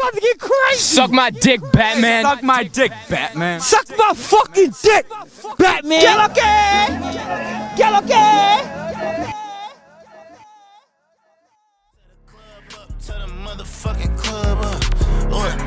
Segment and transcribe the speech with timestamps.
[0.00, 0.78] about to get crazy.
[0.80, 2.24] Suck my dick, Batman.
[2.24, 3.60] Suck my dick, Batman.
[3.60, 5.06] Suck my fucking dick,
[5.58, 6.00] Batman.
[6.00, 6.42] ¿Qué lo que?
[7.76, 8.00] ¿Qué lo
[13.20, 14.84] the motherfucking club up.
[15.30, 15.58] What?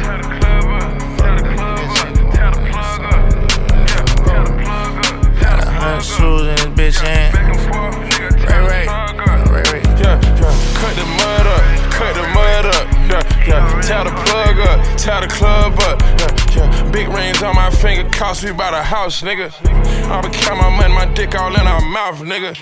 [0.00, 4.52] Tell the club up, tell the club up, tell the plug up, yeah, tell the
[4.62, 7.32] plug up, tell the Hundred plug shoes in this bitch hand.
[7.34, 8.88] Back and forth, nigga, Right, right.
[9.26, 9.86] Right, right.
[9.98, 14.58] Yeah, yeah, cut the mud up, cut the mud up, yeah, yeah, tell the plug
[14.60, 16.90] up, tell the club up, yeah, yeah.
[16.90, 19.52] Big rings on my finger, cost me about a house, nigga.
[20.10, 22.54] I be count my money, my dick all in our mouth, nigga.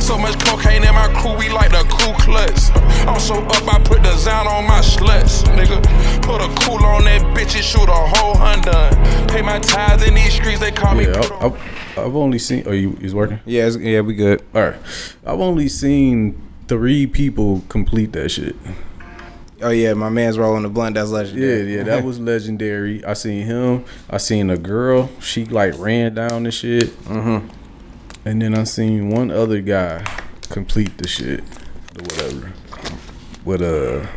[0.00, 2.70] So much cocaine in my crew, we like the Ku Klux.
[3.06, 5.82] I'm so up, I put the Zan on my sluts, nigga.
[6.22, 8.90] Put a cool on that bitch and shoot a whole Honda.
[9.28, 11.04] Pay my tithes in these streets, they call me.
[11.04, 12.64] Yeah, I, I've, I've only seen.
[12.66, 13.40] Oh, you is working?
[13.44, 14.42] Yeah, it's, yeah, we good.
[14.54, 14.76] All right.
[15.24, 18.56] I've only seen three people complete that shit.
[19.62, 20.96] Oh yeah, my man's rolling the blunt.
[20.96, 21.72] That's legendary.
[21.72, 23.02] Yeah, yeah, that was legendary.
[23.04, 23.84] I seen him.
[24.10, 25.08] I seen a girl.
[25.20, 26.88] She like ran down the shit.
[27.04, 27.48] Mm-hmm.
[28.26, 30.04] And then I seen one other guy
[30.50, 32.52] complete the shit, or whatever.
[33.44, 34.08] With a,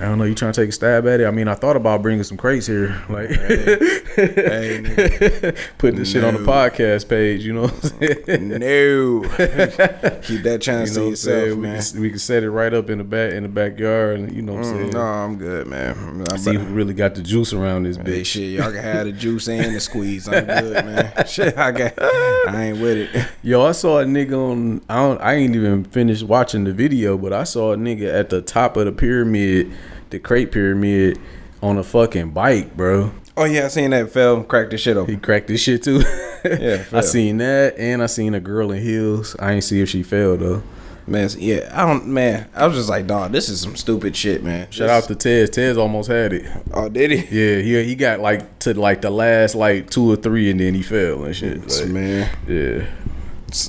[0.00, 0.24] I don't know.
[0.24, 1.26] You trying to take a stab at it?
[1.26, 5.56] I mean, I thought about bringing some crates here, like Hey, nigga.
[5.78, 7.44] putting this shit on the podcast page.
[7.44, 7.90] You know what I'm
[8.26, 8.48] saying?
[8.48, 9.20] no.
[10.22, 11.50] Keep that chance You to know I'm yourself, saying?
[11.50, 11.82] We man.
[11.82, 14.42] can, we can set it right up in the back in the backyard, and you
[14.42, 14.90] know what I'm saying.
[14.90, 16.26] Mm, no, I'm good, man.
[16.30, 18.26] I'm See who really got the juice around this Hey, bitch.
[18.26, 20.28] shit, y'all can have the juice and the squeeze.
[20.28, 21.26] I'm good, man.
[21.26, 21.94] Shit, I got.
[22.02, 23.26] I ain't with it.
[23.42, 24.80] Yo, I saw a nigga on.
[24.88, 25.20] I don't.
[25.20, 28.76] I ain't even finished watching the video, but I saw a nigga at the top
[28.76, 29.70] of the pyramid,
[30.10, 31.18] the crate pyramid,
[31.62, 33.12] on a fucking bike, bro.
[33.36, 35.14] Oh yeah, I seen that fell, cracked the shit open.
[35.14, 36.02] He cracked this shit too.
[36.42, 39.36] Yeah, I seen that, and I seen a girl in heels.
[39.38, 40.62] I ain't see if she fell though.
[41.06, 42.06] Man, yeah, I don't.
[42.06, 44.70] Man, I was just like, dog, this is some stupid shit, man.
[44.70, 45.50] Shout out to Tez.
[45.50, 46.50] Tez almost had it.
[46.72, 47.16] Oh, did he?
[47.16, 50.72] Yeah, he he got like to like the last like two or three, and then
[50.72, 51.58] he fell and shit.
[51.58, 52.30] Like, man.
[52.48, 52.86] yeah.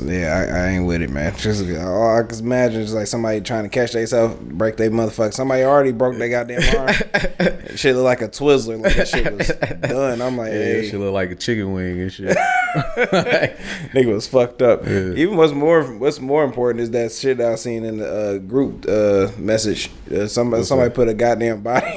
[0.04, 1.36] Yeah, I, I ain't with it, man.
[1.38, 5.34] Just all I can imagine is like somebody trying to catch themselves, break their motherfucker.
[5.34, 6.94] Somebody already broke their goddamn arm.
[7.76, 9.48] shit look like a Twizzler, like that shit was
[9.90, 10.22] done.
[10.22, 12.38] I'm like, Yeah, hey, she look like a chicken wing and shit.
[13.94, 14.86] nigga was fucked up.
[14.86, 15.14] Yeah.
[15.16, 18.86] Even what's more, what's more important is that shit I seen in the uh, group
[18.88, 19.90] uh, message.
[20.14, 20.96] Uh, somebody, somebody that?
[20.96, 21.88] put a goddamn body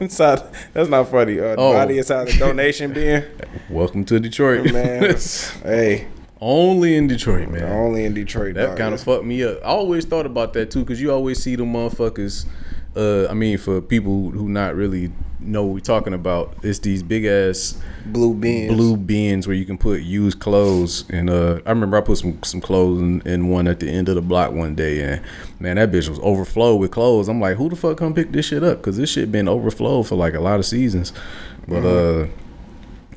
[0.00, 0.42] inside.
[0.72, 1.38] That's not funny.
[1.38, 1.72] Uh, the Oh.
[1.72, 3.24] body inside the donation bin.
[3.70, 5.14] Welcome to Detroit, Man,
[5.62, 6.08] hey,
[6.40, 7.64] Only in Detroit, man.
[7.64, 8.54] only in Detroit.
[8.54, 9.58] That kind of fucked me up.
[9.58, 12.46] I always thought about that too, cause you always see the motherfuckers.
[12.96, 17.02] Uh, I mean, for people who not really know what we're talking about, it's these
[17.02, 18.74] big ass blue bins.
[18.74, 21.04] blue bins where you can put used clothes.
[21.10, 24.08] And uh, I remember I put some some clothes in, in one at the end
[24.08, 25.20] of the block one day, and
[25.60, 27.28] man, that bitch was overflowed with clothes.
[27.28, 28.80] I'm like, who the fuck come pick this shit up?
[28.82, 31.12] Cause this shit been overflowed for like a lot of seasons.
[31.66, 32.26] But uh.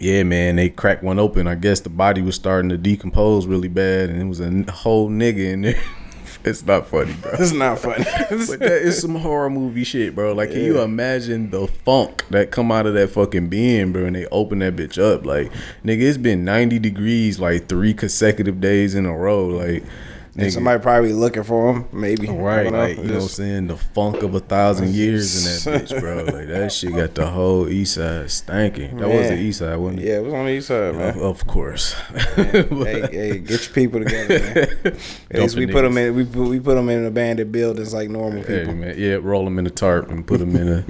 [0.02, 1.46] Yeah, man, they cracked one open.
[1.46, 5.12] I guess the body was starting to decompose really bad, and it was a whole
[5.12, 5.80] nigga in there.
[6.44, 7.34] it's not funny, bro.
[7.34, 8.04] It's not funny.
[8.48, 10.34] But that is some horror movie shit, bro.
[10.34, 14.06] Like, can you imagine the funk that come out of that fucking bin, bro?
[14.06, 15.52] And they open that bitch up, like,
[15.86, 19.84] nigga, it's been ninety degrees like three consecutive days in a row, like,
[20.36, 22.28] nigga, somebody probably looking for him, maybe.
[22.28, 23.68] Right, like, you know what I'm saying?
[23.68, 26.24] The funk of a thousand years in that bitch, bro.
[26.24, 28.98] Like, that shit got the whole east side stanking.
[29.00, 30.08] That was the east side, wasn't it?
[30.08, 31.10] Yeah, it was on the east side, man.
[31.10, 31.94] Of, of course.
[32.36, 32.64] hey,
[33.12, 34.98] hey, get your people together, man.
[35.32, 36.16] At least we put them in.
[36.16, 38.76] We put, we put them in abandoned buildings like normal Hey, people.
[38.76, 40.86] man, yeah, roll them in a tarp and put them in a.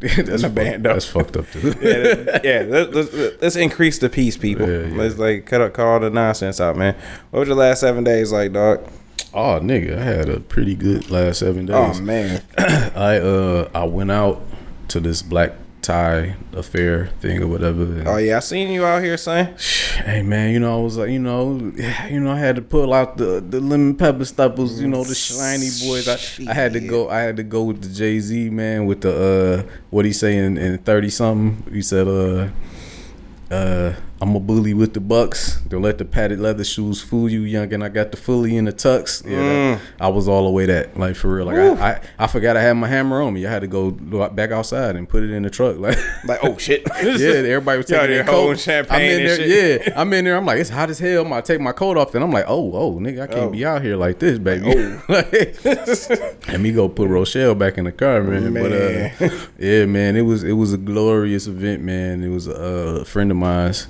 [0.16, 1.74] that's, a band, that's fucked up too.
[1.82, 2.64] yeah, yeah.
[2.68, 4.68] Let, let's, let's increase the peace, people.
[4.68, 4.96] Yeah, yeah.
[4.96, 6.94] Let's like cut out, cut all the nonsense out, man.
[7.30, 8.88] What was your last seven days like, dog?
[9.34, 11.98] Oh nigga, I had a pretty good last seven days.
[11.98, 14.40] Oh man, I uh I went out
[14.88, 17.82] to this black tie affair thing or whatever.
[17.82, 19.54] and- oh yeah, I seen you out here, son.
[19.98, 21.58] Hey man, you know I was like, you know,
[22.08, 25.14] you know I had to pull out the the lemon pepper steppers, you know the
[25.14, 26.06] shiny boys.
[26.06, 27.08] I, I had to go.
[27.10, 29.12] I had to go with the Jay Z man with the
[29.66, 31.64] uh what he saying in thirty something.
[31.72, 32.48] He said uh
[33.50, 35.60] uh I'm a bully with the bucks.
[35.68, 37.72] Don't let the padded leather shoes fool you, young.
[37.72, 39.24] And I got the fully in the tux.
[39.24, 39.38] Yeah,
[39.76, 41.46] that- I was all the way that like for real.
[41.46, 43.46] Like I, I I forgot I had my hammer on me.
[43.46, 45.76] I had to go back outside and put it in the truck.
[45.78, 46.82] Like Like, oh shit.
[47.02, 48.58] yeah, everybody was taking their coat.
[48.58, 49.86] champagne I'm in there, shit.
[49.86, 50.00] yeah.
[50.00, 50.36] I'm in there.
[50.36, 51.22] I'm like, it's hot as hell.
[51.22, 53.50] I'm gonna take my coat off, Then I'm like, oh, oh, nigga, I can't Oh.
[53.50, 54.64] be out here like this, baby.
[54.66, 55.02] oh.
[55.08, 55.64] Like,
[56.48, 58.52] let me go put Rochelle back in the car, man.
[58.52, 62.22] But uh, yeah, man, it was it was a glorious event, man.
[62.22, 63.86] It was a friend of mine's,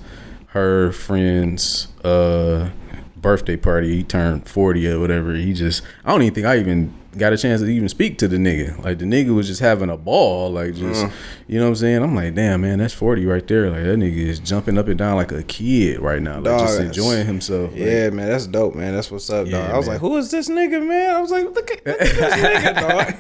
[0.58, 2.70] her friend's uh
[3.16, 3.96] birthday party.
[3.96, 5.34] He turned 40 or whatever.
[5.34, 8.28] He just I don't even think I even got a chance to even speak to
[8.28, 8.82] the nigga.
[8.84, 11.12] Like the nigga was just having a ball, like just Mm.
[11.46, 12.02] you know what I'm saying.
[12.02, 13.70] I'm like, damn man, that's forty right there.
[13.70, 16.60] Like that nigga is jumping up and down like a kid right now, like Dog,
[16.60, 17.70] just enjoying himself.
[17.72, 18.94] Like, Yeah, man, that's dope, man.
[18.94, 19.70] That's what's up, Yeah, dog.
[19.70, 19.94] I was man.
[19.94, 21.14] like, who is this nigga, man?
[21.16, 23.14] I was like, look at, look at this nigga, dog.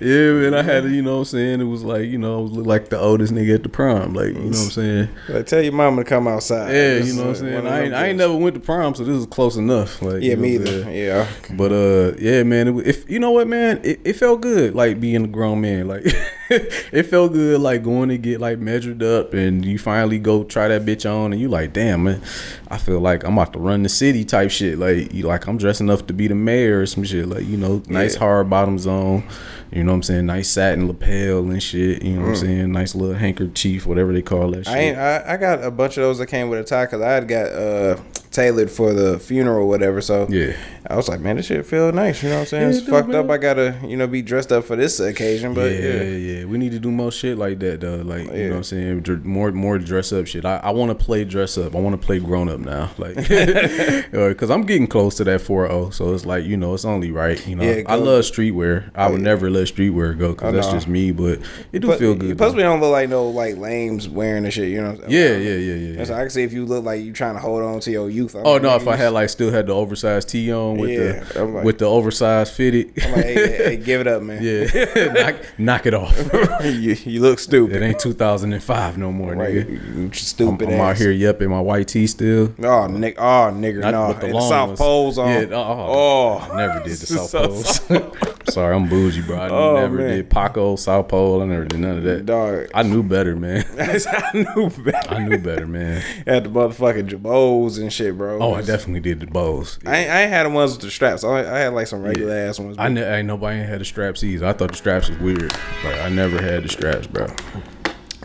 [0.00, 0.54] yeah, man.
[0.54, 1.60] I had to, you know what I'm saying.
[1.60, 4.14] It was like, you know, I was look like the oldest nigga at the prom,
[4.14, 5.08] like you know what I'm saying.
[5.28, 6.68] Like, tell your mama to come outside.
[6.68, 7.66] Yeah, This you know what I'm is saying.
[7.66, 10.00] I ain't, I ain't never went to prom, so this is close enough.
[10.00, 10.90] Like, Yeah, me either.
[10.90, 11.28] Yeah.
[11.56, 12.68] But uh, yeah, man.
[12.78, 15.88] It, if you know what, man, it, it felt good, like being a grown man.
[15.88, 16.02] Like,
[16.50, 20.68] it felt good, like going to get like measured up, and you finally go try
[20.68, 22.22] that bitch on, and you like, damn, man,
[22.68, 24.78] I feel like I'm about to run the city type shit.
[24.78, 27.28] Like, you like I'm dressing up to be the mayor or some shit.
[27.28, 28.20] Like, you know, nice Yeah.
[28.20, 29.24] hard bottoms on.
[29.72, 30.26] You know what I'm saying?
[30.26, 32.02] Nice satin lapel and shit.
[32.02, 32.72] You know what I'm saying?
[32.72, 34.74] Nice little handkerchief, whatever they call that shit.
[34.74, 34.76] Mm.
[34.76, 34.98] I ain't.
[34.98, 37.26] I, I got a bunch of those that came with a tie because I had
[37.26, 37.96] got uh
[38.32, 40.00] tailored for the funeral or whatever.
[40.00, 40.54] So Yeah.
[40.90, 42.22] I was like, man, this shit feel nice.
[42.22, 42.72] You know what I'm saying?
[42.72, 43.30] Yeah, it's fucked up.
[43.30, 46.02] I gotta you know be dressed up for this occasion, but yeah, yeah.
[46.02, 47.96] yeah, We need to do more shit like that though.
[47.96, 49.22] Like you know what I'm saying?
[49.24, 50.44] More more dress up shit.
[50.44, 51.76] I, I want to play dress up.
[51.76, 52.90] I want to play grown up now.
[52.98, 55.92] Like uh, because I'm getting close to that 4-0.
[55.94, 57.44] So it's like, you know, it's only right.
[57.46, 58.90] You know, Yeah, I love streetwear.
[58.94, 59.24] I would yeah.
[59.24, 60.72] never let streetwear go because that's know.
[60.74, 61.40] just me, but
[61.72, 62.38] it do But- feel good.
[62.38, 62.56] Plus, though.
[62.56, 64.68] we don't look like no like lames wearing the shit.
[64.68, 64.92] You know?
[64.92, 65.42] What I'm saying?
[65.42, 66.14] Yeah, yeah, yeah, yeah, so.
[66.14, 68.34] I can see if you look like you trying to hold on to your youth.
[68.34, 68.76] I'm Oh like, no!
[68.76, 71.78] If I had like still had the oversized tee on with Yeah, the like- with
[71.78, 74.42] the oversized fitted, I'm like, hey, hey, give it up, man.
[74.42, 76.16] yeah, knock, knock it off.
[76.64, 77.76] you, you look stupid.
[77.76, 79.70] it ain't 2005 no more, right, nigga.
[79.96, 82.52] you I'm, stupid I'm out here yep in my white tee still.
[82.62, 83.80] Oh, nick, oh, nigga.
[83.80, 84.12] Not no.
[84.14, 84.78] the long South.
[84.78, 85.28] Poles on.
[85.28, 88.41] Yeah, oh, oh, I never did the South So- Poles.
[88.48, 89.36] Sorry, I'm bougie, bro.
[89.38, 90.08] I Oh, never man.
[90.08, 91.42] did Paco, South Pole.
[91.42, 92.26] I never did none of that.
[92.26, 92.66] dog.
[92.74, 93.64] I knew better, man.
[93.78, 95.08] I knew better.
[95.10, 96.00] I knew better, man.
[96.26, 98.38] Had the motherfucking Girbauds and shit, bro.
[98.40, 99.78] Oh, I definitely did the bows.
[99.86, 101.24] I ain't, I ain't had the ones with the straps.
[101.24, 102.76] I, I had like some regular ass ones.
[102.78, 104.46] I ne- ain't nobody ain't had the straps either.
[104.46, 105.52] I thought the straps was weird.
[105.84, 107.28] Like I never had the straps, bro.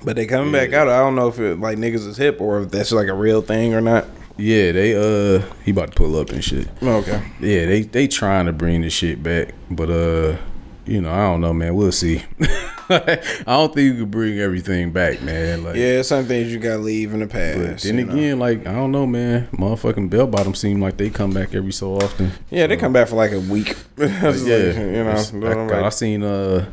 [0.04, 0.88] but they coming back out.
[0.88, 3.42] I don't know if it like niggas is hip or if that's like a real
[3.42, 4.06] thing or not.
[4.38, 6.68] Yeah, they uh, he about to pull up and shit.
[6.82, 7.24] Okay.
[7.40, 10.38] Yeah, they they trying to bring the shit back, but uh,
[10.86, 11.76] you know, I don't know, man.
[11.76, 12.24] We'll see.
[12.90, 15.64] I don't think you could bring everything back, man.
[15.64, 17.58] Like, Yeah, some things you gotta leave in the past.
[17.58, 18.14] But then you know.
[18.14, 19.48] again, like I don't know, man.
[19.52, 22.32] Motherfucking bell bottoms seem like they come back every so often.
[22.50, 23.76] yeah, they come back for like a week.
[23.98, 25.48] Yeah, like, you know.
[25.48, 26.70] I, I'm I seen uh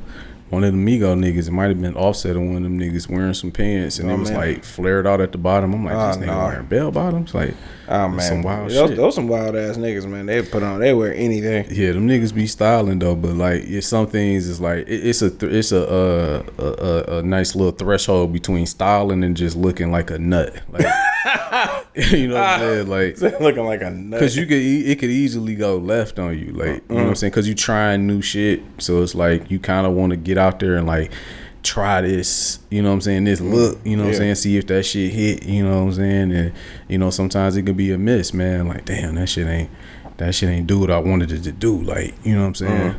[0.51, 1.49] one of the Migo niggas.
[1.49, 4.15] It might have been Offset or one of them niggas wearing some pants, and Oh,
[4.15, 4.39] it was man.
[4.41, 5.73] like flared out at the bottom.
[5.75, 6.45] I'm like, Oh, this nigga no.
[6.47, 7.55] wearing bell bottoms, like.
[7.89, 8.97] Oh man, some wild those, shit.
[8.97, 10.27] those some wild ass niggas, man.
[10.27, 11.67] They put on, they wear anything.
[11.71, 15.23] Yeah, them niggas be styling though, but like it's some things is like it, it's
[15.23, 19.57] a th- it's a, uh, a a a nice little threshold between styling and just
[19.57, 20.55] looking like a nut.
[20.71, 20.87] Like
[21.95, 22.89] you know what I'm saying?
[22.95, 24.21] Like looking like a nut.
[24.21, 27.15] Cause you could, it could easily go left on you, like you know what I'm
[27.15, 27.33] saying.
[27.33, 30.61] Cause you trying new shit, so it's like you kind of want to get out
[30.61, 31.13] there and like
[31.65, 33.25] try this, you know what I'm saying.
[33.25, 34.35] This look, you know what I'm saying.
[34.37, 36.33] See if that shit hit, you know what I'm saying.
[36.33, 36.53] And
[36.89, 38.69] you know sometimes it can be a miss, man.
[38.69, 39.71] Like damn, that shit ain't
[40.19, 41.83] that shit ain't do what I wanted it to do.
[41.83, 42.91] Like you know what I'm saying.
[42.91, 42.99] Uh-huh.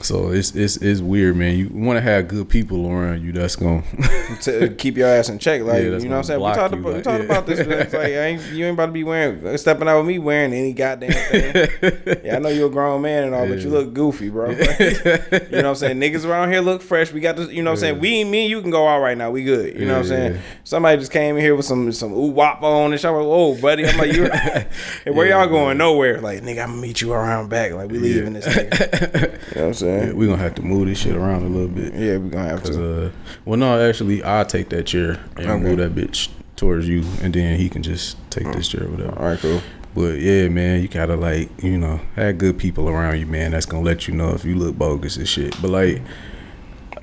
[0.00, 1.56] So it's it's it's weird, man.
[1.58, 3.32] You want to have good people around you.
[3.32, 3.82] That's gonna
[4.42, 5.62] to keep your ass in check.
[5.62, 6.40] Like Yeah, you know what I'm saying.
[6.40, 7.24] We talked about we like, talked yeah.
[7.24, 7.58] about this.
[7.58, 10.52] It's like I ain't, you ain't about to be wearing stepping out with me wearing
[10.52, 11.68] any goddamn thing.
[12.24, 14.50] yeah, I know you're a grown man and all, but you look goofy, bro.
[14.50, 16.00] you know what I'm saying?
[16.00, 17.12] Niggas around here look fresh.
[17.12, 17.50] We got this.
[17.50, 18.00] You know what I'm saying?
[18.00, 19.30] We me you can go out right now.
[19.30, 19.78] We good.
[19.78, 20.34] You know what I'm saying?
[20.34, 20.40] yeah.
[20.64, 23.10] Somebody just came in here with some some ooh wop on and shit.
[23.10, 24.30] I'm like, oh buddy, I'm like you.
[24.30, 25.76] hey, where Yeah, y'all going?
[25.76, 26.20] Nowhere.
[26.20, 27.72] Like nigga, I'm gonna meet you around back.
[27.72, 28.46] Like we leaving this.
[28.46, 29.20] Nigga.
[29.20, 29.79] you know what I'm saying?
[29.82, 31.92] We gonna have to move this shit around a little bit.
[31.94, 33.06] Yeah, we're gonna have to.
[33.06, 33.10] uh,
[33.44, 35.56] well, no, actually, I'll take that chair and Okay.
[35.62, 39.18] move that bitch towards you, and then he can just take this chair, or whatever.
[39.18, 39.60] All right, cool.
[39.94, 43.50] But yeah, man, you gotta like, you know, have good people around you, man.
[43.52, 45.60] That's gonna let you know if you look bogus and shit.
[45.60, 46.02] But like,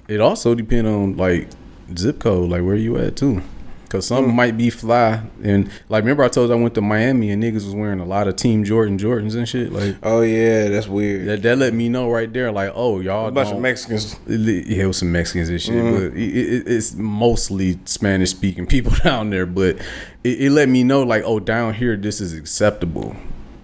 [0.08, 1.50] it also depend on like
[1.98, 3.42] zip code, like where you at too.
[3.90, 4.34] Cause some Mm.
[4.36, 7.66] might be fly, and like remember I told you I went to Miami and niggas
[7.66, 9.72] was wearing a lot of Team Jordan Jordans and shit.
[9.72, 11.28] Like Oh yeah, that's weird.
[11.28, 14.18] that, that let me know right there, like, oh y'all a bunch of Mexicans.
[14.28, 15.94] yeah, it was some Mexicans and shit, Mm-hmm.
[15.94, 19.46] but it, it, it's mostly Spanish speaking people down there.
[19.46, 19.78] But
[20.24, 23.16] it, it let me know, like, oh, down here, this is acceptable.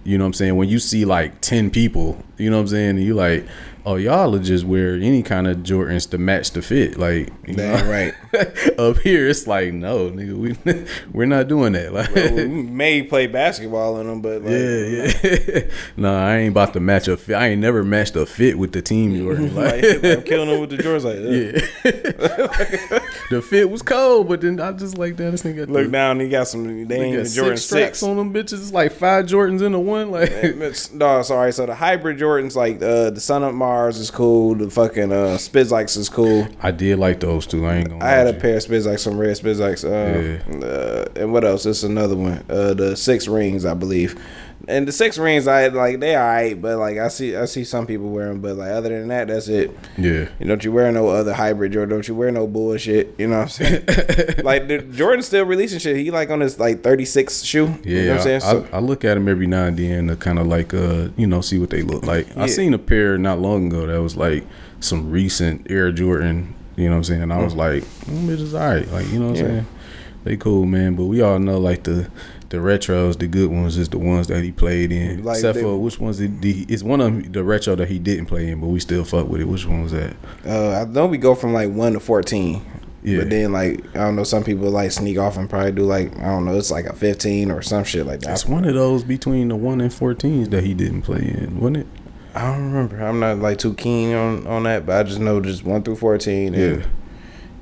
[0.04, 0.56] You know what I'm saying?
[0.56, 2.90] When you see like 10 people, you know what I'm saying?
[2.90, 3.46] And you like,
[3.86, 6.98] oh, y'all will just wear any kind of Jordans to match the fit.
[6.98, 8.14] Like, you right.
[8.78, 11.92] Up here, it's like, no, nigga, we, we're not doing that.
[11.92, 15.70] Like, we may play basketball in them, but like, yeah, yeah.
[15.96, 17.34] no, I ain't about to match a fit.
[17.34, 19.54] I ain't never matched a fit with the team Jordan.
[19.54, 21.04] like, Like, I'm killing them with the Jordans.
[21.04, 21.14] Like.
[21.14, 22.98] Yeah.
[23.30, 25.30] the fit was cold, but then I just like that.
[25.30, 26.86] This nigga look the, down, he got some.
[26.86, 28.02] They he ain't Jordan six six.
[28.02, 28.54] on them bitches.
[28.54, 30.10] It's like five Jordans in the one.
[30.10, 30.30] Like
[30.92, 31.52] No, sorry.
[31.52, 34.54] So the hybrid Jordans like uh, the of Up Mars is cool.
[34.54, 36.46] The fucking uh, Spizikes is cool.
[36.62, 37.66] I did like those two.
[37.66, 38.04] I ain't gonna.
[38.04, 38.38] I had a you.
[38.38, 39.82] pair of Spizikes, some red Spizikes.
[39.84, 41.66] Uh, uh, and what else?
[41.66, 42.44] It's another one.
[42.48, 44.16] Uh, the Six Rings, I believe.
[44.68, 47.86] And the Six Rings, I like they alright, but like I see, I see some
[47.86, 49.70] people wear them, but like other than that, that's it.
[49.96, 50.28] Yeah.
[50.38, 51.90] You don't you wear no other hybrid Jordan?
[51.90, 53.14] Don't you wear no bullshit?
[53.18, 53.84] You know what I'm saying?
[54.44, 55.96] like the, Jordan's still releasing shit.
[55.96, 57.66] He like on his like 36 shoe.
[57.84, 58.42] Yeah, you know what I'm saying.
[58.42, 60.72] I, So, I, I look at them every now and then to kind of like,
[60.74, 62.28] uh, you know, see what they look like.
[62.28, 62.44] Yeah.
[62.44, 64.44] I seen a pair not long ago that was like
[64.80, 66.54] some recent Air Jordan.
[66.76, 67.22] You know what I'm saying?
[67.22, 68.88] And I was like, mm, it is alright.
[68.90, 69.66] Like, you know what I'm saying?
[70.24, 70.96] They cool, man.
[70.96, 72.10] But we all know like the
[72.54, 75.24] the retros, the good ones, is the ones that he played in.
[75.24, 76.64] Like Except they- for which ones did he?
[76.68, 79.28] It's one of them, the retro that he didn't play in, but we still fuck
[79.28, 79.44] with it.
[79.48, 80.14] Which one was that?
[80.46, 82.64] uh, I know we go from like one to 14.
[83.02, 83.18] Yeah.
[83.18, 86.16] But then like I don't know, some people like sneak off and probably do like
[86.20, 88.30] I don't know, it's like a 15 or some shit like that.
[88.32, 91.76] It's one of those between the one and 14s that he didn't play in, wasn't
[91.78, 91.86] it?
[92.34, 93.00] I don't remember.
[93.04, 95.96] I'm not like too keen on on that, but I just know just one through
[95.96, 96.54] 14.
[96.54, 96.86] And Yeah.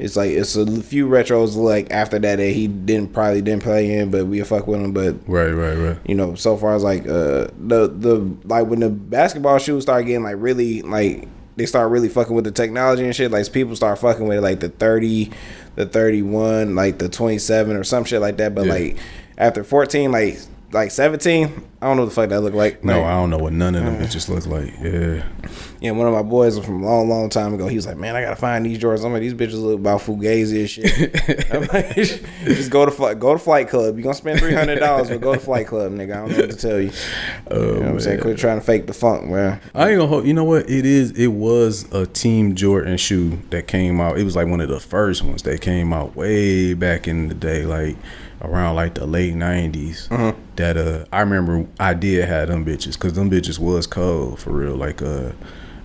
[0.02, 3.98] It's like it's a few retros like after that that he didn't probably didn't play
[3.98, 4.92] in, but we fuck with him.
[4.92, 5.98] But Right, right, right.
[6.04, 10.06] you know, so far as like uh the the like when the basketball shoes start
[10.06, 13.76] getting like really like they start really fucking with the technology and shit, like people
[13.76, 15.30] start fucking with like the thirty,
[15.76, 18.54] the thirty one, like the twenty seven or some shit like that.
[18.54, 18.72] But Yeah.
[18.72, 18.96] like
[19.38, 20.38] after fourteen, like
[20.72, 22.82] like seventeen, I don't know what the fuck that look like.
[22.84, 24.72] No, Like, I don't know what none of them uh, bitches look like.
[24.80, 25.24] Yeah.
[25.80, 28.16] yeah, one of my boys from a long, long time ago, he was like, "Man,
[28.16, 31.62] I gotta find these Jordans." I'm like, "These bitches look about fugazi and shit." I'm
[31.66, 31.94] like,
[32.44, 33.96] "Just go to flight, go to Flight Club.
[33.96, 36.12] You gonna spend three hundred dollars, but go to Flight Club, nigga.
[36.14, 36.90] I don't know what to tell you."
[37.50, 38.20] Oh, You know what I'm saying?
[38.20, 39.60] Quit trying to fake the funk, man.
[39.74, 40.26] I ain't gonna hold.
[40.26, 40.70] You know what?
[40.70, 41.10] It is.
[41.12, 44.18] It was a Team Jordan shoe that came out.
[44.18, 47.34] It was like one of the first ones that came out way back in the
[47.34, 47.96] day, like
[48.42, 50.08] around like the late 90s.
[50.08, 50.38] Mm-hmm.
[50.56, 54.50] That uh, I remember I did have them bitches because them bitches was cold for
[54.50, 54.76] real.
[54.76, 55.32] Like uh,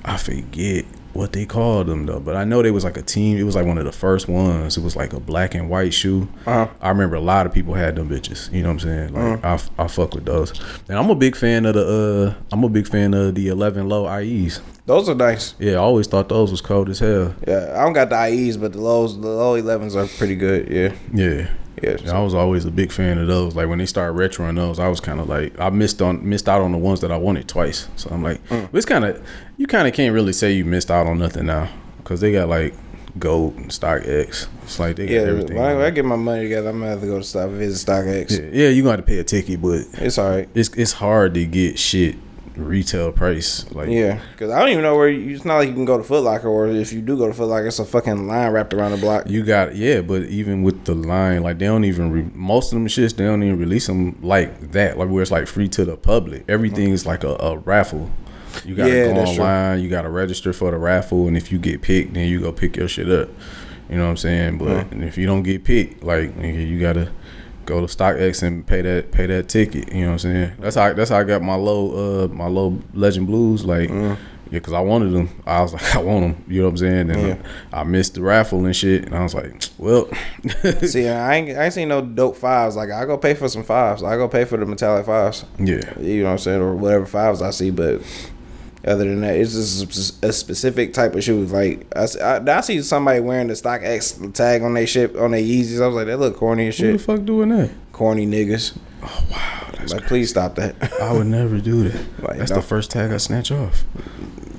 [0.04, 3.38] I forget what they called them though, but I know they was like a team.
[3.38, 4.78] It was like one of the first ones.
[4.78, 6.28] It was like a black and white shoe.
[6.46, 6.68] Uh-huh.
[6.80, 8.52] I remember a lot of people had them bitches.
[8.54, 9.14] You know what I'm saying?
[9.14, 10.52] Like I, f- I fuck with those.
[10.88, 13.90] And I'm a big fan of the uh, I'm a big fan of the 11
[13.90, 14.62] low IEs.
[14.86, 15.56] Those are nice.
[15.60, 17.34] Yeah, I always thought those was cold as hell.
[17.48, 20.70] Yeah, I don't got the IEs, but the lows, the low 11s are pretty good.
[20.70, 21.50] Yeah, Yeah.
[21.84, 21.98] Yeah.
[22.12, 23.56] I was always a big fan of those.
[23.56, 26.50] Like when they started retroing those, I was kind of like I missed on missed
[26.50, 27.88] out on the ones that I wanted twice.
[27.98, 28.70] So I'm like, Mm.
[28.74, 29.22] it's kind of
[29.58, 31.70] you kind of can't really say you missed out on nothing now
[32.00, 32.74] because they got like
[33.20, 34.48] GOAT and StockX.
[34.64, 35.58] It's like they got Yeah, everything.
[35.58, 38.32] when I, get my money together, I'm gonna have to go to stop visit StockX.
[38.54, 40.50] yeah, yeah, you gonna have to pay a ticket, but It's all right.
[40.54, 42.16] it's it's hard to get shit
[42.58, 43.70] retail price.
[43.72, 45.10] Like Yeah, because I don't even know where.
[45.10, 47.28] You, it's not like you can go to Foot Locker, or if you do go
[47.28, 49.30] to Foot Locker, it's a fucking line wrapped around the block.
[49.30, 52.80] You got yeah, but even with the line, like they don't even re- most of
[52.80, 55.86] them shits they don't even release them like that, like where it's like free to
[55.86, 56.44] the public.
[56.48, 58.10] Everything is like a, a raffle.
[58.66, 59.44] You gotta Yeah, go that's true.
[59.44, 62.52] online, you gotta register for the raffle, and if you get picked, then you go
[62.52, 63.30] pick your shit up.
[63.90, 64.58] You know what I'm saying?
[64.58, 67.10] But if you don't get picked, like you gotta
[67.68, 69.92] go to StockX and pay that pay that ticket.
[69.94, 70.52] You know what I'm saying?
[70.60, 73.92] That's how that's how I got my low uh my low Legend Blues like.
[74.50, 75.30] Yeah, cause I wanted them.
[75.46, 76.46] I was like, I want them.
[76.48, 77.10] You know what I'm saying?
[77.12, 77.38] And Yeah.
[77.74, 80.08] I missed the raffle and shit, and I was like, well,
[80.84, 82.78] See, I ain't, I ain't seen no dope fives.
[82.78, 84.04] Like I go pay for some fives.
[84.04, 85.44] I go pay for the metallic fives.
[85.60, 87.72] yeah, You know what I'm saying, or whatever fives I see.
[87.72, 88.02] But
[88.88, 91.52] other than that, it's just a specific type of shoes.
[91.52, 95.82] Like I see somebody wearing the StockX tag on their ship on their Yeezys.
[95.82, 97.70] I was like, that look corny as who the fuck doing that?
[97.92, 98.78] Corny niggas.
[99.04, 100.76] Oh wow, Like, please stop that.
[101.02, 102.06] I would never do that.
[102.28, 102.58] Like, That's no.
[102.58, 103.84] the first tag I snatch off.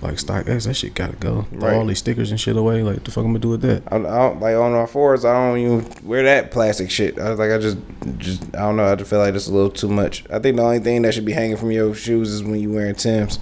[0.00, 1.42] Like StockX, that shit gotta go.
[1.50, 1.74] Throw Right.
[1.74, 2.84] all these stickers and shit away.
[2.84, 3.82] Like, the fuck I'm gonna do with that?
[3.88, 7.18] I, I don't, like on my fours, I don't even wear that plastic shit.
[7.18, 7.78] I was like, I just,
[8.18, 8.84] just, I don't know.
[8.84, 10.24] I just feel like it's a little too much.
[10.30, 12.70] I think the only thing that should be hanging from your shoes is when you
[12.72, 13.40] wearing Tims.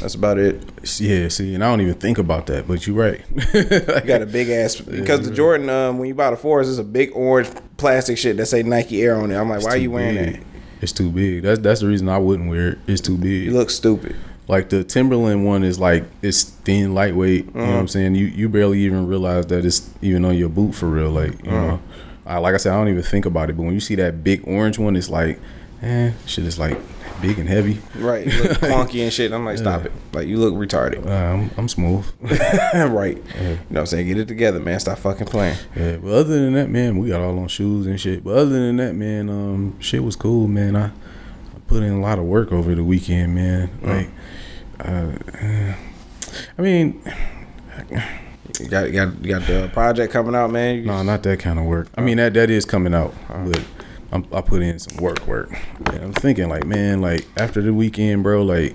[0.00, 0.62] That's about it.
[1.00, 3.24] Yeah, see, and I don't even think about that, but you're right.
[3.54, 6.78] You got a big ass because the Jordan, um, when you buy the fours, it's
[6.78, 9.36] a big orange plastic shit that say Nike Air on it.
[9.36, 10.40] I'm like, why are you wearing that?
[10.80, 11.42] It's too big.
[11.42, 12.78] That's that's the reason I wouldn't wear it.
[12.86, 13.44] It's too big.
[13.44, 14.14] You look stupid.
[14.46, 17.46] Like the Timberland one is like it's thin, lightweight.
[17.46, 18.14] You know what I'm saying?
[18.14, 21.10] You you barely even realize that it's even on your boot for real.
[21.10, 21.80] Like you know,
[22.24, 23.56] I, like I said, I don't even think about it.
[23.56, 25.40] But when you see that big orange one, it's like,
[25.82, 26.78] eh, shit is like
[27.20, 27.80] big and heavy.
[27.96, 28.26] Right.
[28.26, 29.32] You look clunky and shit.
[29.32, 29.92] I'm like, stop it.
[30.12, 31.06] Like, you look retarded.
[31.06, 32.06] I'm, I'm smooth.
[32.74, 33.16] right.
[33.16, 34.06] You know what I'm saying?
[34.06, 34.78] Get it together, man.
[34.80, 35.56] Stop fucking playing.
[35.76, 38.24] Yeah, but other than that, man, we got all on shoes and shit.
[38.24, 40.76] But other than that, man, um, shit was cool, man.
[40.76, 43.70] I, I put in a lot of work over the weekend, man.
[43.82, 44.10] Like,
[44.80, 45.74] uh,
[46.56, 47.02] I mean,
[48.60, 50.76] You got, you got, you got the project coming out, man.
[50.76, 51.88] You no, not that kind of work.
[51.96, 53.62] I mean, that that is coming out, but
[54.10, 55.50] I'm, I put in some work, work.
[55.86, 58.74] And I'm thinking, like, man, like after the weekend, bro, like.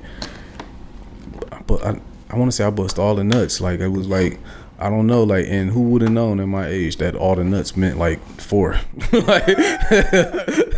[1.51, 1.99] I
[2.33, 3.61] I want to say I bust all the nuts.
[3.61, 4.39] Like it was like
[4.79, 7.43] I don't know, like, and who would have known at my age that all the
[7.43, 8.73] nuts meant like four?
[9.13, 9.45] like,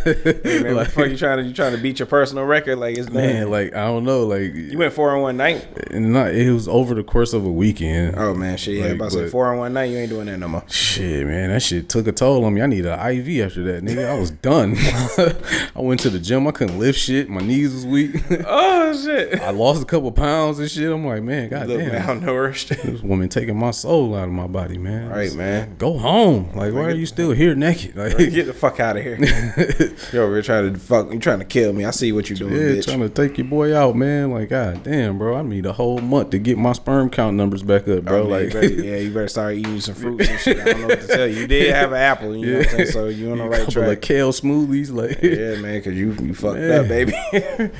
[0.06, 2.76] Hey, man, what the fuck you trying to you trying to beat your personal record?
[2.76, 5.66] Like it's man, man, like I don't know, like, you went four on one night.
[5.90, 8.14] and not, it was over the course of a weekend.
[8.16, 9.86] Oh man, shit, yeah, Like, about to say four on one night.
[9.90, 10.62] You ain't doing that no more.
[10.68, 12.62] Shit, man, that shit took a toll on me.
[12.62, 14.08] I needed an IV after that, nigga.
[14.08, 14.74] I was done.
[15.76, 16.46] I went to the gym.
[16.46, 17.28] I couldn't lift shit.
[17.28, 18.22] My knees was weak.
[18.48, 20.90] Oh shit, I lost a couple pounds and shit.
[20.90, 22.68] I'm like, man, goddamn, malnourished.
[22.82, 25.08] this woman taking my soul out of my body, man.
[25.08, 25.76] right, man.
[25.78, 26.50] Go home.
[26.56, 27.94] Like, why are you still here naked?
[27.96, 29.16] Like, Get the fuck out of here.
[30.12, 31.12] Yo, You're trying to fuck.
[31.12, 31.84] You trying to kill me?
[31.84, 32.84] I see what you're doing, yeah, bitch.
[32.86, 34.32] trying to take your boy out, man.
[34.32, 35.36] Like, god damn, bro.
[35.36, 38.22] I need a whole month to get my sperm count numbers back up, bro.
[38.22, 40.58] Oh, man, like, you better, yeah, you better start eating some fruits and shit.
[40.60, 41.40] I don't know what to tell you.
[41.42, 42.86] You did have an apple, you know what I'm saying?
[42.88, 43.88] So you on the right track.
[43.98, 46.80] of kale smoothies, like, Yeah, man, because you you fucked Man.
[46.80, 47.14] up, baby.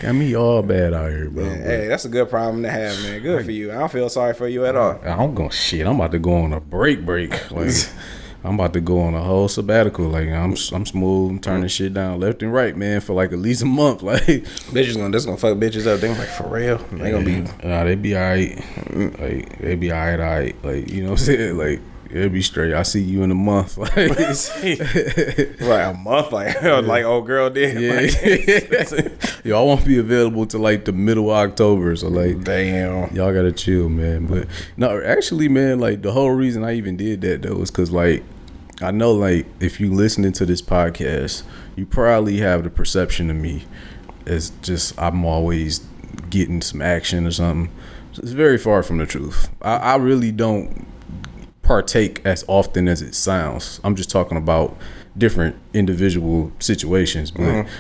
[0.01, 1.45] got me all bad out here, bro.
[1.45, 3.21] Man, hey, that's a good problem to have, man.
[3.23, 3.73] Good for you.
[3.73, 5.01] I don't feel sorry for you at all.
[5.05, 5.87] I'm going to shit.
[5.87, 7.33] I'm about to go on a break, break.
[7.51, 7.73] Like
[8.45, 10.07] I'm about to go on a whole sabbatical.
[10.07, 11.31] Like I'm, I'm smooth.
[11.33, 14.03] I'm turning shit down left and right, man, for like at least a month.
[14.07, 16.01] Like Bitches gonna this gonna fuck bitches up.
[16.01, 16.79] They gonna like for real.
[16.93, 18.57] They gonna be nah, they be alright.
[18.91, 19.21] Mm.
[19.21, 20.65] Like they be alright, alright.
[20.65, 21.59] Like you know what I'm saying?
[21.59, 22.73] Like it'll be straight.
[22.75, 23.79] I see you in a month.
[23.87, 23.97] Like
[25.61, 27.81] like a month, like like old girl did.
[27.81, 29.09] yeah.
[29.45, 31.95] Yo, I won't be available to like the middle of October.
[31.97, 33.15] So like Damn.
[33.15, 34.27] y'all gotta chill, man.
[34.27, 37.91] But no, actually, man, like the whole reason I even did that though is because
[37.91, 38.23] like
[38.83, 41.43] I know like if you listening to this podcast,
[41.77, 43.65] you probably have the perception of me
[44.27, 45.81] as just I'm always
[46.31, 47.73] getting some action or something.
[48.19, 49.51] It's very far from the truth.
[49.63, 50.87] I, I really don't
[51.67, 53.81] partake as often as it sounds.
[53.83, 54.77] I'm just talking about
[55.19, 57.71] different individual situations, but mm-hmm.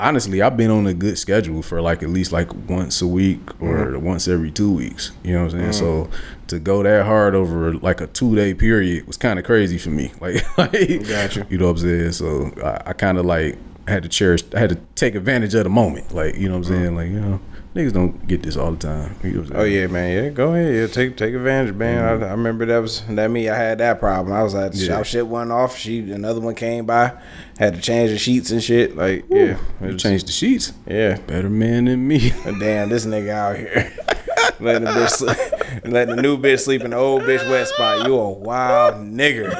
[0.00, 3.48] honestly, I've been on a good schedule for like at least like once a week
[3.62, 4.04] or mm-hmm.
[4.04, 5.12] once every two weeks.
[5.22, 5.72] You know what I'm saying?
[5.72, 6.46] So mm-hmm.
[6.48, 9.90] to go that hard over like a two day period was kind of crazy for
[9.90, 10.12] me.
[10.20, 11.46] Like, like Gotcha.
[11.48, 12.12] you know what I'm saying?
[12.12, 15.62] So I, I kind of like had to cherish, I had to take advantage of
[15.62, 16.12] the moment.
[16.12, 16.96] Like, you know what I'm saying?
[16.96, 17.40] Like, you know,
[17.76, 19.14] niggas don't get this all the time.
[19.22, 20.24] You know Oh yeah, man.
[20.24, 20.74] Yeah, go ahead.
[20.74, 22.02] Yeah, take take advantage, man.
[22.02, 23.48] I, I remember that was that me.
[23.48, 24.34] I had that problem.
[24.34, 25.02] I was like, Yeah.
[25.02, 25.76] shit went off.
[25.76, 27.12] She another one came by,
[27.58, 28.96] had to change the sheets and shit.
[28.96, 30.72] Like yeah, it You was- changed the sheets.
[30.86, 32.30] Yeah, Better man than me.
[32.44, 33.92] Damn, this nigga out here
[34.60, 38.06] letting the bitch sleep, letting the new bitch sleep in the old bitch wet spot.
[38.06, 39.50] You a wild nigger,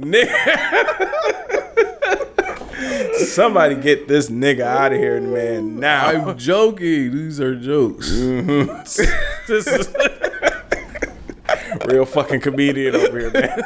[0.00, 1.67] nigga.
[3.18, 5.78] Somebody get this nigga out of here, man.
[5.80, 7.12] Now I'm joking.
[7.12, 8.08] These are jokes.
[8.10, 9.52] this mm-hmm.
[9.52, 9.88] is
[11.88, 13.62] real fucking comedian over here, man.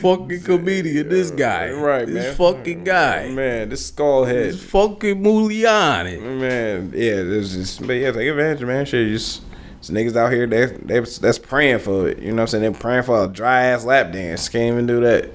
[0.00, 1.70] fucking comedian, this guy.
[1.70, 2.34] Right, this man.
[2.34, 3.28] fucking mm, guy.
[3.28, 4.52] Man, this skull head.
[4.52, 6.20] This fucking Muliani.
[6.20, 8.84] Man, yeah, there's just, but yeah, take advantage, man.
[8.84, 9.42] Shit, just,
[9.80, 12.18] just niggas out here, they, they, that's praying for it.
[12.18, 12.62] You know what I'm saying?
[12.62, 14.48] They're praying for a dry ass lap dance.
[14.48, 15.30] Can't even do that.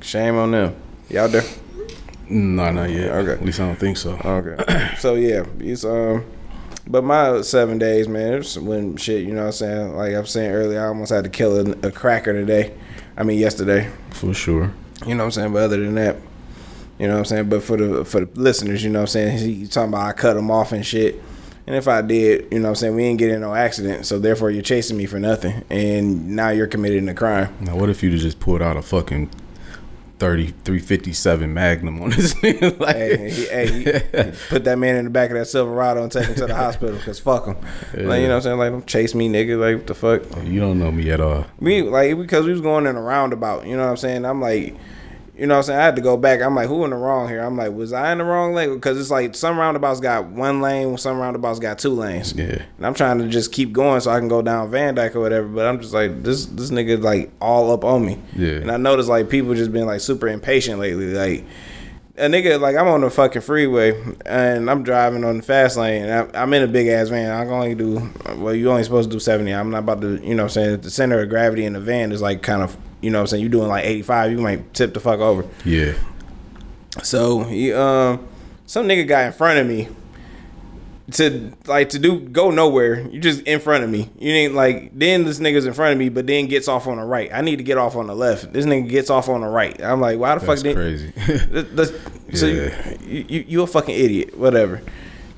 [0.00, 0.74] Shame on them.
[1.08, 1.44] Y'all there?
[2.28, 3.10] No, not yet.
[3.10, 3.32] Okay.
[3.32, 4.12] At least I don't think so.
[4.24, 4.94] Okay.
[4.98, 6.24] so yeah, it's um,
[6.86, 9.24] but my seven days, man, it's when shit.
[9.24, 9.96] You know what I'm saying?
[9.96, 12.74] Like I'm saying earlier, I almost had to kill a, a cracker today.
[13.16, 13.90] I mean yesterday.
[14.10, 14.72] For sure.
[15.06, 15.52] You know what I'm saying?
[15.52, 16.16] But other than that,
[16.98, 17.48] you know what I'm saying?
[17.48, 19.38] But for the for the listeners, you know what I'm saying?
[19.38, 21.20] He talking about I cut him off and shit.
[21.66, 24.04] And if I did, you know what I'm saying, we didn't get in no accident.
[24.04, 25.64] So therefore you're chasing me for nothing.
[25.70, 27.54] And now you're committing a crime.
[27.60, 29.30] Now, what if you just pulled out a fucking
[30.22, 32.78] 30, 357 Magnum on his nigga?
[32.80, 36.12] Like, Hey, he, hey, he- put that man in the back of that Silverado and
[36.12, 37.56] take him to the hospital because fuck him.
[38.06, 38.58] Like, you know what I'm saying?
[38.58, 39.58] Like, don't chase me, nigga.
[39.58, 40.22] Like, what the fuck?
[40.46, 41.44] you don't know me at all.
[41.58, 43.66] We like because we was going in a roundabout.
[43.66, 44.24] You know what I'm saying?
[44.24, 44.76] I'm like,
[45.42, 45.80] you know what I'm saying?
[45.80, 46.40] I had to go back.
[46.40, 47.40] I'm like, who in the wrong here?
[47.40, 48.74] I'm like, was I in the wrong lane?
[48.74, 52.32] Because it's like some roundabouts got one lane, some roundabouts got two lanes.
[52.32, 52.62] Yeah.
[52.76, 55.20] And I'm trying to just keep going so I can go down Van Dyke or
[55.20, 55.48] whatever.
[55.48, 58.20] But I'm just like, this this nigga is like all up on me.
[58.36, 58.58] Yeah.
[58.58, 61.12] And I noticed like people just been like super impatient lately.
[61.12, 61.44] Like
[62.18, 66.04] a nigga like I'm on the fucking freeway and I'm driving on the fast lane.
[66.04, 67.32] And I, I'm in a big ass van.
[67.32, 68.54] I can only do well.
[68.54, 69.52] You only supposed to do 70.
[69.52, 70.24] I'm not about to.
[70.24, 72.62] You know, what I'm saying the center of gravity in the van is like kind
[72.62, 72.76] of.
[73.02, 74.30] You know, what I'm saying You're doing like 85.
[74.32, 75.44] You might tip the fuck over.
[75.64, 75.92] Yeah.
[77.02, 78.26] So he um
[78.66, 79.88] some nigga got in front of me
[81.12, 83.00] to like to do go nowhere.
[83.08, 84.08] You just in front of me.
[84.18, 86.96] You ain't like then this nigga's in front of me, but then gets off on
[86.98, 87.30] the right.
[87.34, 88.52] I need to get off on the left.
[88.52, 89.78] This nigga gets off on the right.
[89.82, 91.12] I'm like, why the That's fuck did crazy.
[91.26, 92.94] Th- th- So Yeah.
[93.04, 94.38] you, you you a fucking idiot.
[94.38, 94.80] Whatever.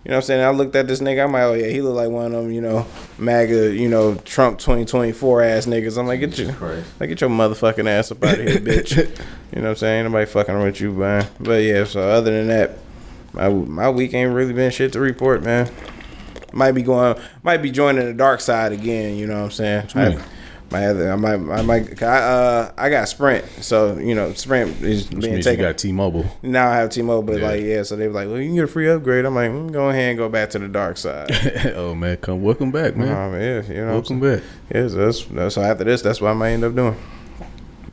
[0.05, 0.45] You know what I'm saying?
[0.45, 1.25] I looked at this nigga.
[1.25, 2.87] I'm like, oh yeah, he look like one of them, you know,
[3.17, 5.97] MAGA, you know, Trump 2024 ass niggas.
[5.97, 6.53] I'm like, get your,
[7.01, 9.21] like, get your motherfucking ass up out of here, bitch.
[9.55, 10.05] You know what I'm saying?
[10.05, 11.29] Nobody fucking with you, man.
[11.39, 12.77] But yeah, so other than that,
[13.33, 15.71] my my week ain't really been shit to report, man.
[16.53, 19.17] might be going, might be joining the dark side again.
[19.17, 19.89] You know what I'm saying?
[19.95, 20.19] you mean?
[20.19, 20.25] I,
[20.81, 24.33] have to- I might, I might, 'cause I, uh, I got Sprint, so you know,
[24.35, 25.65] Sprint is Which being means you taken.
[25.65, 26.25] got T-Mobile.
[26.43, 27.49] now I have T-Mobile, but Yeah.
[27.49, 29.25] like, yeah, so they were like, well, you can get a free upgrade.
[29.25, 31.29] I'm like, mm, go ahead and go back to the dark side.
[31.77, 33.09] oh man, come welcome back, man.
[33.09, 34.41] um, yeah, you know, welcome back.
[34.75, 36.97] yeah, so that's, that's so after this, that's what I might end up doing.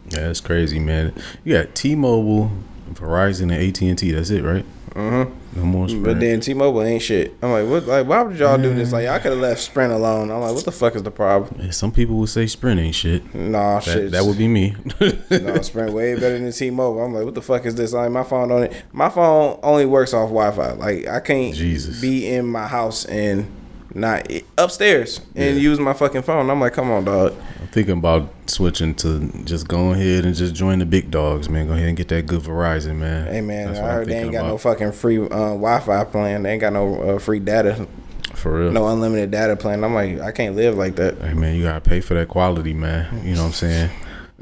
[0.10, 1.14] Yeah, that's crazy, man.
[1.46, 2.52] You got T-Mobile,
[2.94, 4.12] Verizon, and AT and T.
[4.12, 4.66] That's it, right?
[4.92, 5.60] Mm-hmm.
[5.60, 6.06] No more Sprint.
[6.06, 7.34] But then T-Mobile ain't shit.
[7.42, 7.86] I'm like, what?
[7.86, 8.92] Like, why would y'all do this?
[8.92, 10.30] Like, I could have left Sprint alone.
[10.32, 11.60] I'm like, what the fuck is the problem?
[11.62, 13.34] Yeah, some people would say Sprint ain't shit.
[13.34, 14.12] Nah, That, shit.
[14.12, 14.76] that would be me.
[15.30, 17.04] no Sprint way better than T-Mobile.
[17.04, 17.94] I'm like, what the fuck is this?
[17.94, 18.84] Like, my phone on it.
[18.92, 20.74] My phone only works off Wi-Fi.
[20.74, 22.00] Like, I can't Jesus.
[22.02, 23.52] be in my house and
[23.94, 25.62] not upstairs and Yeah.
[25.62, 26.50] use my fucking phone.
[26.50, 27.34] I'm like, come on, dog.
[27.60, 31.68] I'm thinking about switching to just go ahead and just join the big dogs, man.
[31.68, 33.28] Go ahead and get that good Verizon, man.
[33.28, 36.44] Hey man, That's I heard they ain't got no fucking free uh, Wi-Fi plan.
[36.44, 37.88] They ain't got no uh, free data,
[38.34, 38.72] For real.
[38.72, 39.84] no unlimited data plan.
[39.84, 41.18] I'm like, I can't live like that.
[41.20, 43.26] Hey man, you gotta pay for that quality, man.
[43.26, 43.90] You know what I'm saying?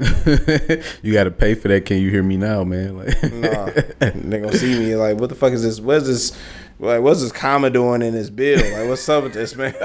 [1.02, 1.84] you gotta pay for that.
[1.84, 2.96] Can you hear me now, man?
[3.00, 3.66] Like, Nah,
[4.14, 5.80] they gonna see me like, what the fuck is this?
[5.80, 6.38] What's this?
[6.80, 8.58] Like, what's this comma doing in this bill?
[8.58, 9.74] Like, what's up with this man?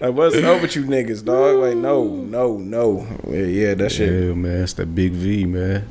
[0.00, 1.56] like, what's up with you niggas, dog?
[1.56, 3.04] Like, no, no, no.
[3.26, 5.88] Yeah, yeah that shit, yeah, man, it's that big V, man.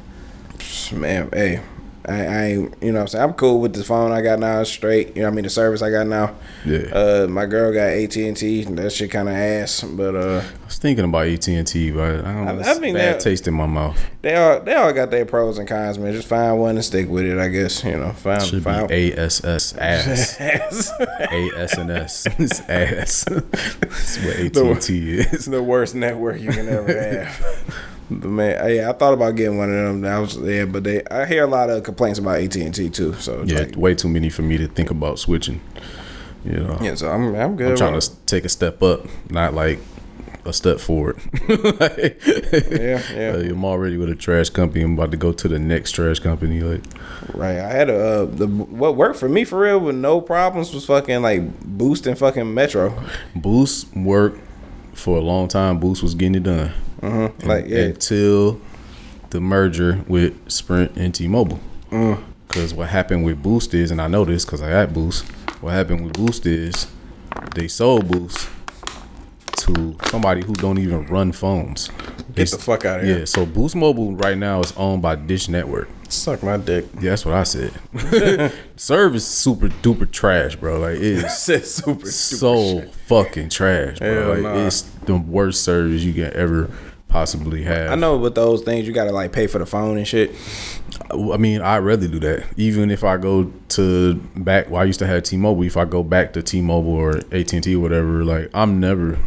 [0.93, 1.29] man.
[1.33, 1.61] Hey,
[2.05, 4.39] I, I ain't, you know, what I'm saying I'm cool with the phone I got
[4.39, 4.61] now.
[4.63, 6.35] Straight, you know, what I mean, the service I got now.
[6.65, 8.63] Yeah, Uh, my girl got AT and T.
[8.65, 12.25] That shit kind of ass, but uh, I was thinking about AT and T, but
[12.25, 12.59] I don't know.
[12.61, 13.97] I- I mean, bad that- taste in my mouth.
[14.21, 16.11] they all they all got their pros and cons, man.
[16.13, 17.83] Just find one and stick with it, I guess.
[17.83, 18.87] You know, find Should find.
[18.89, 20.37] be ASS ass.
[20.39, 20.91] ass.
[20.99, 22.27] AS and S.
[22.39, 23.23] It's ass.
[23.29, 25.45] That's what AT and T It's is.
[25.45, 27.89] the worst network you can ever have.
[28.19, 30.05] But man, yeah, I thought about getting one of them.
[30.05, 32.89] I was yeah, but they I hear a lot of complaints about AT and T
[32.89, 33.13] too.
[33.15, 35.61] So Yeah, like, way too many for me to think about switching.
[36.45, 36.95] You know, yeah.
[36.95, 37.71] So I'm I'm good.
[37.71, 39.79] I'm trying to take a step up, not like
[40.45, 41.17] a step forward.
[41.47, 43.31] Like, Yeah, yeah.
[43.37, 44.83] like, I'm already with a trash company.
[44.83, 46.59] I'm about to go to the next trash company.
[46.59, 46.83] Like,
[47.33, 47.59] Right.
[47.59, 50.85] I had a uh, the what worked for me for real with no problems was
[50.85, 52.93] fucking like boosting fucking Metro.
[53.35, 54.41] Boost worked
[54.93, 55.79] for a long time.
[55.79, 57.47] Boost was getting it done Mm-hmm.
[57.47, 58.61] Like yeah, until
[59.31, 61.59] the merger with Sprint and T-Mobile.
[62.47, 65.25] Because what happened with Boost is, and I know this because I had Boost.
[65.59, 66.87] What happened with Boost is
[67.55, 68.49] they sold Boost
[69.63, 71.89] to somebody who don't even run phones.
[72.33, 73.19] get the fuck out of here.
[73.19, 75.89] Yeah, so Boost Mobile right now is owned by Dish Network.
[76.09, 76.85] Suck my dick.
[76.95, 77.73] Yeah, that's what I said.
[78.75, 80.79] Service super duper trash, bro.
[80.79, 84.13] Like it is Said super so fucking trash, bro.
[84.13, 84.67] Hell like nah.
[84.67, 86.69] it's the worst service you can ever
[87.07, 87.91] possibly have.
[87.91, 90.31] I know with those things you gotta like pay for the phone and shit.
[91.11, 92.45] I mean, I'd rather do that.
[92.57, 95.63] Even if I go to back, well, I used to have T-Mobile.
[95.63, 99.17] If I go back to T-Mobile or AT and T or whatever, like I'm never,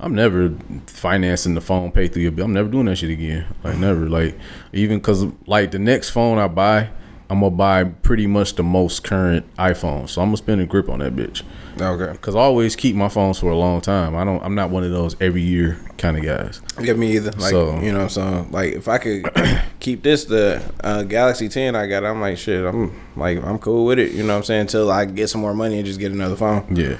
[0.00, 0.54] I'm never
[0.86, 2.46] financing the phone pay through your bill.
[2.46, 3.46] I'm never doing that shit again.
[3.62, 4.08] Like never.
[4.08, 4.36] Like
[4.72, 6.90] even because like the next phone I buy,
[7.30, 10.08] I'm gonna buy pretty much the most current iPhone.
[10.08, 11.42] So I'm gonna spend a grip on that bitch.
[11.80, 12.16] Okay.
[12.20, 14.14] Cause I always keep my phones for a long time.
[14.14, 14.42] I don't.
[14.44, 16.60] I'm not one of those every year kind of guys.
[16.80, 17.30] Yeah, me either.
[17.32, 19.24] Like So- you know, so like if I could
[19.80, 22.64] keep this the uh, Galaxy 10 I got, I'm like shit.
[22.64, 24.12] I'm like I'm cool with it.
[24.12, 24.60] You know what I'm saying?
[24.62, 26.76] Until I get some more money and just get another phone.
[26.76, 26.98] Yeah.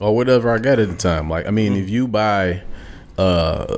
[0.00, 1.28] Or whatever I got at the time.
[1.30, 2.62] Like I mean, if you buy
[3.18, 3.76] uh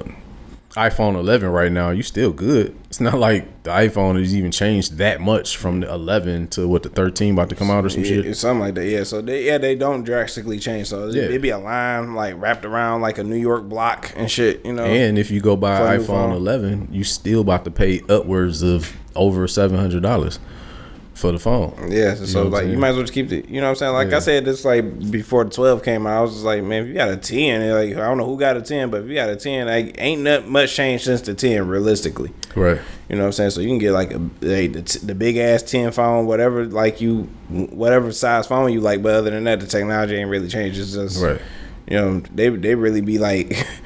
[0.73, 2.77] iPhone 11 right now, you still good.
[2.89, 6.83] It's not like the iPhone has even changed that much from the 11 to what
[6.85, 8.27] the 13 about to come out or some Yeah, shit.
[8.27, 8.87] it's something like that.
[8.87, 9.03] Yeah.
[9.03, 10.89] So they yeah they don't drastically change.
[10.89, 11.23] So Yeah.
[11.23, 14.65] it it'd be a line like wrapped around like a New York block and shit.
[14.65, 14.85] You know.
[14.85, 17.71] And if you go buy For a an new iPhone 11, you still about to
[17.71, 20.39] pay upwards of over $700
[21.19, 21.91] for the phone.
[21.91, 23.45] Yeah, so, know like you might as well just keep the.
[23.49, 23.93] You know what I'm saying?
[23.93, 24.17] Like Yeah.
[24.19, 26.89] I said, this like before the 12 came out, I was just like, man, if
[26.89, 29.15] you got a 10, like I don't know who got a 10, but if you
[29.15, 32.31] got a 10, like ain't not much change since the 10, realistically.
[32.55, 32.81] Right.
[33.09, 33.51] You know what I'm saying?
[33.51, 37.01] So you can get like a, a the, the big ass 10 phone, whatever like
[37.01, 39.03] you, whatever size phone you like.
[39.03, 40.79] But other than that, the technology ain't really changed.
[40.79, 41.41] It's just Right.
[41.89, 43.67] You know, they they really be like.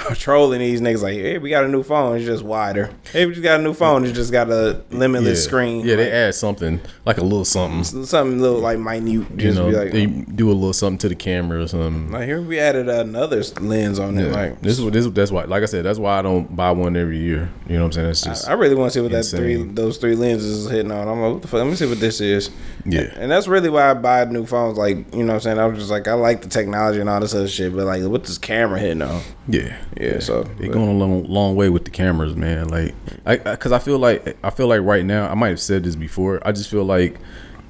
[0.14, 2.16] Trolling these niggas like, hey, we got a new phone.
[2.16, 2.90] It's just wider.
[3.12, 4.04] Hey, we just got a new phone.
[4.04, 5.48] It's just got a limitless yeah.
[5.48, 5.86] screen.
[5.86, 7.84] Yeah, they add something like a little something.
[8.04, 9.40] something little like minute.
[9.40, 10.24] You know, be like, they oh.
[10.34, 12.10] do a little something to the camera or something.
[12.10, 14.32] like here we added another lens on it.
[14.32, 16.70] Like this is what this that's why like I said that's why I don't buy
[16.70, 17.50] one every year.
[17.68, 18.10] You know what I'm saying?
[18.10, 20.90] It's just I really want to see what that three those three lenses is hitting
[20.90, 21.08] on.
[21.08, 21.58] I'm like, what the fuck?
[21.58, 22.50] Let me see what this is.
[22.84, 23.12] yeah.
[23.16, 24.78] And that's really why I buy new phones.
[24.78, 25.58] Like, you know what I'm saying?
[25.58, 28.02] I was just like, I like the technology and all this other shit, but like,
[28.02, 29.22] what this camera hitting on?
[29.48, 32.68] Yeah, Yeah, so- they going a long, long way with the cameras, man.
[32.68, 32.94] Like,
[33.26, 35.84] I, I cause I feel like I feel like right now I might have said
[35.84, 36.40] this before.
[36.46, 37.18] I just feel like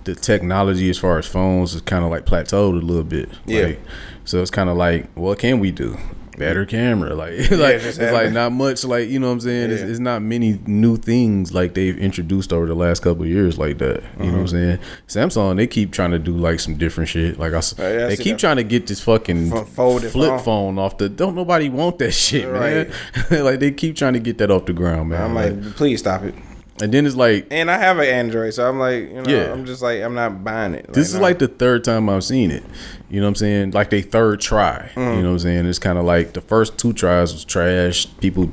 [0.04, 3.28] the technology as far as phones is kind of like plateaued a little bit.
[3.46, 3.66] Yeah.
[3.66, 3.80] Like,
[4.24, 5.96] so it's kind of like, what can we do?
[6.38, 9.70] Better camera, like, like it's have like not much, like you know what I'm saying.
[9.70, 9.88] It's, Yeah.
[9.88, 13.78] it's not many new things like they've introduced over the last couple of years like
[13.78, 14.02] that.
[14.18, 14.78] You know what I'm uh-huh.
[15.08, 15.28] saying?
[15.28, 17.38] Samsung they keep trying to do like some different shit.
[17.38, 18.40] Like I, Oh, yeah, I they keep that.
[18.40, 20.38] trying to get this fucking folded flip phone.
[20.40, 20.78] phone.
[20.78, 21.08] off the.
[21.08, 22.90] Don't nobody want that shit, man.
[23.30, 25.22] like they keep trying to get that off the ground, man.
[25.22, 26.34] I'm Like, like, please stop it.
[26.82, 29.52] And then it's like And I have an Android, so I'm like, you know, Yeah.
[29.52, 30.92] I'm just like, I'm not buying it.
[30.92, 31.20] this is no.
[31.20, 32.64] like the third time I've seen it.
[33.08, 33.70] You know what I'm saying?
[33.70, 34.90] Like they third try.
[34.94, 35.16] Mm.
[35.16, 35.66] You know what I'm saying?
[35.66, 38.06] It's kind of like the first two tries was trash.
[38.18, 38.50] People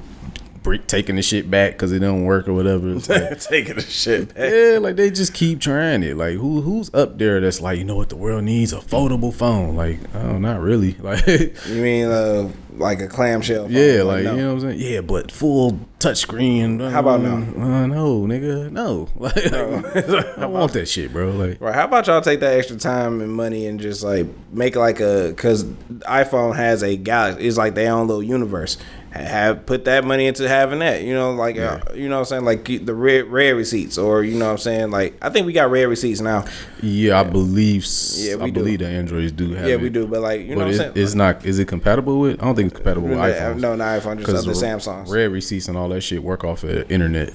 [0.87, 2.93] taking the shit back because it don't work or whatever.
[2.93, 4.51] Like, taking the shit back.
[4.51, 6.15] yeah, like they just keep trying it.
[6.15, 9.33] Like who who's up there that's like, you know what the world needs a foldable
[9.33, 9.75] phone?
[9.75, 10.95] Like, oh, not really.
[11.09, 11.25] Like,
[11.67, 13.65] You mean uh, like a clamshell?
[13.65, 13.71] Phone?
[13.73, 14.35] yeah, like no.
[14.35, 14.93] you know what I'm saying?
[14.93, 16.89] Yeah, but full touchscreen.
[16.91, 17.33] How about no?
[17.33, 19.07] Uh, no, nigga, no.
[19.15, 19.37] Like,
[20.37, 21.31] I want that shit, bro.
[21.31, 21.75] Like, Right.
[21.75, 25.27] How about y'all take that extra time and money and just like make like a
[25.29, 27.47] because iPhone has a galaxy.
[27.47, 28.77] It's like their own little universe.
[29.13, 31.03] Ha- Have put that money into having that.
[31.03, 34.23] You know, like uh, you know what I'm saying, like the read read receipts or
[34.23, 34.91] you know what I'm saying.
[34.91, 36.45] Like I think we got read receipts now.
[36.81, 37.83] yeah, I believe.
[37.83, 38.51] s- Yeah, we I do.
[38.53, 39.81] believe the Androids do have Yeah, it.
[39.81, 40.05] we do.
[40.05, 40.91] But like you know but what I'm it, saying.
[40.95, 41.45] it's not.
[41.45, 42.41] Is it compatible with?
[42.41, 43.59] I don't think it's compatible with no, iPhones.
[43.59, 45.09] no, not iPhone, just other Samsungs.
[45.09, 47.33] read receipts and all that shit work off of the internet.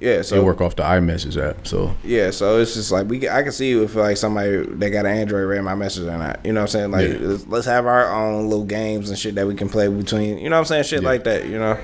[0.00, 1.66] Yeah, They so work off the iMessage app.
[1.66, 3.28] So Yeah, so it's just like we.
[3.28, 6.44] I can see if like somebody that got an Android read my message or not.
[6.44, 6.90] You know what I'm saying?
[6.90, 7.26] Like Yeah.
[7.26, 10.38] let's, let's have our own little games and shit that we can play between.
[10.38, 10.84] You know what I'm saying?
[10.84, 11.08] Shit Yeah.
[11.08, 11.46] like that.
[11.46, 11.78] You know.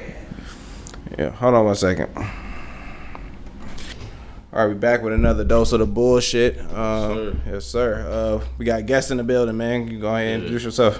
[1.18, 1.30] Yeah.
[1.30, 2.10] Hold on one second.
[4.52, 6.60] All right, we back with another dose of the bullshit.
[6.72, 8.06] Um, yes, sir.
[8.08, 9.88] Uh, we got guests in the building, man.
[9.88, 10.98] You go ahead and introduce yourself.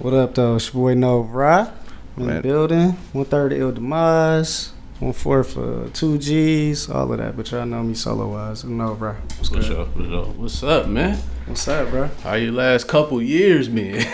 [0.00, 0.56] What up, though?
[0.56, 1.72] It's your boy Nova.
[2.16, 2.36] In Man.
[2.36, 2.90] the building.
[3.12, 4.72] One third Il Demise.
[5.00, 6.90] One fourth uh, two G's.
[6.90, 7.36] All of that.
[7.36, 8.64] But y'all know me solo wise.
[8.64, 9.12] Nova.
[9.38, 9.78] What's what's good?
[9.78, 9.88] up?
[9.96, 10.36] What's up?
[10.36, 11.16] What's up, man?
[11.46, 12.10] What's up, bro?
[12.24, 13.94] How your last couple years been?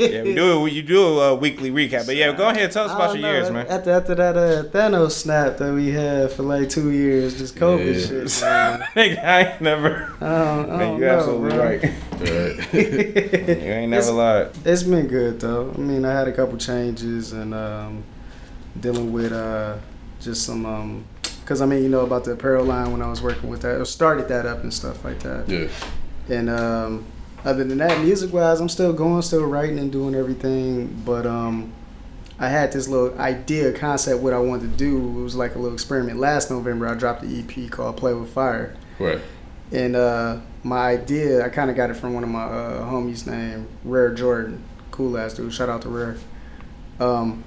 [0.00, 0.72] Yeah, we do it.
[0.72, 3.12] You do a uh, weekly recap, but yeah, go ahead and tell us I about
[3.14, 3.66] your know, years, man.
[3.68, 7.94] After, after that uh, Thanos snap that we had for like two years, just COVID
[7.94, 8.06] Yeah.
[8.06, 8.40] shit.
[8.42, 8.80] Man.
[8.96, 10.12] Nigga, I ain't never.
[10.20, 11.64] I don't, I Man, don't you know, absolutely bro.
[11.66, 11.82] right.
[12.72, 14.50] You ain't never It's- lied.
[14.64, 15.70] It's been good though.
[15.76, 18.02] I mean, I had a couple changes and um,
[18.78, 19.76] dealing with uh,
[20.20, 21.04] just some um,
[21.44, 23.80] cause I mean, you know about the apparel line when I was working with that,
[23.80, 25.48] or started that up and stuff like that.
[25.48, 25.68] yeah.
[26.28, 27.04] And um,
[27.44, 31.02] other than that, music wise, I'm still going, still writing and doing everything.
[31.04, 31.72] But um,
[32.38, 34.96] I had this little idea, concept, what I wanted to do.
[35.18, 36.18] It was like a little experiment.
[36.20, 39.20] Last November, I dropped the EP called "Play with Fire." Right.
[39.72, 43.26] And uh, my idea, I kind of got it from one of my uh, homies
[43.26, 44.62] named Rare Jordan.
[44.90, 45.52] Cool ass dude.
[45.52, 46.16] Shout out to Rare.
[46.98, 47.44] Um,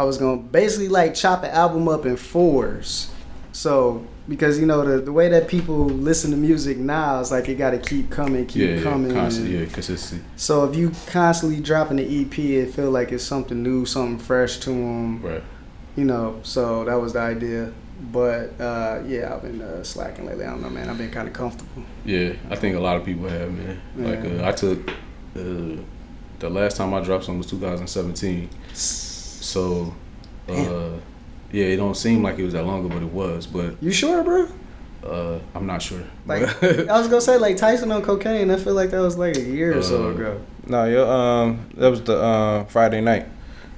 [0.00, 3.10] I was going to basically like chop an album up in fours.
[3.52, 7.48] So, because, you know, the, the way that people listen to music now is like
[7.50, 9.12] it got to keep coming, keep Yeah, yeah, coming.
[9.12, 10.24] constantly, yeah, consistency.
[10.36, 14.56] So, if you constantly dropping the EP, it feel like it's something new, something fresh
[14.58, 15.42] to them Right.
[15.96, 17.72] you know, so that was the idea.
[18.12, 20.44] But uh, yeah, I've been uh, slacking lately.
[20.46, 20.88] I don't know, man.
[20.88, 21.82] I've been kind of comfortable.
[22.06, 23.78] Yeah, I think a lot of people have, man.
[23.96, 24.44] Like Yeah.
[24.44, 24.88] uh, I took
[25.36, 25.82] uh,
[26.38, 28.48] the last time I dropped something was 2017.
[29.50, 29.94] So
[30.48, 30.90] uh,
[31.52, 33.46] yeah, it don't seem like it was that long ago, but it was.
[33.46, 34.48] But You sure, bro?
[35.04, 36.02] uh, I'm not sure.
[36.26, 36.42] Like
[36.88, 38.50] I was gonna say, like Tyson on cocaine.
[38.50, 40.40] I feel like that was like a year or so Uh, ago.
[40.66, 43.26] No, yo, um, that was the uh, Friday night.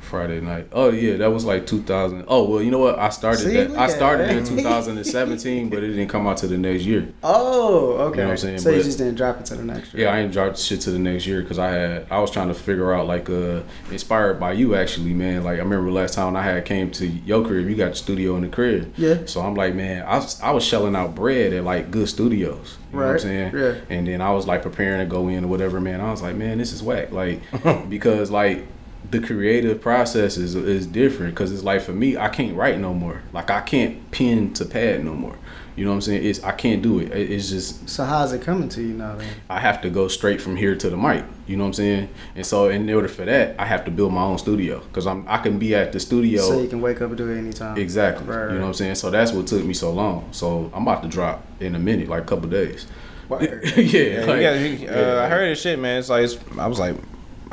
[0.03, 0.69] Friday night.
[0.73, 2.25] Oh yeah, that was like 2000.
[2.29, 2.99] Oh well, you know what?
[2.99, 3.71] I started See, that.
[3.77, 4.37] I started that.
[4.37, 7.09] in 2017, but it didn't come out to the next year.
[7.23, 7.95] Oh, okay.
[7.95, 8.59] You know what I'm saying?
[8.59, 10.05] So you just didn't drop it to the next year.
[10.05, 12.49] Yeah, I ain't dropped shit to the next year because I had I was trying
[12.49, 13.61] to figure out like uh
[13.91, 15.45] inspired by you actually, man.
[15.45, 18.37] Like I remember last time I had came to your crib, you got the studio
[18.37, 18.93] in the crib.
[18.97, 19.25] Yeah.
[19.27, 22.77] So I'm like, man, I was I was shelling out bread at like good studios.
[22.93, 23.57] You know what I'm saying?
[23.57, 23.75] yeah.
[23.89, 26.01] And then I was like preparing to go in or whatever, man.
[26.01, 27.11] I was like, man, this is whack.
[27.13, 27.41] Like
[27.89, 28.67] because like
[29.13, 32.93] the creative process is is different because it's like for me, I can't write no
[32.95, 33.23] more.
[33.33, 35.37] Like I can't pen to pad no more.
[35.77, 36.25] You know what I'm saying?
[36.27, 37.11] It's I can't do it.
[37.13, 39.17] It- It's just So how's it coming to you now?
[39.17, 41.25] Then I have to go straight from here to the mic.
[41.47, 42.09] You know what I'm saying?
[42.37, 45.25] And so in order for that, I have to build my own studio because I'm
[45.29, 47.79] I can be at the studio so you can wake up and do it anytime.
[47.79, 48.27] exactly.
[48.27, 48.97] Right, You know what I'm saying?
[48.97, 50.29] So that's what took me so long.
[50.33, 52.87] So I'm about to drop in a minute, like a couple days.
[53.33, 55.23] Yeah, Yeah, like- you gotta- you- uh, yeah.
[55.25, 55.99] I heard this shit, man.
[56.01, 56.97] It's like it's, I was like,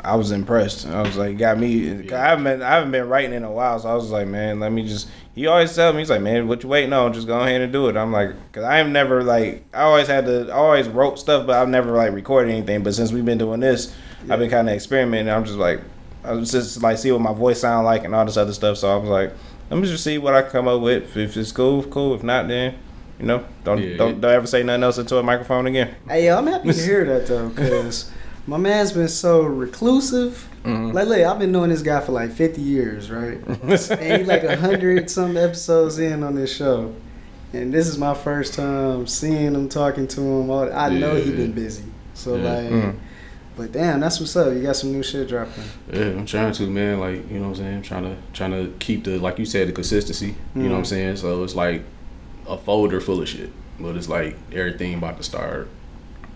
[0.02, 0.86] I was impressed.
[0.86, 2.02] I was like, got me.
[2.04, 4.26] 'cause I haven't been, I haven't been writing in a while, so I was like,
[4.26, 5.08] man, let me just.
[5.34, 7.12] He always tell me, he's like, man, what you waiting on?
[7.12, 7.96] Just go ahead and do it.
[7.96, 11.46] I'm like, cause I have never like, I always had to, I always wrote stuff,
[11.46, 12.82] but I've never like recorded anything.
[12.82, 13.94] But since we've been doing this,
[14.28, 15.32] I've been kind of experimenting.
[15.32, 15.80] I'm just like,
[16.24, 18.76] I was just like, see what my voice sound like and all this other stuff.
[18.76, 19.32] So I was like,
[19.70, 21.16] let me just see what I come up with.
[21.16, 22.14] If it's cool, cool.
[22.14, 22.74] If not, then
[23.20, 25.94] You know, don't Yeah, don't it- don't ever say nothing else into a microphone again.
[26.08, 28.10] Hey, yo, I'm happy to hear that though, because
[28.50, 30.48] my man's been so reclusive.
[30.64, 30.90] Mm-hmm.
[30.90, 33.38] Like, look, I've been knowing this guy for like 50 years, right?
[33.46, 36.92] and he like a hundred some episodes in on this show,
[37.52, 40.50] and this is my first time seeing him, talking to him.
[40.50, 41.36] All I know he Yeah.
[41.36, 41.84] been busy,
[42.14, 42.42] so Yeah.
[42.54, 42.94] like, Mhm.
[43.56, 44.52] but damn, that's what's up.
[44.52, 45.64] You got some new shit dropping.
[45.92, 46.98] Yeah, I'm trying to, man.
[47.00, 47.76] Like, you know what I'm saying?
[47.76, 50.34] I'm trying to trying to keep the like you said, the consistency.
[50.56, 50.86] You know what I'm Mhm.
[50.86, 51.16] saying?
[51.16, 51.82] So it's like
[52.48, 53.50] a folder full of shit.
[53.78, 55.68] But it's like everything about to start,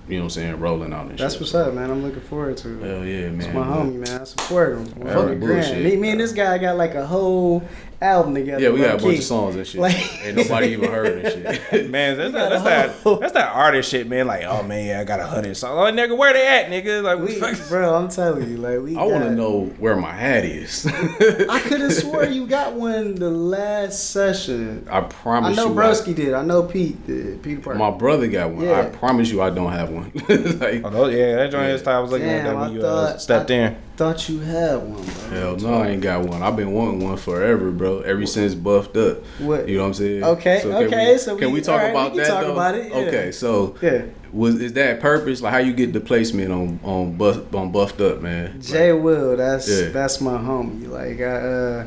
[0.09, 1.41] you know what I'm saying, rolling out and That's shit.
[1.43, 1.91] what's So, up, man.
[1.91, 2.87] I'm looking forward to it.
[2.87, 3.41] Hell yeah, man.
[3.41, 4.21] It's my homie, man.
[4.21, 4.87] I support him.
[4.87, 5.41] Fucking bullshit.
[5.41, 5.85] grand.
[5.85, 7.63] Me, me and this guy got like a whole
[8.05, 8.63] album together.
[8.63, 9.81] Yeah, we got a bunch of songs and shit.
[9.81, 11.91] Like- Ain't nobody even heard and shit.
[11.91, 12.65] Man, that's, that, that's
[13.03, 14.27] that that's that artist shit, man.
[14.27, 15.75] Like, oh man, yeah, I got a hundred songs.
[15.77, 17.03] Oh nigga, where they at, nigga?
[17.03, 17.57] Like, We, fuck?
[17.69, 18.97] bro, I'm telling you, like we.
[18.97, 20.87] I want to know where my hat is.
[20.87, 24.87] I could have swore you got one the last session.
[24.91, 25.57] I promise.
[25.57, 25.63] You.
[25.63, 25.79] I know you.
[25.79, 26.35] Broski did.
[26.35, 27.43] I know Pete did.
[27.43, 27.79] Peter Parker.
[27.79, 28.65] My brother got one.
[28.65, 28.81] Yeah.
[28.81, 30.11] I promise you, I don't have one.
[30.15, 32.73] like, Oh, those- yeah, that joint is time I was looking at Damn, that when
[32.75, 33.77] you thought- uh, stepped I- in.
[33.97, 35.05] Thought you had one, bro.
[35.31, 36.43] hell no, I ain't got one.
[36.43, 38.01] I've been wanting one forever, bro.
[38.01, 39.19] Ever since buffed up.
[39.39, 39.69] What?
[39.69, 40.25] You know what I'm saying?
[40.25, 42.27] Okay, can okay, we- so can we- we talk alright, we about can that?
[42.27, 42.53] talk though?
[42.53, 42.99] about it, yeah.
[42.99, 44.03] Okay, so Yeah.
[44.33, 45.41] was is that purpose?
[45.43, 48.61] Like how you get the placement on on buff on buffed up, man?
[48.61, 49.91] Jay Will, that's Yeah.
[49.91, 50.89] that's my homie.
[50.91, 51.87] Like I, uh,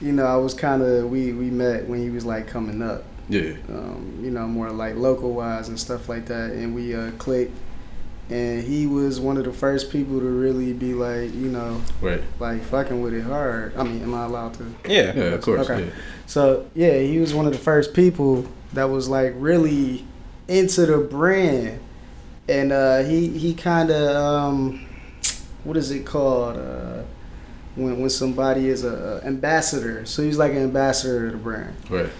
[0.00, 3.04] you know, I was kind of we we met when he was like coming up.
[3.28, 6.50] Yeah, um, you know, more like local wise and stuff like that.
[6.50, 7.52] And we uh, clicked,
[8.30, 12.22] and he was one of the first people to really be like, you know, right.
[12.38, 13.76] like fucking with it hard.
[13.76, 14.74] I mean, am I allowed to?
[14.86, 15.68] Yeah, Yeah, of course.
[15.68, 15.86] Okay.
[15.86, 15.92] Yeah.
[16.26, 20.06] So yeah, he was one of the first people that was like really
[20.46, 21.80] into the brand,
[22.48, 24.86] and uh, he he kind of um,
[25.64, 26.56] what is it called?
[26.56, 27.02] Uh,
[27.74, 31.74] when when somebody is a, a ambassador, so he's like an ambassador to the brand.
[31.88, 32.10] Right.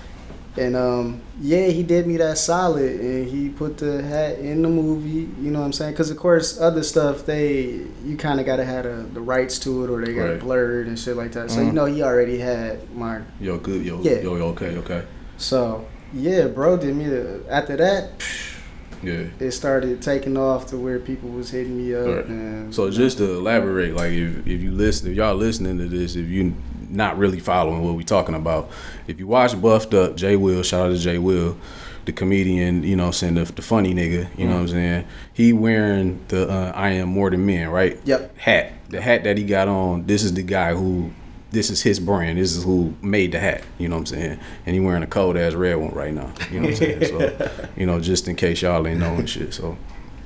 [0.57, 4.69] And um, yeah, he did me that solid, and he put the hat in the
[4.69, 5.29] movie.
[5.41, 5.93] You know what I'm saying?
[5.93, 9.85] Because of course, other stuff they you kind of gotta have the, the rights to
[9.85, 10.41] it, or they got Right.
[10.41, 11.51] blurred and shit like that.
[11.53, 11.75] So you Mhm.
[11.75, 13.21] know, he already had my.
[13.41, 13.85] Yo, good.
[13.85, 14.21] Yo, Yeah.
[14.23, 15.03] yo, yo, okay, okay.
[15.37, 17.43] So yeah, bro did me the.
[17.49, 18.11] After that,
[19.05, 19.23] Yeah.
[19.39, 22.27] it started taking off to where people was hitting me up, Right.
[22.27, 26.17] and So just to elaborate, like if if you listen, if y'all listening to this,
[26.17, 26.55] if you
[26.91, 28.71] not really following what we're talking about,
[29.07, 31.57] if you watch Buffed Up, Jay Will, shout out to Jay Will,
[32.05, 34.69] the comedian, you know, what I'm saying the, the funny nigga, you know what I'm
[34.69, 35.07] saying.
[35.33, 37.99] He wearing the uh, I am more than men, right?
[38.05, 38.37] Yep.
[38.39, 40.07] Hat, the hat that he got on.
[40.07, 41.13] This is the guy who.
[41.53, 42.39] This is his brand.
[42.39, 43.65] This is who made the hat.
[43.77, 44.41] You know what I'm saying?
[44.67, 46.33] And he wearing a cold ass red one right now.
[46.49, 47.01] You know what I'm saying?
[47.41, 49.53] So, you know, just in case y'all ain't knowing shit.
[49.53, 49.77] So,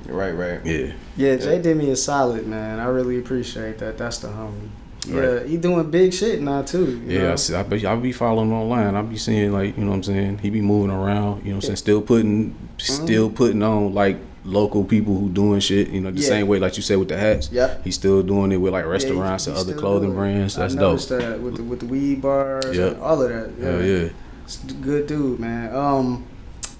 [0.05, 0.63] right, right.
[0.63, 0.93] yeah.
[1.17, 2.79] yeah, Jay did me a solid, man.
[2.79, 3.97] I really appreciate that.
[3.97, 4.69] That's the homie.
[5.07, 5.45] Yeah, Right.
[5.45, 7.01] he doing big shit now too.
[7.05, 7.31] Yeah, know?
[7.33, 8.95] I, see, I be I be following online.
[8.95, 10.37] I be seeing like you know what I'm saying.
[10.39, 11.43] He be moving around.
[11.43, 11.75] You know what I'm saying.
[11.77, 15.89] Still putting, still putting on like local people who doing shit.
[15.89, 16.27] You know the Yeah.
[16.27, 17.49] same way like you said with the hats.
[17.51, 20.55] Yeah, He's still doing it with like Yeah, restaurants he- and other clothing brands.
[20.55, 21.01] That's I dope.
[21.07, 22.93] that with the, with the weed bars, Yep.
[22.93, 23.49] and all of that.
[23.63, 24.09] Hell yeah.
[24.43, 25.75] It's good dude, man.
[25.75, 26.23] Um,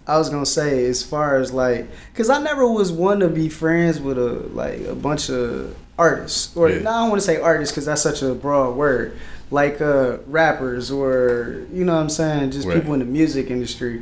[0.08, 3.50] I was gonna say as far as like, cause I never was one to be
[3.50, 6.80] friends with a like a bunch of artists, or Yeah.
[6.82, 9.14] now I don't want to say artists because that's such a broad word,
[9.52, 12.76] like uh rappers or you know what I'm saying, just Right.
[12.76, 14.02] people in the music industry.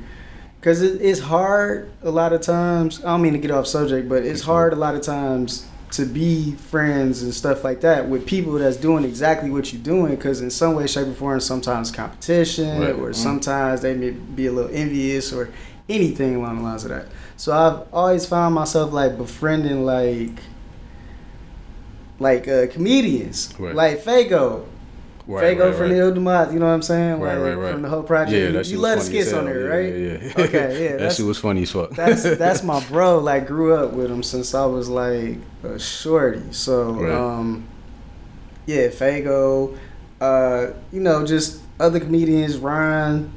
[0.61, 3.01] Cause it, it's hard a lot of times.
[3.03, 6.05] I don't mean to get off subject, but it's hard a lot of times to
[6.05, 10.15] be friends and stuff like that with people that's doing exactly what you're doing.
[10.17, 12.91] Cause in some way, shape, or form, sometimes competition, Right.
[12.95, 13.15] or Mhm.
[13.15, 15.49] sometimes they may be a little envious or
[15.89, 17.07] anything along the lines of that.
[17.35, 20.39] So I've always found myself like befriending like
[22.19, 23.75] like uh, comedians, Right.
[23.75, 24.65] like Fago.
[25.25, 25.99] Right, Fago right, from right.
[26.01, 27.21] the Dumas, you know what I'm saying?
[27.21, 27.71] Right, like, right, right.
[27.71, 28.33] From the whole project.
[28.37, 29.85] Yeah, you, that you let the skits on there, right?
[29.93, 30.45] Yeah, yeah.
[30.45, 30.51] Okay,
[30.83, 31.91] yeah, that that's- shit was funny as fuck.
[31.91, 33.19] that's that's my bro.
[33.19, 36.43] Like grew up with him since I was like a shorty.
[36.51, 37.65] So um,
[38.65, 39.77] yeah, Fago.
[40.19, 43.31] Uh, you know, just other comedians, Ryan,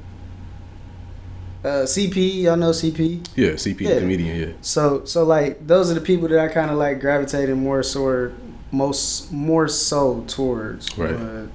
[1.65, 2.43] uh, CP.
[2.43, 3.27] Y'all know CP.
[3.37, 3.99] yeah, CP Yeah.
[4.01, 4.41] comedian.
[4.41, 4.55] Yeah.
[4.61, 8.33] So so like those are the people that I kind of like gravitated more so
[8.71, 10.97] most more so towards.
[10.99, 11.17] Right.
[11.17, 11.49] But,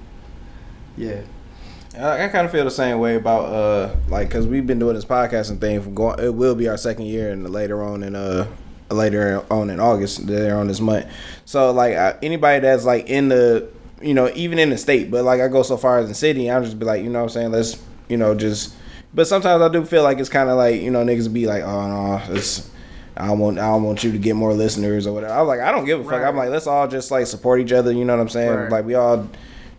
[0.97, 1.21] yeah.
[1.97, 4.95] I, I kind of feel the same way about uh like because we've been doing
[4.95, 6.19] this podcasting thing for going.
[6.19, 8.47] It will be our second year, and later on in uh
[8.89, 11.07] later on in August, later on this month.
[11.45, 13.69] So like uh, anybody that's like in the
[14.01, 16.49] you know even in the state, but like I go so far as the city,
[16.49, 18.75] I'll just be like you know what I'm saying let's you know just.
[19.13, 21.63] But sometimes I do feel like it's kind of like you know niggas be like
[21.63, 22.69] oh no it's.
[23.17, 25.33] I don't want I don't want you to get more listeners or whatever.
[25.33, 26.13] I was like, I don't give a fuck.
[26.13, 26.27] Right.
[26.27, 27.91] I'm like, let's all just like support each other.
[27.91, 28.53] You know what I'm saying?
[28.53, 28.71] Right.
[28.71, 29.27] Like we all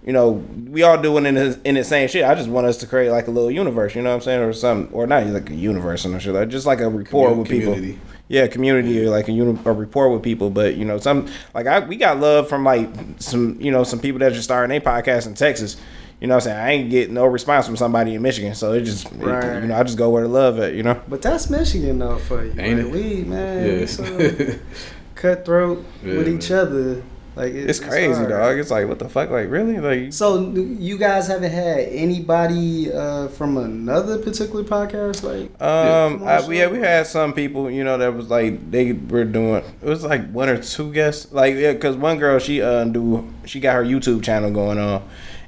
[0.04, 0.30] you know,
[0.68, 2.24] we all doing in the, in the same shit.
[2.24, 4.40] I just want us to create like a little universe, you know what I'm saying,
[4.42, 7.38] or something, or not like a universe and shit, like just like a rapport Commu-
[7.38, 7.92] with community.
[7.92, 8.06] people.
[8.26, 11.66] Yeah, community or like a, uni- a rapport with people, but you know, some like
[11.66, 14.80] I we got love from like some you know some people that just starting a
[14.80, 15.76] podcast in Texas.
[16.22, 16.56] You know what I'm saying?
[16.58, 19.74] I ain't getting no response from somebody in Michigan, so it just it- you know
[19.76, 21.00] I just go where the love at, you know.
[21.08, 22.54] But that's Michigan though for you.
[22.58, 22.92] Ain't like, it?
[22.92, 23.72] We man, Yeah.
[23.72, 24.54] it's, uh,
[25.16, 26.58] cutthroat Yeah, with each man.
[26.60, 27.02] other.
[27.34, 28.28] Like it- It's crazy, hard.
[28.28, 28.58] dog.
[28.58, 33.28] It's like what the fuck, like really, like So you guys haven't had anybody uh,
[33.28, 37.84] from another particular podcast, like Um, come on, I, yeah, we had some people, you
[37.84, 39.64] know, that was like they were doing.
[39.82, 43.32] It was like one or two guests, like yeah, because one girl she uh do
[43.46, 45.02] she got her YouTube channel going on,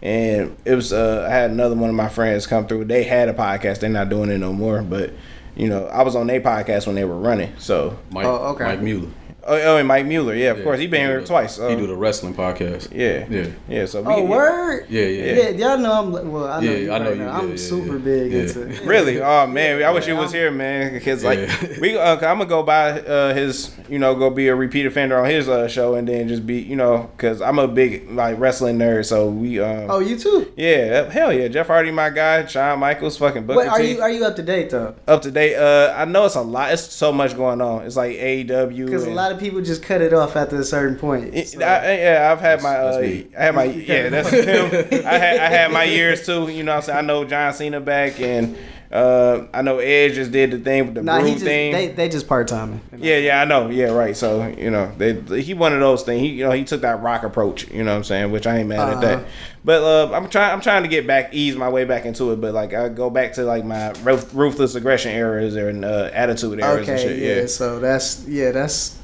[0.04, 2.84] and it was uh I had another one of my friends come through.
[2.84, 3.80] They had a podcast.
[3.80, 5.12] They're not doing it no more, but
[5.56, 7.52] you know I was on their podcast when they were running.
[7.58, 8.64] So Mike, Oh, okay.
[8.64, 9.08] Mike Mueller.
[9.46, 11.54] Oh, oh and Mike Mueller, yeah, of Yeah, course he been do here the- twice.
[11.56, 12.88] So, He do the wrestling podcast.
[12.92, 13.46] yeah, Yeah.
[13.68, 13.86] yeah.
[13.86, 14.86] So we, Oh, word.
[14.88, 15.32] Yeah, yeah.
[15.34, 16.32] Yeah, y'all know I'm.
[16.32, 16.92] Well, I know Yeah, you.
[16.92, 17.32] I know right you, now.
[17.32, 17.98] I'm yeah, yeah, super yeah.
[17.98, 18.38] big Yeah.
[18.40, 18.84] into.
[18.84, 19.20] Really?
[19.22, 20.92] Oh man, I wish Yeah, you was I'm- here, man.
[20.92, 21.66] Because like Yeah.
[21.80, 25.18] we, uh, I'm gonna go by uh, his, you know, go be a repeat offender
[25.18, 28.38] on his uh, show, and then just be, you know, because I'm a big like
[28.38, 29.04] wrestling nerd.
[29.06, 30.52] So we, um, Oh, you too.
[30.56, 33.92] yeah, hell yeah, Jeff Hardy, my guy, Shawn Michaels, fucking Booker Wait, are T.
[33.92, 34.94] you are you up to date though?
[35.06, 35.54] up to date?
[35.56, 36.72] Uh, I know it's a lot.
[36.72, 37.84] It's so much going on.
[37.86, 38.86] It's like AEW.
[38.86, 41.34] Because a lot of people just cut it off after a certain point.
[41.34, 42.98] it- So- I, yeah, I've had my, uh.
[42.98, 44.66] I had my, yeah, that's him.
[45.06, 46.48] I had, I had my years too.
[46.48, 48.56] You know, what I'm saying I know John Cena back, and
[48.92, 51.72] uh, I know Edge just did the thing with the nah, brood he just thing.
[51.72, 52.80] they they just part timing.
[52.96, 53.68] Yeah, yeah, I know.
[53.68, 54.16] Yeah, right.
[54.16, 56.20] So you know, they he one of those things.
[56.20, 57.68] He you know he took that rock approach.
[57.72, 58.30] You know what I'm saying?
[58.30, 59.14] Which I ain't mad at that.
[59.18, 59.26] Uh-huh.
[59.64, 62.40] But uh, I'm trying I'm trying to get back, ease my way back into it.
[62.40, 66.86] But like I go back to like my ruthless aggression eras and uh, attitude eras
[66.86, 67.18] and Okay, shit.
[67.18, 67.46] yeah, Yeah.
[67.46, 68.96] So that's yeah, that's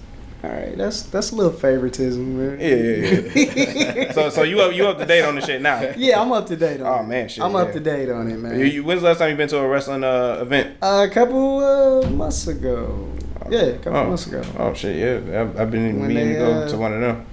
[0.42, 0.76] all right.
[0.76, 2.60] That's that's a little favoritism, man.
[2.60, 4.12] Yeah, yeah, yeah.
[4.16, 5.92] so so you up you up to date on the shit now?
[5.96, 7.08] Yeah, I'm up to date on Oh, it.
[7.08, 7.58] man, shit, I'm yeah.
[7.58, 8.58] up to date on it, man.
[8.58, 10.76] You, you, when's the last time you been to a wrestling uh, event?
[10.80, 13.10] a couple uh, months ago.
[13.50, 14.42] Yeah, a couple Oh, months ago.
[14.58, 15.40] oh shit, yeah.
[15.42, 17.26] I've, I've been When meaning they, to go uh, to one of them.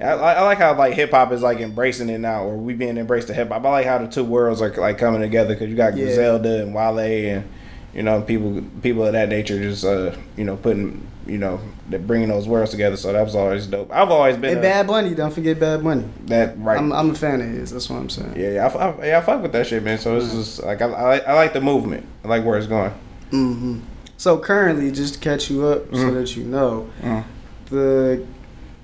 [0.00, 2.74] I, I I like how like hip hop is like embracing it now, or we
[2.74, 3.64] being embraced to hip hop.
[3.64, 5.92] I like how the two worlds are like coming together because you got.
[5.94, 7.48] Griselda and Wale and
[7.94, 11.60] you know people people of that nature just uh you know putting you know
[11.90, 12.96] that bringing those worlds together.
[12.96, 13.90] So that was always dope.
[13.92, 16.04] I've always been And a- Bad Bunny, don't forget Bad Bunny.
[16.26, 16.78] that right.
[16.78, 17.70] I'm, I'm a fan of his.
[17.72, 18.34] That's what I'm saying.
[18.36, 19.98] yeah, yeah, I, I, yeah, I fuck with that shit, man.
[19.98, 22.06] So it's just like I, I, like, I like the movement.
[22.24, 22.92] I like where it's going.
[23.30, 23.80] Mm-hmm.
[24.16, 26.14] So currently, just to catch you up, so Mhm.
[26.14, 27.24] that you know, Mhm.
[27.70, 28.24] the,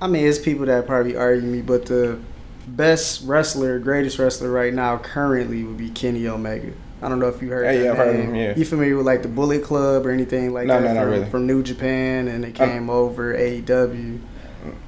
[0.01, 2.19] I mean, it's people that probably argue me, but the
[2.67, 6.73] best wrestler, greatest wrestler right now, currently would be Kenny Omega.
[7.03, 7.65] I don't know if you heard.
[7.67, 8.55] That yeah, I've heard him, yeah.
[8.57, 10.89] You familiar with like the Bullet Club or anything like No, that?
[10.89, 11.31] no, not from, really.
[11.31, 14.19] From New Japan, and they came over AEW,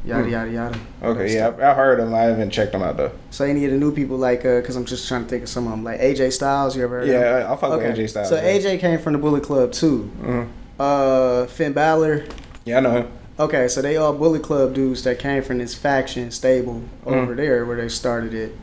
[0.05, 0.31] yada Mm.
[0.31, 0.79] yada yada.
[1.03, 2.15] Okay, yeah, I, I heard them.
[2.15, 3.13] I haven't checked them out though.
[3.31, 5.49] So any of the new people, like, uh, cause I'm just trying to think of
[5.49, 6.77] some of them, like AJ Styles.
[6.77, 7.09] You ever heard?
[7.09, 7.15] of?
[7.15, 8.29] Yeah, I, fuck with AJ Styles.
[8.29, 8.59] So yeah.
[8.59, 10.11] AJ came from the Bullet Club too.
[10.23, 10.49] Mhm.
[10.79, 12.25] Uh, Finn Balor.
[12.65, 13.09] Yeah, I know him.
[13.41, 17.13] Okay, so they all Bullet Club dudes that came from this faction stable Mm.
[17.23, 18.55] over there where they started it,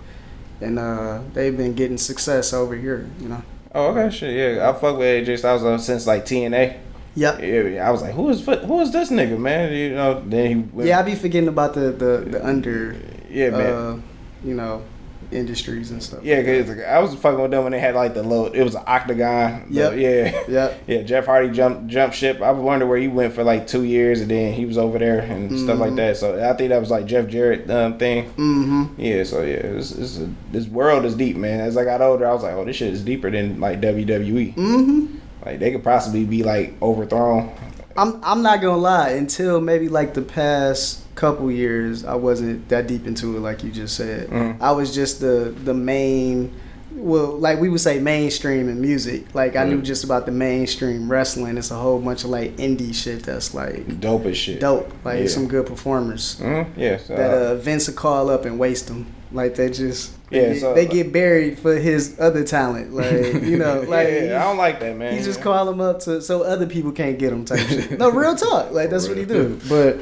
[0.62, 3.08] and uh, they've been getting success over here.
[3.20, 3.44] You know.
[3.74, 4.70] Oh, okay, shit, yeah.
[4.70, 6.78] I fuck with AJ Styles uh, since like TNA.
[7.16, 7.40] Yep.
[7.40, 9.74] Yeah, yeah, I was like, who is who is this nigga, man?
[9.74, 12.96] You know, then he went, Yeah, I be forgetting about the the, the under,
[13.30, 13.74] yeah, man.
[13.74, 14.02] uh,
[14.44, 14.84] you know,
[15.32, 16.24] industries and stuff.
[16.24, 18.48] yeah, cause like, I was fucking with them when they had like the little.
[18.48, 19.68] It was an octagon.
[19.70, 19.94] the- Yep.
[19.98, 20.44] yeah.
[20.48, 20.82] Yep.
[20.88, 22.42] Yeah, Jeff Hardy jumped jump ship.
[22.42, 25.20] I wonder where he went for like two years, and then he was over there
[25.20, 25.98] and stuff like Mhm.
[25.98, 26.18] that.
[26.18, 28.26] So I think that was like Jeff Jarrett um, thing.
[28.32, 28.86] Mm-hmm.
[29.02, 31.60] Yeah, so yeah, it's, it's a, this world is deep, man.
[31.60, 34.56] As I got older, I was like, oh, this shit is deeper than like WWE.
[34.56, 35.16] Mm-hmm.
[35.46, 37.52] Like they could possibly be like overthrown.
[37.98, 39.10] I'm I'm not gonna lie.
[39.12, 43.72] Until maybe like the past couple years, I wasn't that deep into it, like you
[43.72, 44.30] just said.
[44.30, 44.58] Mhm.
[44.62, 46.52] I was just the the main.
[46.92, 49.24] Well, like we would say, mainstream in music.
[49.34, 49.84] Like I knew Mm.
[49.84, 51.58] just about the mainstream wrestling.
[51.58, 54.60] It's a whole bunch of like indie shit that's like Dope as shit.
[54.60, 54.92] dope.
[55.06, 55.28] Like Yeah.
[55.28, 56.98] some good performers hmm Yeah.
[56.98, 59.06] So, that uh, Vince would call up and waste them.
[59.32, 62.92] Like they just Yeah, they, get, so- they get buried for his other talent.
[63.02, 65.16] Like you know, like yeah, I don't like that, man.
[65.16, 67.98] he just call him up to so other people can't get him type shit.
[68.00, 68.72] No, real talk.
[68.72, 69.58] Like that's what he do.
[69.70, 70.02] But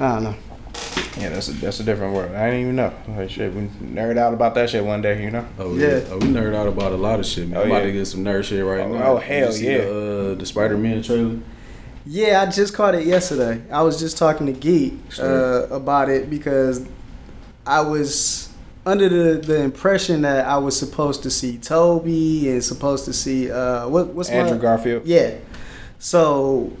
[0.00, 0.34] I don't know.
[1.16, 2.34] Yeah, that's a, that's a different world.
[2.34, 2.92] I didn't even know.
[3.08, 5.46] Like shit, we nerd out about that shit one day, you know.
[5.58, 5.98] Oh yeah.
[5.98, 6.04] Yeah.
[6.10, 7.58] Oh, we nerd out about a lot of shit, man.
[7.58, 7.86] Oh, I'm about yeah.
[7.86, 9.12] to get some nerd shit right Oh, now.
[9.12, 9.78] oh, hell you see yeah.
[9.78, 11.38] The, uh, the Spider Man trailer.
[12.06, 13.62] Yeah, I just caught it yesterday.
[13.70, 16.86] I was just talking to Geek uh, about it because
[17.64, 18.52] I was
[18.84, 23.50] under the, the impression that I was supposed to see Tobey and supposed to see
[23.50, 25.06] uh what what's my Andrew Garfield.
[25.06, 25.36] Yeah.
[25.98, 26.72] So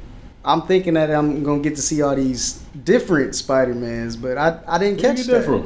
[0.44, 4.58] I'm thinking that I'm gonna get to see all these different Spider Mans, but I
[4.68, 5.44] I didn't catch that.
[5.44, 5.64] from?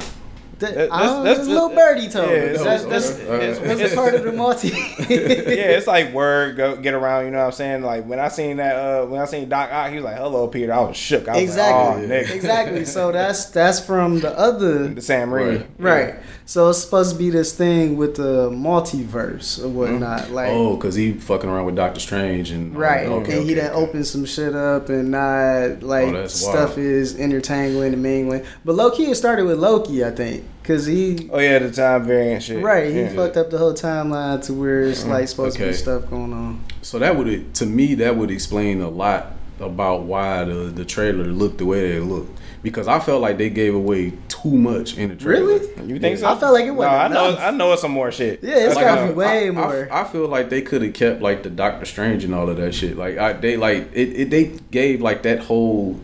[0.59, 2.41] That, That- I that's- don't- that's that's the- little birdie told yeah, me.
[2.41, 4.67] it's- That's, it's- that's, that's part of the multi.
[5.09, 7.25] yeah, it's like word go get around.
[7.25, 7.81] You know what I'm saying?
[7.83, 10.47] Like when I seen that, uh, when I seen Doc Ock, he was like, "Hello,
[10.47, 11.27] Peter." I was shook.
[11.27, 12.85] I was exactly, like, "Oh, nigga." exactly.
[12.85, 15.65] So that's that's from the other The Sam Raimi.
[15.77, 16.15] Right.
[16.45, 20.31] So it's supposed to be this thing with the multiverse or whatnot.
[20.31, 23.05] Like Oh, because he fucking around with Doctor Strange and Right.
[23.05, 23.75] Okay, and he okay, done okay.
[23.85, 26.79] opened some shit up and not like Oh, stuff wild.
[26.79, 28.43] is intertangling and mingling.
[28.65, 30.43] But Loki it started with Loki, I think.
[30.69, 32.61] Cause he Oh yeah, the time variant shit.
[32.63, 33.09] Right, he Yeah.
[33.15, 36.63] fucked up the whole timeline to where it's like supposed to be stuff going on.
[36.83, 41.23] So that would to me that would explain a lot about why the the trailer
[41.25, 45.09] looked the way they looked because I felt like they gave away too much in
[45.09, 45.45] the trailer.
[45.57, 45.87] Really?
[45.93, 46.27] You think so?
[46.27, 47.37] I felt like it No, wasn't I know.
[47.37, 48.43] I know it's some more shit.
[48.43, 49.87] Yeah, it's Like, gotta uh, be way I- more.
[49.91, 52.57] I, I feel like they could have kept like the Doctor Strange and all of
[52.57, 52.95] that shit.
[52.95, 54.29] Like I, they like it, it.
[54.29, 55.99] They gave like that whole,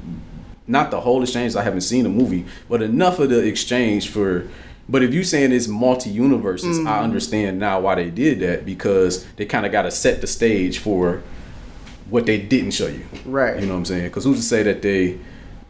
[0.67, 1.55] not the whole exchange.
[1.55, 4.47] I haven't seen the movie, but enough of the exchange for.
[4.87, 6.87] But if you saying it's multi universes, Mm.
[6.87, 10.27] I understand now why they did that because they kind of got to set the
[10.27, 11.23] stage for
[12.09, 13.03] what they didn't show you.
[13.25, 13.59] Right.
[13.59, 14.03] You know what I'm saying?
[14.03, 15.17] Because who's to say that they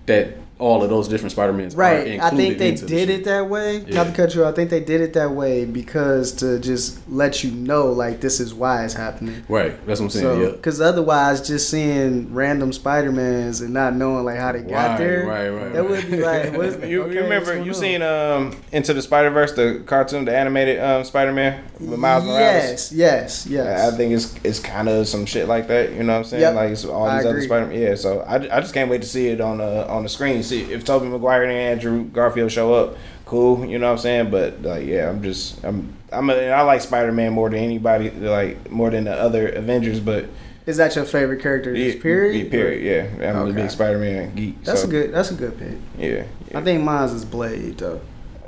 [0.06, 2.20] that all of those different Spider Mans Right.
[2.20, 3.80] I think they into the did it that way.
[3.80, 3.96] Yeah.
[3.96, 4.54] Not to cut you off.
[4.54, 8.40] I think they did it that way because to just let you know, like, this
[8.40, 9.44] is why it's happening.
[9.50, 9.72] Right.
[9.86, 10.24] That's what I'm saying.
[10.26, 10.52] So, yeah.
[10.52, 14.98] because otherwise, just seeing random Spider Mans and not knowing like how they got Right,
[14.98, 15.90] there, right, right, that right.
[15.90, 17.74] would be like, what's, You, okay, you remember you on?
[17.74, 22.24] seen um Into the Spider Verse the cartoon the animated um Spider Man with Miles
[22.24, 22.94] Morales.
[22.94, 25.92] Yes, yes, I think it's it's kind of some shit like that.
[25.92, 26.42] You know what I'm saying?
[26.42, 26.56] Yep.
[26.56, 27.42] Like it's all I these other.
[27.42, 27.82] Spider Man.
[27.82, 27.96] Yeah.
[27.96, 30.44] So I, I just can't wait to see it on the on the screen.
[30.46, 32.98] See if Tobey Maguire and Andrew Garfield show up.
[33.26, 33.66] Cool.
[33.66, 34.32] You know what I'm saying?
[34.32, 38.12] But like yeah, I'm just I'm I'm a, I like Spider Man more than anybody
[38.12, 40.00] like more than the other Avengers.
[40.00, 40.26] But
[40.66, 41.74] Is that your favorite character?
[41.74, 42.46] yeah, Just period.
[42.46, 43.20] yeah, period.
[43.20, 43.32] Yeah.
[43.32, 44.64] I'm a big Spider Man geek.
[44.64, 45.14] That's so, a good.
[45.14, 45.78] That's a good pick.
[45.98, 46.26] Yeah.
[46.52, 46.60] yeah.
[46.60, 48.02] I think mine's is Blade though.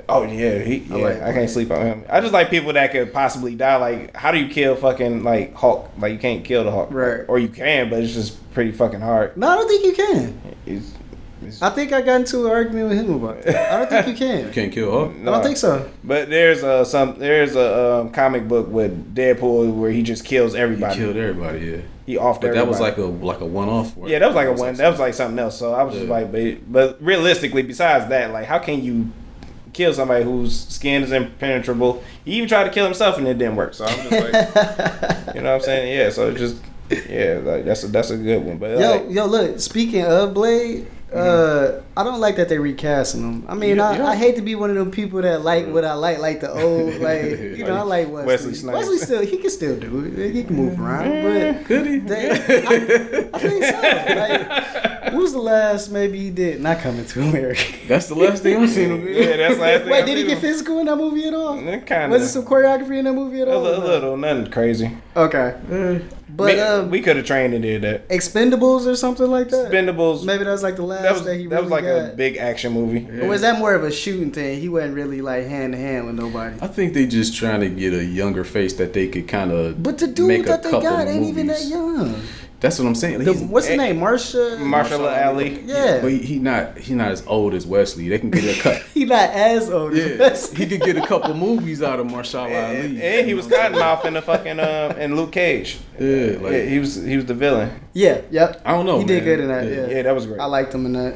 [0.10, 0.96] Oh yeah, he, yeah.
[0.96, 2.06] I I, can't sleep on him.
[2.10, 3.76] I just like people that could possibly die.
[3.76, 5.92] Like, how do you kill fucking like Hulk?
[5.98, 7.26] Like, you can't kill the Hulk, Right.
[7.28, 9.36] Or you can, but it's just pretty fucking hard.
[9.36, 10.42] No, I don't think you can.
[10.66, 10.94] It's,
[11.42, 13.74] it's, I think I got into an argument with him about that.
[13.74, 14.46] I don't think you can.
[14.48, 15.14] You can't kill Hulk.
[15.22, 15.90] I don't think so.
[16.04, 20.54] But there's a some there's a um, comic book with Deadpool where he just kills
[20.54, 20.96] He everybody.
[20.96, 21.60] killed everybody.
[21.66, 21.78] Yeah.
[22.06, 23.94] He offed But that was like a like a one off.
[24.06, 24.76] yeah, that was like a one.
[24.76, 25.58] That was like something else.
[25.60, 29.12] So I was just like, but, but realistically, besides that, like, how can you
[29.74, 32.02] kill somebody whose skin is impenetrable?
[32.24, 33.74] He even tried to kill himself and it didn't work.
[33.74, 34.24] So I'm just like,
[35.36, 35.98] you know what I'm saying?
[35.98, 36.10] Yeah.
[36.10, 38.58] So it's just yeah, like that's a that's a good one.
[38.58, 39.60] But Yo, like, yo, look.
[39.60, 41.88] Speaking of Blade, uh, mm-hmm.
[41.96, 43.46] I don't like that they recasting him.
[43.48, 45.64] I mean, You- I, don't- I hate to be one of them people that like
[45.64, 45.74] mm-hmm.
[45.74, 48.26] what I like, like the old, like you know, I like Wesley.
[48.26, 48.78] Wesley Snipes.
[48.78, 50.34] Wesley still, he can still do it.
[50.34, 51.24] He can move around, mm-hmm.
[51.24, 52.00] but eh, Could he?
[52.00, 52.36] they, I,
[53.34, 54.16] I think so.
[54.16, 56.60] Like, when was the last maybe he did?
[56.60, 57.64] Not coming to America.
[57.88, 59.08] That's the last thing I've seen him.
[59.08, 59.92] yeah, that's the last thing.
[59.92, 60.42] Wait, I did he get him.
[60.42, 61.56] physical in that movie at all?
[61.56, 62.10] Kind of.
[62.12, 63.66] Was it some choreography in that movie at a, all?
[63.66, 64.92] a little, nothing crazy.
[65.16, 68.08] Okay, uh, but we, um, we could have trained and did that.
[68.10, 69.72] Expendables or something like that.
[69.72, 70.24] Expendables.
[70.24, 72.14] Maybe that was like the last that he was that he that was like got.
[72.14, 73.10] a big action movie.
[73.22, 74.60] Or was that more of a shooting thing?
[74.62, 76.58] He wasn't really like hand to hand with nobody.
[76.62, 79.82] I think they just trying to get a younger face that they could kind of.
[79.82, 82.22] But the dude make that they got ain't even that young.
[82.60, 83.20] That's what I'm saying.
[83.24, 84.00] The, what's his name?
[84.00, 84.60] Marsha.
[84.60, 85.62] Marshall Ali.
[85.62, 86.00] Yeah.
[86.02, 88.10] But he, he not he not as old as Wesley.
[88.10, 88.82] They can get a cut.
[88.96, 89.94] he not as old.
[89.96, 93.02] yeah, as he could get a couple movies out of Marshall And, Ali.
[93.02, 95.78] and he was Cottonmouth in the fucking um in Luke Cage.
[96.00, 97.80] Yeah, like Yeah, he was he was the villain.
[97.94, 98.22] Yeah.
[98.32, 98.62] Yep.
[98.66, 98.98] I don't know.
[99.00, 99.66] He did good in that.
[99.66, 99.88] Yeah.
[99.96, 100.40] Yeah, that was great.
[100.40, 101.16] I liked him in that.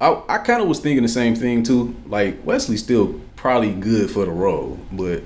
[0.00, 1.96] I I kind of was thinking the same thing too.
[2.06, 5.22] Like Wesley's still probably good for the role, but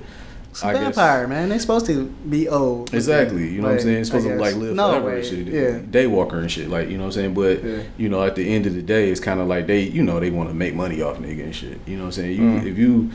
[0.55, 1.49] It's a I guess- vampire, man.
[1.49, 2.93] They supposed to be old.
[2.93, 3.97] Exactly, you know what I'm Like, saying.
[3.97, 4.39] It's supposed to guess.
[4.39, 5.15] like live no forever way.
[5.17, 5.47] and shit.
[5.47, 5.79] Yeah.
[5.79, 7.33] Daywalker and shit, like you know what I'm saying.
[7.33, 7.77] But Yeah.
[7.97, 10.19] you know, at the end of the day, it's kind of like they, you know,
[10.21, 11.77] they want to make money off nigga and shit.
[11.85, 12.31] You know what I'm saying.
[12.37, 12.65] You Mm.
[12.71, 13.11] if you,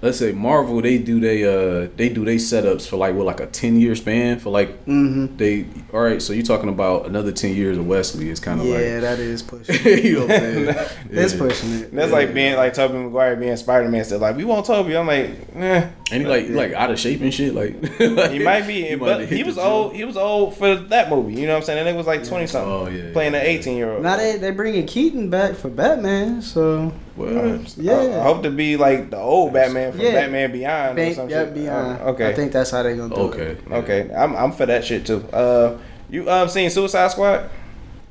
[0.00, 3.40] let's say Marvel, they do they uh they do they setups for like what like
[3.40, 5.36] a ten year span for like Mm-hmm.
[5.36, 6.20] they all right.
[6.20, 8.30] So you're talking about another ten years of Wesley.
[8.30, 9.74] It's kind of like Yeah, that is pushing.
[9.84, 10.64] like you know what I'm saying.
[11.10, 11.38] That's Yeah.
[11.38, 11.94] pushing it.
[11.94, 14.04] That's like being like Tobey Maguire being Spider Man.
[14.04, 14.96] Still like we want Tobey.
[14.96, 15.88] I'm like, eh.
[16.10, 17.54] And he like like out of shape and shit.
[17.54, 17.74] Like
[18.32, 19.70] He might be, He but have he was the gym.
[19.70, 19.94] old.
[19.94, 21.34] He was old for that movie.
[21.34, 21.78] You know what I'm saying?
[21.78, 24.02] And it was like twenty something, Oh, yeah, playing yeah, an eighteen year old.
[24.02, 27.76] Now they they bringing Keaton back for Batman, so What?
[27.76, 28.20] yeah.
[28.20, 30.12] I hope to be like the old Batman from Yeah.
[30.12, 31.54] Batman Beyond or Bank, some yep, shit.
[31.54, 32.00] beyond.
[32.00, 33.42] Uh, okay, I think that's how they're gonna do Okay.
[33.42, 33.60] it.
[33.70, 35.22] okay, I'm I'm for that shit too.
[35.32, 35.78] Uh,
[36.10, 37.48] you um seen Suicide Squad?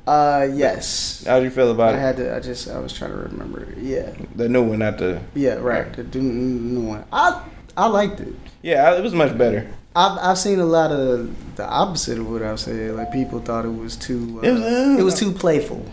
[0.06, 1.24] Uh, yes.
[1.26, 2.00] How do you feel about I it?
[2.00, 2.36] I had to.
[2.36, 2.68] I just.
[2.68, 3.68] I was trying to remember.
[3.78, 4.10] Yeah.
[4.34, 5.20] The new one, not the.
[5.34, 5.54] Yeah.
[5.54, 5.92] Right.
[5.92, 6.32] The new-
[6.80, 7.04] new one.
[7.12, 7.40] I
[7.76, 8.34] I liked it.
[8.62, 9.68] Yeah, it was much better.
[9.94, 12.94] I've I've seen a lot of the opposite of what I've said.
[12.96, 14.40] Like people thought it was too.
[14.42, 15.84] Uh, It was, uh, it was too playful.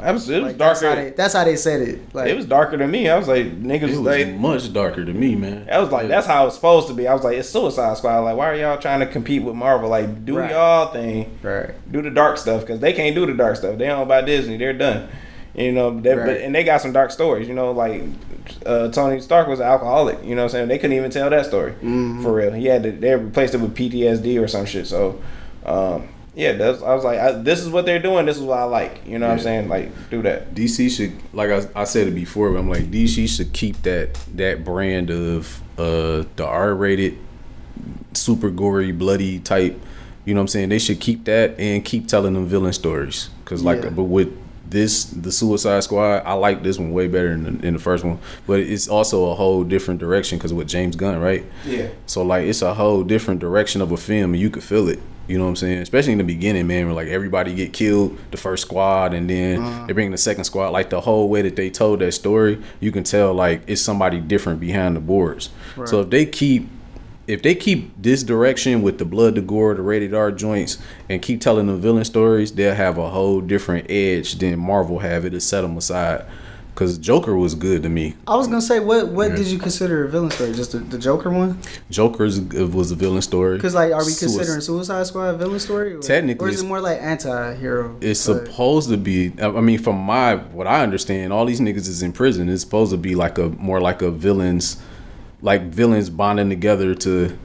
[0.00, 2.14] I was, it was Like, that's, how they, that's how they said it.
[2.14, 3.08] Like, it was darker than me.
[3.08, 5.68] I was like, niggas It was like, much darker to me, man.
[5.70, 7.06] I was like, that's how it's supposed to be.
[7.08, 8.20] I was like, it's Suicide Squad.
[8.20, 9.88] Like, why are y'all trying to compete with Marvel?
[9.88, 10.50] Like, do Right.
[10.50, 11.38] y'all thing.
[11.42, 11.70] right.
[11.90, 13.78] do the dark stuff because they can't do the dark stuff.
[13.78, 14.56] They owned by Disney.
[14.56, 15.08] They're done.
[15.54, 16.26] You know, they, Right.
[16.26, 17.48] but, and they got some dark stories.
[17.48, 18.02] You know, like
[18.66, 20.22] uh, Tony Stark was an alcoholic.
[20.22, 20.68] You know what I'm saying?
[20.68, 22.22] They couldn't even tell that story Mm-hmm.
[22.22, 22.52] for real.
[22.52, 22.92] He had to.
[22.92, 24.86] They replaced it with PTSD or some shit.
[24.86, 25.20] So,
[25.64, 28.26] um, yeah, that's, I was like, I, this is what they're doing.
[28.26, 29.00] This is what I like.
[29.06, 29.68] You know what I'm saying?
[29.68, 30.54] Like, do that.
[30.54, 34.14] DC should, like I, I said it before, but I'm like DC should keep that
[34.34, 37.16] that brand of uh the R-rated,
[38.12, 39.80] super gory, bloody type.
[40.24, 40.68] You know what I'm saying?
[40.70, 43.30] They should keep that and keep telling them villain stories.
[43.44, 43.90] Cause like, Yeah.
[43.90, 44.36] but with
[44.68, 48.04] this, the Suicide Squad, I like this one way better than the, than the first
[48.04, 48.18] one.
[48.46, 51.44] But it's also a whole different direction because with James Gunn, right?
[51.64, 51.88] Yeah.
[52.06, 54.98] So like it's a whole different direction of a film and you could feel it.
[55.28, 55.78] You know what I'm saying?
[55.78, 59.60] Especially in the beginning, man, where like everybody get killed, the first squad, and then
[59.60, 59.86] mm-hmm.
[59.86, 60.70] they bring the second squad.
[60.70, 64.20] Like the whole way that they told that story, you can tell like it's somebody
[64.20, 65.50] different behind the boards.
[65.84, 66.68] So if they keep
[67.26, 71.20] if they keep this direction with the blood, the gore, the rated R joints, and
[71.20, 75.24] keep telling the villain stories, they'll have a whole different edge than Marvel have.
[75.24, 76.24] It'll set them aside.
[76.76, 78.14] Cause Joker was good to me.
[78.26, 80.52] I was gonna say, what what did you consider a villain story?
[80.52, 81.58] Just the, the Joker one?
[81.88, 83.56] Joker's uh, was a villain story.
[83.56, 85.94] Because like, are we considering Suicide Squad a villain story?
[85.94, 87.96] Or, Technically, or is it more like anti-hero?
[88.02, 89.32] It's But- supposed to be.
[89.40, 92.50] I I mean, from my what I understand, all these niggas is in prison.
[92.50, 94.76] It's supposed to be like a more like a villains,
[95.40, 97.38] like villains bonding together to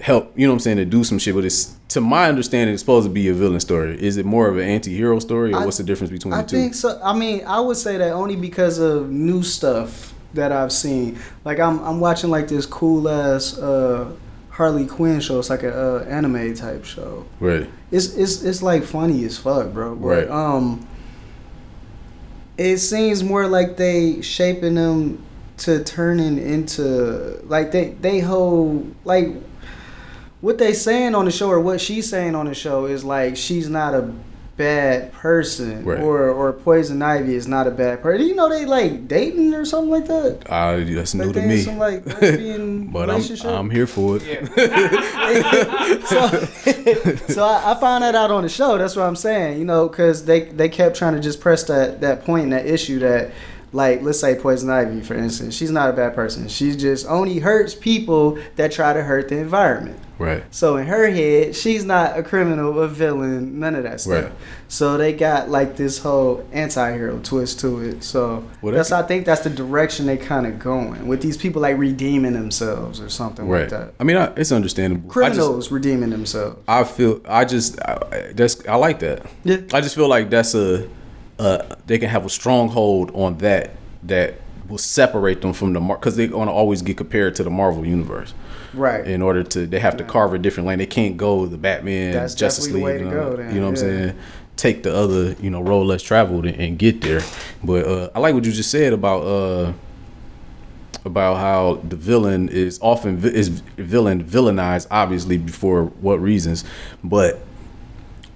[0.00, 0.32] help.
[0.34, 0.78] You know what I'm saying?
[0.78, 1.34] To do some shit.
[1.34, 4.00] But it's to my understanding, it's supposed to be a villain story.
[4.02, 6.48] Is it more of an anti-hero story, or I- what's the difference between I the
[6.48, 6.56] two?
[6.56, 7.00] I think so.
[7.02, 11.18] I mean, I would say that only because of new stuff that I've seen.
[11.44, 14.10] Like I'm I'm watching like this cool ass uh,
[14.50, 15.38] Harley Quinn show.
[15.38, 17.26] It's like a uh, anime type show.
[17.40, 17.68] Right.
[17.90, 19.94] It's it's it's like funny as fuck, bro.
[19.94, 20.28] But, Right.
[20.30, 20.86] Um.
[22.58, 25.24] It seems more like they shaping them
[25.58, 29.28] to turning into like they they hold like
[30.42, 33.36] what they saying on the show or what she's saying on the show is like
[33.38, 34.12] she's not a
[34.58, 35.98] bad person Right.
[35.98, 38.26] or or Poison Ivy is not a bad person.
[38.26, 40.40] You know they like dating or something like that.
[40.46, 41.60] Uh, that's Like new to me.
[41.62, 43.22] some like lesbian but I'm.
[43.48, 44.22] I'm here for it.
[46.06, 46.28] so,
[47.32, 48.76] so I, I found that out on the show.
[48.78, 49.58] That's what I'm saying.
[49.58, 52.66] You know, because they they kept trying to just press that that point and that
[52.66, 53.30] issue that,
[53.72, 56.48] like, let's say Poison Ivy, for instance, she's not a bad person.
[56.48, 59.98] She just only hurts people that try to hurt the environment.
[60.18, 60.44] Right.
[60.52, 64.24] So in her head, she's not a criminal, a villain, none of that stuff.
[64.24, 64.32] Right.
[64.68, 68.04] So they got like this whole anti-hero twist to it.
[68.04, 71.36] So Well, that's that- I think that's the direction they kind of going with these
[71.36, 73.62] people like redeeming themselves or something Right.
[73.62, 73.94] like that.
[73.98, 75.02] I mean, I, it's understandable.
[75.02, 76.56] I just- Criminals redeeming themselves.
[76.68, 79.26] I feel I just I, I- that's I like that.
[79.42, 79.56] Yeah.
[79.72, 80.86] I just feel like that's a
[81.42, 83.70] uh they can have a stronghold on that
[84.04, 84.34] that
[84.68, 87.84] will separate them from the mar because they're gonna always get compared to the Marvel
[87.86, 88.34] universe.
[88.74, 89.06] Right.
[89.06, 90.78] In order to, they have to carve a different lane.
[90.78, 92.84] They can't go the Batman, That's Justice League.
[92.84, 94.18] you to know, go you know what I'm saying?
[94.56, 97.20] Take the other, you know, road less traveled and, and get there.
[97.62, 99.72] But uh, I like what you just said about uh,
[101.04, 106.64] about how the villain is often vi- is villain villainized obviously before what reasons
[107.02, 107.40] but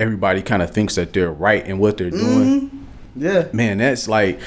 [0.00, 2.85] everybody kind of thinks that they're right in what they're doing
[3.16, 3.46] Yeah.
[3.52, 4.40] man that's like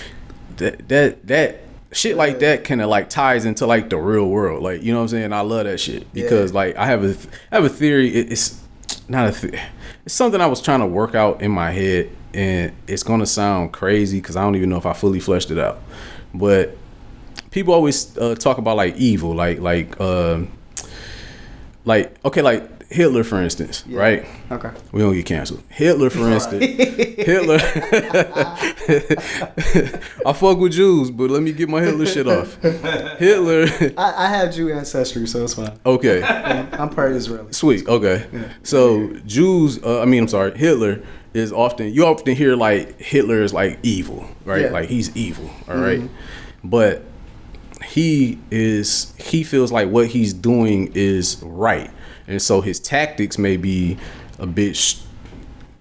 [0.57, 1.59] that that that
[1.91, 4.61] shit like that kind of like ties into like the real world.
[4.61, 5.34] Like you know what i'm saying?
[5.34, 6.55] I love that shit because Yeah.
[6.57, 7.15] like i have a
[7.51, 8.09] i have a theory.
[8.09, 8.61] It's
[9.07, 9.61] not a th-
[10.05, 13.72] it's something i was trying to work out in my head and it's gonna sound
[13.74, 15.80] crazy because i don't even know if i fully fleshed it out.
[16.34, 16.78] But
[17.49, 20.51] people always uh, talk about like evil like like um
[21.86, 24.71] like okay like hitler for instance right Okay.
[24.91, 25.61] we don't get canceled.
[25.69, 27.59] Hitler, for instance, Hitler.
[30.25, 32.55] I fuck with Jews, but let me get my Hitler shit off.
[33.19, 33.67] Hitler.
[33.97, 35.77] I, I have Jew ancestry, so it's fine.
[35.85, 37.51] Okay, I'm part Israeli.
[37.53, 37.87] sweet.
[37.87, 38.25] Okay,
[38.63, 39.81] so Jews.
[39.83, 40.57] Uh, I mean, I'm sorry.
[40.57, 41.01] Hitler
[41.33, 44.63] is often you often hear like Hitler is like evil, right?
[44.63, 44.69] Yeah.
[44.71, 45.49] Like he's evil.
[45.67, 46.01] All right,
[46.63, 47.03] but
[47.85, 49.13] he is.
[49.17, 51.91] He feels like what he's doing is right,
[52.30, 53.97] and so his tactics may be
[54.38, 54.77] a bit.
[54.77, 55.01] Sh-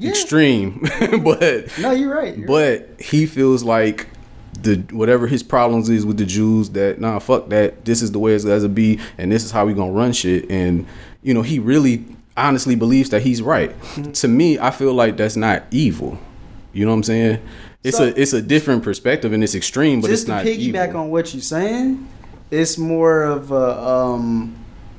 [0.01, 0.81] extreme,
[1.25, 2.37] but No, you're right.
[2.37, 4.07] You're but he feels like
[4.63, 8.19] the whatever his problems is with the Jews that nah fuck that this is the
[8.21, 10.87] way it's going to be and this is how we gonna run shit and
[11.23, 12.05] you know he really
[12.37, 13.71] honestly believes that he's right.
[13.81, 14.13] Mm-hmm.
[14.13, 16.17] To me, I feel like that's not evil.
[16.73, 17.43] You know what I'm saying?
[17.83, 20.49] It's So- a it's a different perspective and it's extreme, but just it's not to
[20.49, 21.01] piggyback evil.
[21.01, 22.07] on what you're saying,
[22.53, 24.55] it's more of a um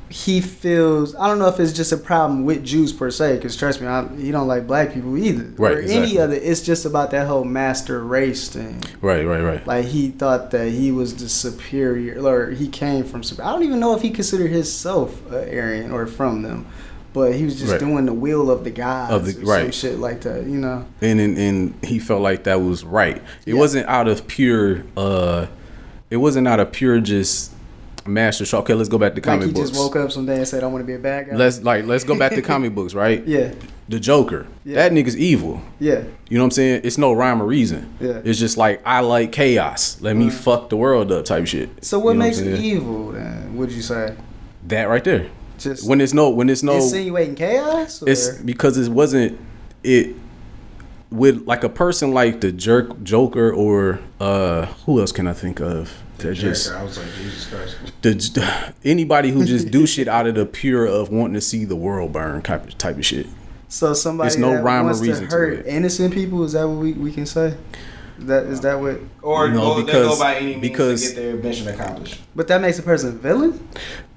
[0.09, 3.55] he feels I don't know if it's just a problem with Jews per se, because
[3.55, 6.33] trust me, I, he don't like black people either, Right, or any other.
[6.33, 8.83] It's just about that whole master race thing.
[9.01, 9.65] Right, right, right.
[9.67, 13.21] Like he thought that he was the superior, or he came from.
[13.43, 16.65] I don't even know if he considered himself uh, Aryan or from them,
[17.13, 17.79] but he was just Right.
[17.79, 19.71] doing the will of the gods, Of the- right.
[19.73, 20.43] shit like that.
[20.45, 23.17] You know, and, and and he felt like that was right.
[23.45, 23.59] It Yeah.
[23.59, 24.83] wasn't out of pure.
[24.97, 25.45] uh
[26.09, 27.51] It wasn't out of pure just
[28.07, 28.45] master.
[28.57, 29.69] Okay, let's go back to like comic he books.
[29.69, 31.85] just woke up someday and said, "I want to be a bad guy." Let's like
[31.85, 33.25] let's go back to comic books, right?
[33.27, 33.53] yeah,
[33.89, 34.47] The Joker.
[34.65, 34.75] Yeah.
[34.75, 35.61] That nigga's evil.
[35.79, 36.81] yeah, You know what I'm saying?
[36.83, 37.93] It's no rhyme or reason.
[37.99, 38.21] Yeah.
[38.23, 39.99] It's just like I like chaos.
[40.01, 41.83] Let me fuck the world up type shit.
[41.83, 42.61] So what You know makes saying?
[42.63, 43.55] evil then?
[43.57, 44.15] Would you say
[44.67, 45.27] That right there.
[45.57, 48.01] just When it's no when it's no insinuating chaos?
[48.03, 48.09] Or?
[48.09, 49.39] It's because it wasn't
[49.83, 50.15] it
[51.11, 55.59] with like a person like the jerk Joker or uh who else can I think
[55.59, 55.91] of?
[56.19, 57.77] They're just I was like, Jesus Christ.
[58.01, 61.75] the anybody who just do shit out of the pure of wanting to see the
[61.75, 63.27] world burn type of type of shit.
[63.67, 65.65] so somebody It's no that rhyme or wants reason to to hurt it.
[65.67, 66.43] innocent people.
[66.43, 67.55] Is that what we, we can say?
[68.19, 68.99] That is that what?
[69.21, 72.19] Or No, or they because- go by any means because- to get their mission accomplished.
[72.35, 73.65] But that makes a person a villain.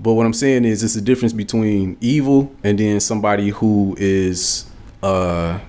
[0.01, 4.65] But what I'm saying is it's a difference between evil and then somebody who is
[5.03, 5.61] uh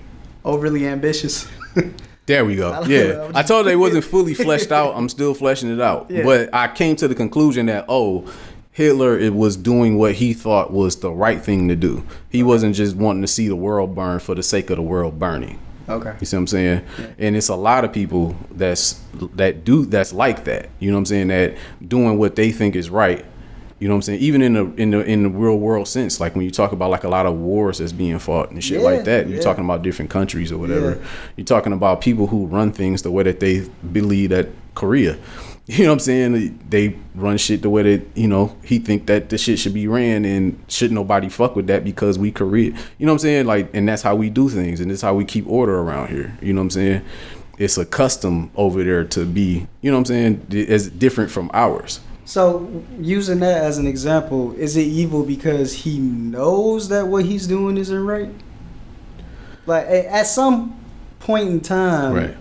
[0.44, 1.46] Overly ambitious.
[2.26, 2.72] There we go.
[2.72, 3.30] I Yeah.
[3.34, 4.94] I told you it wasn't fully fleshed out.
[4.96, 6.10] I'm still fleshing it out.
[6.10, 6.24] Yeah.
[6.24, 8.24] But I came to the conclusion that, oh,
[8.72, 12.02] Hitler it was doing what he thought was the right thing to do.
[12.30, 15.18] He wasn't just wanting to see the world burn for the sake of the world
[15.18, 15.60] burning.
[15.88, 16.14] okay.
[16.18, 16.84] You see what I'm saying?
[17.18, 19.00] And it's a lot of people that's
[19.34, 20.70] that do that's like that.
[20.80, 21.28] You know what I'm saying?
[21.28, 21.56] That
[21.86, 23.24] doing what they think is right.
[23.84, 24.20] You know what I'm saying?
[24.20, 26.88] Even in the in the in the real world sense, like when you talk about
[26.88, 29.42] like a lot of wars that's being fought and shit Yeah, like that, you're yeah.
[29.42, 30.92] talking about different countries or whatever.
[30.92, 31.06] Yeah.
[31.36, 35.18] You're talking about people who run things the way that they believe that Korea.
[35.66, 36.58] You know what I'm saying?
[36.68, 39.86] They run shit the way that you know he think that the shit should be
[39.86, 42.72] ran, and should nobody fuck with that because we Korea.
[42.98, 43.46] You know what I'm saying?
[43.46, 46.38] Like, and that's how we do things, and this how we keep order around here.
[46.40, 47.04] You know what I'm saying?
[47.58, 49.66] It's a custom over there to be.
[49.82, 50.46] You know what I'm saying?
[50.50, 52.00] It's different from ours.
[52.24, 57.46] So using that as an example, is it evil because he knows that what he's
[57.46, 58.30] doing isn't right?
[59.66, 60.78] Like at some
[61.20, 62.36] point in time, Right.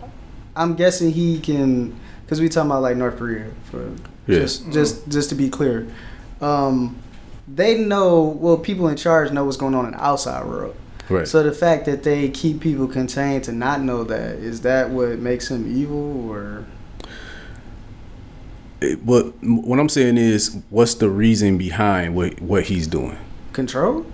[0.56, 3.90] I'm guessing he can, because we talking about like North Korea for
[4.28, 4.40] Yeah.
[4.40, 5.88] just just just to be clear,
[6.42, 6.96] um,
[7.48, 8.22] they know.
[8.40, 10.76] Well, people in charge know what's going on in the outside world.
[11.10, 11.28] Right.
[11.28, 15.20] So the fact that they keep people contained to not know that is that what
[15.20, 16.66] makes him evil or
[19.04, 23.18] But what I'm saying is, what's the reason behind what what he's doing?
[23.54, 24.06] control?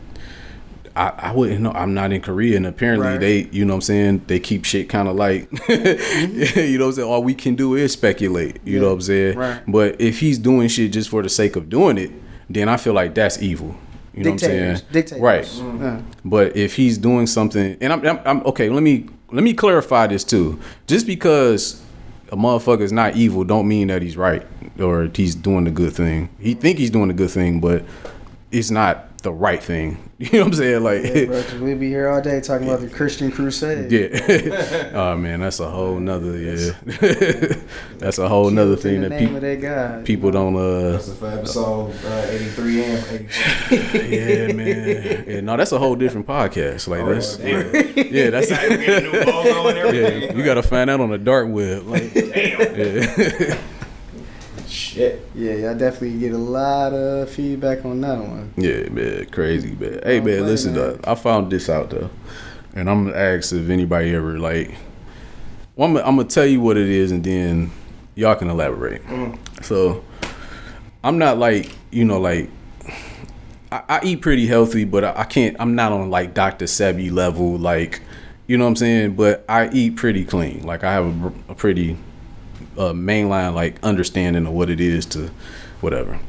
[0.96, 1.72] I, I wouldn't know.
[1.72, 3.20] I'm not in Korea, and apparently Right.
[3.20, 6.90] they, you know, what I'm saying they keep shit kind of like, you know, what
[6.90, 8.58] I'm saying all we can do is speculate.
[8.66, 8.80] You Yeah.
[8.82, 9.38] know what I'm saying?
[9.38, 9.62] Right.
[9.68, 12.12] But if he's doing shit just for the sake of doing it,
[12.50, 13.76] then I feel like that's evil.
[14.14, 14.42] You know Dictators.
[14.42, 14.88] what I'm saying?
[14.92, 15.22] Dictators.
[15.22, 15.80] Right.
[15.80, 16.02] Yeah.
[16.26, 18.70] But if he's doing something, and I'm, I'm, I'm okay.
[18.70, 20.60] Let me let me clarify this too.
[20.88, 21.82] Just because
[22.32, 24.46] a motherfucker's not evil, don't mean that he's right
[24.80, 26.30] or he's doing the good thing.
[26.40, 27.84] He think he's doing the good thing, but
[28.52, 29.98] it's not the right thing.
[30.20, 30.84] You know what I'm saying?
[30.84, 33.90] Like, Yeah, bro, 'cause we'll be here all day talking about the Christian crusade.
[33.90, 34.92] yeah.
[34.94, 36.72] oh man, that's a whole nother yeah.
[38.00, 40.06] that's a whole nother thing that name people that God.
[40.06, 43.06] people don't uh That's for episode uh, 83 and
[43.72, 44.02] 84.
[44.02, 48.14] yeah man yeah no that's a whole different podcast like that's damn.
[48.14, 51.18] yeah that's Now we get a new logo yeah you gotta find out on the
[51.18, 53.58] dark web like yeah.
[55.00, 55.22] Shit.
[55.34, 58.54] Yeah, I definitely get a lot of feedback on that one.
[58.58, 60.02] Yeah, man, crazy, man.
[60.04, 61.00] Hey, man, man, listen, man.
[61.06, 62.10] I found this out though,
[62.76, 64.76] and I'm gonna ask if anybody ever like.
[65.78, 67.72] Well, I'm, I'm gonna tell you what it is, and then
[68.16, 69.02] y'all can elaborate.
[69.06, 69.64] Mm-hmm.
[69.64, 70.04] So,
[71.02, 72.50] I'm not like you know like.
[73.72, 75.56] I, I eat pretty healthy, but I, I can't.
[75.62, 76.66] I'm not on like Dr.
[76.66, 78.02] Sebi level, like
[78.48, 79.14] you know what I'm saying.
[79.14, 80.64] But I eat pretty clean.
[80.64, 81.96] Like I have a, a pretty
[82.80, 85.30] uh, mainline like understanding of what it is to
[85.82, 86.20] whatever.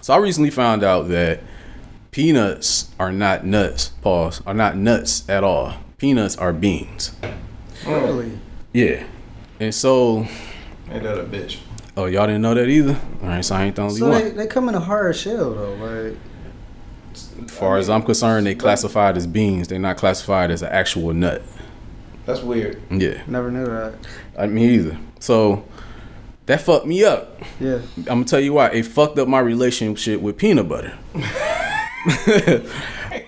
[0.00, 1.40] So I recently found out that
[2.10, 3.88] peanuts are not nuts.
[4.02, 4.42] Pause.
[4.46, 5.74] Are not nuts at all.
[5.98, 7.12] Peanuts are beans.
[7.86, 8.38] Really?
[8.72, 9.04] Yeah.
[9.60, 10.26] And so,
[10.90, 11.58] Ain't that a bitch?
[11.96, 12.98] oh, y'all didn't know that either.
[13.22, 14.36] All right, so I ain't the only So they, one.
[14.36, 15.74] they come in a hard shell though.
[15.74, 16.16] Like,
[17.14, 19.68] As far as I'm concerned, they classified as beans.
[19.68, 21.42] They're not classified as an actual nut.
[22.26, 22.80] That's weird.
[22.90, 23.22] Yeah.
[23.26, 23.94] never knew that.
[24.36, 24.98] I mean either.
[25.18, 25.64] So
[26.46, 27.40] that fucked me up.
[27.60, 27.80] Yeah.
[27.98, 28.68] I'm gonna tell you why.
[28.70, 30.96] It fucked up my relationship with peanut butter.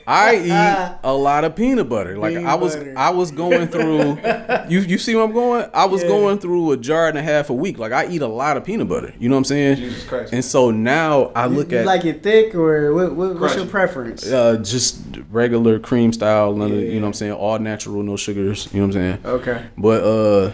[0.06, 2.18] I eat a lot of peanut butter.
[2.18, 2.94] Like Peanut I was, butter.
[2.96, 4.18] I was going through.
[4.68, 5.68] you you see where I'm going?
[5.72, 6.08] I was Yeah.
[6.08, 7.78] going through a jar and a half a week.
[7.78, 9.12] Like I eat a lot of peanut butter.
[9.18, 9.76] You know what I'm saying?
[9.76, 10.32] Jesus Christ.
[10.32, 13.66] And so now I look you at like it thick or what, what, what's your
[13.66, 14.26] preference?
[14.26, 16.54] uh, just regular cream style.
[16.54, 17.32] None of, you know what I'm saying?
[17.32, 18.68] All natural, no sugars.
[18.72, 19.18] You know what I'm saying?
[19.26, 19.66] Okay.
[19.76, 20.52] But uh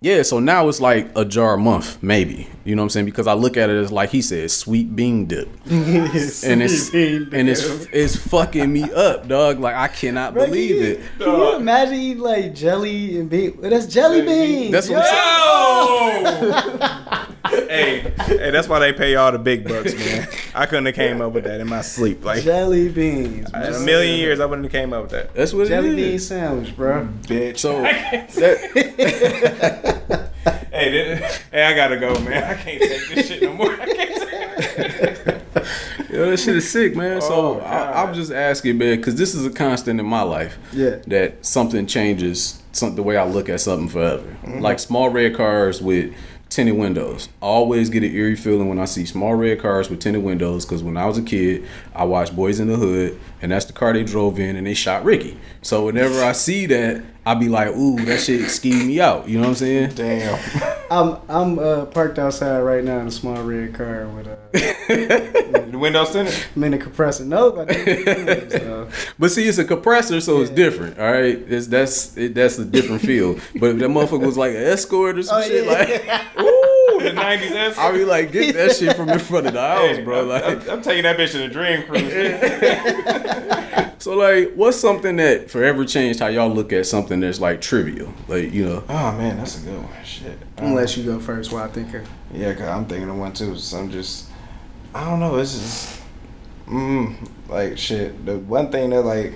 [0.00, 2.48] yeah, so now it's like a jar a month, maybe.
[2.64, 3.06] You know what I'm saying?
[3.06, 5.48] Because I look at it as like he said, sweet bean dip.
[5.66, 9.58] and it's and it's it's fucking me up, dog.
[9.58, 11.00] Like I cannot Bro, believe can you, it.
[11.18, 13.58] Can you imagine eating like jelly and bean?
[13.60, 14.70] Well, that's jelly beans.
[14.70, 16.88] That's what I'm yo.
[17.48, 20.28] hey, hey, that's why they pay y'all the big bucks, man.
[20.54, 22.24] I couldn't have came up with that in my sleep.
[22.24, 23.50] Like Jelly beans.
[23.52, 25.34] in a million years, I wouldn't have came up with that.
[25.34, 27.08] That's what Jelly it bean sandwich, bro.
[27.22, 27.58] Bitch.
[27.58, 27.82] So
[30.70, 32.44] hey, this, hey, I gotta go, man.
[32.44, 33.72] I can't take this shit no more.
[33.72, 34.28] I can't take
[36.10, 37.20] Yo, that shit is sick, man.
[37.20, 40.58] So Oh, I, I'm just asking, man, because this is a constant in my life.
[40.72, 40.96] Yeah.
[41.06, 44.22] That something changes some, the way I look at something forever.
[44.42, 44.60] Mm-hmm.
[44.60, 46.14] Like small red cars with
[46.58, 47.28] tinted windows.
[47.40, 50.82] Always get an eerie feeling when I see small red cars with tinted windows because
[50.82, 53.92] when I was a kid, I watched Boys in the Hood, and that's the car
[53.92, 55.38] they drove in, and they shot Ricky.
[55.62, 59.28] So whenever I see that, I be like, ooh, that shit scheme me out.
[59.28, 59.90] You know what I'm saying?
[59.94, 60.38] Damn.
[60.90, 64.38] I'm I'm uh, parked outside right now in a small red car with a
[65.70, 66.34] The windows tinted.
[66.56, 67.26] I'm in a compressor.
[67.26, 67.74] Nope, I
[68.48, 68.88] so.
[69.18, 70.98] But see, it's a compressor, so it's different.
[70.98, 73.34] All right, it's that's it, that's a different feel.
[73.60, 75.70] But if that motherfucker was like an escort or some Oh, shit, yeah.
[75.70, 76.67] like Ooh,
[76.98, 77.76] the nineties ass.
[77.78, 80.22] I be like, get that shit from in front of the house, Hey, bro.
[80.22, 82.08] I'm, Like, I'm, I'm taking that bitch to the dream cruise.
[84.02, 88.12] so like, what's something that forever changed how y'all look at something that's like trivial?
[88.26, 90.04] Like, you know, oh man, that's a good one.
[90.04, 90.38] Shit.
[90.56, 92.08] I'm gonna let you go first while I think of.
[92.32, 93.56] Yeah, cause I'm thinking of one too.
[93.56, 94.28] So I'm just,
[94.94, 95.36] I don't know.
[95.36, 96.00] It's just,
[96.68, 98.24] mm, like shit.
[98.26, 99.34] The one thing that like,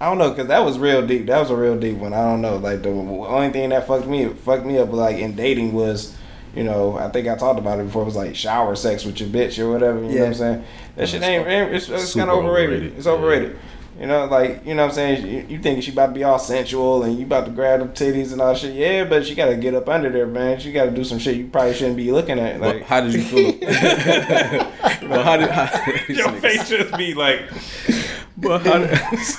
[0.00, 1.26] I don't know, cause that was real deep.
[1.26, 2.12] That was a real deep one.
[2.12, 2.56] I don't know.
[2.56, 6.16] Like the only thing that fucked me fucked me up like in dating was,
[6.54, 8.02] you know, I think I talked about it before.
[8.02, 10.00] It was like shower sex with your bitch or whatever.
[10.02, 10.64] You know what I'm saying?
[10.96, 11.46] That shit ain't.
[11.46, 12.74] ain't- It's, it's kind of overrated.
[12.76, 12.98] overrated.
[12.98, 13.58] It's overrated.
[14.00, 15.26] You know, like you know what I'm saying.
[15.26, 17.90] You, you think she about to be all sensual and you about to grab them
[17.90, 18.74] titties and all shit.
[18.74, 20.58] Yeah, but she got to get up under there, man.
[20.60, 22.58] She got to do some shit you probably shouldn't be looking at.
[22.58, 23.52] but Like how did you feel?
[23.60, 25.68] but how did how,
[26.08, 27.42] your face just be like,
[28.36, 28.90] but how, did-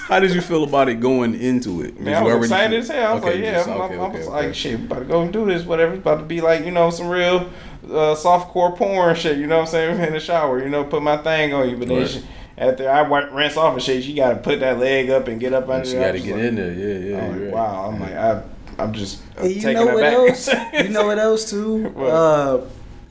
[0.07, 1.95] how did you feel about it going into it?
[1.95, 3.11] Did man, I was excited feel- as hell.
[3.11, 4.45] I was Okay, like, yeah, just- I'm, okay, I'm, I okay, was okay.
[4.47, 5.93] like, shit, we about to go and do this, whatever.
[5.93, 7.49] It's about to be like, you know, some real
[7.85, 9.37] uh, softcore porn shit.
[9.37, 10.01] You know what I'm saying?
[10.07, 12.07] In the shower, you know, put my thing on you, but then Right.
[12.09, 12.23] she,
[12.57, 15.39] after I wa- rinse off and shit, you got to put that leg up and
[15.39, 16.71] get up under She got to get like- in there.
[16.71, 17.17] Yeah, yeah.
[17.25, 17.51] I'm like, right.
[17.51, 17.89] wow.
[17.89, 18.43] I'm like, I,
[18.77, 20.13] I'm just I'm And you taking know it what back.
[20.13, 20.49] else?
[20.85, 21.89] you know what else too?
[21.89, 22.09] What?
[22.09, 22.61] Uh,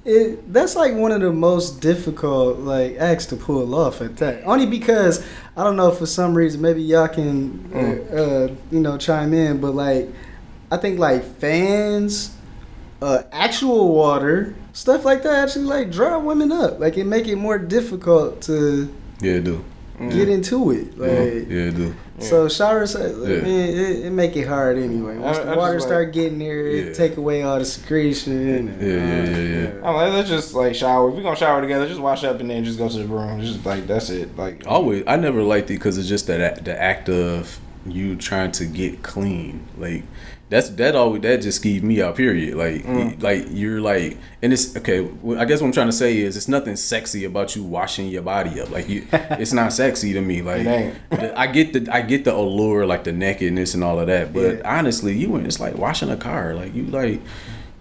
[0.05, 4.43] it that's like one of the most difficult like acts to pull off at that.
[4.45, 5.25] Only because
[5.57, 8.51] I don't know for some reason maybe y'all can uh, Mm.
[8.51, 10.09] uh, you know chime in, but like
[10.71, 12.35] I think like fans,
[13.01, 16.81] uh, actual water, stuff like that actually like draw women up.
[16.81, 18.89] Like it make it more difficult to
[19.21, 19.65] Yeah, do.
[20.11, 20.99] get into it.
[20.99, 21.11] Like.
[21.11, 21.95] yeah, it do.
[22.23, 23.43] So showers, uh, Yeah.
[23.43, 25.17] man, it, it make it hard anyway.
[25.19, 26.83] Once I- the I water just start getting there, Yeah.
[26.85, 28.33] it take away all the secretion.
[28.49, 29.71] And, Yeah, yeah, yeah, yeah.
[29.89, 31.09] I'm like, let's just like shower.
[31.11, 33.41] If we gonna shower together, just wash up and then just go to the room.
[33.41, 34.37] Just like that's it.
[34.39, 38.53] Like Always, I never liked it because it's just that the act of you trying
[38.53, 39.61] to get clean.
[39.77, 40.05] Like
[40.53, 42.15] that's that always that just skeeved me out.
[42.17, 42.55] Period.
[42.57, 43.23] Like Mm.
[43.23, 45.09] like you're like, and it's okay.
[45.39, 48.23] I guess what I'm trying to say is it's nothing sexy about you washing your
[48.23, 48.71] body up.
[48.71, 50.43] Like you, it's not sexy to me.
[50.43, 51.11] Like It ain't.
[51.11, 54.33] the- I get the I get the allure, like the nakedness and all of that.
[54.33, 54.79] But Yeah.
[54.79, 56.55] honestly, you when it's like washing a car.
[56.55, 57.21] Like you like.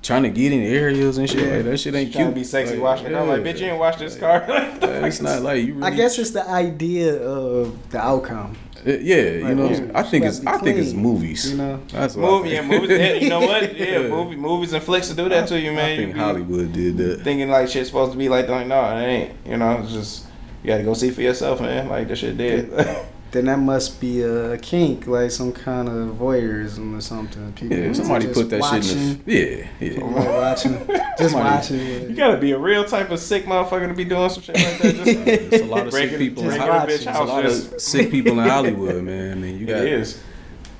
[0.03, 1.57] Trying to get in areas and shit Yeah.
[1.57, 2.33] like that shit ain't trying cute.
[2.33, 3.21] to be sexy Like, washing the car.
[3.21, 4.43] I'm like, bitch, you ain't wash this car.
[4.49, 5.75] It's not like you.
[5.75, 8.57] Really, I guess it's the idea of the outcome.
[8.85, 11.51] Uh, Yeah, you Like, know, yeah, I think it's I be think it's movies.
[11.51, 11.79] you know?
[11.91, 12.89] that's what Movie, yeah, movies.
[12.97, 13.77] Yeah, you know what?
[13.77, 14.07] Yeah, Yeah.
[14.07, 15.91] movie, movies and flicks to do that to you, man.
[15.91, 17.21] I think be Hollywood did that.
[17.23, 19.31] thinking like shit's supposed to be like, like no, it ain't.
[19.45, 20.25] You know, it's just
[20.63, 21.87] you got to go see for yourself, man.
[21.89, 22.69] Like that shit did.
[23.31, 27.53] Then that must be a kink, like some kind of voyeurism or something.
[27.53, 29.33] People Yeah, somebody put that shit in watching, the.
[29.33, 30.03] Yeah, yeah.
[30.41, 30.73] watching,
[31.17, 32.09] just Somebody- watching.
[32.09, 34.77] you gotta be a real type of sick motherfucker to be doing some shit like
[34.79, 34.95] that.
[34.95, 35.05] Just,
[35.49, 36.49] There's a lot of sick Breaking- people.
[36.49, 36.83] In Hollywood.
[36.83, 39.43] a There's a lot just- of sick people in Hollywood, man.
[39.43, 40.21] And you got it is.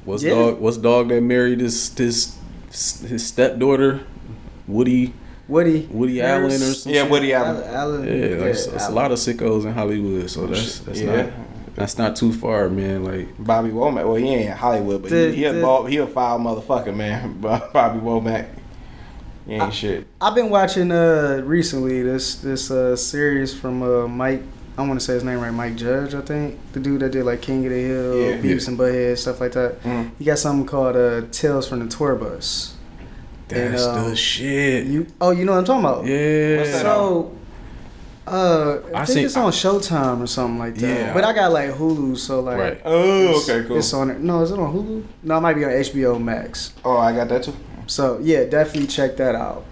[0.03, 0.31] what's Yeah.
[0.35, 0.59] dog?
[0.59, 2.35] What's dog that married his his
[2.69, 4.01] his stepdaughter,
[4.67, 5.13] Woody
[5.47, 6.93] Woody, Woody Harris- Allen or something.
[6.93, 7.63] Yeah, Woody Al- Allen.
[7.75, 8.03] Allen.
[8.07, 11.15] Yeah, like, it's, it's a lot of sickos in Hollywood, so oh, that's that's Yeah.
[11.23, 11.31] not
[11.75, 13.03] that's not too far, man.
[13.03, 14.05] Like Bobby Womack.
[14.05, 16.39] Well, he ain't in Hollywood, but The- he, he, a, the- ball, he a foul
[16.39, 17.39] motherfucker, man.
[17.41, 18.47] Bobby Womack.
[19.45, 20.07] He ain't I- shit.
[20.19, 24.41] I've been watching uh recently this this uh series from uh Mike
[24.77, 26.57] I want to say his name right, Mike Judge, I think.
[26.71, 28.37] The dude that did like King of the Hill, Yeah.
[28.37, 29.83] Beavis and Butthead, stuff like that.
[29.83, 30.11] Mhm.
[30.17, 32.75] He got something called uh, Tales from the Tour Bus.
[33.49, 34.87] That's And, um, the shit.
[34.87, 36.05] You oh, you know what I'm talking about?
[36.05, 36.57] yeah.
[36.59, 37.35] What's that So,
[38.27, 40.87] uh, I, I think seen- it's on Showtime or something like that.
[40.87, 41.13] Yeah.
[41.13, 42.57] But I got like Hulu, so like.
[42.57, 42.81] Right.
[42.85, 43.77] Oh, okay, cool.
[43.77, 44.19] It's on it.
[44.19, 45.03] No, is it on Hulu?
[45.23, 46.73] No, it might be on HBO Max.
[46.85, 47.55] Oh, I got that too.
[47.87, 49.65] So yeah, definitely check that out.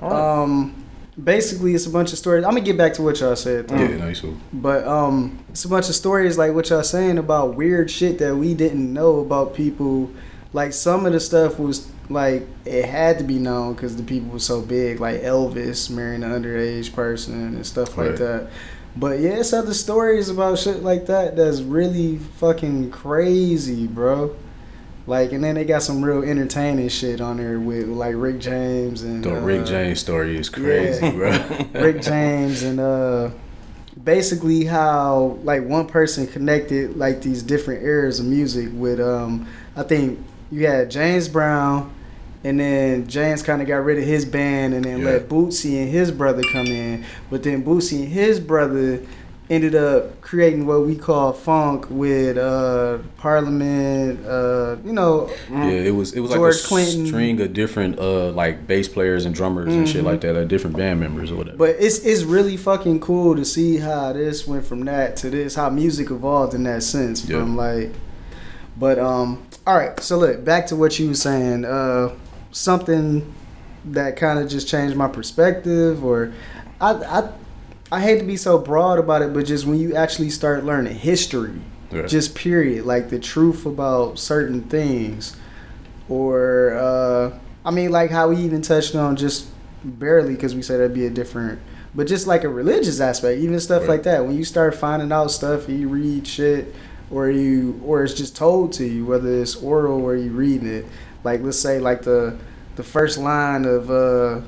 [0.00, 0.42] All right.
[0.42, 0.84] Um,
[1.22, 2.44] basically, it's a bunch of stories.
[2.44, 3.76] I'm gonna get back to what y'all said, though.
[3.76, 4.20] Yeah, nice.
[4.20, 4.36] cool.
[4.52, 8.36] but um, it's a bunch of stories like what y'all saying about weird shit that
[8.36, 10.10] we didn't know about people.
[10.52, 14.30] Like some of the stuff was like it had to be known because the people
[14.30, 18.18] were so big, like Elvis marrying an underage person and stuff like Right.
[18.18, 18.50] that.
[18.96, 24.34] But yeah, it's other stories about shit like that that's really fucking crazy, bro.
[25.06, 29.02] Like, and then they got some real entertaining shit on there with like Rick James
[29.02, 31.12] and The uh, Rick James story is crazy, yeah.
[31.12, 31.30] bro.
[31.82, 33.30] Rick James and uh
[34.02, 39.46] basically how like one person connected like these different eras of music with um
[39.76, 40.18] I think
[40.50, 41.92] you had James Brown
[42.44, 45.04] and then James kind of got rid of his band and then Yeah.
[45.12, 49.00] let Bootsy and his brother come in but then Bootsy and his brother
[49.50, 55.94] ended up creating what we call funk with uh Parliament uh you know Yeah, it
[55.94, 57.06] was it was George like a Clinton.
[57.06, 60.76] string of different uh like bass players and drummers and shit like that, like different
[60.76, 61.56] band members or whatever.
[61.56, 65.54] But it's it's really fucking cool to see how this went from that to this,
[65.54, 67.26] how music evolved in that sense.
[67.28, 67.38] Yeah.
[67.40, 67.92] From like,
[68.76, 69.98] but um, all right.
[70.00, 71.64] So look, back to what you were saying.
[71.64, 72.10] Uh,
[72.52, 73.32] something
[73.86, 76.32] that kind of just changed my perspective, or
[76.80, 77.28] I I
[77.90, 80.94] I hate to be so broad about it, but just when you actually start learning
[80.96, 81.54] history,
[81.90, 82.06] Yeah.
[82.06, 85.36] just period, like the truth about certain things,
[86.08, 89.46] or uh, I mean, like how we even touched on just
[89.84, 91.60] barely because we said that'd be a different,
[91.94, 93.88] but just like a religious aspect, even stuff Right.
[93.90, 94.26] like that.
[94.26, 96.74] When you start finding out stuff, you read shit,
[97.10, 100.86] or you or it's just told to you, whether it's oral or you reading it.
[101.24, 102.38] Like let's say like the
[102.76, 104.40] the first line of uh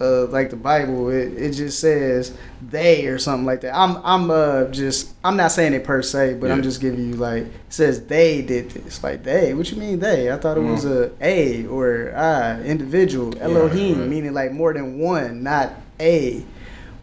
[0.00, 3.74] uh, like the Bible, it, it just says they or something like that.
[3.74, 7.14] I'm I'm uh just I'm not saying it per se, but I'm just giving you
[7.14, 9.02] like it says they did this.
[9.02, 10.30] Like they, what you mean they?
[10.30, 14.08] I thought it was a a or I individual Elohim, right.
[14.08, 16.44] meaning like more than one, not a.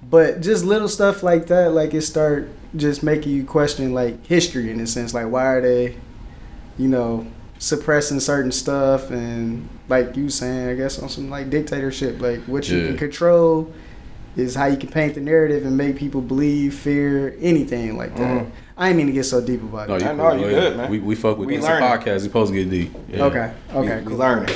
[0.08, 4.70] But just little stuff like that, like it start just making you question like history
[4.70, 5.14] in a sense.
[5.14, 5.98] Like why are they,
[6.78, 7.26] you know,
[7.64, 12.68] suppressing certain stuff and like you saying, I guess on some like dictatorship, like what
[12.68, 12.88] you Yeah.
[12.88, 13.72] can control
[14.36, 18.42] is how you can paint the narrative and make people believe, fear, anything like that.
[18.44, 18.50] Mhm.
[18.78, 20.02] I ain't mean to get so deep about no, it.
[20.02, 20.34] you, I cool.
[20.40, 20.92] you Go good, man.
[20.92, 21.64] We we fuck with We this.
[21.66, 22.14] It's a podcast.
[22.16, 22.94] We supposed to get deep.
[23.08, 23.24] Yeah.
[23.26, 24.12] Okay, okay, we, cool.
[24.12, 24.56] we learning.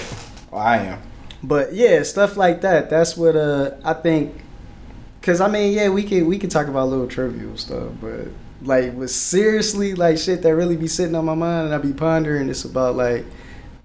[0.51, 0.99] Well, I am.
[1.41, 2.89] But yeah, stuff like that.
[2.89, 4.33] That's what uh I think.
[5.21, 8.27] Cause I mean, yeah, we can we can talk about little trivial stuff, but
[8.61, 11.93] like was seriously like shit that really be sitting on my mind and I be
[11.93, 12.49] pondering.
[12.49, 13.25] It's about like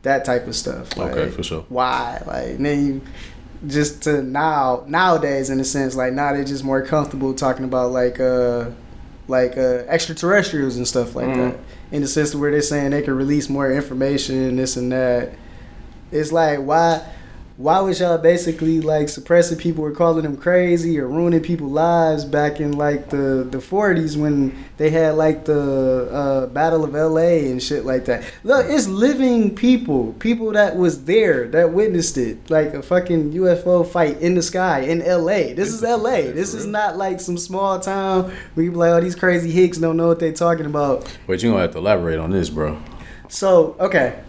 [0.02, 0.96] that type of stuff.
[0.96, 1.64] Like, Okay, for sure.
[1.68, 2.22] Why?
[2.26, 3.00] Like and then you
[3.68, 7.92] just to now nowadays in a sense like now they're just more comfortable talking about
[7.92, 8.68] like uh
[9.28, 11.52] like uh extraterrestrials and stuff like Mhm.
[11.52, 11.58] that
[11.92, 15.30] in the sense where they're saying they can release more information and this and that
[16.10, 17.02] it's like why
[17.56, 22.24] why was y'all basically like suppressing people or calling them crazy or ruining people's lives
[22.24, 27.20] back in like the the 40s when they had like the uh, battle of la
[27.20, 28.24] and shit like that?
[28.44, 33.86] Look it's living people people that was there that witnessed it like a fucking ufo
[33.86, 37.78] fight in the sky in la this is la this is not like some small
[37.78, 41.16] town where you be like oh these crazy hicks don't know what they talking about.
[41.26, 42.80] But you gonna have to elaborate on this, bro.
[43.28, 44.22] so okay,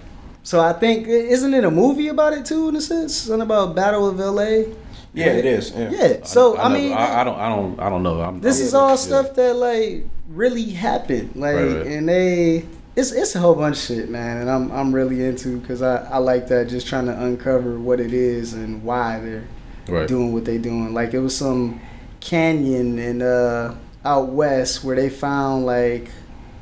[0.43, 3.15] so I think isn't it a movie about it too in a sense?
[3.15, 4.67] Something about Battle of L.A.
[5.15, 5.71] Yeah, it is.
[5.71, 5.89] Yeah.
[5.91, 6.23] Yeah.
[6.23, 8.19] So I, never- mean, I, I don't, I don't, I don't know.
[8.21, 8.95] I'm, this I'm- is all yeah.
[8.95, 11.87] stuff that like really happened, like, Right, right.
[11.87, 12.65] and they.
[12.95, 16.03] It's, it's a whole bunch of shit, man, and I'm I'm really into because I,
[16.11, 19.47] I like that just trying to uncover what it is and why they're
[19.87, 20.07] Right.
[20.07, 20.93] doing what they're doing.
[20.93, 21.81] Like it was some
[22.21, 23.75] canyon in uh
[24.05, 26.09] out west where they found like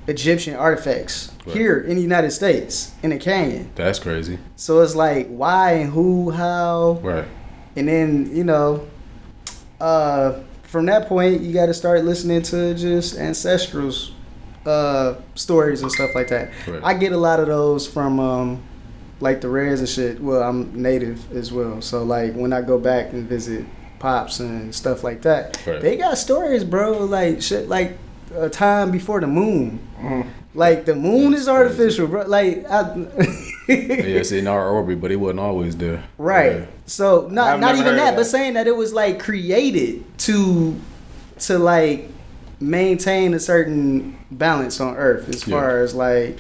[0.07, 1.55] Egyptian artifacts Right.
[1.57, 3.69] here in the United States in a canyon.
[3.75, 4.37] That's crazy.
[4.55, 7.25] So it's like why and who, how, Right.
[7.75, 8.87] and then you know,
[9.79, 14.11] uh, from that point you got to start listening to just ancestrals
[14.65, 16.51] uh stories and stuff like that.
[16.67, 16.81] Right.
[16.83, 18.61] I get a lot of those from um
[19.19, 20.21] like the rares and shit.
[20.21, 23.65] Well, I'm native as well, so like when I go back and visit
[23.99, 25.81] pops and stuff like that, Right.
[25.81, 27.05] they got stories, bro.
[27.05, 27.97] Like shit, like
[28.37, 29.79] a time before the moon.
[30.01, 30.27] Mhm.
[30.53, 32.23] Like the moon That's is artificial, bro.
[32.27, 32.95] Like I,
[33.67, 36.03] Yeah, it's in our orbit, but it wasn't always there.
[36.17, 36.53] Right.
[36.61, 36.65] Yeah.
[36.87, 40.75] So not I've not even heard that, but saying that it was like created to
[41.39, 42.09] to like
[42.59, 45.55] maintain a certain balance on Earth as Yeah.
[45.59, 46.37] far as like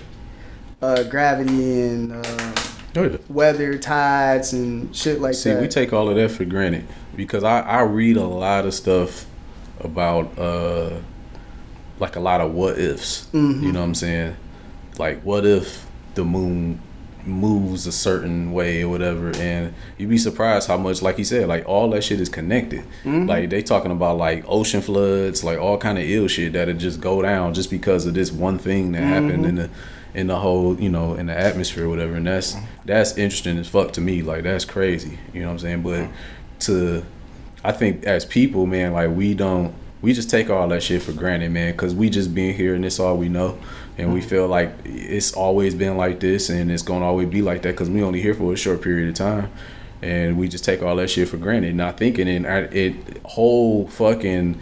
[0.81, 2.51] uh, gravity and uh,
[2.97, 3.17] Oh, yeah.
[3.29, 5.55] weather, tides, and shit like See, that.
[5.57, 6.85] See, we take all of that for granted
[7.15, 9.25] because I, I read a lot of stuff
[9.79, 10.89] about uh
[12.01, 13.27] like a lot of what ifs.
[13.33, 13.61] Mhm.
[13.61, 14.35] You know what I'm saying?
[14.99, 15.85] Like what if
[16.15, 16.81] the moon
[17.23, 21.47] moves a certain way or whatever and you'd be surprised how much like he said
[21.47, 23.27] like all that shit is connected Mm-hmm.
[23.27, 26.99] like they talking about like ocean floods like all kind of ill shit that'll just
[26.99, 29.69] go down just because of this one thing that happened in the
[30.15, 33.67] in the whole you know in the atmosphere or whatever and that's that's interesting as
[33.67, 36.09] fuck to me like that's crazy you know what i'm saying but
[36.59, 37.05] to
[37.63, 41.11] i think as people man like we don't we just take all that shit for
[41.13, 43.57] granted man because we just been here and it's all we know.
[43.97, 47.61] And we feel like it's always been like this and it's gonna always be like
[47.63, 49.51] that because we only here for a short period of time.
[50.01, 53.87] And we just take all that shit for granted not thinking in our- it whole
[53.87, 54.59] fucking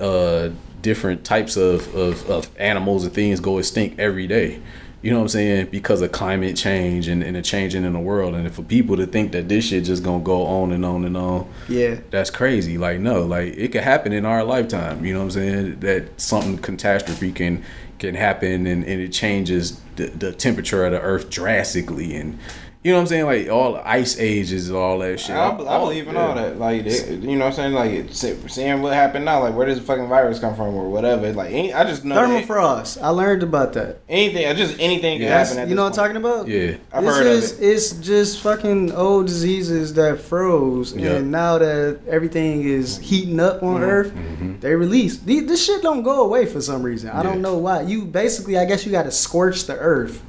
[0.00, 0.48] uh
[0.82, 4.60] different types of, of, of animals and things go extinct every day
[5.02, 5.68] you know what I'm saying?
[5.70, 8.34] Because of climate change and, and the changing in the world.
[8.34, 11.16] And for people to think that this shit just gonna go on and on and
[11.16, 12.76] on, yeah, that's crazy.
[12.76, 15.04] Like no, like it could happen in our lifetime.
[15.04, 15.80] You know what I'm saying?
[15.80, 17.64] That something catastrophe can
[17.98, 22.38] can happen and, and it changes the, the temperature of the earth drastically and
[22.82, 23.26] you know what I'm saying?
[23.26, 25.36] Like all ice ages all that shit.
[25.36, 26.58] I, I believe in all that.
[26.58, 27.72] Like, it, you know what I'm saying?
[27.74, 28.18] Like, it's,
[28.54, 31.30] seeing what happened now, like, where does the fucking virus come from or whatever.
[31.34, 33.02] Like, any, I just know that thermofrost.
[33.02, 33.98] I learned about that.
[34.08, 35.58] anything, just anything can happen.
[35.58, 36.48] At you know what I'm talking about?
[36.48, 36.76] Yeah.
[36.92, 37.64] I've this heard of it.
[37.72, 41.16] it's just fucking old diseases that froze, Yeah.
[41.16, 43.66] and now that everything is heating up Mm-hmm.
[43.66, 44.12] on Earth,
[44.60, 45.18] they release.
[45.18, 47.10] This shit don't go away for some reason.
[47.10, 47.22] I Yeah.
[47.24, 47.82] don't know why.
[47.82, 50.22] You basically, I guess, you got to scorch the Earth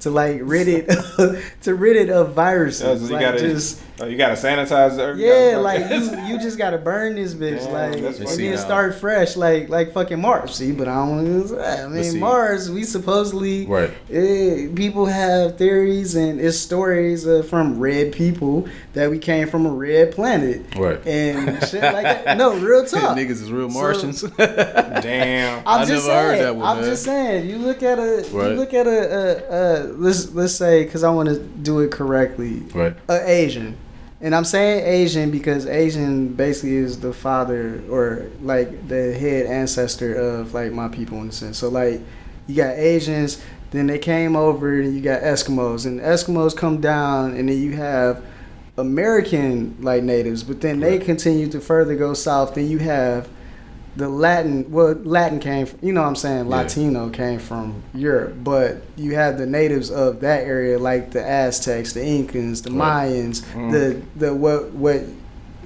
[0.00, 0.86] to like rid it
[1.62, 2.82] to rid it of viruses.
[2.82, 3.00] point.
[3.00, 5.18] So like gotta, just oh, you gotta sanitize the earth.
[5.18, 8.54] yeah, like you, you just gotta burn this bitch, Damn, like, that's and fucking then
[8.54, 8.60] out.
[8.60, 10.54] start fresh, like, like fucking Mars.
[10.54, 11.60] See, but I don't want to.
[11.84, 12.18] I mean.
[12.20, 12.70] Mars.
[12.70, 13.90] We supposedly, Right.
[14.10, 19.66] eh, people have theories and it's stories uh, from red people that we came from
[19.66, 21.04] a red planet, Right.
[21.06, 22.36] and shit like that.
[22.38, 23.16] No, real talk.
[23.16, 24.22] Niggas is real So- Martians.
[24.36, 25.58] damn.
[25.66, 26.42] I'm I just never heard saying.
[26.44, 26.84] that one, I'm man.
[26.90, 27.48] just saying.
[27.48, 28.26] You look at a.
[28.32, 28.50] Right.
[28.50, 28.90] You look at a.
[28.90, 32.62] a, a let's let's say because I want to do it correctly.
[32.74, 32.94] right.
[33.08, 33.76] A Asian,
[34.20, 40.14] and I'm saying Asian because Asian basically is the father or like the head ancestor
[40.14, 41.58] of like my people in a sense.
[41.58, 42.00] So like,
[42.46, 43.42] you got Asians,
[43.72, 47.72] then they came over, and you got Eskimos, and Eskimos come down, and then you
[47.72, 48.24] have
[48.78, 52.54] American like natives, but then they continue to further go south.
[52.54, 53.28] Then you have
[53.96, 56.56] the Latin, well, Latin came, from, you know what I'm saying, Yeah.
[56.56, 61.92] Latino came from Europe, but you have the natives of that area, like the Aztecs,
[61.94, 63.08] the Incans, the Right.
[63.10, 63.72] Mayans, Mm.
[63.72, 65.02] the the what what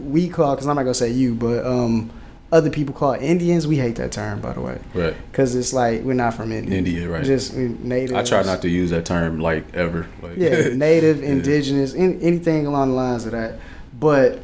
[0.00, 2.10] we call, because I'm not gonna say you, but um,
[2.52, 3.66] other people call Indians.
[3.66, 5.14] We hate that term, by the way, Right.
[5.30, 6.78] because it's like we're not from India.
[6.78, 7.24] India, right.
[7.24, 8.16] Just native.
[8.16, 10.06] I try not to use that term like ever.
[10.22, 11.30] Like, Yeah, native, Yeah.
[11.30, 13.54] indigenous, in, anything along the lines of that.
[13.98, 14.38] But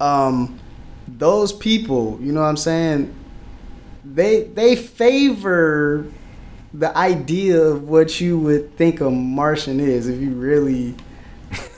[0.00, 0.58] um
[1.06, 3.14] those people, you know what I'm saying?
[4.04, 6.06] They they favor
[6.72, 10.94] the idea of what you would think a Martian is if you really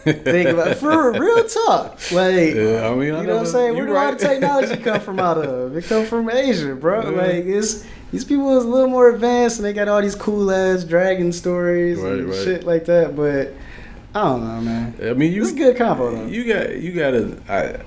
[0.04, 0.74] think about it.
[0.76, 2.00] for real talk.
[2.12, 3.74] Like Yeah, I mean, I you know what I'm saying?
[3.76, 5.76] Where do all the technology come from out of?
[5.76, 7.10] It come from Asia, bro.
[7.10, 7.22] Yeah.
[7.22, 10.50] Like it's these people is a little more advanced and they got all these cool
[10.50, 12.44] ass dragon stories Right, and right.
[12.44, 13.14] shit like that.
[13.16, 13.52] But
[14.14, 14.94] I don't know, man.
[15.02, 16.26] I mean, you is a good combo though.
[16.26, 17.84] You got you got to.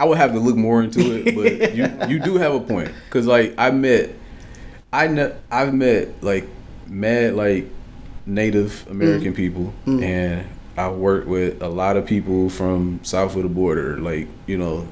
[0.00, 2.90] I would have to look more into it, but you you do have a point
[3.04, 4.10] because like I met,
[4.92, 6.48] I know I've met like
[6.88, 7.66] mad like
[8.26, 10.02] Native American people, Mm.
[10.02, 10.46] and
[10.76, 14.88] I worked with a lot of people from south of the border, like you know,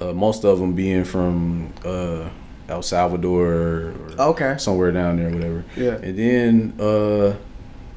[0.00, 2.28] uh, most of them being from uh,
[2.68, 4.54] El Salvador or Okay.
[4.58, 5.64] somewhere down there, whatever.
[5.76, 5.94] Yeah.
[6.06, 7.34] And then, uh,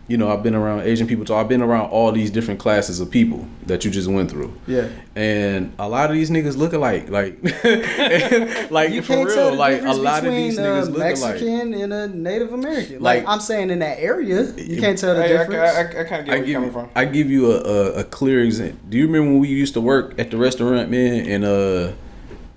[0.10, 3.00] you know, I've been around Asian people, so I've been around all these different classes
[3.02, 4.54] of people that you just went through.
[4.66, 4.88] Yeah.
[5.16, 7.38] And a lot of these niggas look alike, like,
[8.72, 10.62] like You for can't real, tell the like a difference lot of between these a
[10.62, 11.20] niggas look alike.
[11.20, 13.02] Mexican and a Native American.
[13.02, 15.76] Like, Like- I'm saying in that area, you can't tell the Hey, I, difference.
[15.76, 16.90] I, I, I kind of get I where give you're coming from.
[16.96, 18.80] I give you a, a, a clear example.
[18.90, 21.26] Do you remember when we used to work at the restaurant, man?
[21.28, 21.92] And uh,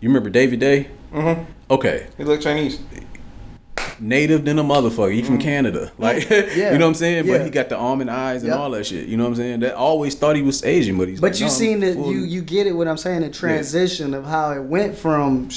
[0.01, 0.89] you remember David Day?
[1.13, 1.45] Mm-hmm.
[1.71, 2.81] Okay, He looked Chinese.
[4.01, 5.13] Native than a motherfucker.
[5.15, 6.57] He from Canada, like Mm.
[6.57, 6.73] Yeah.
[6.73, 7.27] you know what I'm saying.
[7.27, 7.39] Yeah.
[7.39, 8.59] But he got the almond eyes and Yep.
[8.59, 9.07] all that shit.
[9.09, 9.61] You know what I'm saying.
[9.61, 11.21] That I always thought he was Asian, but he's.
[11.21, 14.15] But like, you no, seen that you you get it what I'm saying the transition
[14.15, 15.49] of how it went from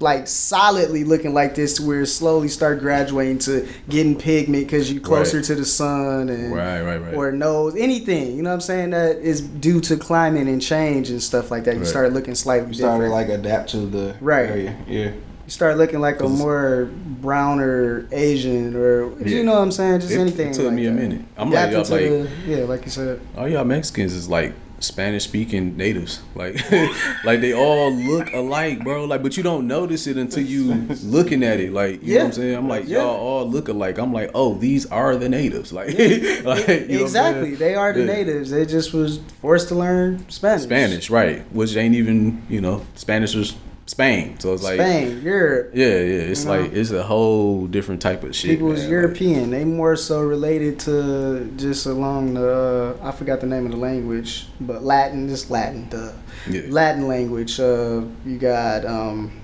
[0.00, 4.92] like solidly looking like this to where it slowly start graduating to getting pigment because
[4.92, 5.46] you closer Right.
[5.46, 7.14] to the sun and Right, right, right.
[7.14, 11.10] or nose anything you know what I'm saying that is due to climate and change
[11.10, 11.88] and stuff like that you Right.
[11.88, 14.50] start looking slightly You started different like adapt to the Right.
[14.50, 14.76] area.
[14.88, 15.10] Yeah.
[15.44, 16.88] You start looking like a more
[17.20, 19.26] browner Asian or Yeah.
[19.28, 20.48] you know what I'm saying, just It- anything.
[20.50, 21.22] it took like me a minute.
[21.36, 23.20] I'm like, y'all, like- the- yeah, like you said.
[23.36, 26.20] all y'all Mexicans is like Spanish speaking natives.
[26.34, 26.56] Like
[27.24, 29.04] like they all look alike, bro.
[29.06, 31.72] Like but you don't notice it until you looking at it.
[31.72, 32.54] Like you know what I'm saying?
[32.56, 33.96] I'm like, y'all all look alike.
[33.98, 35.72] I'm like, oh, these are the natives.
[35.72, 38.06] Like, like you know what I'm exactly, they are the Yeah.
[38.06, 38.50] natives.
[38.50, 40.64] They just was forced to learn Spanish.
[40.64, 41.42] Spanish, right.
[41.54, 43.54] Which ain't even, you know, Spanish was
[43.86, 44.38] Spain.
[44.40, 45.72] So it's like Spain, Europe.
[45.74, 45.92] Yeah, yeah.
[46.32, 46.60] It's You know?
[46.62, 48.52] like it's a whole different type of shit.
[48.52, 48.90] People was man.
[48.90, 49.50] European.
[49.50, 53.78] They more so related to just along the uh, I forgot the name of the
[53.78, 56.14] language, but Latin, just Latin, the
[56.48, 56.62] yeah.
[56.68, 57.60] Latin language.
[57.60, 59.38] Uh, you got um,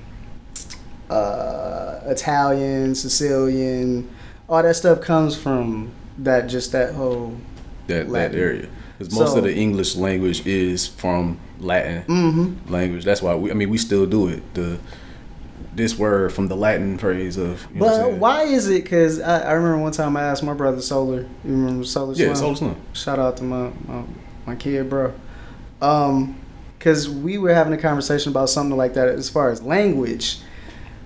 [1.10, 4.08] uh, Italian, Sicilian,
[4.48, 6.46] all that stuff comes from that.
[6.48, 7.36] Just that whole.
[7.88, 8.68] that that area.
[8.98, 12.72] Because most So- of the English language is from Latin Mm-hmm.
[12.72, 13.04] language.
[13.04, 13.50] That's why we.
[13.50, 14.42] I mean, we still do it.
[14.54, 14.78] The
[15.74, 17.66] this word from the Latin phrase of.
[17.72, 18.82] You know But why is it?
[18.82, 21.20] Because I, I remember one time I asked my brother Solar.
[21.20, 22.14] You remember Solar?
[22.14, 22.76] Yeah, Solar Slim.
[22.92, 24.02] Shout out to my my,
[24.46, 25.12] my kid, bro.
[25.80, 26.36] Um,
[26.78, 30.38] because we were having a conversation about something like that as far as language.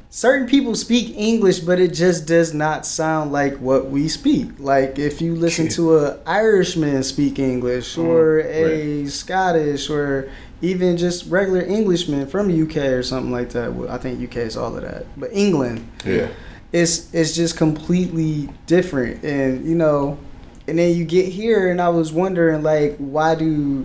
[0.09, 4.48] Certain people speak English, but it just does not sound like what we speak.
[4.60, 10.31] Like if you listen to a Irishman speak English, or a Scottish, or
[10.65, 13.73] even just regular Englishmen from UK or something like that.
[13.74, 16.28] Well, I think UK is all of that, but England Yeah.
[16.73, 20.19] it's it's just completely different and you know
[20.66, 23.85] and then you get here and i was wondering like why do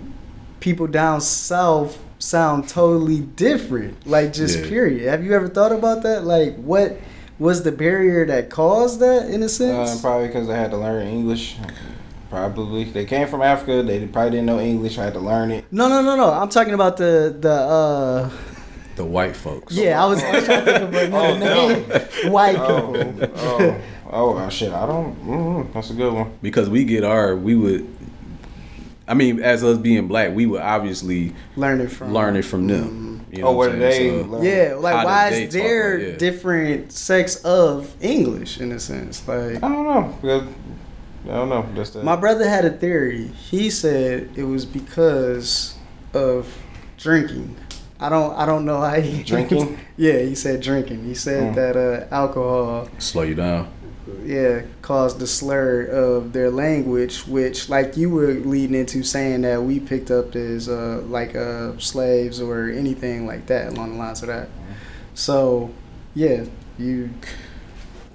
[0.60, 4.68] people down south sound totally different like just Yeah.
[4.68, 6.96] period have you ever thought about that like what
[7.38, 10.76] was the barrier that caused that in a Uh, sense probably because I had to
[10.78, 11.56] learn English.
[12.30, 13.82] Probably they came from Africa.
[13.82, 14.98] They probably didn't know English.
[14.98, 15.64] I had to learn it.
[15.72, 18.30] no no no no i'm talking about the the uh
[18.96, 19.74] The white folks.
[19.74, 21.84] yeah i was, I was trying to think of another
[22.22, 22.30] Oh, no.
[22.36, 23.80] white Oh, people oh,
[24.12, 24.72] oh, oh, shit!
[24.72, 25.14] I don't.
[25.26, 26.32] Mm, that's a good one.
[26.42, 27.86] Because we get our, we would.
[29.08, 33.24] I mean, as us being black, we would obviously learning from learn it from them.
[33.32, 34.30] You know oh, what where I'm did saying?
[34.30, 34.36] they?
[34.38, 36.16] So- Yeah, like why is there like- yeah.
[36.16, 39.26] different sex of English in a sense?
[39.28, 40.18] Like I don't know.
[40.20, 40.48] because-
[41.24, 41.66] I don't know.
[41.74, 42.02] That's the.
[42.02, 43.26] my brother had a theory.
[43.28, 45.76] He said it was because
[46.14, 46.56] of
[46.98, 47.56] drinking.
[47.98, 49.78] I don't I don't know how he Drinking?
[49.96, 51.04] yeah, he said drinking.
[51.04, 51.54] He said Mm.
[51.56, 53.68] that uh, alcohol Slow you down.
[54.24, 59.62] yeah, caused the slur of their language, which like you were leading into saying that
[59.62, 64.22] we picked up as uh like uh slaves or anything like that along the lines
[64.22, 64.48] of that.
[65.14, 65.70] So
[66.14, 66.44] yeah,
[66.78, 67.10] you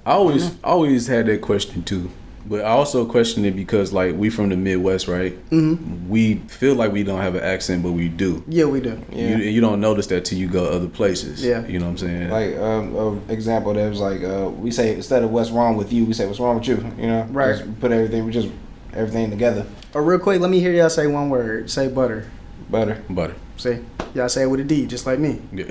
[0.05, 2.09] I always always had that question too,
[2.45, 5.33] but I also question it because like we from the Midwest, right?
[5.49, 6.07] mhm.
[6.07, 8.43] We feel like we don't have an accent, but we do.
[8.47, 9.01] yeah we do.
[9.11, 9.29] Yeah.
[9.29, 11.43] You, you don't notice that till you go other places.
[11.43, 11.65] Yeah.
[11.67, 12.29] you know what I'm saying.
[12.29, 15.91] like um, an example that was like uh, we say instead of what's wrong with
[15.91, 16.75] you, we say what's wrong with you.
[16.97, 17.57] You know, Right.
[17.57, 18.49] Just put everything, we just
[18.93, 19.65] everything together.
[19.93, 21.69] Or real quick, let me hear y'all say one word.
[21.69, 22.29] Say butter.
[22.69, 23.01] Butter.
[23.09, 23.35] butter.
[23.57, 23.79] See,
[24.13, 25.41] y'all say it with a D, just like me.
[25.53, 25.65] Yeah.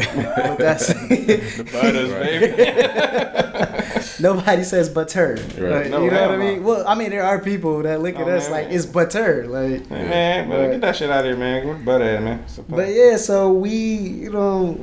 [0.57, 3.81] But that's The butters, baby.
[4.21, 5.35] nobody says butter.
[5.59, 5.83] Right.
[5.83, 6.39] Like, No, you know what I no.
[6.39, 6.65] mean?
[6.65, 8.65] Well, I mean there are people that look at Oh, us man.
[8.65, 9.47] like it's butter.
[9.47, 11.67] Like, Hey, man, man, get that shit out of here, man.
[11.67, 12.45] Where butter at, man?
[12.69, 13.17] But yeah.
[13.17, 14.79] So we, you know,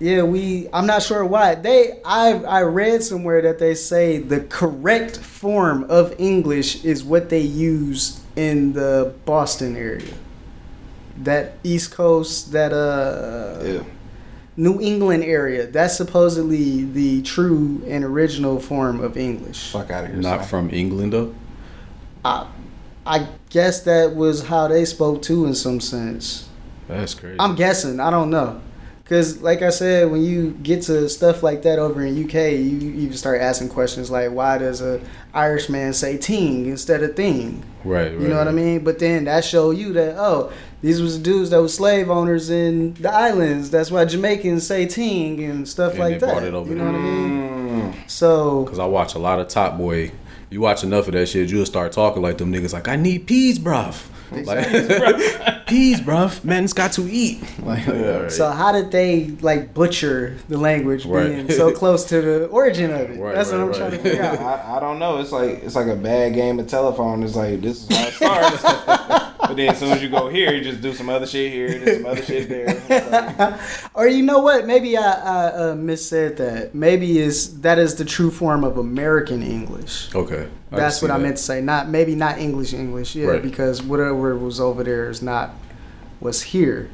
[0.00, 0.68] yeah, we.
[0.72, 2.00] I'm not sure why they.
[2.04, 7.40] I I read somewhere that they say the correct form of English is what they
[7.40, 10.12] use in the Boston area.
[11.18, 13.82] That East Coast, that uh, yeah.
[14.56, 15.66] New England area.
[15.66, 19.70] That's supposedly the true and original form of English.
[19.70, 20.20] Fuck out of here.
[20.20, 20.48] Not son.
[20.48, 21.34] from England though.
[22.24, 22.46] I,
[23.06, 26.48] I guess that was how they spoke too, in some sense.
[26.88, 27.36] That's crazy.
[27.38, 28.00] I'm guessing.
[28.00, 28.60] I don't know.
[29.06, 32.90] Cause like I said, when you get to stuff like that over in UK, you
[32.92, 34.98] even start asking questions like, why does a
[35.34, 37.62] Irishman say ting instead of thing?
[37.84, 38.18] right, right.
[38.18, 38.82] You know what I mean?
[38.82, 40.52] But then that show you that oh,
[40.84, 43.70] these was dudes that was slave owners in the islands.
[43.70, 46.42] That's why Jamaicans say ting and stuff And like they that.
[46.42, 47.92] it over you know what I mean?
[47.94, 48.10] Mm.
[48.10, 50.12] So Cause I watch a lot of Top Boy.
[50.50, 52.72] You watch enough of that shit, you'll start talking like them niggas.
[52.74, 54.06] Like I need peas, bruv.
[54.30, 54.68] Like
[55.66, 56.44] peas, bruv.
[56.44, 57.42] Man's got to eat.
[57.62, 58.30] Like, alright.
[58.30, 61.28] So how did they like butcher the language Right.
[61.28, 63.18] being so close to the origin of it?
[63.18, 63.76] Right, That's what I'm right.
[63.76, 64.38] trying to figure out.
[64.38, 65.18] I, I don't know.
[65.18, 67.22] It's like it's like a bad game of telephone.
[67.22, 68.62] It's like this is how it starts,
[69.46, 71.68] but then as soon as you go here, you just do some other shit here,
[71.84, 73.60] do some other shit there.
[73.94, 74.66] Or you know what?
[74.66, 76.74] Maybe I, I uh, missaid that.
[76.74, 80.14] Maybe is that is the true form of American English.
[80.14, 80.48] okay.
[80.72, 81.60] I That's see what I meant to say.
[81.60, 83.14] Not maybe not English English.
[83.14, 83.42] Yeah, Right.
[83.42, 85.50] because whatever was over there is not
[86.20, 86.90] what's here.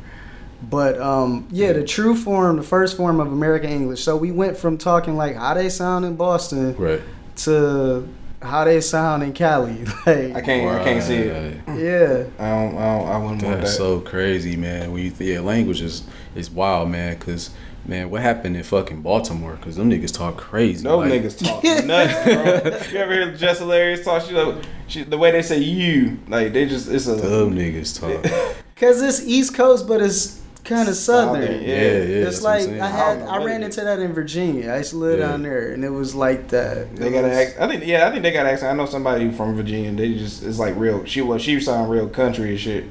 [0.63, 4.03] But um, yeah, the true form, the first form of American English.
[4.05, 7.01] So we went from talking like how they sound in Boston Right.
[7.37, 8.07] to
[8.43, 9.85] how they sound in Cali.
[10.07, 10.81] Like, I can't.
[10.81, 11.61] I can't see it.
[11.69, 12.79] Yeah, I don't.
[12.79, 13.69] I, don't, I wouldn't want that.
[13.69, 14.93] So crazy, man.
[14.93, 16.05] When you think yeah, language is
[16.35, 17.19] is wild, man.
[17.19, 17.51] Cause
[17.85, 19.59] man, what happened in fucking Baltimore?
[19.61, 20.85] Cause them niggas talk crazy.
[20.85, 22.93] No like, niggas talk nuts, bro.
[22.93, 24.23] You ever hear Jess Hilarious talk?
[24.23, 28.01] She, like, she the way they say you, like they just it's a Them niggas
[28.01, 28.25] talk.
[28.77, 31.43] cause it's East Coast, but it's kind of southern.
[31.43, 31.75] Southern, yeah, yeah.
[31.75, 32.81] it's that's what I'm like.
[32.83, 34.71] I had I I ran into that in Virginia.
[34.71, 35.29] I used to live Yeah.
[35.29, 36.95] down there, and it was like that.
[36.97, 37.61] They It got an was- accent.
[37.63, 38.73] I think yeah, I think they got an accent.
[38.73, 39.93] I know somebody from Virginia.
[39.93, 41.05] They just it's like real.
[41.05, 42.85] She was she sound real country and shit.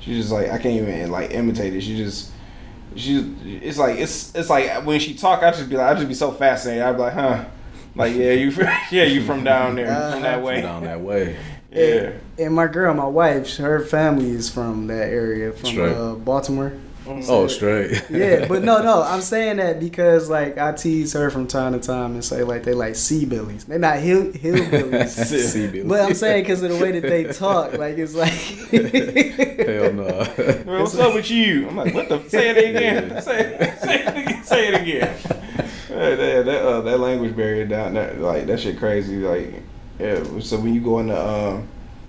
[0.00, 1.80] She just like I can't even like imitate it.
[1.82, 2.30] She just
[2.96, 3.18] she
[3.62, 6.14] it's like it's it's like when she talk, I just be like I just be
[6.14, 6.82] so fascinated.
[6.82, 7.44] I'd be like, huh,
[7.94, 11.00] like yeah, you from, yeah you from down there, you from that way, down that
[11.00, 11.36] way.
[11.70, 12.12] Yeah.
[12.38, 15.92] And my girl, my wife, her family is from that area, from Straight.
[15.96, 16.72] uh, Baltimore.
[17.10, 18.04] Oh, straight.
[18.10, 21.78] Yeah, but no, no, I'm saying that because like I tease her from time to
[21.78, 23.64] time and say like they like sea billies.
[23.64, 24.92] They're not hill hillbillies.
[25.72, 25.88] CB.
[25.88, 28.28] But I'm saying because of the way that they talk, like it's like
[29.66, 30.62] Hell no.
[30.66, 31.68] Well, what's up with you?
[31.68, 32.28] I'm like, what the?
[32.28, 33.22] Say it again.
[33.22, 34.44] say, say it again.
[34.44, 35.16] Say it again.
[35.88, 39.16] Yeah, that that, uh, that language barrier down there, like that shit crazy.
[39.16, 39.62] Like,
[39.98, 40.22] yeah.
[40.40, 41.66] So when you go into, um,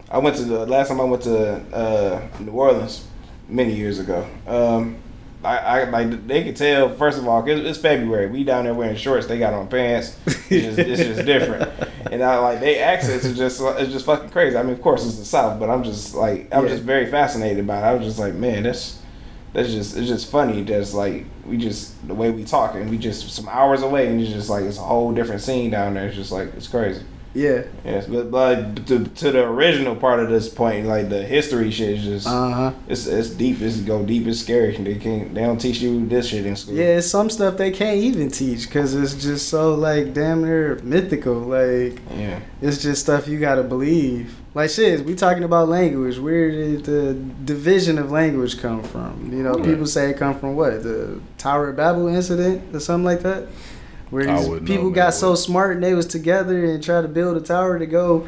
[0.10, 3.06] I went to the last time I went to uh, New Orleans
[3.48, 4.28] many years ago.
[4.48, 4.98] Um,
[5.44, 8.28] I, I like they could tell first of all 'cause it's February.
[8.28, 9.26] We down there wearing shorts.
[9.28, 10.18] They got on pants.
[10.26, 11.72] It's just, it's just different.
[12.12, 14.58] And I like they accents are just it's just fucking crazy.
[14.58, 16.70] I mean, of course it's the South, but I'm just like I'm Yeah.
[16.72, 17.84] just very fascinated by it.
[17.84, 19.00] I was just like, man, that's
[19.54, 20.64] that's just it's just funny.
[20.64, 24.20] That's like we just the way we talk and we just some hours away and
[24.20, 26.08] it's just like it's a whole different scene down there.
[26.08, 27.04] It's just like it's crazy.
[27.34, 31.70] Yeah, Yes, but like to, to the original part of this point, like the history
[31.72, 32.72] shit is just uh huh.
[32.88, 33.62] it's it's deep.
[33.62, 34.26] It's go deep.
[34.28, 34.76] It's scary.
[34.76, 35.34] They can't.
[35.36, 36.76] They don't teach you this shit in school.
[36.76, 40.80] Yeah, it's some stuff they can't even teach because it's just so like damn near
[40.84, 41.36] mythical.
[41.36, 42.40] Like Yeah.
[42.62, 44.36] it's just stuff you gotta believe.
[44.56, 46.18] Like shit, we talking about language.
[46.18, 47.14] Where did the
[47.46, 49.30] division of language come from?
[49.32, 49.66] You know, Right.
[49.66, 53.44] people say it come from what the Tower of Babel incident or something like that.
[54.10, 54.94] Where these wouldn't know, people man.
[54.94, 58.28] got so smart and they was together and tried to build a tower to go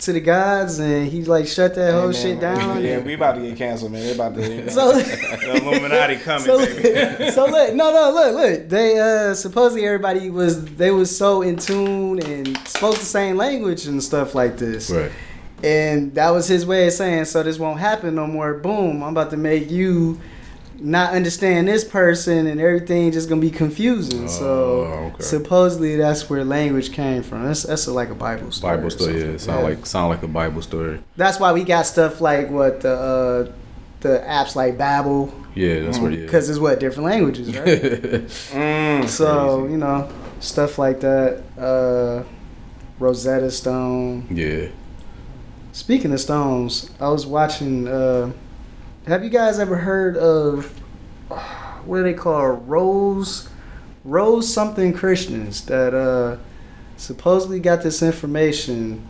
[0.00, 2.82] to the gods, and he like shut that whole Hey, man, shit down.
[2.82, 4.02] Yeah, we about to get canceled, man.
[4.06, 4.40] They about to.
[4.56, 7.30] You know, So- the Illuminati coming, so, baby.
[7.32, 8.68] so look, no, no, look, look.
[8.70, 13.86] They uh supposedly everybody was they was so in tune and spoke the same language
[13.86, 14.90] and stuff like this.
[14.90, 15.12] Right.
[15.62, 18.54] And that was his way of saying, so this won't happen no more.
[18.54, 20.18] Boom, I'm about to make you
[20.80, 24.28] not understand this person and everything just gonna be confusing.
[24.28, 24.44] so
[24.84, 25.22] Oh, okay.
[25.22, 27.44] supposedly that's where language came from.
[27.44, 28.76] That's that's like a Bible story.
[28.76, 29.12] Bible story.
[29.14, 29.38] Yeah, something.
[29.38, 31.00] sound like sound like a Bible story.
[31.16, 33.52] that's why we got stuff like what the uh,
[34.00, 36.10] the apps like Babbel Yeah, that's where.
[36.12, 36.24] Yeah.
[36.24, 37.66] because it's what different languages, right?
[38.52, 39.08] Mm.
[39.08, 40.08] So you know
[40.40, 41.42] stuff like that.
[41.58, 42.22] Uh,
[42.98, 44.26] Rosetta Stone.
[44.30, 44.68] yeah.
[45.72, 47.86] Speaking of stones, I was watching.
[47.88, 48.32] Uh,
[49.06, 50.66] have you guys ever heard of
[51.84, 53.48] what do they call Rose
[54.04, 56.38] Rose something Christians that uh,
[56.96, 59.06] supposedly got this information,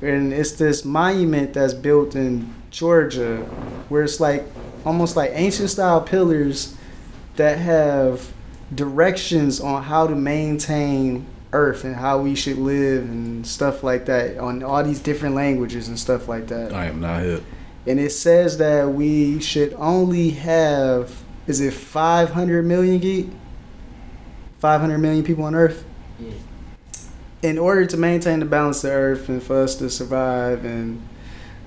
[0.00, 3.38] and it's this monument that's built in Georgia,
[3.88, 4.44] where it's like
[4.86, 6.74] almost like ancient style pillars
[7.36, 8.32] that have
[8.74, 14.36] directions on how to maintain earth and how we should live and stuff like that
[14.38, 17.42] on all these different languages and stuff like that I am not hip.
[17.88, 23.28] And it says that we should only have is it 500 million geek
[24.58, 25.84] 500 million people on earth?
[27.42, 31.00] In order to maintain the balance of earth and for us to survive and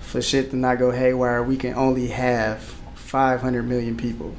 [0.01, 2.61] for shit to not go haywire we can only have
[2.95, 4.35] 500 million people.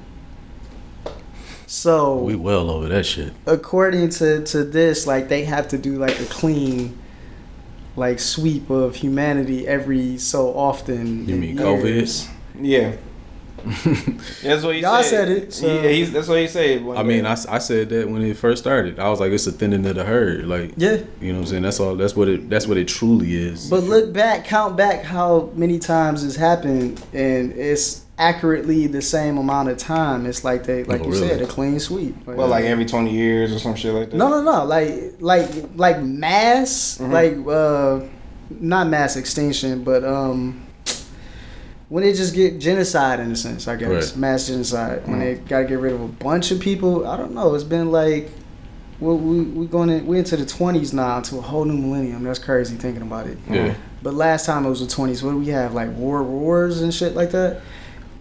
[1.67, 3.33] So We well over that shit.
[3.47, 6.99] according to to this like they have to do like a clean
[7.97, 12.27] like sweep of humanity every so often You in mean years.
[12.27, 12.31] COVID?
[12.61, 12.93] Yeah.
[14.43, 15.11] That's what he Y'all said.
[15.11, 16.85] said it, so- Yeah, he's, that's what he said.
[16.85, 18.99] one I mean, I, I, s- I said that when it first started.
[18.99, 20.47] I was like, it's a thinning of the herd.
[20.47, 21.63] Like, yeah you know what I'm saying?
[21.63, 21.95] That's all.
[21.95, 22.51] That's what it.
[22.51, 23.71] That's what it truly is.
[23.71, 29.39] but look back count back how many times it's happened and it's accurately the same
[29.39, 31.29] amount of time it's like they like Oh, you really?
[31.29, 34.17] said a clean sweep well, like every twenty years or some shit like that.
[34.17, 37.11] no no no like like like mass Mhm.
[37.11, 38.07] like uh
[38.61, 40.65] not mass extinction but um
[41.89, 44.17] when they just get genocide in a sense i guess Right.
[44.19, 45.21] mass genocide when Mhm.
[45.21, 48.31] they gotta get rid of a bunch of people i don't know it's been like
[49.01, 52.23] well, we we going in, we into the 20s now to a whole new millennium
[52.23, 53.75] that's crazy thinking about it yeah.
[54.01, 56.95] but last time it was the 20s what do we have like war wars and
[56.95, 57.63] shit like that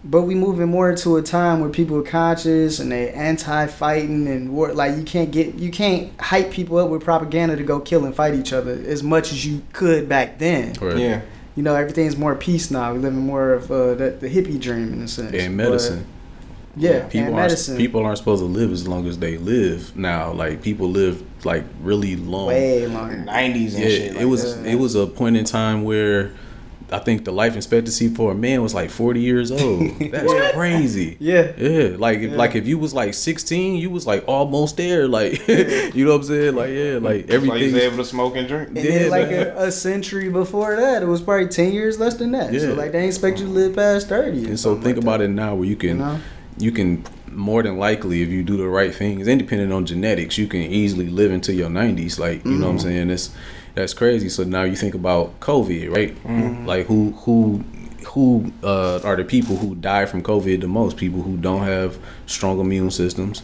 [0.04, 4.52] but we moving more into a time where people are conscious and they anti-fighting and
[4.52, 4.72] war.
[4.72, 8.14] Like you can't get you can't hype people up with propaganda to go kill and
[8.14, 10.74] fight each other as much as you could back then.
[10.80, 10.96] Right.
[10.96, 11.20] Yeah.
[11.54, 12.92] You know, everything's more peace now.
[12.94, 15.34] We live in more of uh, the, the hippie dream in a sense.
[15.34, 16.06] And But, medicine.
[16.76, 17.76] yeah, people and aren't medicine.
[17.76, 20.32] people aren't supposed to live as long as they live now.
[20.32, 22.46] Like people live like really long.
[22.46, 23.16] way longer.
[23.16, 24.16] 90s and yeah, shit.
[24.16, 24.66] it was that.
[24.66, 26.32] it was a point in time where
[26.92, 29.98] I think the life expectancy for a man was like forty years old.
[30.10, 31.16] That's crazy.
[31.32, 31.52] Yeah.
[31.56, 35.06] Yeah, like if, like if you was like sixteen, you was like almost there.
[35.06, 36.54] Like you know what I'm saying?
[36.54, 37.48] Like yeah, like everything.
[37.48, 37.92] Like he's everything.
[37.92, 38.68] able to smoke and drink.
[38.68, 42.14] And Yeah, then like a, a century before that, it was probably ten years less
[42.14, 42.52] than that.
[42.52, 42.60] Yeah.
[42.60, 44.44] So like they expect you to live past thirty.
[44.46, 46.20] And so think about it now, where you can You know?
[46.58, 47.04] you can
[47.34, 51.08] more than likely if you do the right things, independent on genetics, you can easily
[51.08, 52.18] live into your 90s.
[52.18, 52.88] Like you know what I'm mm-hmm.
[52.88, 53.08] saying?
[53.08, 53.34] That's
[53.74, 54.28] that's crazy.
[54.28, 56.66] So now you think about COVID, right?
[56.66, 57.64] Like who who
[58.08, 60.96] who uh, are the people who die from COVID the most?
[60.96, 63.42] People who don't have strong immune systems.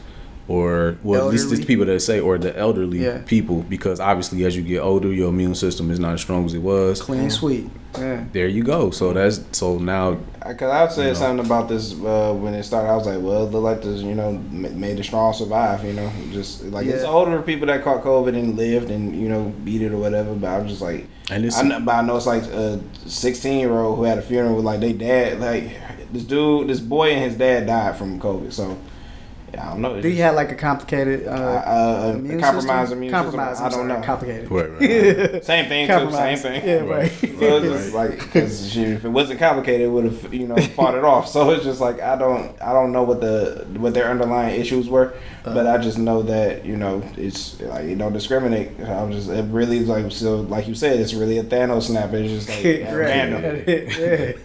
[0.49, 3.21] Or well, at least it's people that say, or the elderly Yeah.
[3.27, 6.55] people, because obviously as you get older, your immune system is not as strong as
[6.55, 7.03] it was.
[7.03, 7.69] clean sweep.
[8.01, 8.25] Yeah.
[8.33, 8.91] There you go.
[8.91, 10.15] So that's so now
[10.47, 11.15] Because I said You know.
[11.15, 12.89] something about this uh, when it started.
[12.89, 16.11] I was like, well, they like this, you know, made the strong survive, you know.
[16.33, 19.93] Just like it's older people that caught COVID and lived and, you know, beat it
[19.93, 20.35] or whatever.
[20.35, 23.59] But I'm just like, and it's I know, but I know it's like a 16
[23.61, 25.73] year old who had a funeral with like they dad, like
[26.13, 28.53] this dude, this boy and his dad died from COVID.
[28.53, 28.79] So,
[29.55, 29.95] yeah, I don't know.
[29.95, 32.99] It's Do you just- have like a complicated uh, uh, uh, immune compromised system?
[32.99, 33.65] immune Compromised, system?
[33.67, 34.07] I'm don't sorry, know.
[34.07, 34.51] Complicated.
[34.51, 35.45] right, right.
[35.53, 36.11] Same thing, too.
[36.13, 36.67] Same thing.
[36.67, 36.89] Yeah, Right.
[37.23, 37.35] right.
[37.39, 40.95] So it's just like because if it wasn't complicated, it would have you know fought
[40.97, 41.29] it off.
[41.29, 44.89] So it's just like I don't I don't know what the what their underlying issues
[44.89, 45.15] were,
[45.55, 48.79] but I just know that you know it's like you don't discriminate.
[48.81, 52.13] I'm just it really is like so like you said it's really a Thanos snap.
[52.13, 53.65] It's just like random.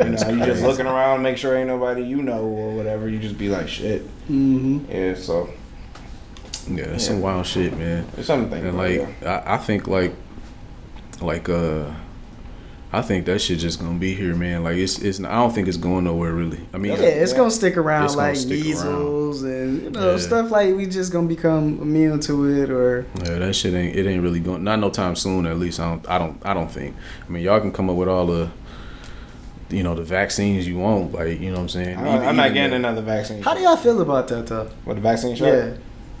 [0.00, 3.08] You know, you just looking around, make sure ain't nobody you know or whatever.
[3.08, 4.02] You just be like shit.
[4.26, 5.50] hmm Yeah, so
[6.68, 8.06] Yeah, that's some wild shit, man.
[8.16, 9.22] it's something And like.
[9.22, 10.14] I, I think like,
[11.20, 11.90] like, uh,
[12.92, 14.64] I think that shit just gonna be here, man.
[14.64, 15.20] Like, it's, it's.
[15.20, 16.58] I don't think it's going nowhere, really.
[16.74, 17.38] I mean, Yeah, it's Yeah.
[17.38, 20.16] gonna stick around It's gonna like stick measles and you know Yeah.
[20.18, 23.94] stuff like we just gonna become immune to it or yeah, that shit ain't.
[23.94, 24.64] It ain't really going.
[24.64, 25.78] Not no time soon, at least.
[25.78, 26.08] I don't.
[26.08, 26.44] I don't.
[26.44, 26.96] I don't think.
[27.28, 28.50] I mean, y'all can come up with all the,
[29.70, 31.12] you know, the vaccines you want.
[31.12, 31.96] Like, you know what I'm saying.
[31.96, 33.40] I'm, Even- I'm not getting the- another vaccine.
[33.42, 34.68] how do y'all feel about that though?
[34.84, 35.46] With the vaccine shot?
[35.46, 35.70] Yeah.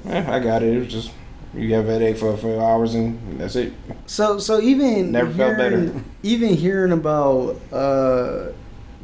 [0.04, 0.72] Yeah, I got it.
[0.72, 1.10] It was just
[1.54, 3.72] you have a headache for a few hours and that's it.
[4.06, 6.04] So so even Never felt hearing- better.
[6.22, 8.46] Even hearing about uh,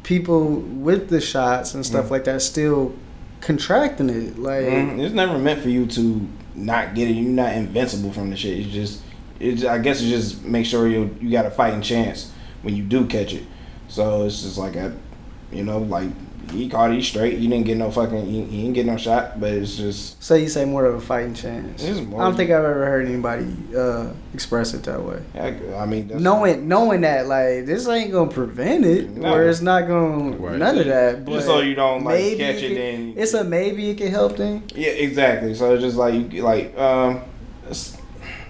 [0.03, 1.87] people with the shots and Mm.
[1.87, 2.93] stuff like that still
[3.41, 4.99] contracting it, like Mhm.
[4.99, 6.21] It's never meant for you to
[6.55, 7.13] not get it.
[7.13, 8.57] You're not invincible from the shit.
[8.59, 9.01] It's just,
[9.39, 9.63] it's.
[9.63, 12.31] I guess it just make sure you you got a fighting chance
[12.63, 13.43] when you do catch it.
[13.89, 14.93] So it's just like a,
[15.51, 16.09] you know, like
[16.51, 17.37] he caught it he straight.
[17.39, 18.25] He didn't get no fucking.
[18.25, 19.39] He, he didn't get no shot.
[19.39, 20.21] But it's just.
[20.23, 21.83] so you say more of a fighting chance.
[22.01, 25.21] More- I don't think I've ever heard anybody uh, express it that way.
[25.35, 29.33] I, I mean, that's, knowing knowing that like this ain't gonna prevent it No.
[29.33, 30.57] or it's not gonna Right.
[30.57, 33.33] none of that but Just so you don't like maybe catch it, can- then it's
[33.33, 35.53] a maybe it can help thing Yeah, exactly.
[35.55, 37.21] So it's just like you like um,
[37.69, 37.96] it's,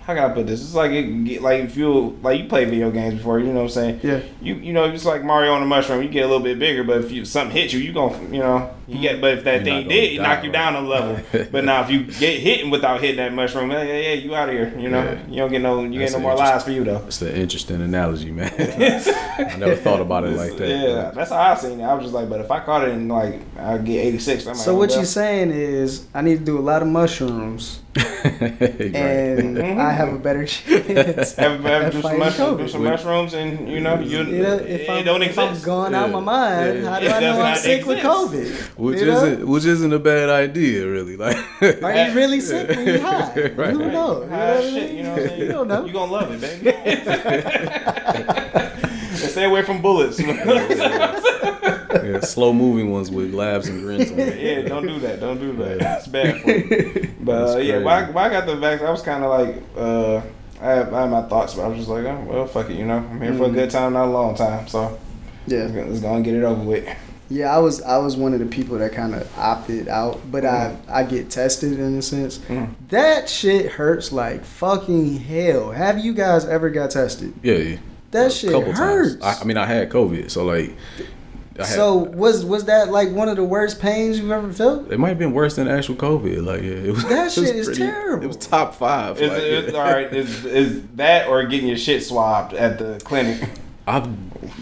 [0.08, 0.62] how can I put this?
[0.62, 3.64] It's like it like if you like you play video games before, you know what
[3.64, 4.00] I'm saying?
[4.04, 6.02] yeah You you know it's like Mario on the mushroom.
[6.02, 8.40] You get a little bit bigger, but if you something hits you, you gonna you
[8.40, 9.20] know you get.
[9.22, 11.20] But if that You're thing did, die, knock you down a level.
[11.52, 14.50] but now if you get hit without hitting that mushroom, yeah, yeah, yeah you out
[14.50, 14.74] of here.
[14.78, 15.28] You know Yeah.
[15.30, 17.04] you don't get no you That's get no more lives for you though.
[17.08, 18.52] It's an interesting analogy, man.
[18.58, 20.68] I never thought about it like that.
[20.70, 21.84] Yeah, that's how I seen it.
[21.84, 24.54] I was just like, but if I caught it in like I get 86, I'm
[24.54, 25.00] like, so oh, what well.
[25.00, 28.62] you saying is i need to do a lot of mushrooms Right.
[28.96, 29.80] and Mhm.
[29.80, 32.70] i have a better chance Have, have do some mushrooms, do COVID.
[32.70, 34.24] some mushrooms, and you know you.
[34.24, 35.66] you know, if, it I'm, don't if I'm exist.
[35.66, 36.90] going out my mind, Yeah.
[36.90, 38.00] how do It I know I'm not sick with.
[38.00, 38.77] COVID?
[38.78, 41.16] Which You isn't which isn't a bad idea, really.
[41.18, 41.38] Like,
[41.84, 43.52] Are you really sick when you high?
[43.56, 43.72] Right.
[43.74, 44.24] Who knows?
[44.24, 44.98] You know High what I shit, mean?
[44.98, 45.42] you know what I'm saying?
[45.42, 45.86] You don't know.
[45.86, 46.72] You gonna love it, baby.
[49.16, 50.20] stay away from bullets.
[50.20, 54.40] yeah, slow moving ones with labs and grins on it.
[54.40, 55.20] yeah, don't do that.
[55.20, 55.82] Don't do that.
[56.00, 57.10] It's bad for you.
[57.20, 57.84] But uh, yeah, crazy.
[57.84, 60.22] when I, when I got the vaccine, I was kind of like, uh,
[60.62, 62.78] I, had, I had my thoughts, but I was just like, oh, well, fuck it,
[62.78, 63.54] you know, I'm here for a Mhm.
[63.54, 64.98] good time, not a long time, so
[65.46, 65.68] Yeah.
[65.74, 66.88] let's go and get it over with.
[67.30, 70.46] Yeah, I was I was one of the people that kind of opted out, but
[70.46, 72.38] I I get tested in a sense.
[72.40, 72.70] Mhm.
[72.90, 75.72] That shit hurts like fucking hell.
[75.72, 77.34] Have you guys ever got tested?
[77.44, 77.78] Yeah, yeah.
[78.12, 79.16] That A shit couple hurts.
[79.16, 79.24] times.
[79.40, 80.74] I, I mean, I had COVID, so like,
[81.58, 84.90] had, so was was that like one of the worst pains you've ever felt?
[84.90, 86.46] it might have been worse than actual COVID.
[86.46, 87.04] Like, yeah, it was.
[87.04, 88.24] That it was shit is terrible.
[88.24, 89.20] It was top five.
[89.20, 89.80] Is, like, is, yeah.
[89.80, 93.42] all right, is, is that or getting your shit swabbed at the clinic?
[93.88, 94.00] I,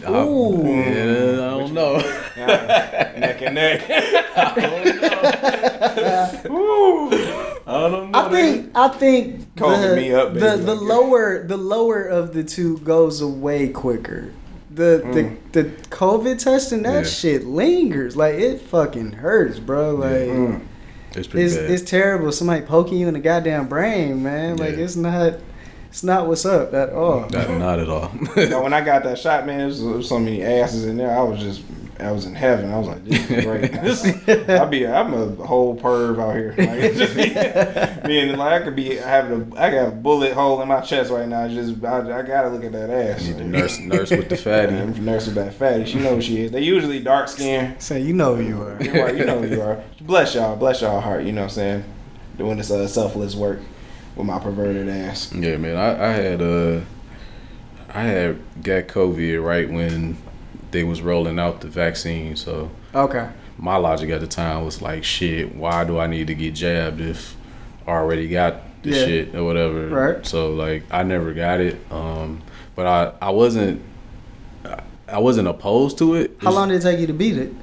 [0.05, 0.67] I, Ooh.
[0.67, 1.97] yeah, I don't know.
[1.97, 3.81] neck and neck.
[7.67, 8.19] I don't know.
[8.19, 10.63] I think I think the, me up, the baby.
[10.63, 14.31] the lower the lower of the two goes away quicker.
[14.69, 15.37] The mm.
[15.51, 17.09] the the COVID testing that Yeah.
[17.09, 19.95] shit lingers like it fucking hurts, bro.
[19.95, 20.61] Like mm.
[21.13, 21.71] it's pretty it's bad.
[21.71, 22.31] it's terrible.
[22.31, 24.57] Somebody poking you in the goddamn brain, man.
[24.57, 24.83] Like Yeah.
[24.83, 25.39] it's not
[25.95, 27.21] it's not what's up at all.
[27.29, 28.11] not, not at all.
[28.35, 31.17] But when I got that shot, man, there was, so many asses in there.
[31.17, 31.61] I was just,
[32.01, 32.69] I was in heaven.
[32.69, 34.49] I was like, this is great.
[34.49, 36.53] I be, I'm a whole perv out here.
[36.57, 37.29] Like, just me,
[38.05, 41.11] being like, I could be having a, I got a bullet hole in my chest
[41.11, 41.47] right now.
[41.47, 43.25] Just, I, I gotta look at that ass.
[43.29, 44.75] the nurse, nurse with the fatty.
[44.75, 45.85] I'm nurse with that fatty.
[45.85, 46.51] She knows who she is.
[46.51, 47.79] They usually dark skin.
[47.79, 48.83] Say you know who you are.
[48.83, 49.81] You are, you know who you are.
[50.01, 51.23] Bless y'all, bless y'all heart.
[51.23, 51.83] You know what I'm saying?
[52.37, 53.61] Doing this uh, selfless work
[54.15, 55.33] with my perverted ass.
[55.33, 55.75] Yeah, man.
[55.75, 56.81] I, I had uh,
[57.93, 60.17] I had got COVID right when
[60.71, 62.35] they was rolling out the vaccine.
[62.35, 63.29] So Okay.
[63.57, 66.99] my logic at the time was like, shit, why do I need to get jabbed
[67.01, 67.35] if
[67.87, 69.05] I already got the Yeah.
[69.05, 69.87] shit or whatever?
[69.87, 70.25] Right.
[70.25, 71.77] So like, I never got it.
[71.91, 72.41] Um,
[72.75, 73.81] but I I wasn't.
[74.65, 76.35] I- I wasn't opposed to it.
[76.41, 77.53] How It's long did it take you to beat it?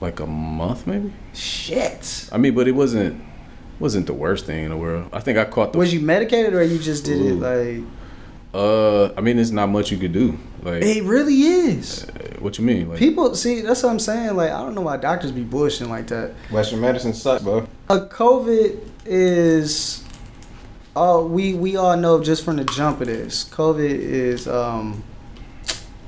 [0.00, 1.12] Like a month, maybe.
[1.32, 2.28] Shit.
[2.32, 3.22] I mean, but it wasn't
[3.80, 5.08] wasn't the worst thing in the world.
[5.12, 5.78] I think I caught the.
[5.78, 7.82] Was you medicated or you just did it like
[8.52, 10.38] Uh, I mean, it's not much you could do.
[10.62, 12.04] Like, it really is.
[12.40, 12.88] what you mean?
[12.90, 14.36] Like, People see that's what I'm saying.
[14.36, 16.32] Like I don't know why doctors be bullshitting like that.
[16.50, 17.66] Western medicine sucks, bro.
[17.88, 20.04] A COVID is
[20.96, 23.44] oh we we all know just from the jump of this.
[23.44, 25.02] COVID is um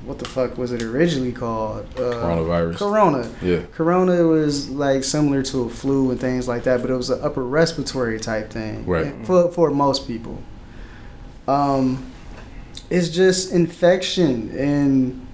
[0.05, 1.85] what the fuck was it originally called?
[1.95, 2.77] Uh, coronavirus.
[2.77, 3.31] Corona.
[3.41, 3.61] yeah.
[3.73, 7.21] Corona was like similar to a flu and things like that, but it was an
[7.21, 8.85] upper respiratory type thing.
[8.85, 9.13] Right.
[9.25, 10.41] For for most people.
[11.47, 12.11] Um
[12.89, 15.25] it's just infection and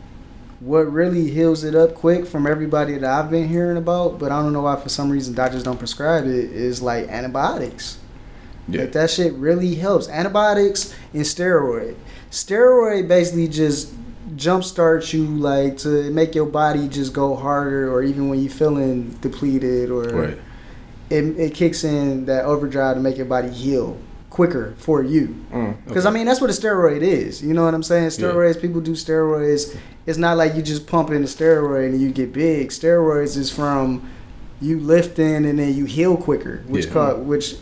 [0.59, 4.41] what really heals it up quick from everybody that I've been hearing about, but I
[4.41, 7.97] don't know why for some reason doctors don't prescribe it is like antibiotics.
[8.67, 8.81] Yeah.
[8.81, 10.09] Like that shit really helps.
[10.09, 11.95] Antibiotics and steroid.
[12.29, 13.93] Steroid basically just
[14.35, 19.09] jumpstarts you like to make your body just go harder or even when you're feeling
[19.21, 20.37] depleted or Right.
[21.09, 23.97] it, it kicks in that overdrive to make your body heal
[24.29, 25.35] quicker for you.
[25.51, 25.75] Mm.
[25.87, 27.41] Because I mean that's what a steroid is.
[27.43, 28.09] You know what I'm saying?
[28.09, 29.75] Steroids, people do steroids.
[30.05, 32.69] It's not like you just pump in a steroid and you get big.
[32.69, 34.09] Steroids is from
[34.61, 36.91] you lifting and then you heal quicker, which Yeah.
[36.93, 37.57] ca- which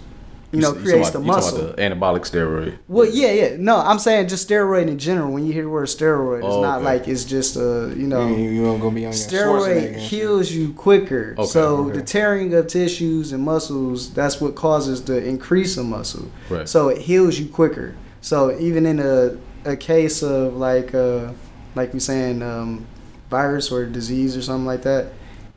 [0.51, 1.61] you know talking creates about- the you talking muscle.
[1.65, 2.77] about the anabolic steroid.
[2.87, 3.55] Well, yeah, yeah.
[3.59, 5.31] No, I'm saying just steroid in general.
[5.33, 6.85] When you hear the word steroid, it's Oh, not okay.
[6.85, 8.27] like it's just a you know.
[8.27, 10.09] you, you won't go be on your Steroid Schwarzenegger and shit.
[10.09, 11.35] heals you quicker.
[11.37, 11.97] Okay, so okay.
[11.99, 16.31] the tearing of tissues and muscles, that's what causes the increase of muscle.
[16.49, 16.67] Right.
[16.67, 17.95] So it heals you quicker.
[18.21, 21.31] So even in a a case of like uh
[21.75, 22.85] like we saying um
[23.29, 25.07] virus or disease or something like that,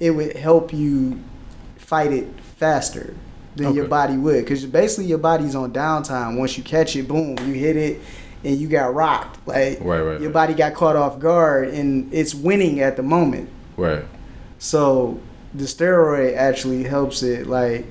[0.01, 1.21] it would help you
[1.77, 2.27] fight it
[2.57, 3.15] faster
[3.57, 6.39] than your body would because basically your body's on downtime.
[6.39, 8.01] Once you catch it, boom, you hit it
[8.45, 9.45] and you got rocked.
[9.47, 13.49] Like Right, right, your body got caught off guard and it's winning at the moment.
[13.77, 14.05] Right.
[14.59, 15.21] So
[15.55, 17.87] the steroid actually helps it like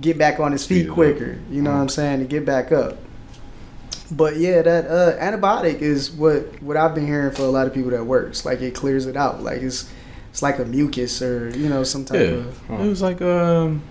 [0.00, 1.38] get back on its feet quicker.
[1.50, 2.20] You know what I'm saying?
[2.20, 2.98] To get back up.
[4.10, 7.74] But yeah, that uh, antibiotic is what what I've been hearing for a lot of
[7.74, 8.44] people that works.
[8.44, 9.42] Like it clears it out.
[9.42, 9.90] Like it's
[10.30, 12.26] it's like a mucus or you know some type Yeah.
[12.36, 13.82] of It was like um,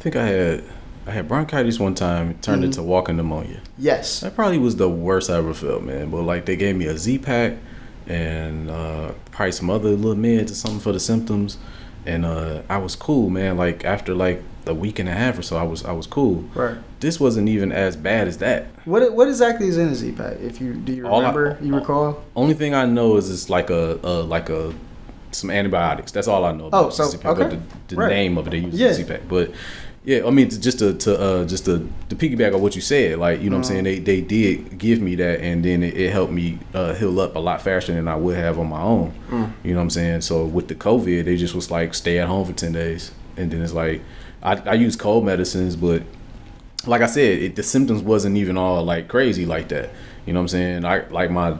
[0.00, 0.64] think I had
[1.06, 2.30] I had bronchitis one time.
[2.30, 2.66] It turned Mhm.
[2.66, 3.60] into walking pneumonia.
[3.78, 4.20] yes.
[4.20, 6.10] That probably was the worst I ever felt, man.
[6.10, 7.54] But like they gave me a Z pack
[8.06, 11.58] and uh, probably some other little meds or something for the symptoms,
[12.06, 13.56] and uh, I was cool, man.
[13.56, 16.44] Like after like a week and a half or so, I was I was cool.
[16.54, 16.76] Right.
[17.00, 18.66] This wasn't even as bad as that.
[18.84, 20.36] What what exactly is in a Z pack?
[20.42, 21.58] If you do you All I- remember?
[21.62, 22.22] you recall?
[22.36, 24.72] Only thing I know is it's like a, a like a
[25.32, 26.10] some antibiotics.
[26.12, 26.66] That's all I know.
[26.66, 27.48] About Oh, so- okay.
[27.50, 27.58] the,
[27.88, 28.10] the Right.
[28.10, 28.88] name of it they use Yeah.
[28.88, 28.92] yeah.
[28.94, 29.20] Z-Pack.
[29.28, 29.52] But
[30.10, 31.74] yeah, I mean just to, to uh just to,
[32.08, 34.00] to piggyback on what you said, like you know what I'm saying, Uh-huh.
[34.04, 37.36] they they did give me that, and then it, it helped me uh, heal up
[37.36, 39.12] a lot faster than I would have on my own.
[39.30, 39.52] Mm.
[39.64, 40.20] You know what I'm saying?
[40.22, 43.50] So with the COVID, they just was like stay at home for ten days, and
[43.50, 44.02] then it's like
[44.42, 46.02] I I use cold medicines, but
[46.86, 49.90] like I said, it, the symptoms wasn't even all like crazy like that.
[50.26, 50.84] You know what I'm saying?
[50.84, 51.56] I like my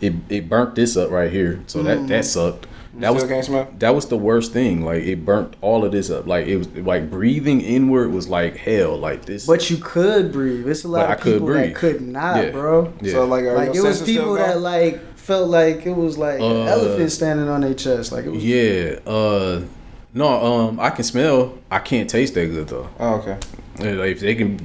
[0.00, 2.08] it it burnt this up right here, so that Mm.
[2.08, 2.66] that sucked.
[3.00, 3.68] You That was still can't smell.
[3.78, 4.84] that was the worst thing.
[4.84, 6.26] Like it burnt all of this up.
[6.26, 8.96] Like it was like breathing inward was like hell.
[8.98, 9.46] Like this.
[9.46, 10.68] But you could breathe.
[10.68, 12.50] It's a lot But I of could people that could not, Yeah.
[12.50, 12.92] bro.
[13.00, 13.12] yeah.
[13.12, 16.64] So like, Like it was people that like felt like it was like an Uh,
[16.64, 18.12] elephant standing on their chest.
[18.12, 18.98] Like it was yeah.
[19.06, 19.62] Uh,
[20.12, 20.26] no.
[20.28, 21.54] Um, I can smell.
[21.70, 22.88] I can't taste that good though.
[22.98, 23.36] Oh, okay.
[23.82, 24.58] If they can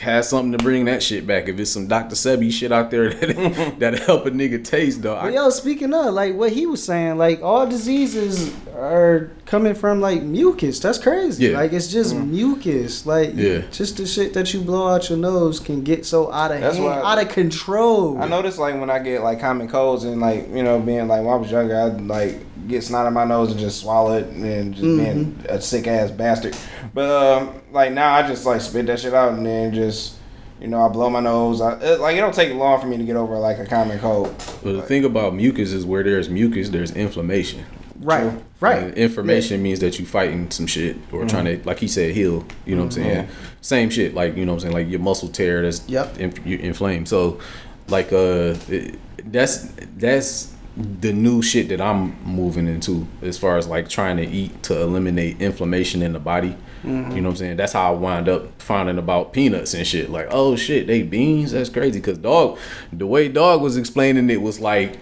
[0.00, 2.14] have something to bring that shit back, if it's some Dr.
[2.14, 5.14] Sebi shit out there that that'll help a nigga taste, though.
[5.14, 9.74] But I, yo, speaking of like what he was saying, like all diseases are coming
[9.74, 10.78] from like mucus.
[10.80, 11.46] That's crazy.
[11.48, 11.56] Yeah.
[11.58, 13.06] Like it's just mucus.
[13.06, 13.62] Like Yeah.
[13.70, 16.76] just the shit that you blow out your nose can get so out of That's
[16.76, 18.18] hand, why- out of control.
[18.22, 21.22] I notice like when I get like common colds and like you know being like
[21.24, 24.26] when I was younger, I'd like get snot in my nose and just swallow it
[24.28, 26.56] and just being a sick ass bastard.
[26.92, 30.16] But um, like now I just like spit that shit out and then just
[30.60, 31.60] you know I blow my nose.
[31.60, 33.98] I, it, like it don't take long for me to get over like a common
[34.00, 34.34] cold.
[34.62, 37.64] but the thing about mucus is where there's mucus, there's inflammation.
[38.00, 38.82] Right, right.
[38.84, 41.26] And inflammation means that you fighting some shit or mm-hmm.
[41.28, 42.46] trying to, like he said, heal.
[42.64, 43.10] You know what I'm mm-hmm.
[43.10, 43.24] saying?
[43.26, 43.56] Mm-hmm.
[43.60, 44.14] Same shit.
[44.14, 44.74] Like you know what I'm saying?
[44.74, 46.18] Like your muscle tear that's Yep.
[46.44, 47.08] you inflamed.
[47.08, 47.40] So,
[47.88, 53.66] like uh, it, that's that's the new shit that I'm moving into as far as
[53.66, 56.56] like trying to eat to eliminate inflammation in the body.
[56.86, 57.56] You know what I'm saying?
[57.56, 60.08] That's how I wind up finding about peanuts and shit.
[60.08, 61.50] Like, oh shit, they beans?
[61.50, 62.00] That's crazy.
[62.00, 62.58] Cause dog,
[62.92, 64.98] the way dog was explaining it was like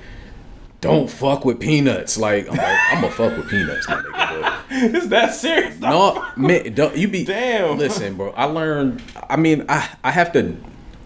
[0.85, 2.19] don't fuck with peanuts.
[2.19, 4.95] Like I'm like I'm gonna fuck with peanuts, my nigga.
[4.95, 5.79] Is that serious?
[5.81, 7.79] No, man, don't, you be Damn.
[7.79, 8.31] Listen, bro.
[8.33, 9.03] I learned.
[9.29, 10.57] I mean, I I have to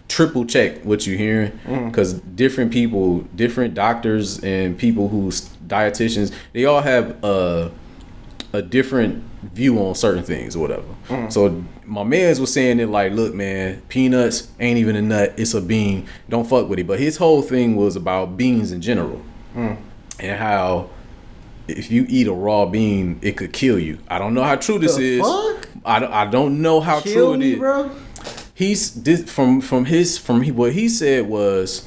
[0.09, 1.87] triple check what you're hearing mm.
[1.87, 7.71] because different people, different doctors, and people who's dietitians, they all have a
[8.53, 10.87] a different view on certain things or whatever.
[11.09, 11.33] Mm.
[11.33, 15.55] So my man's was saying it like, look, man, peanuts ain't even a nut; it's
[15.55, 16.07] a bean.
[16.29, 16.87] Don't fuck with it.
[16.87, 19.23] But his whole thing was about beans in general
[19.59, 19.77] Mm.
[20.21, 20.91] and how
[21.67, 23.99] if you eat a raw bean, it could kill you.
[24.09, 25.21] I don't know how true this The is.
[25.21, 25.69] fuck?
[25.85, 27.59] I don't, I don't know how Kill true it me, is.
[27.59, 27.91] bro.
[28.55, 31.87] He's this from from his from he, what he said was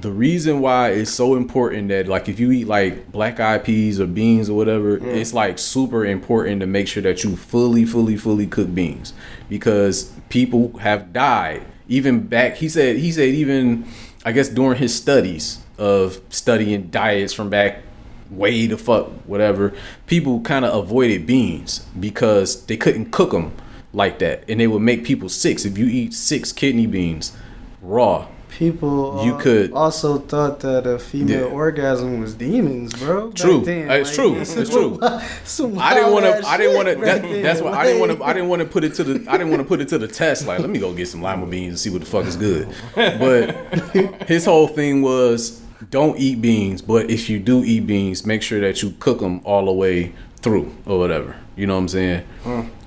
[0.00, 4.00] the reason why it's so important that like if you eat like black eyed peas
[4.00, 5.04] or beans or whatever, mm.
[5.04, 9.12] it's like super important to make sure that you fully, fully, fully cook beans
[9.48, 11.62] because people have died.
[11.88, 13.86] Even back, he said he said even
[14.24, 17.82] I guess during his studies of studying diets from back
[18.30, 19.72] way the fuck whatever,
[20.06, 23.52] people kind of avoided beans because they couldn't cook them
[23.92, 25.64] like that, and they would make people sick.
[25.64, 27.36] If you eat six kidney beans
[27.80, 31.52] raw, People You uh, could- also thought that a female Yeah.
[31.52, 33.30] orgasm was demons, bro.
[33.32, 33.60] True.
[33.62, 34.34] then, Uh, it's true.
[34.40, 34.98] It's true.
[35.02, 36.48] I didn't want to.
[36.48, 36.94] I didn't want to.
[36.96, 38.24] That, that's why I didn't want to.
[38.24, 39.30] I didn't want to put it to the.
[39.30, 40.46] I didn't want to put it to the test.
[40.46, 42.68] Like, let me go get some lima beans and see what the fuck is good.
[42.94, 46.82] But his whole thing was don't eat beans.
[46.82, 50.12] But if you do eat beans, make sure that you cook them all the way
[50.36, 51.36] through or whatever.
[51.56, 52.24] You know what I'm saying?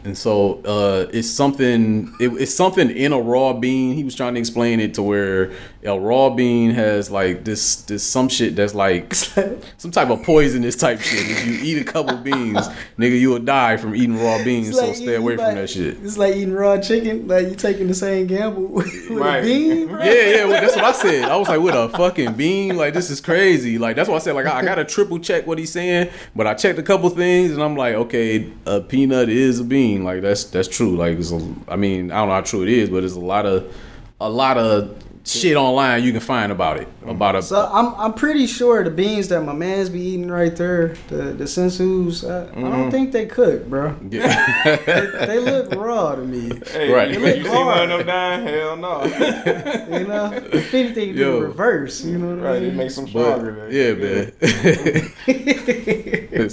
[0.06, 2.16] And so uh, it's something.
[2.20, 3.96] It, it's something in a raw bean.
[3.96, 5.52] He was trying to explain it to where
[5.86, 7.78] a raw bean has like this.
[7.84, 9.14] This some shit that's like
[9.78, 11.30] some type of poisonous type shit.
[11.30, 12.58] If you eat a couple beans,
[12.98, 14.70] nigga, you will die from eating raw beans.
[14.70, 15.98] It's So stay eating away from that shit.
[16.04, 17.28] It's like eating raw chicken.
[17.28, 19.40] Like you taking the same gamble with Right.
[19.40, 20.04] a bean, bro.
[20.04, 21.24] Yeah, yeah, well, that's what I said.
[21.30, 23.78] I was like, with a fucking bean, like this is crazy.
[23.78, 26.10] Like that's why I said, like I, I gotta triple check what he's saying.
[26.36, 30.04] But I checked a couple things, and I'm like, okay, a peanut is a bean.
[30.04, 30.98] Like that's that's true.
[30.98, 33.20] Like it's a, I mean, I don't know how true it is, but it's a
[33.20, 33.74] lot of
[34.20, 36.88] a lot of shit online you can find about it.
[37.06, 40.56] About a So I'm I'm pretty sure the beans that my man's be eating right
[40.56, 42.62] there, the the sensus, I, I Mm-hmm.
[42.72, 43.96] don't think they cook, bro.
[44.10, 45.26] Yeah.
[45.26, 46.52] They look raw to me.
[46.72, 47.12] Hey, Right.
[47.12, 48.48] You, you see one of them dying?
[48.48, 49.04] Hell no.
[50.00, 51.40] You know, if anything, do Yo.
[51.42, 52.04] reverse.
[52.06, 52.78] You know what I right, it mean?
[52.78, 53.68] makes them but stronger.
[53.72, 54.32] yeah, man.
[54.40, 55.10] this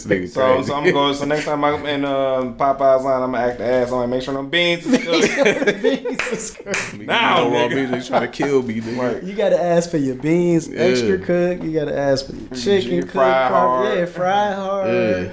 [0.06, 0.68] nigga So, crazy.
[0.68, 1.14] so I'm going.
[1.14, 3.88] So next time I'm in uh, Popeye's line, I'm gonna act the ass.
[3.88, 5.82] I'm gonna make sure them beans is cooked.
[5.82, 6.94] Jesus Christ.
[6.94, 7.74] Now, no raw nigga.
[7.74, 9.14] beans, they trying to kill me, nigga.
[9.14, 9.22] Right.
[9.22, 11.24] You gotta ask for your beans extra Yeah.
[11.24, 11.64] cooked.
[11.64, 13.14] You gotta ask for your chicken You cooked.
[13.14, 13.98] fry hard.
[13.98, 14.90] Yeah, fry hard.
[14.90, 15.28] Yeah.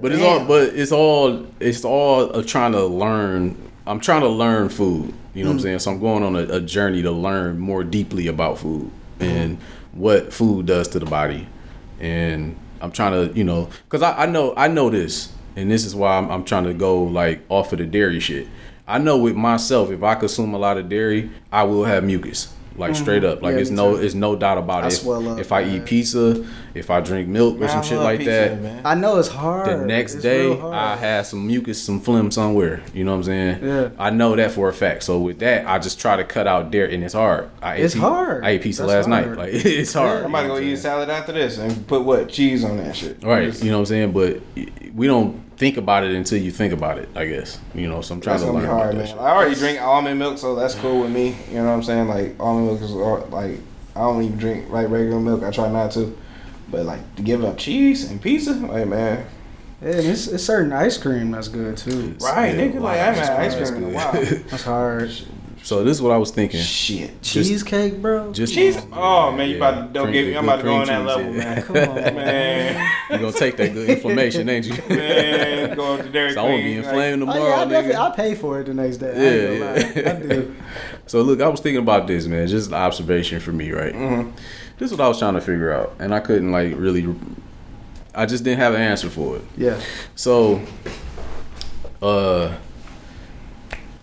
[0.00, 3.56] But it's all, but it's all, it's all trying to learn.
[3.86, 5.12] I'm trying to learn food.
[5.34, 5.62] You know what I'm mm.
[5.62, 5.78] saying?
[5.80, 8.90] So I'm going on a, a journey to learn more deeply about food
[9.20, 9.58] and
[9.92, 11.48] what food does to the body.
[12.00, 15.84] And I'm trying to, you know, because I, I know, I know this, and this
[15.84, 18.46] is why I'm, I'm trying to go like off of the dairy shit.
[18.88, 22.52] I know with myself, if I consume a lot of dairy, I will have mucus.
[22.76, 23.02] Like mm-hmm.
[23.02, 24.02] straight up, like Yeah, it's no, too.
[24.02, 24.90] it's no doubt about I it.
[24.92, 25.74] swell up, if, if I man.
[25.76, 26.46] eat pizza,
[26.78, 28.82] if I drink milk or Man, some I shit like pizza, that, man.
[28.84, 29.66] I know it's hard.
[29.68, 30.58] the next It's day.
[30.60, 32.82] I had some mucus, some phlegm somewhere.
[32.94, 33.64] You know what I'm saying?
[33.64, 33.88] Yeah.
[33.98, 35.02] I know that for a fact.
[35.02, 37.50] So with that, I just try to cut out dairy, and it's hard.
[37.60, 38.44] I It's pi- hard.
[38.44, 39.36] I ate pizza That's last night.
[39.36, 40.24] Like it's hard.
[40.24, 42.96] I'm about to go eat a salad after this and put what cheese on that
[42.96, 43.22] shit.
[43.22, 43.52] Right.
[43.62, 44.12] You know what I'm saying?
[44.12, 44.40] But
[44.94, 47.08] we don't think about it until you think about it.
[47.16, 47.58] I guess.
[47.74, 48.00] You know.
[48.00, 49.16] So I'm trying That's to learn hard, about man.
[49.16, 49.22] that.
[49.22, 51.36] I already drink almond milk, so that's cool with me.
[51.50, 52.08] You know what I'm saying?
[52.08, 53.58] Like almond milk is uh, like
[53.96, 55.42] I don't even drink like regular milk.
[55.42, 56.16] I try not to,
[56.70, 59.26] but like to give up cheese and pizza, like man,
[59.82, 62.16] Yeah, and it's, it's certain ice cream that's good too.
[62.20, 62.80] Right, Yeah, nigga.
[62.80, 64.12] Like I haven't had ice that's cream in a while.
[64.12, 65.10] That's hard.
[65.60, 66.60] So this is what I was thinking.
[66.60, 67.20] Shit.
[67.20, 68.32] Cheesecake, bro.
[68.32, 68.78] Just Cheese.
[68.92, 70.36] Oh man, you Yeah, about to don't cream- get me.
[70.36, 71.38] I'm about to go on that cheese, level, yeah.
[71.44, 71.62] man.
[71.62, 74.74] Come on, Man, you gonna take that good inflammation, ain't you?
[74.88, 77.56] man, go up to Dairy so I won't be Queen, like- inflamed Oh, tomorrow, yeah,
[77.60, 78.12] I definitely nigga.
[78.12, 79.10] I pay for it the next day.
[79.10, 80.12] I Yeah.
[80.12, 80.56] I do.
[81.06, 82.46] So look, I was thinking about this, man.
[82.46, 83.92] Just an observation for me, right?
[83.92, 84.30] Mm-hmm.
[84.78, 87.14] This is what I was trying to figure out, and I couldn't like really.
[88.14, 89.42] I just didn't have an answer for it.
[89.56, 89.80] Yeah.
[90.14, 90.60] So,
[92.02, 92.56] uh,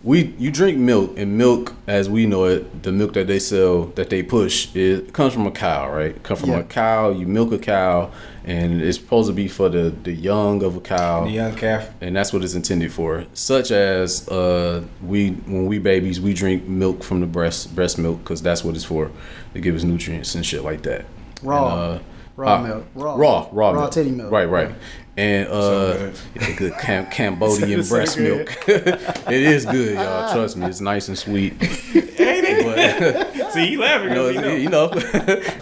[0.06, 3.86] we you drink milk, and milk, as we know it, the milk that they sell,
[3.96, 6.12] that they push, it comes from a cow, right?
[6.16, 6.60] It comes from Yeah.
[6.60, 7.10] a cow.
[7.10, 8.12] You milk a cow,
[8.46, 11.90] and it's supposed to be for the the young of a cow The young calf.
[12.02, 13.26] and that's what it's intended for.
[13.34, 18.20] Such as uh, we when we babies, we drink milk from the breast breast milk
[18.24, 19.10] because that's what it's for.
[19.56, 21.06] to give us nutrients and shit like that.
[21.42, 21.64] Raw.
[21.66, 22.04] And, uh,
[22.38, 22.86] Raw uh, milk.
[22.96, 23.16] Raw.
[23.16, 23.92] raw, raw, Raw milk.
[23.92, 24.30] titty milk.
[24.32, 24.72] Right, right.
[25.18, 25.94] And uh,
[26.34, 26.58] good.
[26.58, 28.38] good Cam- Cambodian So breast good.
[28.48, 28.58] milk.
[28.68, 30.34] it is good, y'all.
[30.34, 31.54] Trust me, it's nice and sweet.
[32.20, 34.56] Ain't But, See, you laughing you know, it's, know.
[34.56, 34.90] you know,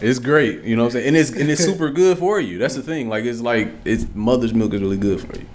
[0.01, 0.63] it's great.
[0.63, 1.07] You know what I'm saying?
[1.09, 2.57] And it's and it's super good for you.
[2.57, 3.09] That's the thing.
[3.09, 5.45] Like it's like it's mother's milk is really good for you.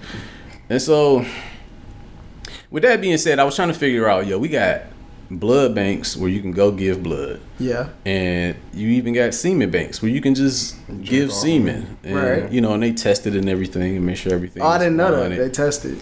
[0.71, 1.25] And so,
[2.71, 4.83] with that being said, I was trying to figure out, yo, we got
[5.31, 7.89] blood banks where you can go give blood, Yeah.
[8.07, 12.53] and you even got semen banks where you can just give semen, and, Right.
[12.53, 14.63] You know, and they test it and everything and make sure everything.
[14.63, 15.31] Oh, I didn't know fine.
[15.31, 15.37] that.
[15.39, 15.99] They tested.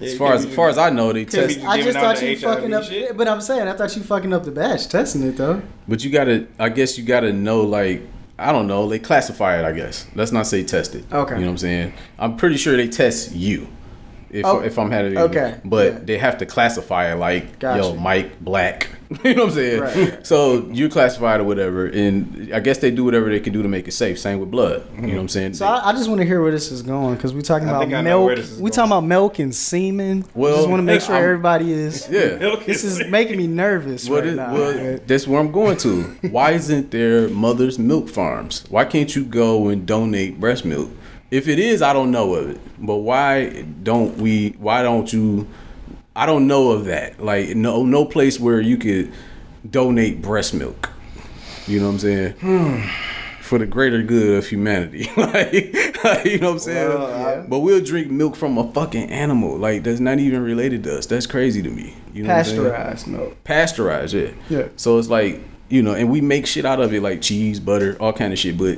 [0.00, 1.58] As far as, as far as I know, they test.
[1.64, 2.84] I just thought you HIV fucking up.
[2.84, 3.16] shit.
[3.16, 5.60] But I'm saying, I thought you fucking up the batch testing it though.
[5.88, 8.02] But you gotta, I guess you gotta know, like,
[8.38, 10.06] I don't know, they classify it, I guess.
[10.14, 11.04] Let's not say test it.
[11.12, 11.34] Okay.
[11.34, 11.92] You know what I'm saying?
[12.18, 13.66] I'm pretty sure they test you.
[14.30, 15.98] If, Oh, if I'm having okay, But yeah.
[16.00, 17.82] they have to classify it like, Gotcha.
[17.82, 18.88] yo, Mike Black.
[19.24, 19.80] you know what I'm saying?
[19.80, 20.26] Right.
[20.26, 23.68] So you classified or whatever, and I guess they do whatever they can do to
[23.68, 24.18] make it safe.
[24.18, 24.86] Same with blood.
[24.90, 25.16] You know mm-hmm.
[25.16, 25.54] what I'm saying?
[25.54, 27.70] So I, I just want to hear where this is going because we're talking I
[27.70, 28.48] about think I know where milk.
[28.60, 30.26] We talking about milk and semen.
[30.34, 32.06] Well, just want to make sure I'm- everybody is.
[32.10, 32.56] yeah.
[32.66, 34.52] This is making me nervous What right is, now.
[34.52, 36.02] well, that's where I'm going to.
[36.30, 38.64] Why isn't there mother's milk farms?
[38.68, 40.90] Why can't you go and donate breast milk?
[41.30, 42.60] If it is, I don't know of it.
[42.78, 44.50] But why don't we?
[44.58, 45.46] Why don't you?
[46.16, 47.22] I don't know of that.
[47.22, 49.12] Like no, no place where you could
[49.68, 50.90] donate breast milk.
[51.66, 52.32] You know what I'm saying?
[52.40, 52.80] Hmm.
[53.42, 55.52] For the greater good of humanity, like,
[56.26, 56.88] you know what I'm saying.
[56.90, 60.98] Well, but we'll drink milk from a fucking animal, like that's not even related to
[60.98, 61.06] us.
[61.06, 61.94] That's crazy to me.
[62.12, 62.62] You know what I'm saying?
[62.62, 63.44] Pasteurized milk.
[63.44, 64.68] pasteurized yeah Yeah.
[64.76, 65.40] so it's like
[65.70, 68.38] you know and we make shit out of it like cheese butter all kind of
[68.38, 68.76] shit but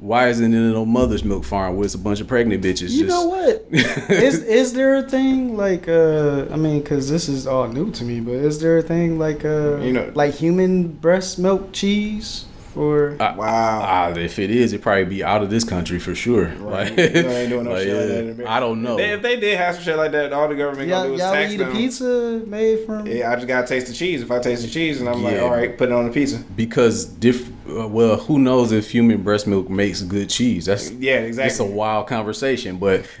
[0.00, 3.04] why isn't it no mother's milk farm where it's a bunch of pregnant bitches You
[3.04, 3.66] just know what?
[4.10, 8.04] is is there a thing like uh I mean cuz this is all new to
[8.04, 12.46] me, but is there a thing like uh You know- like human breast milk cheese
[12.76, 13.80] or Ah, Wow.
[13.82, 16.48] ah, if it is, it probably be out of this country for sure.
[16.56, 18.46] Like, You know, ain't doing no like, shit like that.
[18.46, 18.96] I don't know.
[18.96, 21.14] They, if they did have some shit like that, all the government gonna y'all, do
[21.14, 24.22] is y'all tax eat a pizza made from Yeah, I just gotta taste the cheese.
[24.22, 26.42] If I taste the cheese, and I'm like, all right, put it on the pizza.
[26.56, 27.48] because diff.
[27.68, 30.66] Uh, well, who knows if human breast milk makes good cheese?
[30.66, 31.50] That's Yeah, exactly.
[31.50, 33.04] It's a wild conversation, but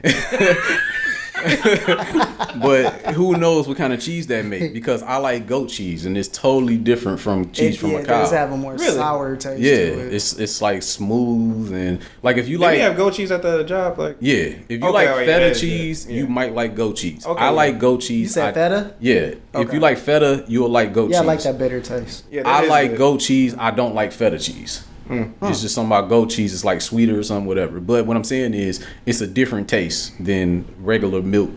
[2.60, 4.72] but who knows what kind of cheese that make?
[4.72, 8.04] Because I like goat cheese, and it's totally different from cheese it, from yeah, a
[8.04, 8.18] cow.
[8.20, 8.94] it does have a more Really?
[8.94, 10.14] sour taste yeah, to it.
[10.14, 13.42] it's it's like smooth and like if you Did we like have goat cheese at
[13.42, 13.98] the job?
[13.98, 14.34] Like, yeah,
[14.68, 16.16] if you Okay, like oh, feta that is cheese, Yeah.
[16.16, 17.26] you might like goat cheese.
[17.26, 17.50] Okay, I yeah.
[17.50, 18.20] like goat cheese.
[18.20, 18.94] You said I- feta?
[19.00, 21.14] Yeah, if you like feta, you'll like goat cheese.
[21.16, 22.24] Yeah, I like that bitter taste.
[22.30, 22.98] yeah, that I like good.
[22.98, 23.54] goat cheese.
[23.58, 24.84] I don't like feta cheese.
[25.08, 25.24] Hmm.
[25.42, 26.54] It's just something about goat cheese.
[26.54, 27.80] It's like sweeter or something, whatever.
[27.80, 31.50] But what I'm saying is, it's a different taste than regular milk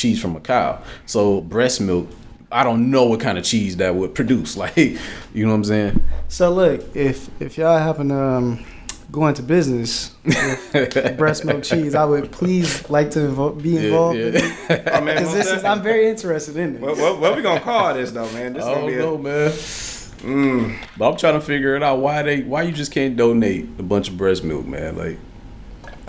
[0.00, 0.82] cheese from a cow.
[1.06, 2.08] So breast milk,
[2.50, 4.56] I don't know what kind of cheese that would produce.
[4.60, 6.04] Like, you know what I'm saying?
[6.28, 8.64] So look, if if y'all happen to um,
[9.12, 14.18] go into business with breast milk cheese, I would please like to invo- be involved
[14.18, 14.42] in it
[14.92, 15.64] Oh, man, because this is.
[15.64, 16.80] I'm very interested in it.
[16.80, 18.54] What, what, what we gonna call this though, man?
[18.54, 20.78] This I gonna don't be know, a, man.
[20.98, 21.98] But I'm trying to figure it out.
[22.00, 22.42] Why they?
[22.42, 24.96] Why you just can't donate a bunch of breast milk, man?
[24.96, 25.18] Like,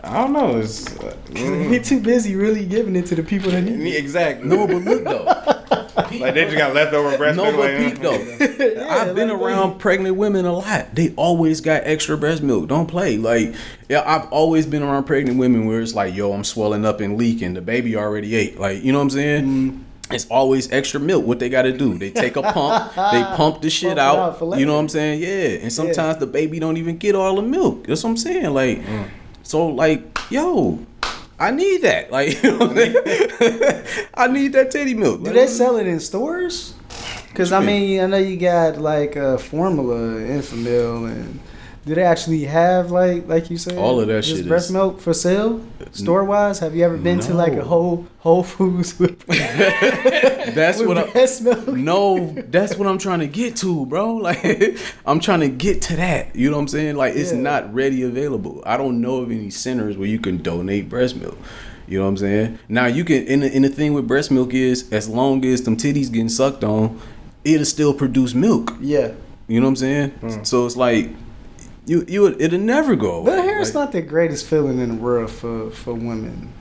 [0.04, 0.58] I don't know.
[0.60, 3.98] It's uh, mm, we too busy really giving it to the people that need it.
[3.98, 4.48] exactly.
[4.48, 5.24] no, but look though.
[6.20, 7.58] like they just got leftover breast No, milk.
[7.58, 8.86] but like, peep though.
[8.90, 10.94] I've been like, around pregnant women a lot.
[10.96, 12.68] They always got extra breast milk.
[12.68, 13.18] Don't play.
[13.18, 13.54] Like,
[13.90, 17.18] yeah, I've always been around pregnant women where it's like, yo, I'm swelling up and
[17.18, 17.54] leaking.
[17.54, 18.60] The baby already ate.
[18.60, 19.46] Like, you know what I'm saying?
[19.46, 19.84] Mm.
[20.14, 21.26] It's always extra milk.
[21.26, 21.98] What they got to do?
[21.98, 22.94] They take a pump.
[22.96, 24.00] they pump the shit Pump
[24.42, 24.42] out.
[24.42, 25.22] out you know what I'm saying?
[25.22, 25.62] Yeah.
[25.64, 27.88] And sometimes the baby don't even get all the milk.
[27.88, 28.50] That's what I'm saying.
[28.54, 29.10] Like, Mm.
[29.52, 30.80] So like, yo.
[31.38, 32.10] I need that.
[32.10, 34.08] Like, you know I'm?
[34.14, 35.26] I need that titty milk.
[35.26, 36.74] Do they sell it in stores?
[37.28, 41.40] Because I mean, I know you got like uh, formula, Enfamil, and
[41.86, 45.02] Do they actually have like like you said All of that shit breast is- milk
[45.02, 46.60] for sale store wise?
[46.60, 51.42] Have you ever been to like a whole Whole Foods with, That's with what breast
[51.42, 51.68] milk?
[51.70, 54.16] No, that's what I'm trying to get to, bro.
[54.22, 56.36] Like, I'm trying to get to that.
[56.36, 56.96] You know what I'm saying?
[56.96, 57.40] Like, it's Yeah.
[57.40, 58.62] not ready available.
[58.66, 61.38] I don't know of any centers where you can donate breast milk.
[61.88, 62.60] You know what I'm saying?
[62.70, 63.28] Now you can.
[63.28, 66.30] And the, and the thing with breast milk is, as long as them titties getting
[66.30, 67.00] sucked on,
[67.44, 68.76] it'll still produce milk.
[68.80, 69.14] Yeah,
[69.48, 70.10] You know what I'm saying?
[70.12, 70.44] Hmm.
[70.44, 71.10] So it's like,
[71.86, 73.32] you you would, it'd never go away.
[73.32, 76.54] but I it's Like, not the greatest feeling in the world for for women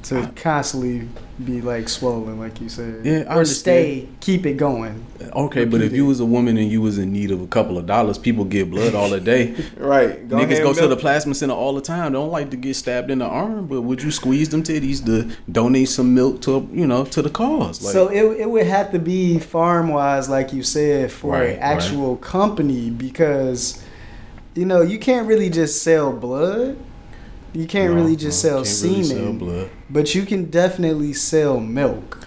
[0.00, 1.08] to constantly
[1.44, 3.04] be like swollen, like you said.
[3.04, 3.54] Yeah, I or understand.
[3.54, 5.04] stay, keep it going.
[5.32, 7.76] Okay, but if you was a woman and you was in need of a couple
[7.76, 9.54] of dollars, people get blood all the day.
[9.76, 10.26] Right.
[10.28, 12.12] Go Niggas go to the plasma center all the time.
[12.12, 15.04] They don't like to get stabbed in the arm, but would you squeeze them titties
[15.06, 17.82] to donate some milk to you know to the cause?
[17.82, 21.50] Like, so it, it would have to be farm wise, like you said, for Right,
[21.50, 23.82] an actual company because
[24.58, 26.76] you know you can't really just sell blood.
[27.52, 29.70] You can't no, really just no, sell can't really semen, sell blood.
[29.88, 32.18] but you can definitely sell milk.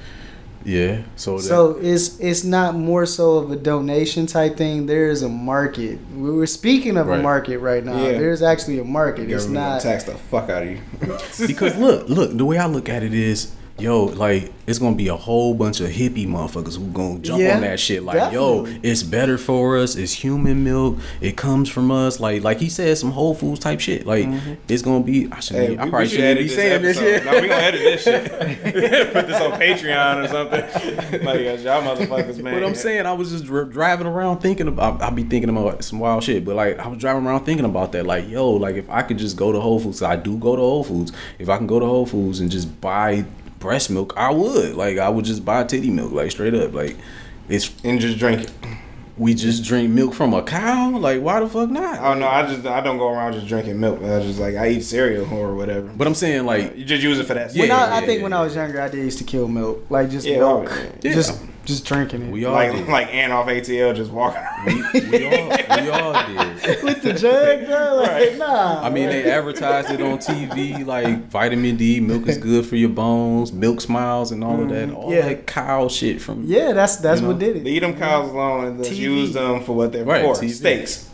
[0.64, 1.04] Yeah.
[1.16, 4.86] So that, So it's it's not more so of a donation type thing.
[4.86, 6.00] There is a market.
[6.16, 7.98] We were speaking of a market right now.
[7.98, 8.14] Yeah.
[8.14, 9.28] There's actually a market.
[9.28, 9.82] The It's not.
[9.82, 10.80] tax the fuck out of you.
[11.48, 15.08] because look, look, the way I look at it is, yo, like it's gonna be
[15.10, 18.04] a whole bunch of hippie motherfuckers who gonna jump Yeah, on that shit.
[18.04, 19.96] Like, yo, it's better for us.
[19.96, 20.98] It's human milk.
[21.20, 22.20] It comes from us.
[22.20, 24.06] Like, like he said, some Whole Foods type shit.
[24.06, 24.54] Like, Mm-hmm.
[24.70, 25.28] it's gonna be.
[25.32, 25.56] I should.
[25.58, 27.26] Hey, I probably should be this saying this shit.
[27.26, 28.32] No, we gonna edit this shit.
[29.14, 30.62] Put this on Patreon or something.
[31.26, 32.54] like y'all motherfuckers, man.
[32.54, 35.02] But I'm saying I was just dri- driving around thinking about.
[35.02, 36.46] I be thinking about some wild shit.
[36.46, 38.06] But like I was driving around thinking about that.
[38.06, 40.62] Like yo, like if I could just go to Whole Foods, I do go to
[40.62, 41.12] Whole Foods.
[41.40, 43.26] If I can go to Whole Foods and just buy
[43.62, 44.76] breast milk, I would.
[44.76, 46.74] Like I would just buy titty milk, like straight up.
[46.74, 46.98] Like
[47.48, 48.52] it's and just drink it.
[49.18, 50.98] we just drink milk from a cow.
[50.98, 52.00] Like why the fuck not?
[52.00, 54.02] Oh no, I just I don't go around just drinking milk.
[54.02, 55.88] I just like I eat cereal or whatever.
[55.96, 57.54] But I'm saying like You just use it for that.
[57.56, 59.48] Yeah, When I, I think yeah, when I was younger, I did used to kill
[59.48, 61.14] milk, like just Yeah, milk, oh, yeah.
[61.14, 62.88] just just drinking it we all like did.
[62.88, 64.42] like Ant off ATL just walking.
[64.66, 64.74] we,
[65.10, 65.48] we all
[65.82, 66.84] we all did.
[66.84, 67.96] with the jug, bro.
[67.98, 68.38] Like, Right.
[68.38, 68.82] nah.
[68.84, 72.90] I mean, they advertised it on TV, like vitamin D, milk is good for your
[72.90, 74.90] bones, milk smiles, and all of that.
[74.92, 75.12] All Mm-hmm.
[75.14, 75.22] Yeah.
[75.30, 77.64] that cow shit from yeah, that's that's You what did it.
[77.64, 78.98] Leave them cows alone and just TV.
[78.98, 80.34] use them for what they're Right, for.
[80.36, 80.50] TV.
[80.52, 81.10] Steaks.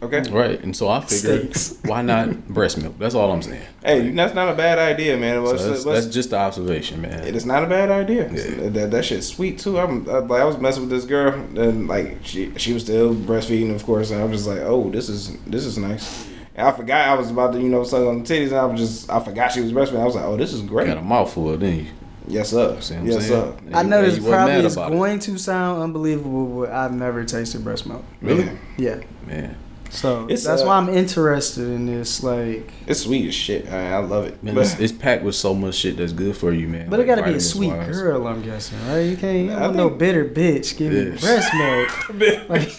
[0.00, 0.30] Okay.
[0.30, 1.78] Right, and so I figured, Steaks.
[1.84, 2.98] why not breast milk?
[2.98, 3.62] That's all I'm saying.
[3.82, 5.44] Hey, that's not a bad idea, man.
[5.44, 7.26] Let's, that's, let's, that's just the observation, man.
[7.26, 8.30] It is not a bad idea.
[8.32, 8.68] Yeah.
[8.68, 9.78] That, that shit's sweet too.
[9.78, 13.12] I'm I, like I was messing with this girl and like she she was still
[13.12, 14.10] breastfeeding, of course.
[14.10, 16.28] And I was just like, oh, this is this is nice.
[16.54, 18.48] And I forgot I was about to you know suck on the titties.
[18.48, 20.00] And I was just I forgot she was breastfeeding.
[20.00, 20.86] I was like, oh, this is great.
[20.86, 21.86] Got a mouthful, didn't you?
[22.28, 22.80] Yes sir.
[22.80, 23.28] See Yes saying?
[23.28, 23.56] sir.
[23.66, 24.94] And I know this probably is about it.
[24.94, 28.04] going to sound unbelievable, but I've never tasted breast milk.
[28.20, 28.44] Really?
[28.76, 28.96] Yeah.
[28.96, 29.56] Yeah, Man,
[29.90, 32.22] so It's, that's uh, why I'm interested in this.
[32.22, 33.68] Like, It's sweet as shit.
[33.70, 34.42] I, I love it.
[34.42, 36.88] man But- it's, it's packed with so much shit that's good for you, man.
[36.90, 37.88] but it got to be a sweet wise.
[37.96, 39.00] girl, I'm guessing, right?
[39.00, 41.20] You can't, you don't I want no bitter bitch give me Yeah.
[41.20, 42.48] breast milk.
[42.48, 42.70] Like,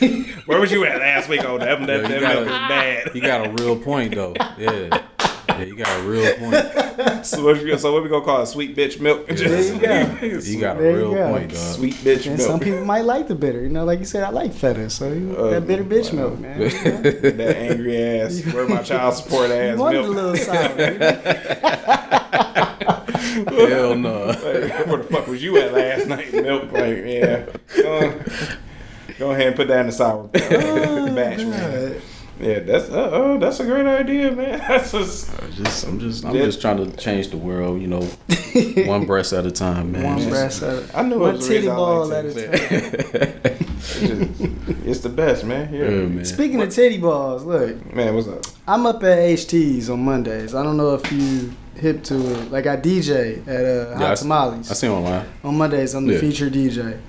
[0.48, 1.42] Where was you at last week?
[1.46, 3.16] Oh, that, that, Yeah, that milk gotta- bad.
[3.16, 4.34] You got a real point though.
[4.58, 5.02] Yeah,
[5.60, 7.26] yeah, you got a real point.
[7.26, 8.48] so, what you, so what we gonna call it?
[8.48, 9.28] Sweet bitch milk?
[9.28, 10.40] there you go.
[10.40, 11.30] You got a There real go.
[11.32, 11.58] point, dog.
[11.76, 12.48] Sweet bitch And milk.
[12.50, 13.62] some people might like the bitter.
[13.62, 16.30] You know, like you said, I like feta, so you, Uh, that bitter bitch wow.
[16.30, 16.60] milk, man.
[17.38, 21.70] that angry ass, where my child support You ass wanted a little sour.
[23.70, 24.26] Hell no.
[24.28, 26.34] Like, where the fuck was you at last night?
[26.34, 27.46] Milk, like, yeah.
[27.76, 28.20] Go,
[29.18, 32.02] go ahead and put that in the sour batch, man.
[32.40, 32.48] God.
[32.48, 34.60] Yeah, that's uh, oh, that's a great idea, man.
[34.68, 36.46] That's just I'm just, I'm just, I'm Yeah.
[36.46, 38.02] just trying to change the world, you know,
[38.88, 40.04] one breast at a time, man.
[40.04, 43.42] One breast at a I knew it one was titty ball like at a time.
[43.44, 45.74] it's, just- it's the best, man.
[45.74, 46.26] Yeah, Yeah, man.
[46.26, 48.44] Speaking of titty balls, look, Man, what's up?
[48.68, 50.56] I'm up at HT's on Mondays.
[50.56, 52.52] I don't know if you hip to it.
[52.52, 55.26] Like I DJ at uh, Hot Yeah, I s- Tamales I see online.
[55.44, 55.94] on Mondays.
[55.94, 56.20] I'm the Yeah.
[56.20, 57.00] featured DJ.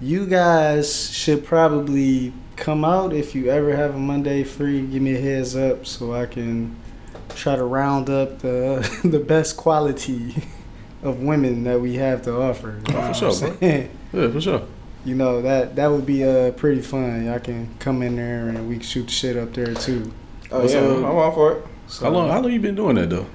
[0.00, 4.80] You guys should probably come out if you ever have a Monday free.
[4.82, 6.76] Give me a heads up so I can
[7.34, 10.34] try to round up the the best quality
[11.02, 12.80] of women that we have to offer.
[12.88, 13.58] Oh, for sure, bro.
[14.12, 14.62] Yeah, for sure.
[15.04, 17.24] You know that that would be uh pretty fun.
[17.26, 20.12] Y'all can come in there and we can shoot the shit up there too.
[20.50, 21.64] Oh yeah, So- I'm all for it.
[21.86, 22.28] So, How long?
[22.28, 23.26] How long you been doing that though?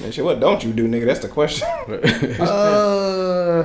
[0.00, 1.06] Man, shit, what don't you do, nigga?
[1.06, 1.68] That's the question.
[2.40, 3.64] Uh,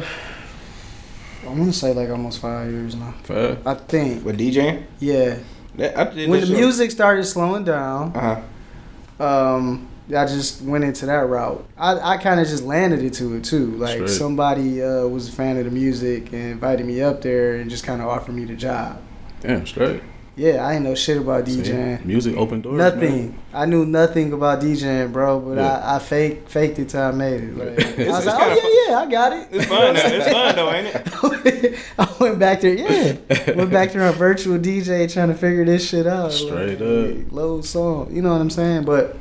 [1.44, 3.14] I want to say like almost five years now.
[3.24, 3.58] Fair.
[3.66, 4.26] I think.
[4.26, 5.38] With DJing, Yeah.
[5.76, 9.24] That- I did When the this shit- music started slowing down, uh-huh.
[9.24, 11.64] um, I just went into that route.
[11.78, 13.68] I, I kind of just landed into it too.
[13.78, 14.10] Like Straight.
[14.10, 17.84] somebody uh, was a fan of the music and invited me up there and just
[17.86, 19.00] kind of offered me the job.
[19.42, 20.02] Damn, straight.
[20.40, 22.06] Yeah, I ain't know shit about DJing.
[22.06, 22.78] Music open doors.
[22.78, 23.38] Nothing.
[23.54, 25.38] I knew nothing about DJing, bro.
[25.42, 25.80] But Yeah.
[25.80, 27.58] I, I faked faked it till I made it.
[27.58, 29.50] Like, I was like, oh yeah, yeah, I got it.
[29.52, 29.96] It's fun.
[29.96, 30.02] though.
[30.02, 31.80] It's fun though, ain't it?
[32.00, 33.52] I went back there, yeah.
[33.52, 36.32] went back there on virtual DJ trying to figure this shit out.
[36.32, 37.32] Straight like, up.
[37.34, 38.16] Load song.
[38.16, 38.86] You know what I'm saying?
[38.86, 39.18] But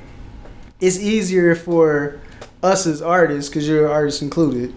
[0.80, 2.20] it's easier for
[2.62, 4.72] us as artists, because you're an artist included,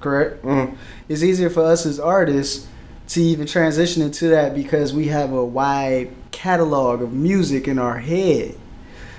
[0.00, 0.42] correct?
[0.44, 0.76] Mhm.
[1.08, 2.66] It's easier for us as artists
[3.08, 7.98] to even transition into that because we have a wide catalog of music in our
[7.98, 8.54] head.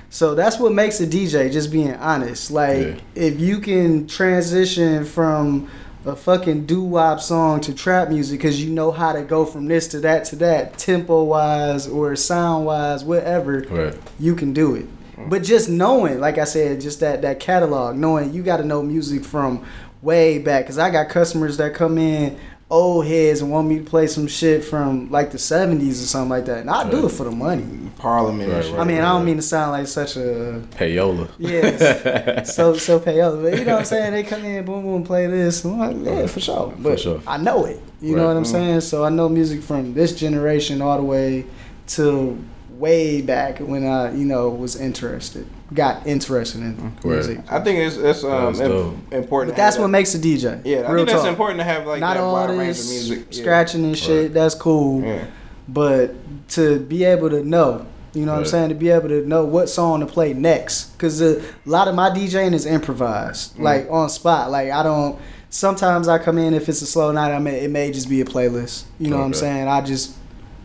[0.09, 2.51] So that's what makes a DJ, just being honest.
[2.51, 2.95] Like, Yeah.
[3.15, 5.67] if you can transition from
[6.05, 9.67] a fucking doo wop song to trap music because you know how to go from
[9.67, 13.93] this to that to that, tempo wise or sound wise, whatever, Right.
[14.19, 14.85] you can do it.
[15.29, 18.81] But just knowing, like I said, just that that catalog, knowing you got to know
[18.83, 19.61] music from
[20.01, 20.67] way back.
[20.67, 22.37] Cause I got customers that come in
[22.69, 26.29] old heads and want me to play some shit from like the seventies or something
[26.29, 27.65] like that, and I do it for the money.
[27.97, 28.51] Parliament.
[28.51, 28.79] Right, right.
[28.79, 31.29] I mean, I don't mean to sound like such a Payola.
[31.37, 34.13] yes, so so payola, but you know what I'm saying.
[34.13, 35.63] They come in, boom boom, play this.
[35.65, 36.73] I'm like, yeah, for sure.
[36.77, 37.21] But sure.
[37.25, 37.81] I know it.
[38.01, 38.47] You know what I'm mm.
[38.51, 38.81] saying.
[38.81, 41.45] So I know music from this generation all the way
[41.87, 42.43] to
[42.77, 47.15] way back when I, you know, was interested, got interested in Right.
[47.15, 47.39] music.
[47.49, 49.55] I think it's it's um That's im- important.
[49.55, 50.61] But that's what that- makes a DJ.
[50.63, 51.29] Yeah, I Real think that's talk.
[51.29, 53.25] important to have like Not that all wide range of this music.
[53.31, 53.41] Yeah.
[53.41, 54.21] scratching and shit.
[54.23, 54.33] Right.
[54.33, 55.03] That's cool.
[55.03, 55.25] Yeah.
[55.67, 56.15] But
[56.51, 59.43] to be able to know, you know what I'm saying, to be able to know
[59.43, 63.63] what song to play next, because a lot of my DJing is improvised, Mm.
[63.63, 64.49] like on spot.
[64.51, 65.17] Like I don't.
[65.49, 67.33] Sometimes I come in if it's a slow night.
[67.33, 68.83] I may it may just be a playlist.
[68.99, 69.67] You know what I'm saying?
[69.67, 70.11] I just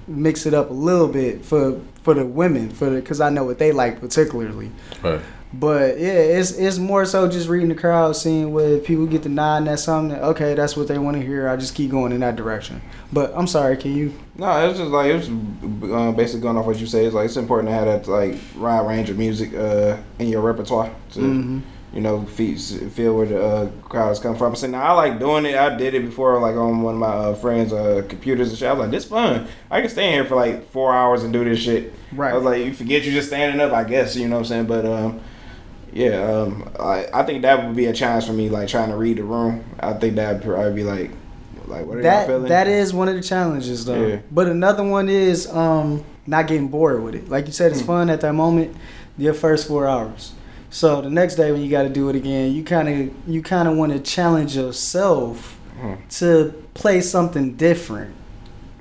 [0.06, 3.44] mix it up a little bit for for the women, for the because I know
[3.44, 4.70] what they like particularly.
[5.02, 5.20] Right.
[5.54, 9.28] But yeah, it's it's more so just reading the crowd, seeing where people get the
[9.28, 10.16] nod at something.
[10.18, 11.46] that, Okay, that's what they want to hear.
[11.46, 12.80] I just keep going in that direction.
[13.12, 14.14] But I'm sorry, can you?
[14.36, 17.04] No, it's just like it's uh, basically going off what you say.
[17.04, 20.40] It's like it's important to have that like wide range of music uh, in your
[20.40, 21.60] repertoire to Mhm.
[21.92, 24.56] You know fe- feel where the uh, crowd is coming from.
[24.56, 25.54] So now I like doing it.
[25.56, 28.68] I did it before, like on one of my uh, friends' uh, computers and shit.
[28.68, 29.46] I was like, this fun.
[29.70, 31.92] I can stay in here for like four hours and do this shit.
[32.12, 32.32] Right.
[32.32, 33.72] I was like, you forget you're just standing up.
[33.72, 34.66] I guess you know what I'm saying.
[34.66, 35.20] But um,
[35.92, 38.96] yeah, um, I I think that would be a challenge for me, like trying to
[38.96, 39.64] read the room.
[39.78, 41.10] I think that'd probably be like,
[41.66, 42.48] like what are that feeling?
[42.48, 44.06] that is one of the challenges though.
[44.06, 44.18] Yeah.
[44.30, 47.28] But another one is um not getting bored with it.
[47.28, 47.86] Like you said, it's Mm.
[47.86, 48.74] fun at that moment,
[49.18, 50.32] your first four hours.
[50.72, 53.42] So the next day when you got to do it again, you kind of you
[53.42, 55.96] kind of want to challenge yourself Mm.
[56.18, 58.14] to play something different.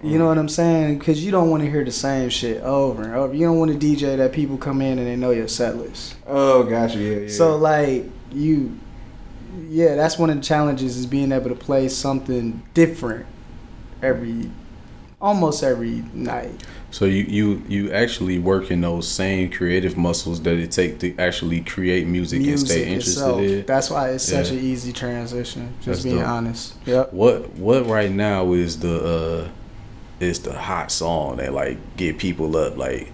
[0.03, 0.99] You know what I'm saying?
[0.99, 3.33] Because you don't want to hear the same shit over and over.
[3.33, 6.15] You don't want to DJ that people come in and they know your set list.
[6.27, 6.97] Oh, gotcha.
[6.99, 7.29] Yeah, yeah.
[7.29, 8.77] So like you,
[9.69, 13.25] yeah, that's one of the challenges is being able to play something different
[14.03, 14.51] every,
[15.21, 16.51] almost every night.
[16.91, 21.17] So you you you actually work in those same creative muscles that it take to
[21.17, 23.41] actually create music, and stay interested itself.
[23.41, 23.65] in.
[23.65, 24.57] That's why it's such Yeah.
[24.59, 25.73] an easy transition.
[25.77, 26.27] Just That's being dope.
[26.27, 26.75] honest.
[26.85, 27.13] Yep.
[27.13, 29.47] What what right now is the uh
[30.19, 33.11] is the hot song that like get people up like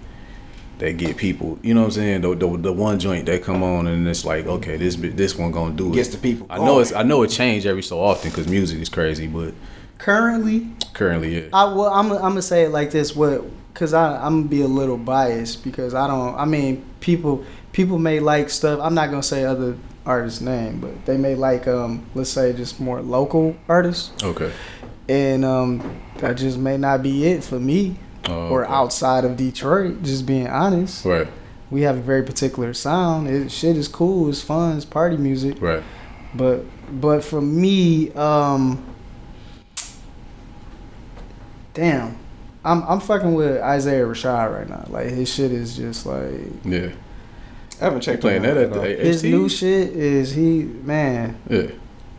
[0.78, 3.62] that get people you know what I'm saying the, the the one joint that come
[3.62, 6.58] on and it's like okay this this one gonna do it Gets the people I
[6.58, 6.92] know it's.
[6.92, 9.54] I know it changed every so often because music is crazy but
[9.98, 13.16] Currently, currently yeah I well, I'm I'm gonna say it like this.
[13.16, 13.44] What?
[13.78, 16.34] Cause I I'm gonna be a little biased because I don't.
[16.34, 18.80] I mean, people people may like stuff.
[18.82, 22.80] I'm not gonna say other artists' name, but they may like um let's say just
[22.80, 24.52] more local artists, okay
[25.08, 27.96] and um that just may not be it for me.
[28.26, 28.72] Oh, or okay.
[28.72, 30.02] outside of Detroit.
[30.02, 31.28] Just being honest, right
[31.70, 33.28] we have a very particular sound.
[33.28, 34.28] It, shit is cool.
[34.28, 34.76] It's fun.
[34.76, 35.60] It's party music.
[35.60, 35.82] right
[36.34, 38.84] But but for me, um,
[41.74, 42.18] damn,
[42.70, 44.84] I'm I'm fucking with Isaiah Rashad right now.
[44.88, 46.32] Like his shit is just like
[46.64, 46.90] yeah
[47.80, 48.84] I haven't checked playing that out at the all.
[48.84, 51.36] his new shit is he man.
[51.48, 51.68] yeah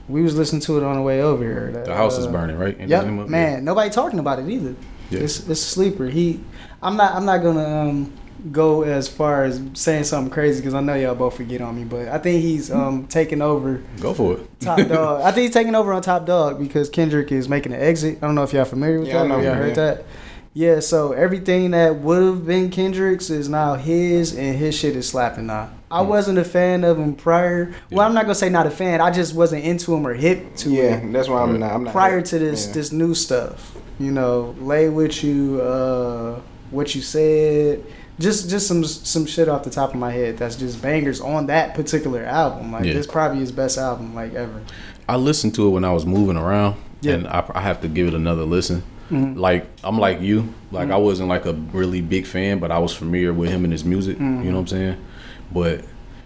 [0.07, 1.71] We was listening to it on the way over here.
[1.73, 3.63] That, the house is uh, burning right And Yep, then- man.
[3.65, 4.75] Nobody talking about it either.
[5.09, 5.19] Yeah.
[5.21, 6.05] It's it's a sleeper.
[6.07, 6.39] He,
[6.81, 8.13] I'm not I'm not gonna um
[8.53, 11.83] go as far as saying something crazy because I know y'all both forget on me,
[11.83, 15.21] but I think he's um taking over go for it Top Dog.
[15.23, 18.19] I think he's taking over on Top Dawg because Kendrick is making an exit.
[18.21, 19.73] I don't know if y'all familiar with Yeah, I know y'all him, heard yeah.
[19.95, 20.05] that.
[20.53, 25.07] Yeah, so everything that would have been Kendrick's is now his, and his shit is
[25.07, 25.69] slapping now.
[25.91, 27.73] I wasn't a fan of him prior.
[27.91, 28.99] Well, I'm not gonna say not a fan.
[29.01, 31.71] I just wasn't into him or hip to Yeah, it that's why I'm not.
[31.71, 32.73] I'm not prior to this yeah.
[32.73, 33.75] this new stuff.
[33.99, 36.39] You know, lay with you, uh,
[36.71, 37.83] what you said,
[38.19, 41.47] just just some some shit off the top of my head that's just bangers on
[41.47, 42.71] that particular album.
[42.71, 42.93] Like Yeah.
[42.93, 44.61] this probably his best album like ever.
[45.07, 47.13] I listened to it when I was moving around, Yeah.
[47.13, 48.83] and I, I have to give it another listen.
[49.11, 50.53] Like I'm like you.
[50.71, 53.73] Like I wasn't like a really big fan, but I was familiar with him and
[53.73, 54.17] his music.
[54.19, 55.05] You know what I'm saying?
[55.51, 55.83] But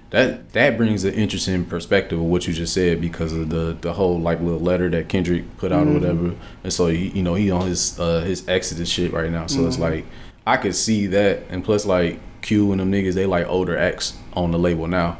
[0.10, 3.93] that that brings an interesting perspective of what you just said because of the the
[3.93, 6.35] whole like little letter that Kendrick put out or whatever.
[6.64, 9.47] And so he, you know he on his uh, his Exodus shit right now.
[9.47, 10.05] So it's like
[10.45, 14.14] I could see that, and plus like Q and them niggas they like older acts
[14.34, 15.18] on the label now.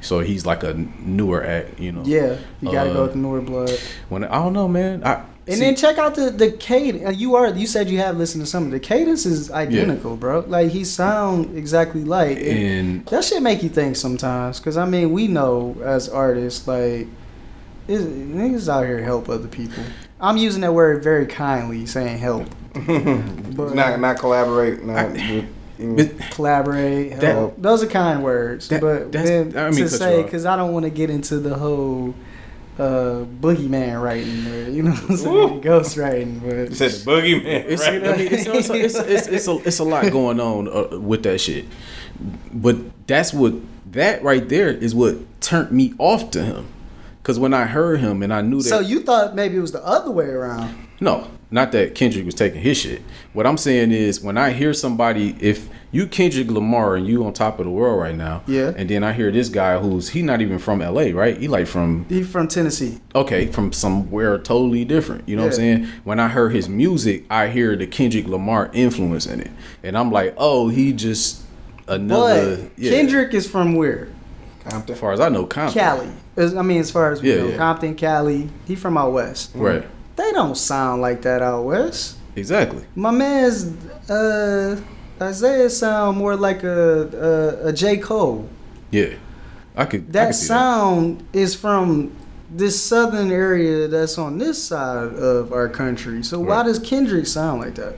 [0.00, 2.02] So he's like a newer act, you know.
[2.04, 3.70] Yeah, you gotta go Uh, with the newer blood.
[4.10, 5.02] When I don't know, man.
[5.04, 7.06] I And see- then check out the the cadence.
[7.06, 10.16] Uh, You are you said you have listened to some of the cadence is identical,
[10.16, 10.44] bro.
[10.46, 12.38] Like he sound exactly like.
[12.38, 16.66] and and that shit make you think sometimes, cause I mean we know as artists
[16.66, 17.08] like,
[17.88, 19.82] is niggas out here help other people.
[20.20, 24.82] I'm using that word very kindly, saying help, but Not not collaborate.
[24.84, 25.46] Not do-
[25.76, 30.22] But- collaborate, That- Those are kind words, That- but then I don't mean to say,
[30.24, 32.14] cause I don't want to get into the whole
[32.78, 37.10] uh boogeyman writing, or, you know what I'm saying, ghost writing, You but said the
[37.10, 37.64] boogeyman.
[37.68, 38.06] It's, right?
[38.06, 41.22] I mean, it's, it's, it's, it's, it's, a, it's a lot going on uh, with
[41.22, 41.66] that shit.
[42.52, 43.54] But that's what,
[43.92, 46.66] that right there is what turned me off to him.
[47.22, 48.68] Because when I heard him and I knew that.
[48.68, 50.88] so you thought maybe it was the other way around.
[51.00, 53.00] No, not that Kendrick was taking his shit.
[53.32, 57.32] What I'm saying is when I hear somebody, if you Kendrick Lamar and you on
[57.32, 58.72] top of the world right now, Yeah.
[58.76, 61.36] and then I hear this guy who's he not even from LA, right?
[61.38, 62.98] He like from He from Tennessee.
[63.14, 65.28] okay, from somewhere totally different.
[65.28, 65.86] You know what I'm saying?
[66.02, 69.50] When I heard his music, I hear the Kendrick Lamar influence in it,
[69.84, 71.42] and I'm like, oh, he just
[71.86, 72.56] another.
[72.56, 72.90] But yeah.
[72.90, 74.08] Kendrick is from where?
[74.68, 74.94] Compton.
[74.94, 75.80] As far as I know, Compton.
[75.80, 76.08] Cali.
[76.58, 77.56] I mean, as far as we Yeah, know, yeah.
[77.56, 78.48] Compton, Cali.
[78.66, 79.52] He from out west.
[79.54, 79.86] Right.
[80.16, 82.16] They don't sound like that out west.
[82.36, 82.84] Exactly.
[82.94, 83.64] My man's
[84.10, 84.80] uh,
[85.20, 88.48] Isaiah sound more like a a, a J Cole.
[88.90, 89.14] Yeah.
[89.76, 90.02] I could.
[90.08, 92.14] I That could sound is from
[92.50, 96.22] this southern area that's on this side of our country.
[96.22, 97.96] So why does Kendrick sound like that?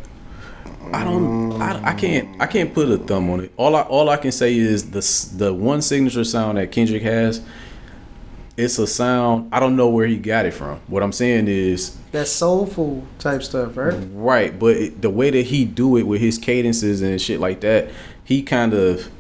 [0.93, 1.61] I don't.
[1.61, 2.41] I, I can't.
[2.41, 3.53] I can't put a thumb on it.
[3.57, 7.43] All I all I can say is the the one signature sound that Kendrick has.
[8.57, 9.51] It's a sound.
[9.53, 10.81] I don't know where he got it from.
[10.87, 13.95] What I'm saying is That soulful type stuff, right?
[14.13, 17.61] right, but it, the way that he do it with his cadences and shit like
[17.61, 17.91] that,
[18.25, 19.11] he kind of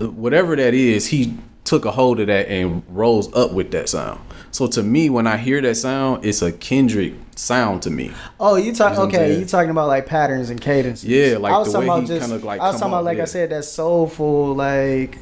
[0.00, 4.20] whatever that is, he took a hold of that and rose up with that sound.
[4.50, 8.12] So to me, when I hear that sound, it's a Kendrick sound to me.
[8.38, 9.38] Oh, you talk You know okay?
[9.38, 11.08] You talking about like patterns and cadences?
[11.08, 12.30] Yeah, like I was the talking way about he just.
[12.30, 15.18] kinda, like, I was talking about like I said that soulful like,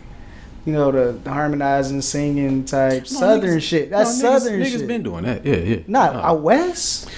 [0.65, 3.91] you know the, the harmonizing, singing type southern niggas- shit.
[3.91, 4.81] That's no, niggas- southern niggas shit.
[4.83, 5.45] Niggas been doing that.
[5.45, 5.79] Yeah, yeah.
[5.87, 6.21] Not Nah.
[6.27, 7.09] out west.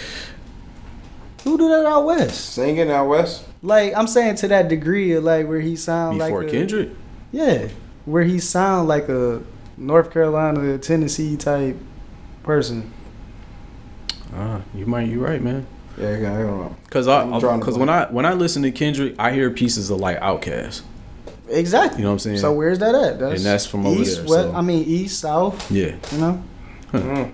[1.44, 2.50] Who do that out west?
[2.54, 3.44] Singing out west.
[3.62, 6.90] Like I'm saying to that degree of like where he sound before like a, Kendrick.
[7.32, 7.68] Yeah,
[8.04, 9.42] where he sound like a
[9.76, 11.76] North Carolina, Tennessee type
[12.42, 12.92] person.
[14.34, 15.08] Uh, you might.
[15.08, 15.66] You're right, man.
[15.98, 16.76] Yeah, I don't know.
[16.90, 19.90] Cause I, I'm drawing cause when I when I listen to Kendrick, I hear pieces
[19.90, 20.82] of like Outkast.
[21.52, 21.98] Exactly.
[21.98, 22.38] You know what I'm saying?
[22.38, 23.20] So where's that at?
[23.22, 25.70] And that's from over east, there, West, so- I mean east, south.
[25.70, 26.42] Yeah, You know.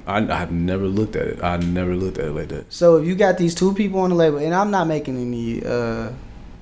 [0.07, 1.43] I I've never looked at it.
[1.43, 2.73] I never looked at it like that.
[2.73, 5.65] So if you got these two people on the label, and I'm not making any
[5.65, 6.11] uh,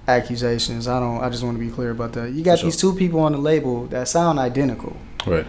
[0.09, 0.89] accusations.
[0.89, 1.23] I don't.
[1.23, 2.33] I just want to be clear about that.
[2.33, 4.97] You got For these two people on the label that sound identical.
[5.27, 5.47] Right.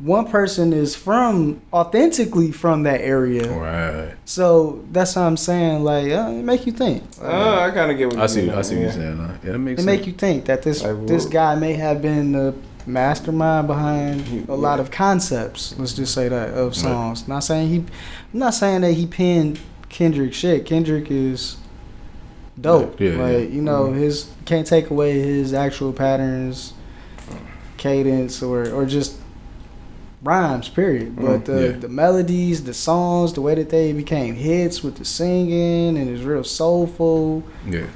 [0.00, 3.50] One person is from authentically from that area.
[3.52, 4.14] Right.
[4.24, 5.84] So that's what I'm saying.
[5.84, 7.02] Like, uh, it make you think.
[7.20, 8.40] Uh, I kind of get what I you see.
[8.46, 9.20] mean, I see what you're saying.
[9.20, 9.98] uh, Yeah, that makes It sense.
[9.98, 12.54] make you think that this Like, this guy may have been the
[12.86, 15.74] mastermind behind He- a lot of concepts.
[15.78, 17.28] Let's just say that of songs.
[17.28, 17.76] Not saying he,
[18.32, 19.60] I'm not saying that he penned
[19.90, 20.64] Kendrick shit.
[20.64, 21.56] Kendrick is
[22.58, 22.98] dope.
[22.98, 23.54] Yeah, yeah, like yeah.
[23.54, 26.72] you know, his can't take away his actual patterns,
[27.76, 29.16] cadence, or or just
[30.22, 30.68] rhymes.
[30.68, 31.16] Period.
[31.16, 31.72] But the yeah.
[31.72, 36.22] the melodies, the songs, the way that they became hits with the singing and it's
[36.22, 37.42] real soulful.
[37.66, 37.86] Yeah.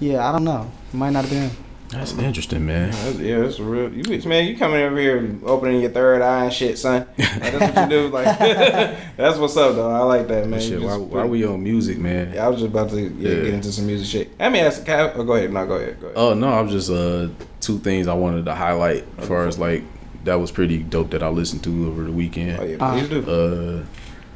[0.00, 0.70] Yeah, I don't know.
[0.92, 1.50] Might not have been.
[1.90, 2.90] That's interesting, man.
[2.90, 3.92] That's, yeah, that's real.
[3.92, 7.06] You bitch, man, you coming over here opening your third eye and shit, son.
[7.18, 8.08] Like, that's what you do.
[8.08, 8.38] Like
[9.16, 9.90] that's what's up, though.
[9.90, 10.58] I like that, man.
[10.58, 12.32] Shit, why, why put- we on music, man?
[12.32, 13.42] Yeah, I was just about to yeah, Yeah.
[13.42, 14.38] get into some music shit.
[14.40, 15.52] Let me ask, can I, oh, go ahead.
[15.52, 16.00] No, go ahead.
[16.00, 16.16] Go ahead.
[16.18, 17.28] Oh no, I was just uh
[17.60, 19.84] two things I wanted to highlight as far as like
[20.24, 22.58] that was pretty dope that I listened to over the weekend.
[22.60, 23.30] Oh, yeah, Uh, please do.
[23.30, 23.84] Uh,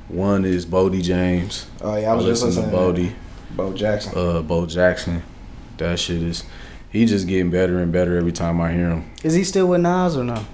[0.08, 1.66] one is Boldy James.
[1.82, 3.12] oh yeah, I was just listening to Boldy.
[3.50, 3.76] Bo Boldy.
[3.76, 4.12] Jackson.
[4.16, 5.22] Uh, Bo Jackson.
[5.78, 6.44] That shit is.
[6.90, 9.10] He just getting better and better every time I hear him.
[9.22, 10.44] Is he still with Nas or no?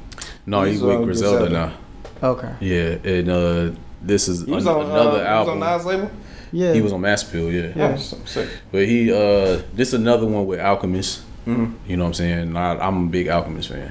[0.46, 1.74] No, he's, He's, with uh, Griselda, Griselda.
[2.22, 2.28] now.
[2.30, 2.54] Okay.
[2.60, 5.54] Yeah, and uh, this is he was an- on another uh, album.
[5.54, 6.10] He was on Nas label.
[6.54, 6.72] Yeah.
[6.74, 7.72] He was on Mass Appeal, yeah.
[7.74, 8.48] Yeah, some sick.
[8.70, 11.22] But he, uh, this is another one with Alchemist.
[11.46, 11.74] Mm-hmm.
[11.90, 12.56] You know what I'm saying?
[12.56, 13.90] I, I'm a big Alchemist fan.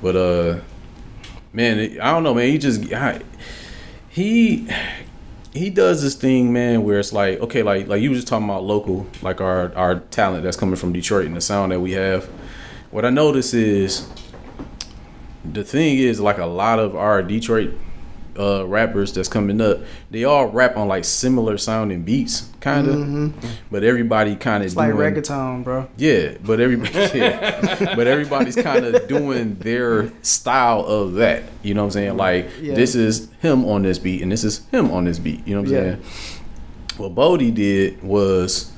[0.00, 0.60] But, uh,
[1.52, 2.48] man, I don't know, man.
[2.48, 3.22] He just, I,
[4.08, 4.68] he,
[5.52, 8.48] he does this thing, man, where it's like, okay, like like you was just talking
[8.48, 11.92] about local, like our our talent that's coming from Detroit and the sound that we
[11.92, 12.26] have.
[12.90, 14.08] What I notice is
[15.44, 17.74] the thing is like a lot of our Detroit
[18.38, 19.78] uh, rappers that's coming up,
[20.10, 23.34] they all rap on like similar sounding beats, kind of.
[23.70, 25.88] But everybody kind of like reggaeton, bro.
[25.96, 27.94] yeah, but everybody, yeah.
[27.96, 31.42] but everybody's kind of doing their style of that.
[31.62, 32.16] You know what I'm saying?
[32.16, 32.74] Like Yeah.
[32.74, 35.46] this is him on this beat, and this is him on this beat.
[35.46, 35.80] You know what I'm Yeah.
[35.96, 36.02] saying?
[36.96, 38.72] What Boldy did was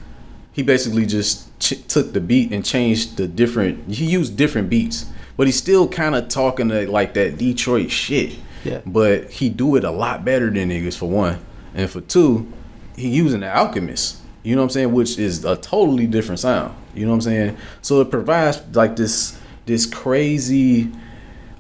[0.53, 3.93] he basically just ch- took the beat and changed the different.
[3.95, 5.07] He used different beats,
[5.37, 8.35] but he's still kind of talking like that Detroit shit.
[8.65, 8.81] Yeah.
[8.87, 11.39] But he do it a lot better than niggas for one,
[11.75, 12.51] and for two,
[12.97, 14.19] he using the Alchemist.
[14.43, 14.93] You know what I'm saying?
[14.93, 16.75] Which is a totally different sound.
[16.95, 17.57] You know what I'm saying?
[17.83, 20.91] So it provides like this this crazy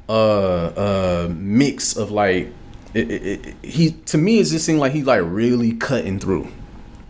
[0.08, 2.52] uh uh mix of like
[2.94, 6.48] it, it, it, he to me it just seemed like he like really cutting through.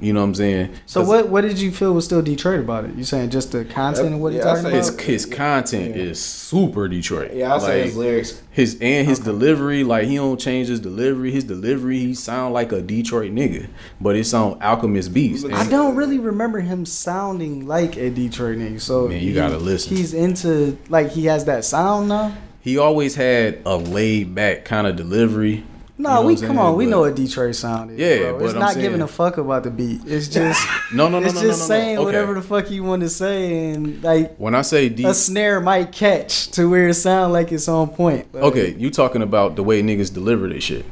[0.01, 0.75] You know what I'm saying?
[0.87, 2.95] So what what did you feel was still Detroit about it?
[2.95, 5.01] You saying just the content of what he's Yeah, I talking His about?
[5.03, 7.33] his content is super Detroit.
[7.35, 8.43] Yeah, I'll say his lyrics.
[8.51, 9.33] his and his uh-huh.
[9.33, 11.31] delivery, like he don't change his delivery.
[11.31, 13.69] His delivery, he sound like a Detroit nigga,
[14.01, 15.45] but it's on Alchemist beats.
[15.45, 18.81] I don't really remember him sounding like a Detroit nigga.
[18.81, 19.97] So Man, you gotta listen.
[19.97, 22.35] He's into like he has that sound now.
[22.63, 25.65] he always had a laid back kind of delivery.
[26.01, 26.59] No, we come saying?
[26.59, 26.77] on.
[26.77, 27.99] We But- know what Detroit sound is.
[27.99, 28.45] Yeah, bro.
[28.47, 30.01] it's not saying- giving a fuck about the beat.
[30.07, 30.61] It's just
[30.93, 32.01] No, no, no, it's no, just no, no, saying no.
[32.03, 32.05] Okay.
[32.07, 35.61] whatever the fuck you want to say, and like When I say D, a snare
[35.61, 38.33] might catch to where it sound like it's on point.
[38.35, 40.85] Like, okay, you talking about the way niggas deliver this shit.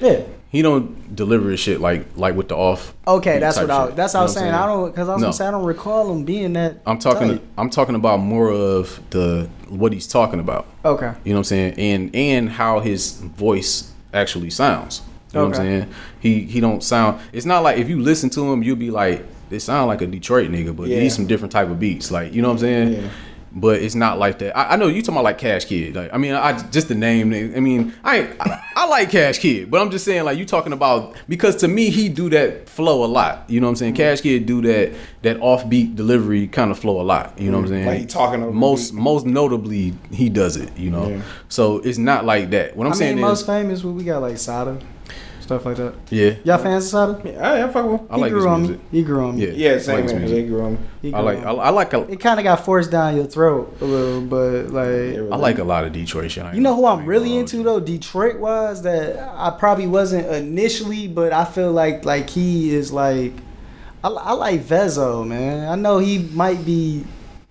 [0.00, 0.20] yeah.
[0.48, 2.94] He don't deliver his shit like like with the off.
[3.06, 3.86] Okay, that's what I.
[3.88, 3.96] shit.
[3.96, 4.54] That's what I was saying.
[4.54, 5.26] I don't because I was No.
[5.26, 6.78] gonna say I don't recall him being that.
[6.86, 7.28] I'm talking.
[7.28, 7.42] tight.
[7.58, 10.66] I'm talking about more of the what he's talking about.
[10.84, 11.10] Okay.
[11.24, 11.74] You know what I'm saying?
[11.74, 15.02] And and how his voice actually sounds.
[15.32, 15.94] You know what I'm saying?
[16.20, 17.20] He he don't sound.
[17.32, 20.06] It's not like if you listen to him, you'll be like, it sound like a
[20.06, 21.00] Detroit nigga, but Yeah.
[21.00, 22.10] he's some different type of beats.
[22.10, 22.92] Like you know what I'm saying?
[22.94, 23.08] Yeah.
[23.58, 24.54] But it's not like that.
[24.54, 25.96] I, I know you talking about like Cash Kidd.
[25.96, 27.32] Like I mean, I just the name.
[27.32, 30.74] I mean, I, I I like Cash Kidd, but I'm just saying like you talking
[30.74, 33.48] about because to me he do that flow a lot.
[33.48, 33.94] You know what I'm saying?
[33.94, 34.92] Cash Kidd do that
[35.22, 37.38] that offbeat delivery kind of flow a lot.
[37.40, 37.86] You know what I'm saying?
[37.86, 40.76] Like he talking over most most notably he does it.
[40.76, 41.22] You know, Yeah.
[41.48, 42.76] so it's not like that.
[42.76, 44.78] What I'm I saying mean, most is, famous we got like Sada,
[45.46, 45.94] stuff like that.
[46.10, 47.20] yeah, Y'all fans of Sada?
[47.32, 48.00] Yeah, I, I fuck with.
[48.10, 48.78] I like grew his on music.
[48.92, 48.98] me.
[48.98, 49.46] He grew on me.
[49.46, 50.20] Yeah, Yeah, I same like his man.
[50.22, 50.36] music.
[50.44, 50.78] They grew on.
[51.02, 51.50] He I grew like on I.
[51.62, 55.32] I like a, It kind of got forced down your throat a little, but like
[55.32, 56.54] I like a lot of Detroit shit.
[56.54, 60.26] You know who I I'm really gonna into though, Detroit wise, that I probably wasn't
[60.26, 63.32] initially, but I feel like like he is like
[64.04, 65.68] I, I like Vezzo, man.
[65.68, 67.04] I know he might be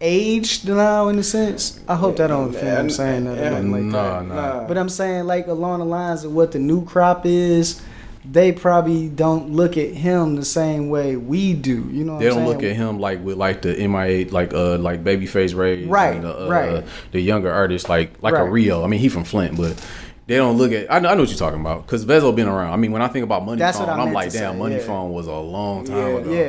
[0.06, 1.80] aged now in a sense.
[1.88, 4.28] I hope that don't offend him Yeah, saying that or yeah, nothing like nah, that.
[4.28, 4.68] nah.
[4.68, 7.82] But I'm saying like along the lines of what the new crop is,
[8.30, 11.88] they probably don't look at him the same way we do.
[11.92, 12.48] You know what They I'm don't saying?
[12.50, 16.24] look at him like with like the MIA like uh like Babyface Ray Right, and
[16.24, 16.84] the, uh, right.
[17.12, 18.52] the younger artists like like a Right.
[18.52, 18.84] Rio.
[18.84, 19.74] I mean he from Flint, but
[20.28, 20.92] they don't look at.
[20.92, 22.74] I know, I know what you're talking about because Vezzo been around.
[22.74, 24.58] I mean when I think about Money That's Phone, what I I'm like damn say,
[24.60, 24.82] Money yeah.
[24.82, 26.32] Phone was a long time Yeah, ago.
[26.32, 26.42] yeah.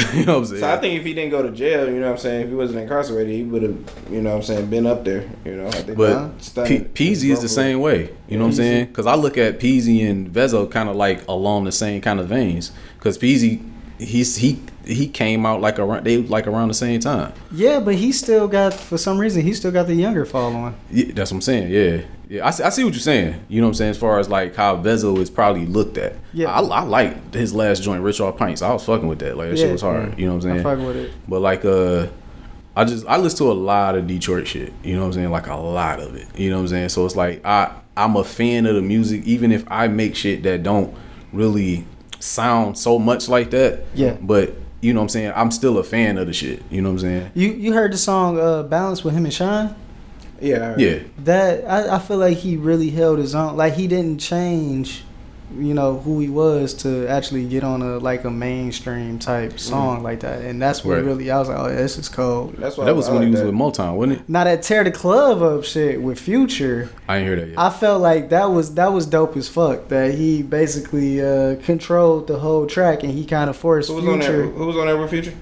[0.00, 0.12] Yeah.
[0.18, 0.60] you know what I'm saying?
[0.60, 2.48] So I think if he didn't go to jail, you know what I'm saying, if
[2.50, 3.76] he wasn't incarcerated, he would have,
[4.10, 5.30] you know what I'm saying, been up there.
[5.46, 8.14] You know, I But that P- Peezy is the same way.
[8.28, 8.86] You know what I'm saying?
[8.88, 12.28] Because I look at Peezy and Vezzo kind of like along the same kind of
[12.28, 12.70] veins.
[12.98, 13.66] Because Peezy,
[13.98, 17.32] he's he he came out like around they like around the same time.
[17.50, 20.74] Yeah, but he still got for some reason he still got the younger following.
[20.90, 21.70] Yeah, that's what I'm saying.
[21.70, 22.46] Yeah, yeah.
[22.46, 23.44] I see, I see what you're saying.
[23.48, 23.90] You know what I'm saying?
[23.90, 26.14] As far as like how Vezzo is probably looked at.
[26.32, 26.50] Yeah.
[26.50, 28.60] I, I like his last joint, Rich Off Pints.
[28.62, 29.36] I was fucking with that.
[29.36, 29.64] Like that Yeah.
[29.66, 30.18] shit was hard.
[30.18, 30.64] You know what I'm I saying?
[30.64, 31.12] fuck with it.
[31.28, 32.06] But like uh
[32.74, 34.72] I just I listen to a lot of Detroit shit.
[34.82, 35.30] You know what I'm saying?
[35.30, 36.26] Like a lot of it.
[36.38, 36.88] You know what I'm saying?
[36.88, 40.42] So it's like I I'm a fan of the music even if I make shit
[40.44, 40.94] that don't
[41.32, 41.84] really
[42.18, 43.84] sound so much like that.
[43.94, 44.16] Yeah.
[44.20, 45.32] But you know what I'm saying?
[45.34, 46.62] I'm still a fan of the shit.
[46.70, 47.30] You know what I'm saying?
[47.34, 49.74] You you heard the song uh, "Balance" with him and Shine?
[50.40, 50.74] Yeah.
[50.76, 50.98] Yeah.
[51.18, 53.56] That I, I feel like he really held his own.
[53.56, 55.04] Like he didn't change,
[55.58, 60.02] you know, who he was to actually get on a like a mainstream type song
[60.02, 60.42] like that.
[60.42, 61.04] And that's what Right.
[61.04, 62.54] really I was like, oh, this is cold.
[62.58, 63.46] That's why That was I when he like was that.
[63.46, 64.28] with Motown, wasn't it?
[64.28, 67.58] Now that tear the club up shit with Future, I ain't hear that yet.
[67.58, 69.88] I felt like that was that was dope as fuck.
[69.88, 74.04] That he basically uh, controlled the whole track and he kind of forced Who was
[74.06, 74.28] on there?
[74.28, 75.34] Future, Who was on there with Future?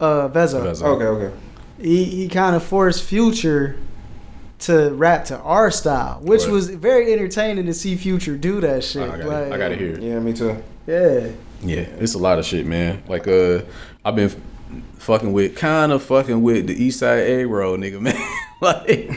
[0.00, 0.62] uh, Vezzo.
[0.62, 0.82] Vezzo.
[0.84, 1.36] Okay, okay.
[1.80, 3.76] he he kind of forced Future
[4.60, 6.50] to rap to our style, which Right.
[6.52, 9.02] was very entertaining to see Future do that shit.
[9.02, 10.02] I, gotta, like, I gotta hear it.
[10.02, 10.56] Yeah, me too.
[10.86, 11.28] Yeah,
[11.62, 13.02] Yeah, it's a lot of shit, man.
[13.08, 13.60] Like, uh,
[14.04, 14.36] I've been f-
[14.98, 18.16] fucking with, kind of fucking with the East Side A Road, nigga, man.
[18.60, 19.10] like,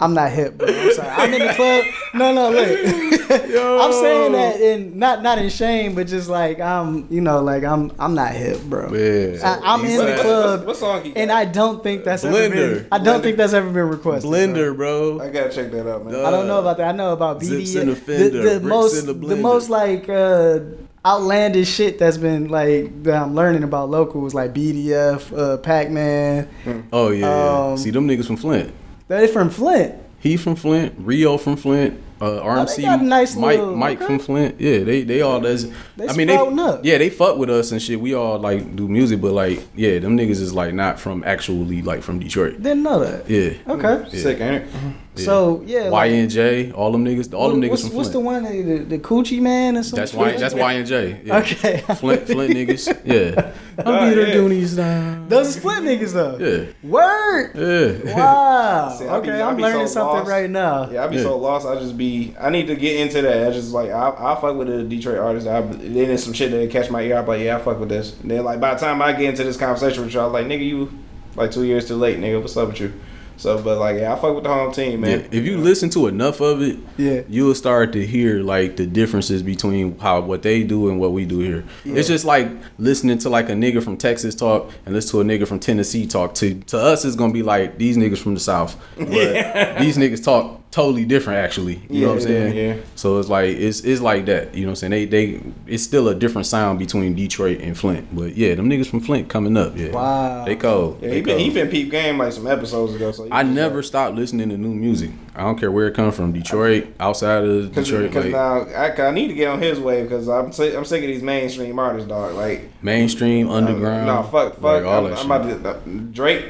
[0.00, 0.68] I'm not hip, bro.
[0.68, 1.08] I'm sorry.
[1.08, 1.84] I'm in the club.
[2.14, 3.10] No, no, look.
[3.30, 7.62] I'm saying that in not not in shame, but just like I'm, you know, like
[7.62, 8.92] I'm I'm not hip, bro.
[8.92, 9.38] Yeah.
[9.62, 11.18] I, I'm in the club, What song he got?
[11.20, 12.88] and I don't think that's ever been.
[12.90, 14.28] I don't think that's ever been requested.
[14.28, 15.20] Blender, bro.
[15.20, 16.14] I gotta check that out, man.
[16.14, 16.26] Duh.
[16.26, 16.88] I don't know about that.
[16.88, 17.66] I know about BD.
[17.66, 20.60] Zips in the fender, bricks most, the the most like uh,
[21.04, 26.48] outlandish shit that's been like that I'm learning about locals like BDF, uh, Pac Man.
[26.92, 27.18] Oh yeah.
[27.26, 27.68] yeah.
[27.72, 28.72] Um, See them niggas from Flint.
[29.08, 29.94] They from Flint.
[30.20, 30.94] He from Flint.
[30.98, 31.98] Rio from Flint.
[32.20, 32.82] Uh, RMC.
[32.82, 33.58] got nice Mike.
[33.58, 34.04] little- Mike okay.
[34.06, 34.60] from Flint.
[34.60, 35.64] Yeah, they they all that's.
[35.96, 36.34] They I mean they.
[36.34, 36.84] sprouting up.
[36.84, 37.98] Yeah, they fuck with us and shit.
[37.98, 41.80] We all like do music, but like yeah, them niggas is like not from actually
[41.80, 42.62] like from Detroit.
[42.62, 43.30] Didn't know that.
[43.30, 43.54] Yeah.
[43.66, 44.04] Okay.
[44.12, 44.22] Yeah.
[44.22, 44.68] Sick, ain't it?
[45.16, 45.84] So yeah.
[45.84, 48.78] Y like- YNJ, all them niggas, all them niggas what's, from what's the one the,
[48.84, 49.96] the Coochie Man or something?
[49.98, 50.32] That's why.
[50.36, 51.26] That's YNJ.
[51.26, 51.38] Yeah.
[51.38, 51.78] Okay.
[51.96, 53.00] Flint, Flint niggas.
[53.04, 53.52] Yeah.
[53.78, 54.32] Uh, I'll be the yeah.
[54.34, 55.24] Goonies now.
[55.28, 56.38] Those is Flint niggas though.
[56.38, 56.88] Yeah.
[56.88, 57.52] Word.
[57.54, 58.14] Yeah.
[58.20, 58.96] Wow.
[58.98, 60.30] See, I be- okay, I I'm learning so something lost.
[60.30, 60.90] right now.
[60.90, 61.22] Yeah, I be Yeah.
[61.22, 61.66] so lost.
[61.66, 62.34] I just be.
[62.40, 63.48] I need to get into that.
[63.48, 65.46] I just like I I fuck with the Detroit artist.
[65.46, 67.16] I then there's some shit that catch my ear.
[67.18, 68.18] I'm like, yeah, I fuck with this.
[68.20, 70.64] And then like by the time I get into this conversation with y'all, like nigga,
[70.64, 70.90] you
[71.36, 72.40] like two years too late, nigga.
[72.40, 72.92] What's up with you?
[73.40, 75.28] So, but like, yeah, I fuck with the home team, Yeah, man.
[75.32, 77.22] if you listen to enough of it, Yeah.
[77.26, 81.24] you'll start to hear like the differences between how what they do and what we
[81.24, 81.64] do here.
[81.86, 82.48] It's just like
[82.78, 86.06] listening to like a nigga from Texas talk and listen to a nigga from Tennessee
[86.06, 86.34] talk.
[86.34, 89.08] To to us, it's gonna be like these niggas from the South, but
[89.80, 91.38] these niggas talk totally different.
[91.40, 92.56] Actually, you know what I'm saying?
[92.56, 92.82] yeah.
[92.94, 94.54] So it's like it's it's like that.
[94.54, 94.90] You know what I'm saying?
[94.90, 98.14] They they it's still a different sound between Detroit and Flint.
[98.14, 99.76] But yeah, them niggas from Flint coming up.
[99.76, 100.44] Yeah, Wow.
[100.44, 100.98] they cold.
[101.02, 101.40] Yeah, They he been cold.
[101.40, 103.10] he been peep game like some episodes ago.
[103.12, 105.10] So I never like- stopped listening to new music.
[105.34, 108.60] I don't care where it comes from, Detroit, outside of Cause, Detroit, cause like now
[108.76, 111.22] I, I need to get on his wave because I'm sick, I'm sick of these
[111.22, 112.34] mainstream artists, dog.
[112.34, 114.06] Like mainstream, underground.
[114.06, 114.62] No, fuck, fuck.
[114.62, 115.56] like all I'm, that I'm shit.
[115.60, 116.46] about to uh, Drake.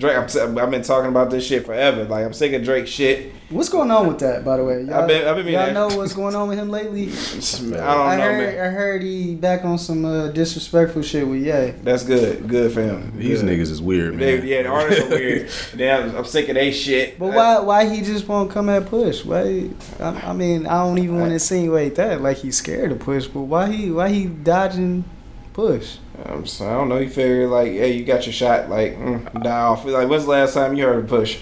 [0.00, 0.16] Drake.
[0.16, 2.04] I'm, t- I've been talking about this shit forever.
[2.04, 3.32] Like I'm sick of Drake shit.
[3.50, 4.82] What's going on with that, by the way?
[4.82, 7.08] Y'all, I've been- I've been y'all know what's going on with him lately?
[7.08, 8.64] I don't I know, heard, man.
[8.64, 11.72] I heard he back on some uh, disrespectful shit with Ye.
[11.82, 12.48] That's good.
[12.48, 13.12] Good for him.
[13.18, 13.50] These Good.
[13.58, 14.46] niggas is weird, They, man.
[14.46, 15.50] yeah, the artists are weird.
[15.74, 17.18] They, I'm I'm sick of they shit.
[17.18, 19.24] But why why he just won't come at Push?
[19.24, 19.68] Why?
[19.98, 23.26] I, I mean, I don't even want to insinuate that like he's scared of Push,
[23.26, 25.04] but why he why he dodging
[25.52, 25.96] Push?
[26.24, 26.98] Um, so I don't know.
[26.98, 28.68] You figured like, hey, you got your shot.
[28.70, 29.84] Like, mm, die off.
[29.84, 31.40] Like, when's the last time you heard Push?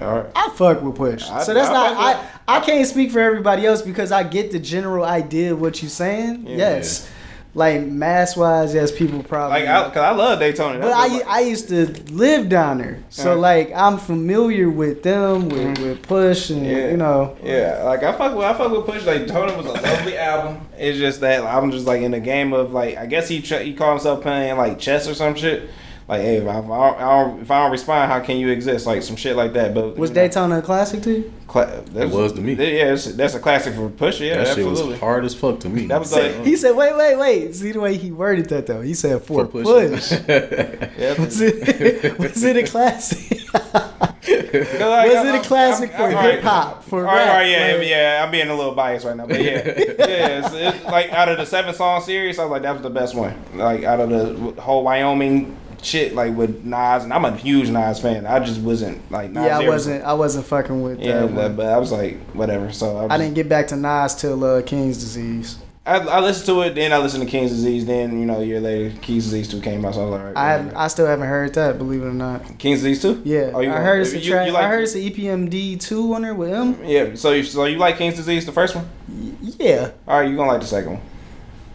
[0.00, 0.26] All right.
[0.34, 1.98] I fuck with Push, I- so that's I not with-
[2.46, 2.56] I.
[2.56, 5.88] I can't speak for everybody else because I get the general idea of what you're
[5.88, 6.46] saying.
[6.46, 6.56] Yeah.
[6.56, 7.08] yes,
[7.56, 9.60] like mass wise, yes, people probably.
[9.60, 10.80] Like, I, cause I love Daytona.
[10.80, 13.40] But I, I used to live down there, so Uh-huh.
[13.40, 16.90] like I'm familiar with them, with, with Push, and Yeah.
[16.90, 17.36] you know.
[17.42, 19.04] Yeah, like I fuck with I fuck with Push.
[19.06, 20.66] Like Daytona was a lovely album.
[20.76, 23.56] It's just that I'm just like in the game of like I guess he tr-
[23.58, 25.70] he called himself playing like chess or some shit.
[26.06, 28.86] Like hey, if I, if I, don't, if I don't respond, how can you exist?
[28.86, 29.72] Like some shit like that.
[29.74, 31.32] But Was you know, Daytona a classic to you?
[31.48, 32.52] cla- that's- was to me.
[32.54, 34.20] Yeah, it's, that's a classic for Push.
[34.20, 34.90] Yeah, that shit absolutely.
[34.92, 35.86] was hard as fuck to me.
[35.86, 38.82] That was like He said, "Wait, wait, wait." See the way he worded that though.
[38.82, 39.64] He said for, For push.
[40.10, 40.12] Push.
[40.28, 43.40] yeah, was it was it a classic?
[43.54, 47.74] was Was it a classic for hip hop, for all right, rap, all right, yeah,
[47.78, 48.22] like- yeah.
[48.24, 50.44] I'm being a little biased right now, but yeah, yeah.
[50.44, 52.90] It's, it's like out of the seven song series, I was like, that was the
[52.90, 53.34] best one.
[53.54, 58.00] Like out of the whole Wyoming shit, like with Nas, and I'm a huge Nas
[58.00, 58.26] fan.
[58.26, 59.44] I just wasn't like Nas.
[59.46, 60.04] yeah, I wasn't.
[60.04, 62.72] I wasn't fucking with Yeah, but, but I was like, whatever.
[62.72, 65.58] So I, I didn't get back to Nas till uh, King's Disease.
[65.86, 67.84] I, I listened to it, then I listened to King's Disease.
[67.84, 69.94] Then you know, a year later, King's Disease two came out.
[69.94, 71.76] So I was like, right, I have, I still haven't heard that.
[71.76, 72.58] Believe it or not.
[72.58, 73.20] King's Disease two.
[73.24, 74.46] Yeah, Oh, you I heard it's a track.
[74.46, 76.82] you like- I heard it's a E EPMD two on there with him.
[76.84, 77.14] Yeah.
[77.16, 78.88] So you so you like King's Disease, the first one?
[79.10, 79.90] Y- Yeah.
[80.08, 81.00] All right, you gonna like the second one?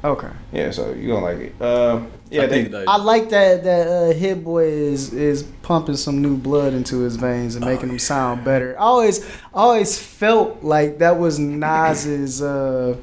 [0.03, 0.29] Okay.
[0.53, 0.71] Yeah.
[0.71, 1.61] So you gonna like it?
[1.61, 2.43] Uh, yeah.
[2.43, 6.73] I they, I like that that uh, Hit Boy is is pumping some new blood
[6.73, 8.75] into his veins and making him sound better.
[8.77, 12.95] I always I always felt like that was Nas's uh,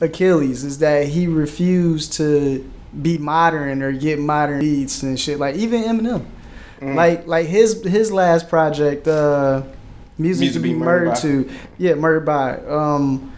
[0.00, 2.68] Achilles is that he refused to
[3.00, 5.38] be modern or get modern beats and shit.
[5.38, 6.24] Like even Eminem,
[6.80, 6.96] Mm.
[6.96, 9.62] like like his his last project, uh,
[10.18, 12.56] music, Music to Be be Murdered murdered to, yeah, murdered by.
[12.66, 13.31] Um,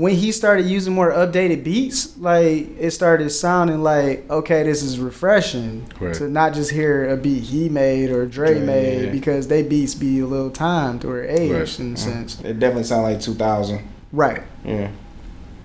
[0.00, 4.98] when he started using more updated beats, like it started sounding like okay, this is
[4.98, 6.14] refreshing Right.
[6.14, 9.12] to not just hear a beat he made or Dre, Dre, made yeah.
[9.12, 11.80] because they beats be a little timed or aged Right.
[11.80, 11.96] in a mm-hmm.
[11.96, 12.40] sense.
[12.40, 13.86] It definitely sound like 2000.
[14.10, 14.42] Right.
[14.64, 14.90] Yeah.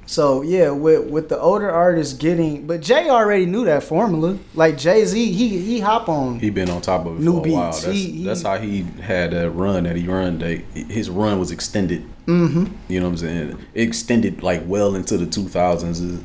[0.08, 4.38] So yeah, with with the older artists getting, but Jay already knew that formula.
[4.54, 6.40] Like Jay Z, he he hop on.
[6.40, 7.72] he been on top of it New for a while.
[7.72, 7.84] beats.
[7.84, 10.38] That's, He- he- that's how he had that run that he run.
[10.40, 12.06] That his run was extended.
[12.28, 12.66] mm-hmm.
[12.88, 13.66] You know what I'm saying?
[13.74, 16.22] It extended like well into the 2000s.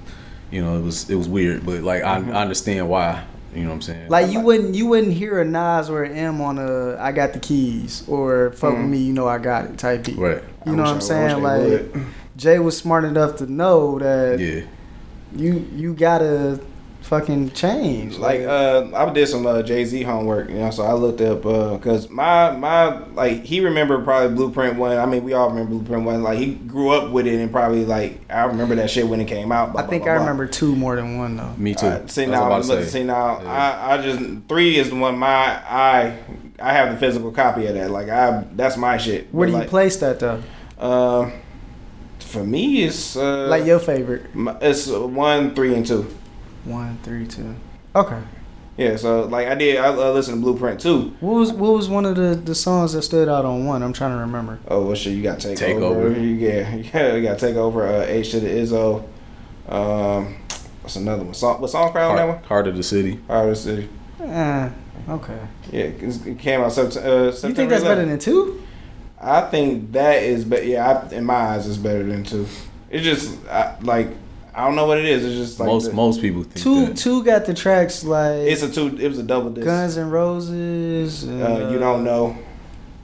[0.51, 3.25] You know, it was it was weird, but like I, I understand why.
[3.55, 4.09] You know what I'm saying?
[4.11, 7.33] Like you wouldn't you wouldn't hear a Nas or an M on a I got
[7.33, 10.19] the keys or fuck with me, you know I got it type beat.
[10.19, 10.43] right.
[10.67, 11.43] You I know what I'm I saying?
[11.43, 12.07] Like would.
[12.41, 14.63] Jay was smart enough to know that Yeah.
[15.37, 16.59] you you gotta
[17.03, 18.17] fucking change.
[18.19, 20.71] Like uh, I did some uh, Jay Z homework, you know.
[20.71, 24.97] So I looked up because my my like he remembered probably Blueprint One.
[24.97, 26.23] I mean, we all remember Blueprint One.
[26.23, 29.27] Like he grew up with it and probably like I remember that shit when it
[29.29, 29.73] came out.
[29.73, 30.25] blah, I think blah, I blah.
[30.27, 31.53] remember two more than one though.
[31.59, 31.87] Me too.
[31.87, 32.91] Uh, see now, I'm to looking, say.
[33.01, 33.51] see now, Yeah.
[33.53, 34.19] I, I just
[34.49, 36.17] three is the one my I
[36.59, 37.91] I have the physical copy of that.
[37.91, 39.29] Like I, that's my shit.
[39.35, 40.43] Where do you like, place that though?
[40.79, 41.33] Um,
[42.31, 44.35] for me, it's uh, Like your favorite?
[44.35, 46.07] my- it's uh, one, three, and two.
[46.65, 47.55] One, three, two.
[47.95, 48.21] Okay.
[48.77, 51.15] Yeah, so like I did, I uh, listened to Blueprint too.
[51.21, 53.83] What was what was one of the, the songs that stood out on one?
[53.83, 54.59] I'm trying to remember.
[54.69, 56.07] Oh well, shit, you got take, Take over.
[56.07, 56.19] Over.
[56.21, 57.87] You, yeah, yeah, you got take over.
[57.87, 59.05] Uh, H to the Izzo.
[59.69, 60.37] Um,
[60.81, 61.35] what's another one?
[61.35, 62.37] Song, what song crowd on that one?
[62.37, 63.21] Heart, Heart of the City.
[63.27, 63.89] Heart of the City.
[64.23, 64.69] Eh,
[65.11, 65.39] okay.
[65.73, 67.49] Yeah, it came out Sept- uh, September.
[67.49, 68.63] You think that's better than two?
[69.21, 72.47] I think that is, but yeah, I, in my eyes, it's better than two.
[72.91, 74.09] It's just I, like
[74.55, 75.25] I don't know what it is.
[75.25, 76.97] It's just like most the- most people think Two that.
[76.97, 78.97] two got the tracks like It's a two.
[78.99, 79.65] It was a double disc.
[79.67, 81.23] Guns and Roses.
[81.25, 82.37] And, uh, you don't know.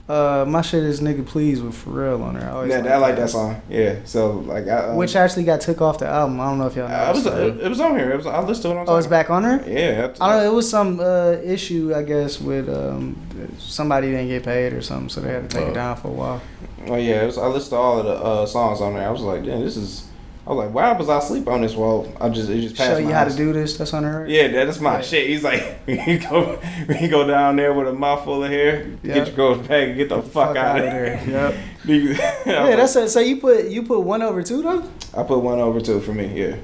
[0.09, 2.47] Uh, my shit is nigga please with Pharrell on there.
[2.49, 3.61] I always Yeah, liked I like that song.
[3.69, 6.39] Yeah, so like I, um, Which actually got took off the album.
[6.39, 6.95] I don't know if y'all know.
[6.95, 8.11] uh, it was it, it was on here.
[8.11, 8.85] It was I listened to it on.
[8.87, 9.61] oh, it's back on there.
[9.67, 10.51] Yeah, I don't know.
[10.51, 13.17] It was some uh, issue, I guess, with um,
[13.59, 15.71] somebody didn't get paid or something, so they had to take Oh.
[15.71, 16.41] it down for a while.
[16.87, 19.05] Oh yeah, it was, I listened to all of the uh, songs on there.
[19.07, 20.07] I was like, damn, this is.
[20.47, 21.75] I was like, why was I asleep on this?
[21.75, 23.75] Well, I just it just passed Show you how to do this.
[23.77, 24.21] That's on there.
[24.21, 24.29] right?
[24.29, 25.01] Yeah, that's my Yeah.
[25.01, 25.27] shit.
[25.27, 26.57] He's like, we go,
[26.87, 29.15] we go down there with a mouthful of hair, Yeah.
[29.15, 31.21] get your girl's bag, and get the, fuck, out of there.
[31.27, 31.55] Yep.
[31.83, 35.39] Nigga, yeah, that's a, so you put you put one over two though, I put
[35.39, 36.41] one over two for me.
[36.41, 36.55] Yeah,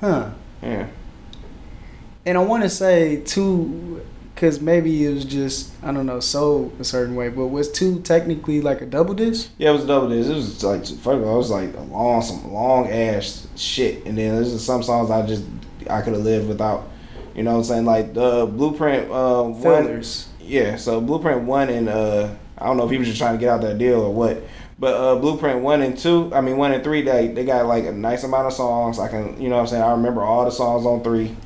[0.00, 0.30] huh?
[0.62, 0.86] yeah.
[2.24, 3.99] And I want to say two,
[4.40, 8.00] because maybe it was just I don't know sold a certain way, but was two
[8.00, 9.50] technically like a double disc?
[9.58, 10.28] Yeah, it was a double this.
[10.28, 14.06] It was like first of all, it was like a long, some long ass shit,
[14.06, 15.44] and then there's just some songs I just
[15.90, 16.88] I could have lived without.
[17.34, 17.84] You know what I'm saying?
[17.84, 20.02] Like the Blueprint uh, one.
[20.40, 23.38] Yeah, so Blueprint one and uh, I don't know if he was just trying to
[23.38, 24.42] get out that deal or what.
[24.78, 27.84] But uh, Blueprint one and two, I mean one and three, they they got like
[27.84, 28.98] a nice amount of songs.
[28.98, 29.82] I can, you know what I'm saying.
[29.82, 31.36] I remember all the songs on three.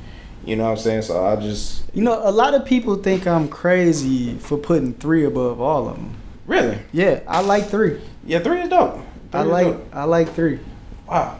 [0.45, 1.01] You know what I'm saying.
[1.03, 5.25] So I just You know, a lot of people think I'm crazy for putting three
[5.25, 6.15] above all of them.
[6.45, 7.99] really, Yeah, I like three.
[8.25, 8.95] yeah, three is dope.
[9.31, 9.87] Three I is like dope.
[9.93, 10.59] I like three.
[11.07, 11.37] Wow,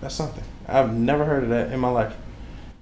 [0.00, 0.44] that's something.
[0.68, 2.14] I've never heard of that in my life.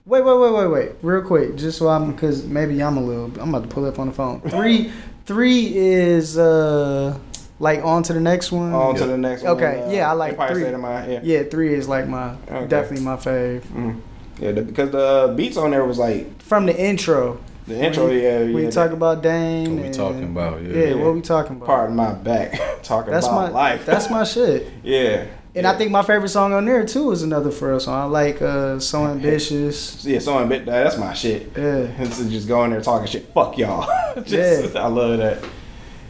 [0.07, 0.93] Wait, wait, wait, wait, wait.
[1.03, 3.27] Real quick, just so I'm because maybe I'm a little.
[3.41, 4.41] I'm about to pull up on the phone.
[4.49, 4.91] Three,
[5.27, 7.19] three is uh
[7.61, 8.73] like on to the next one.
[8.73, 9.53] On to the next one.
[9.57, 10.63] Okay, uh, yeah, I like Empire three.
[10.63, 11.13] State of Mind.
[11.13, 12.67] Yeah, Yeah, three is like my Okay.
[12.69, 13.61] definitely my fave.
[13.65, 14.01] Mm.
[14.41, 18.05] Yeah, the, because the uh, beats on there was like From the intro, the intro.
[18.07, 19.77] When you- yeah, we yeah, talk about Dame.
[19.77, 20.63] What we talking about?
[20.63, 20.69] Yeah.
[20.77, 20.95] Yeah, Yeah.
[21.05, 21.67] what we talking about?
[21.67, 22.59] Pardon my back.
[22.83, 23.85] Talking That's about my life.
[23.85, 24.67] That's my shit.
[24.83, 25.27] yeah.
[25.55, 25.73] And yeah.
[25.73, 27.99] I think my favorite song on there too is another Pharrell song.
[28.01, 31.51] I like uh, "So Ambitious." yeah, so bit that's my shit.
[31.57, 31.89] Yeah.
[31.99, 33.27] It's just going there talking shit.
[33.35, 33.89] Fuck y'all.
[34.23, 35.43] just, I love that.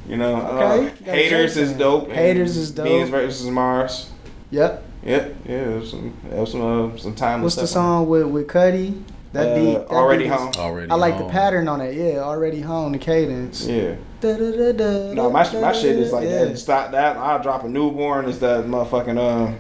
[0.06, 2.10] You know, Okay, uh, you haters is dope.
[2.10, 2.86] Haters is dope.
[2.86, 4.10] Venus versus Mars.
[4.50, 4.82] Yep.
[5.04, 7.42] Yep, yeah, it was some, it was some, uh, some time.
[7.42, 9.00] What's the song with with Cudi?
[9.32, 9.74] That beat.
[9.74, 10.52] that already beat is- home.
[10.58, 10.90] Already.
[10.90, 11.94] I like the pattern on it.
[11.94, 12.92] Yeah, already home.
[12.92, 13.66] The cadence.
[13.66, 13.94] Yeah.
[14.20, 16.46] Da-da-da-da, No, my my shit is like yeah.
[16.46, 16.58] that.
[16.58, 17.16] Stop that.
[17.16, 18.28] I'll drop a newborn.
[18.28, 19.54] It's that motherfucking uh,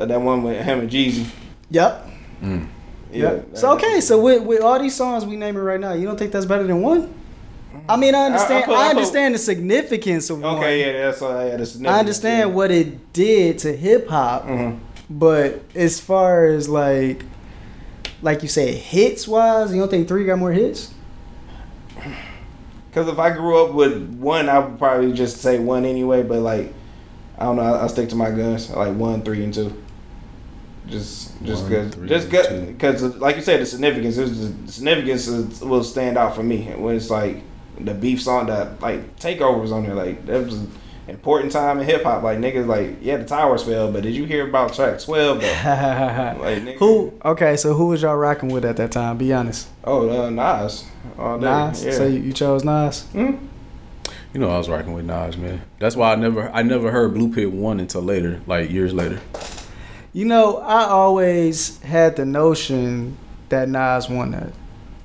[0.00, 1.26] uh, that one with him and Jeezy.
[1.70, 2.08] Yep.
[2.42, 2.66] Mm.
[3.12, 3.22] Yeah.
[3.32, 3.48] Yep.
[3.58, 6.32] So okay, so with with all these songs we naming right now, you don't think
[6.32, 7.12] that's better than one?
[7.88, 8.64] I mean, I understand.
[8.64, 10.56] I, put- I put- understand the significance of one.
[10.58, 11.80] Okay, yeah, that's uh, yeah, that's.
[11.82, 14.72] I understand what it did to hip hop, hmm
[15.10, 17.22] but as far as like,
[18.22, 20.94] like you said, hits wise, you don't think three got more hits?
[22.90, 26.22] Because if I grew up with one, I would probably just say one anyway.
[26.22, 26.74] But like,
[27.38, 27.62] I don't know.
[27.62, 28.68] I, I stick to my guns.
[28.68, 29.82] Like one, three, and two.
[30.88, 35.26] Just, just One, cause, just and cause, like you said, the significance is the significance
[35.26, 37.42] is, will stand out for me when it's like
[37.80, 39.94] the beef song that like takeovers on there.
[39.94, 40.72] Like that was an
[41.08, 42.22] important time in hip hop.
[42.22, 45.46] Like niggas, like yeah, the towers fell, but did you hear about track twelve though?
[46.42, 47.12] Like, nigga, who?
[47.24, 49.18] Okay, so who was y'all rocking with at that time?
[49.18, 49.68] Be honest.
[49.84, 50.84] Oh, uh, Nas.
[51.18, 51.46] All day.
[51.46, 51.84] Nas.
[51.84, 51.92] Yeah.
[51.92, 53.02] So you, you chose Nas.
[53.12, 53.36] Hmm?
[54.32, 55.62] You know I was rocking with Nas, man.
[55.78, 59.20] That's why I never I never heard Blueprint one until later, like years later.
[60.14, 63.16] You know, I always had the notion
[63.48, 64.52] that Nas won that.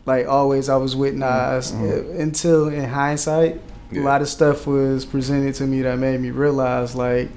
[0.07, 2.19] Like always, I was with Nas Mm-hmm.
[2.21, 3.61] until in hindsight,
[3.91, 7.29] a lot of stuff was presented to me that made me realize like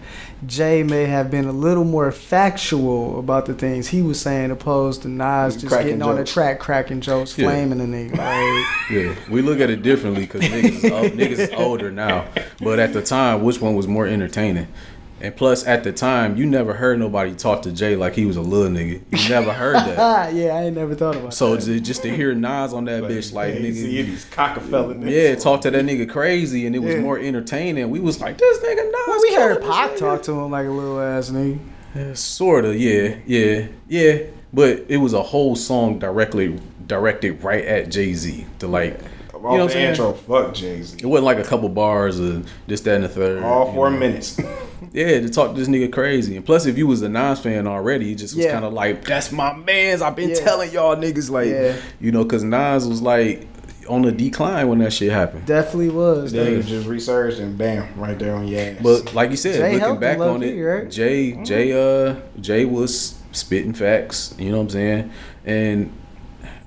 [0.47, 5.03] Jay may have been a little more factual about the things he was saying opposed
[5.03, 7.47] to Nas just Cracking getting on the track, cracking jokes, Yeah.
[7.49, 8.17] flaming the nigga.
[8.17, 12.27] Like, Yeah, we look at it differently because niggas, niggas is older now.
[12.61, 14.67] But at the time, which one was more entertaining?
[15.23, 18.37] And plus, at the time, you never heard nobody talk to Jay like he was
[18.37, 19.01] a little nigga.
[19.11, 19.99] You never heard that.
[19.99, 21.65] ah, yeah, I ain't never thought about So that.
[21.65, 25.11] ju- just to hear Nas on that bitch, like Hey, see nigga, these cockafellas.
[25.11, 27.01] yeah, talk to that nigga crazy, and it was Yeah.
[27.01, 27.91] more entertaining.
[27.91, 28.95] We was like, this nigga Nas.
[29.07, 29.99] Well, we heard killing this Pac nigga.
[29.99, 31.59] talk to him like a little ass nigga.
[32.17, 34.19] Sorta, yeah, yeah, yeah.
[34.53, 39.01] But it was a whole song directly directed right at Jay Z to like,
[39.35, 39.91] you know what I'm saying?
[39.91, 40.99] intro, fuck Jay Z.
[41.03, 43.43] It wasn't like a couple bars of this, that, and the third.
[43.43, 43.99] All you four know.
[43.99, 44.41] minutes.
[44.93, 46.37] Yeah, to talk to this nigga crazy.
[46.37, 48.53] And plus, if you was a Nas fan already, it just was Yeah.
[48.53, 50.03] kind of like, that's my man's.
[50.03, 50.35] I've been Yeah.
[50.37, 51.75] telling y'all niggas, like, Yeah.
[52.01, 53.47] you know, because Nas was like
[53.89, 55.47] on the decline when that shit happened.
[55.47, 56.33] Definitely was.
[56.33, 56.67] then nigga.
[56.67, 58.77] just researched and bam, right there on your ass.
[58.83, 60.91] But like you said, Jay looking helped back on low-key, it, right?
[60.91, 64.35] Jay, Jay, uh, Jay was spitting facts.
[64.39, 65.11] You know what I'm saying?
[65.45, 65.93] And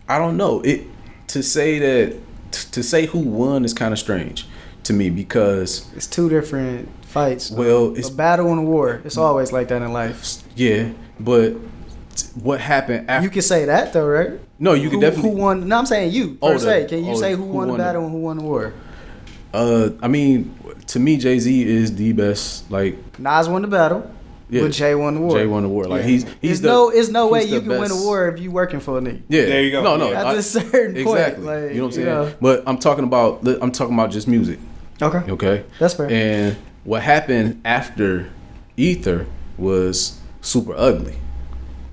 [0.10, 0.82] I don't know it
[1.28, 2.16] to say that
[2.52, 4.46] t- to say who won is kind of strange
[4.84, 7.50] to me because It's two different fights.
[7.50, 7.60] though.
[7.62, 9.02] Well, a it's- battle and a war.
[9.06, 10.38] It's always like that in life.
[10.56, 11.54] yeah, but
[12.42, 13.24] what happened after?
[13.26, 14.32] You can say that though, right?
[14.60, 15.32] no, you who, can definitely.
[15.32, 15.68] Who won?
[15.68, 16.86] No, I'm saying you Oh, per the- se.
[16.90, 18.44] Can you oh, say who, who won the won the- battle and who won the
[18.44, 18.74] war?
[19.54, 20.56] Uh, I mean,
[20.88, 22.70] to me, Jay Z is the best.
[22.72, 24.10] Like, Nas won the battle,
[24.50, 25.38] yeah, but Jay won the war.
[25.38, 25.84] Jay won the war.
[25.86, 26.08] Like Yeah.
[26.08, 28.40] he's he's There's the, no, it's no way you the can win a war if
[28.40, 29.22] you working for a nigga.
[29.30, 29.84] Yeah, There you go.
[29.84, 30.22] No, no, Yeah.
[30.22, 31.46] At I- a certain point, exactly.
[31.46, 32.06] like, you know what I'm saying?
[32.08, 32.34] know.
[32.42, 34.58] But I'm talking about I'm talking about just music.
[35.02, 36.10] Okay, Okay, that's fair.
[36.10, 38.30] And what happened after
[38.78, 39.26] Ether
[39.58, 41.16] was super ugly.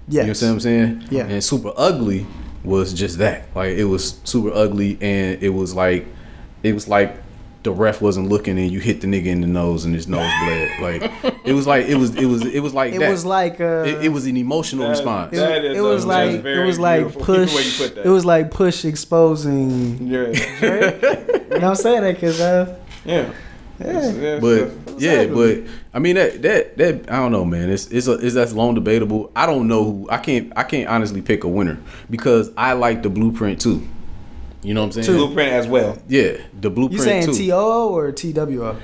[0.09, 0.41] yes.
[0.41, 1.05] You know what I'm saying?
[1.11, 1.27] Yeah.
[1.27, 2.27] And super ugly
[2.65, 3.55] was just that.
[3.55, 6.07] Like it was super ugly, and it was like
[6.63, 7.17] it was like
[7.63, 10.31] the ref wasn't looking, and you hit the nigga in the nose, and his nose
[10.45, 10.71] bled.
[10.81, 13.11] Like it was like it was it was it was like It that.
[13.11, 15.33] was like uh, it, it was an emotional That- response.
[15.35, 17.35] it, That is it was a- like very it was like beautiful.
[17.35, 17.81] Way push.
[17.81, 18.07] you put that.
[18.07, 20.07] It was like push exposing.
[20.09, 20.25] yeah,
[20.59, 21.03] Drake.
[21.03, 22.03] you know what I'm saying?
[22.03, 22.79] That because uh,
[23.81, 24.13] yeah.
[24.13, 24.39] yeah.
[24.41, 25.63] But yeah, ugly.
[25.63, 27.71] but I mean that that that I don't know, man.
[27.71, 29.33] It's it's a, it's that's long debatable.
[29.35, 31.79] I don't know who I can't I can't honestly pick a winner
[32.09, 33.87] because I like the blueprint too.
[34.63, 35.17] You know what I'm saying?
[35.17, 35.99] Blueprint as well.
[36.07, 36.93] Yeah, the blueprint.
[36.93, 37.33] You blueprint saying too.
[37.33, 38.77] T O O or T W O?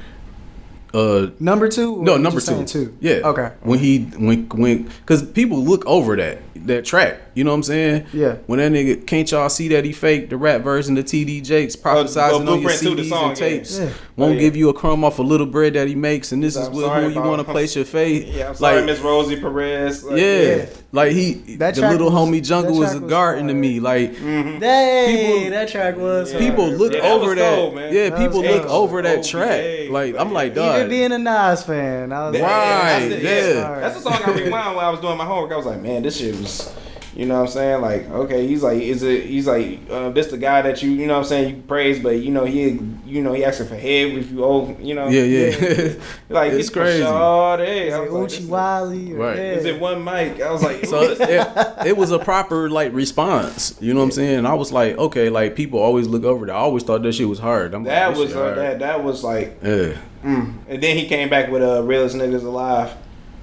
[0.95, 2.03] Uh, Number two?
[2.03, 2.65] no, number two.
[2.65, 2.97] two.
[3.01, 3.21] Yeah.
[3.25, 3.53] Okay.
[3.63, 7.19] When he when when because people look over that that track.
[7.35, 8.07] You know what I'm saying?
[8.15, 8.37] Yeah.
[8.47, 11.77] When that nigga can't y'all see that he faked the rap version of TD Jakes
[11.77, 13.79] prophesizing on your Blueprint the CDs song, and tapes.
[13.79, 13.91] Yeah.
[14.17, 14.41] Won't Oh, yeah.
[14.41, 16.73] give you a crumb off a little bread that he makes, and this is I'm
[16.73, 18.27] with sorry who you want to place your faith.
[18.35, 20.03] Yeah, I'm sorry, like, Miss Rosie Perez.
[20.03, 20.67] Like, yeah, Yeah.
[20.93, 23.55] Like he, That the little was- homie Jungle that was track a was garden to
[23.55, 23.81] me.
[23.81, 24.59] Like mm-hmm.
[24.59, 26.33] Dang, People- that track was.
[26.33, 26.39] Yeah.
[26.39, 27.55] people look Yeah, over was that.
[27.57, 27.75] cold.
[27.77, 28.85] Yeah, That people look cold.
[28.91, 29.91] over that OVA, track.
[29.91, 30.63] Like I'm like, yeah.
[30.63, 30.77] dog.
[30.77, 33.81] Even being a Nas fan, I was Yeah, like, Right, that's the- yeah.
[33.81, 35.53] That's the song I rewind when I was doing my homework.
[35.53, 36.73] I was like, man, this shit was,
[37.17, 37.81] you know what I'm saying?
[37.81, 39.25] Like, okay, he's like, is it?
[39.25, 41.57] He's like, uh, this the guy that you, you know what I'm saying?
[41.57, 44.77] You praise, but you know he, you know he asking for head if you owe,
[44.79, 45.09] you know.
[45.09, 45.93] yeah, yeah.
[46.29, 46.99] Like It's it's crazy.
[46.99, 47.03] crazy.
[47.05, 47.91] All day.
[47.91, 49.13] I Like was like, Uchi this- Wally.
[49.15, 49.39] Or, Right.
[49.39, 50.43] Is it one mic?
[50.43, 53.79] I was like, so it, it, it was a proper like response.
[53.81, 54.45] You know what I'm saying?
[54.45, 56.53] I was like, okay, like people always look over that.
[56.53, 57.73] I always thought that shit was hard.
[57.73, 58.59] I'm that like, was shit uh, hard.
[58.59, 59.97] that that was like, Yeah.
[60.23, 60.55] mm.
[60.69, 62.95] and then he came back with uh, realest niggas alive,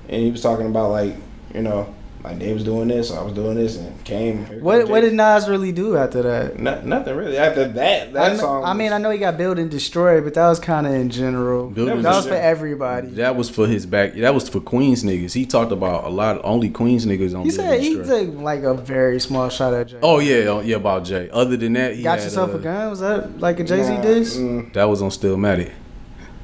[0.09, 1.15] and he was talking about like,
[1.55, 1.91] you know,
[2.23, 4.45] like they was doing this, I was doing this, and came.
[4.61, 6.57] What What did Nas really do after that?
[6.57, 7.37] No, nothing really.
[7.37, 8.63] After that, I, that kn- song.
[8.63, 11.09] I mean, I know he got Build and Destroy, but that was kind of in
[11.09, 11.69] general.
[11.69, 13.07] Build that and was for everybody.
[13.09, 14.13] That was for his back.
[14.13, 15.33] That was for Queens niggas.
[15.33, 16.39] He talked about a lot.
[16.45, 17.43] Only Queens niggas on.
[17.43, 19.99] He Build said he took like a very small shot at Jay.
[20.01, 21.29] Oh yeah, oh, yeah about Jay.
[21.29, 22.89] Other than that, he got had, yourself uh, a gun?
[22.89, 24.37] Was that like a Jay Z Nah, diss?
[24.37, 25.71] mm, That was on Stillmatic.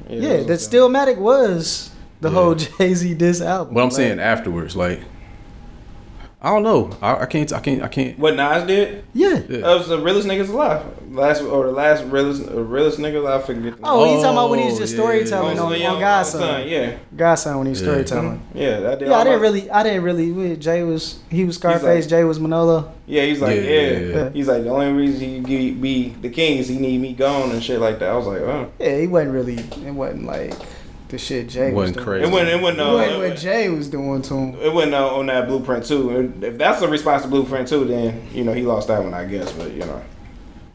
[0.08, 1.90] Yeah, it that was- Stillmatic was
[2.20, 2.34] the Yeah.
[2.34, 3.72] whole Jay Z diss album.
[3.74, 5.00] But I'm Like, saying afterwards, like
[6.42, 6.96] I don't know.
[7.02, 7.52] I, I can't.
[7.52, 7.82] I can't.
[7.82, 8.18] I can't.
[8.18, 9.04] What Nas did?
[9.12, 9.42] yeah.
[9.46, 9.58] Yeah.
[9.60, 10.82] That was the realest niggas alive.
[11.10, 13.42] Last or the last realest realest nigga alive.
[13.42, 13.76] I forget.
[13.76, 16.00] The Oh, he's talking about when he's Oh, just yeah, storytelling Oh, on, yeah, on
[16.00, 16.66] God's son.
[16.66, 17.88] Yeah, Godson when he's Yeah.
[17.88, 18.38] storytelling.
[18.38, 18.58] Mm-hmm.
[18.58, 18.80] yeah.
[18.80, 20.32] That did Yeah, I didn't my- really, I didn't really.
[20.32, 22.06] we- Jay was he was like- Scarface.
[22.06, 22.90] Jay was Manolo.
[23.06, 24.30] Yeah, he's like, Yeah, yeah, yeah, yeah.
[24.30, 27.50] He's like, the only reason he be, be the king is he need me gone
[27.50, 28.08] and shit like that.
[28.08, 28.70] I was like, oh.
[28.78, 29.56] Yeah, he wasn't really.
[29.58, 30.54] It wasn't like
[31.10, 32.30] the shit Jay Wasn't was crazy.
[32.30, 32.46] doing.
[32.46, 32.60] It wasn't.
[32.60, 32.78] It wasn't.
[32.80, 34.54] It Uh, wasn't what Jay was doing to him.
[34.60, 36.32] it wasn't uh, on that blueprint too.
[36.42, 39.24] If that's the response to blueprint too, then you know he lost that one, I
[39.26, 39.52] guess.
[39.52, 40.02] But you know,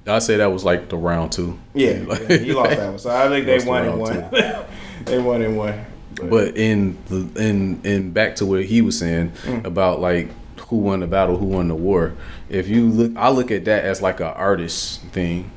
[0.08, 1.58] I say that was like the round two.
[1.74, 3.00] yeah, Like- yeah, he lost that one.
[3.00, 4.66] So I think they Lost the won and round one.
[5.06, 5.86] they won and one.
[6.30, 9.66] But in the in in back to what he was saying Mm.
[9.66, 10.30] about like
[10.70, 12.14] who won the battle, who won the war.
[12.50, 15.52] If you look, I look at that as like an artist thing.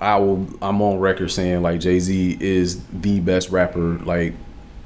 [0.00, 0.46] I will.
[0.62, 3.98] I'm on record saying like Jay Z is the best rapper.
[3.98, 4.34] Like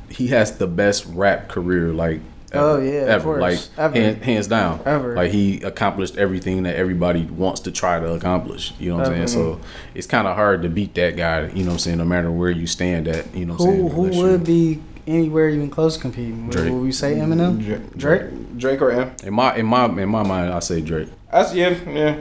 [0.08, 1.92] he has the best rap career.
[1.92, 2.20] Like
[2.54, 3.24] oh, ever, Oh, yeah, of ever.
[3.24, 3.40] course.
[3.40, 3.94] like Ever.
[3.94, 4.80] hand- hands down.
[4.84, 5.14] Ever.
[5.14, 8.72] Like he accomplished everything that everybody wants to try to accomplish.
[8.78, 9.26] You know what I'm Ever.
[9.28, 9.56] saying?
[9.56, 9.60] So
[9.94, 11.48] it's kind of hard to beat that guy.
[11.48, 11.98] You know what I'm saying?
[11.98, 13.34] No matter where you stand at.
[13.34, 13.90] You know what I'm Who saying?
[13.90, 16.46] who Unless you- would be anywhere even close to competing?
[16.46, 16.72] Would, Drake.
[16.72, 17.64] would we say Eminem?
[17.64, 17.96] Drake.
[17.96, 18.58] Drake?
[18.58, 19.12] Drake or M.
[19.24, 20.52] in my in my in my mind?
[20.52, 21.08] I say Drake.
[21.30, 22.16] That's yeah, yeah.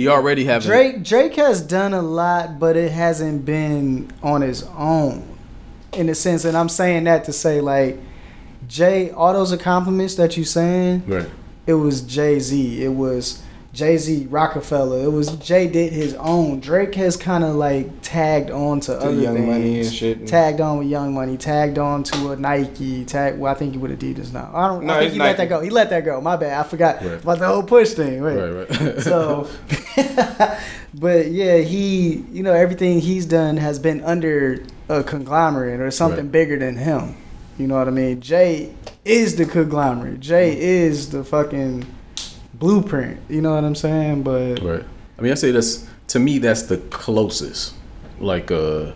[0.00, 4.62] He already have Drake Drake has done a lot, but it hasn't been on his
[4.76, 5.26] own.
[5.92, 7.98] In a sense, and I'm saying that to say like
[8.66, 11.28] Jay, all those compliments that you're saying, Right.
[11.66, 12.82] it was Jay Z.
[12.82, 15.04] It was Jay Z, Rockefeller.
[15.04, 16.58] It was Jay did his own.
[16.58, 19.46] Drake has kind of like tagged on to, To other Young things.
[19.46, 20.26] Money and shit.
[20.26, 21.36] Tagged on with Young Money.
[21.36, 23.04] Tagged on to a Nike.
[23.04, 23.38] Tag.
[23.38, 24.50] Well, I think he with Adidas now.
[24.52, 24.84] I don't.
[24.84, 25.60] No, I think he let that go.
[25.60, 26.20] He let that go.
[26.20, 26.58] My bad.
[26.58, 27.22] I forgot Right.
[27.22, 28.22] about the whole push thing.
[28.22, 28.36] Wait.
[28.36, 28.68] Right.
[28.70, 29.00] Right.
[29.10, 29.48] So,
[30.94, 36.24] but yeah, he, you know, everything he's done has been under a conglomerate or something
[36.24, 36.32] Right.
[36.32, 37.16] bigger than him.
[37.58, 38.20] You know what I mean?
[38.20, 38.74] Jay
[39.04, 40.20] is the conglomerate.
[40.20, 40.60] Jay hmm.
[40.60, 41.86] is the fucking
[42.60, 43.18] blueprint.
[43.28, 44.22] You know what I'm saying?
[44.22, 44.84] But Right.
[45.18, 47.74] I mean, I say that's to me that's the closest.
[48.20, 48.92] Like, uh,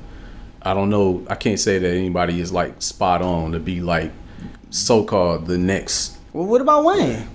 [0.63, 1.27] I don't know.
[1.29, 4.13] I can't say that anybody is like spot on to be like
[4.71, 7.29] so called the next well, what about Wayne?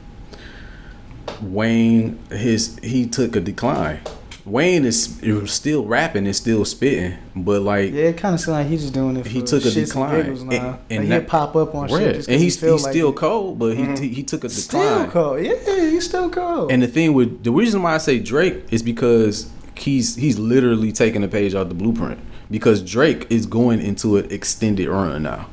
[1.41, 2.19] Wayne.
[2.29, 4.01] His he took a decline.
[4.49, 8.67] Wayne is still rapping and still spitting, but like Yeah, it kind of seems like
[8.67, 9.23] he's just doing it.
[9.23, 11.91] For he took a shits decline, and and, And, and he'll pop up on Right.
[11.91, 13.15] shit just 'cause and he's feel he's like still it.
[13.15, 14.03] cold, but he mm-hmm.
[14.03, 14.61] he, he took a decline.
[14.61, 15.43] Still cold.
[15.45, 16.71] Yeah, he's still cold.
[16.71, 20.91] And the thing with the reason why I say Drake is because he's he's literally
[20.91, 22.19] taking a page out the blueprint.
[22.51, 25.47] Because Drake is going into an extended run now.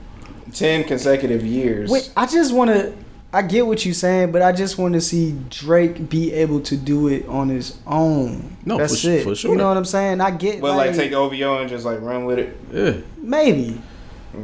[0.55, 1.91] Ten consecutive years.
[1.91, 2.95] Wait, I just want to.
[3.33, 6.77] I get what you're saying, but I just want to see Drake be able to
[6.77, 8.57] do it on his own.
[8.65, 9.25] No, that's for su- it.
[9.25, 9.51] for sure.
[9.51, 10.21] You know what I'm saying?
[10.21, 12.57] I get, but like, like take OVO and just like run with it.
[12.73, 12.97] Yeah.
[13.19, 13.81] maybe,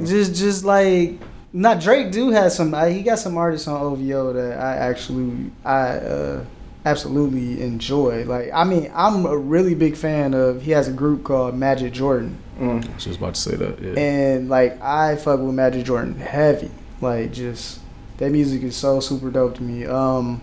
[0.05, 1.19] just just like
[1.53, 2.13] not Drake.
[2.13, 2.75] Do has some.
[2.91, 6.45] He got some artists on OVO that I actually I uh,
[6.85, 8.25] absolutely enjoy.
[8.25, 10.63] Like I mean, I'm a really big fan of.
[10.63, 12.39] He has a group called Majid Jordan.
[12.59, 12.89] Mm.
[12.89, 13.81] I was just about to say that.
[13.81, 13.99] Yeah.
[13.99, 16.71] And like I fuck with Majid Jordan heavy.
[17.01, 17.81] Like just
[18.23, 19.85] that music is so super dope to me.
[19.85, 20.41] Um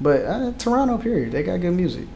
[0.00, 1.32] but uh, Toronto period.
[1.32, 2.06] They got good music.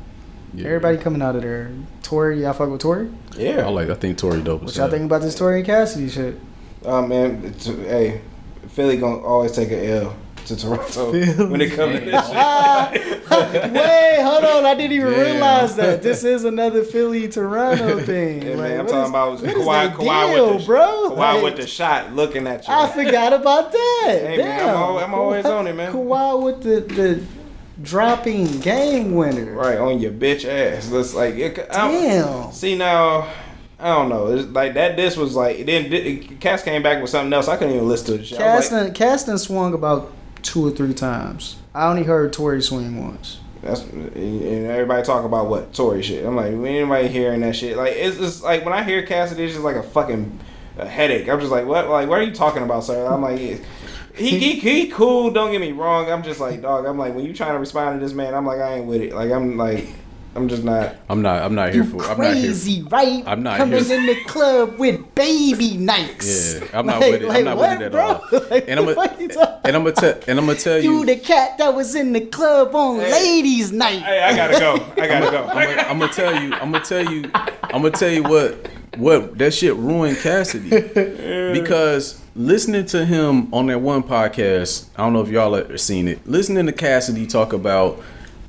[0.55, 0.67] Yeah.
[0.67, 1.71] Everybody coming out of there.
[2.03, 3.09] Tory, y'all fuck with Tory?
[3.37, 3.67] I Yeah.
[3.69, 4.63] like I think Tory dope.
[4.63, 4.91] What y'all hell.
[4.91, 6.39] think about this Tory and Cassidy shit?
[6.85, 8.23] Oh man, it's, hey,
[8.69, 10.17] Philly gonna always take an L
[10.51, 11.13] to Toronto
[11.49, 12.31] when it comes to this
[13.31, 14.65] Wait, hold on.
[14.67, 15.21] I didn't even Damn.
[15.33, 16.03] realize that.
[16.03, 18.43] This is another Philly Toronto thing.
[18.43, 21.11] Yeah, Like, man, I'm talking is- about Kawhi, Kawhi deal, with the bro?
[21.11, 22.75] Kawhi Like, with the shot, looking at you.
[22.75, 24.07] I forgot about that.
[24.21, 24.47] Hey, Damn.
[24.47, 25.93] man, I'm al- I'm always on it, man.
[25.93, 27.25] Kawhi with the, the
[27.83, 29.53] dropping game winner.
[29.55, 30.89] right on your bitch ass.
[30.89, 32.53] That's like, it, I'm- Damn.
[32.53, 33.29] See now,
[33.79, 34.27] I don't know.
[34.29, 34.97] It's like that.
[34.97, 35.89] This was like then.
[35.89, 36.39] didn't.
[36.41, 37.49] Cass came back with something else.
[37.49, 38.45] I couldn't even listen to the.
[38.45, 41.57] I was like, Caston swung about two or three times.
[41.75, 43.39] I only heard Tory swing once.
[43.63, 46.25] That's and everybody talk about what Tory shit.
[46.25, 47.77] I'm like, anybody hearing that shit?
[47.77, 50.41] Like, it's just like when I hear Cassidy, it's just like a fucking
[50.79, 51.29] a headache.
[51.29, 51.89] I'm just like, what?
[51.91, 53.07] Like, what are you talking about, sir?
[53.07, 53.59] I'm like, he
[54.15, 55.31] he he cool.
[55.31, 56.11] Don't get me wrong.
[56.11, 56.87] I'm just like, dog.
[56.87, 59.03] I'm like, when you trying to respond to this man, I'm like, I ain't with
[59.03, 59.13] it.
[59.15, 59.89] Like, I'm like,
[60.35, 60.95] I'm just not.
[61.11, 61.43] I'm not.
[61.43, 62.03] I'm not here You for.
[62.05, 62.45] I'm not here.
[62.47, 63.23] crazy, right?
[63.27, 66.55] I'm not Coming here- in the club with baby nights.
[66.61, 67.31] Yeah, I'm not with it.
[67.31, 68.25] I'm not with it at all.
[68.51, 70.21] Like, And I'm what a- the fuck you talking And I'm gonna tell.
[70.29, 71.07] And I'm gonna tell You you.
[71.07, 73.11] the cat that was in the club on Hey.
[73.13, 74.01] ladies' night.
[74.03, 74.75] Hey, I gotta go.
[75.03, 75.45] I gotta go.
[75.47, 76.53] I'm gonna, I'm gonna tell you.
[76.55, 77.31] I'm gonna tell you.
[77.35, 78.69] I'm gonna tell you what.
[78.97, 80.69] What that shit ruined Cassidy
[81.53, 84.87] because listening to him on that one podcast.
[84.97, 86.27] I don't know if y'all have seen it.
[86.27, 88.03] Listening to Cassidy talk about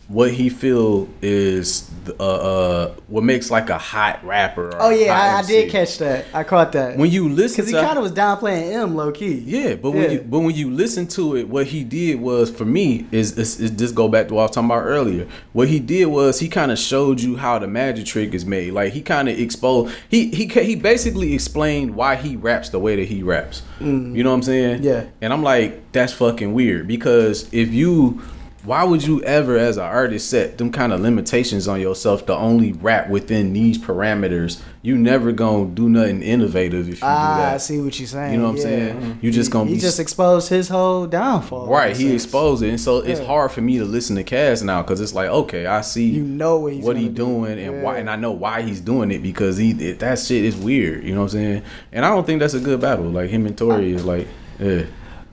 [0.07, 4.71] what he feel is uh, uh what makes like a hot rapper.
[4.80, 6.25] Oh yeah, I, I did catch that.
[6.33, 6.97] I caught that.
[6.97, 9.39] When you listen because he kind of was downplaying M low key.
[9.39, 12.65] Yeah, but when you but when you listen to it, what he did was for
[12.65, 15.27] me is is, is just go back to what I was talking about earlier.
[15.53, 18.73] What he did was he kind of showed you how the magic trick is made.
[18.73, 22.95] Like he kind of exposed he he he basically explained why he raps the way
[22.95, 23.63] that he raps.
[23.80, 24.81] You know what I'm saying?
[24.81, 24.83] Mm.
[24.83, 25.05] Yeah.
[25.21, 28.21] And I'm like, that's fucking weird because if you
[28.64, 32.35] why would you ever as an artist set them kind of limitations on yourself to
[32.35, 34.61] only rap within these parameters?
[34.83, 37.53] You never gonna do nothing innovative if you do Ah, that.
[37.56, 38.33] I see what you're saying.
[38.33, 38.64] You know what I'm yeah.
[38.64, 39.19] saying?
[39.22, 41.67] You just gonna He be just exposed his whole downfall.
[41.67, 41.95] right.
[41.95, 42.23] He sense.
[42.23, 45.14] exposed it, and so it's hard for me to listen to Cass now because it's
[45.14, 47.14] like, okay, I see You know what he's what he do.
[47.14, 50.43] doing and why, and I know why he's doing it because he it, that shit
[50.45, 51.03] is weird.
[51.03, 51.64] You know what I'm saying?
[51.91, 53.06] And I don't think that's a good battle.
[53.06, 54.27] Like him and Tory is like,
[54.59, 54.83] yeah,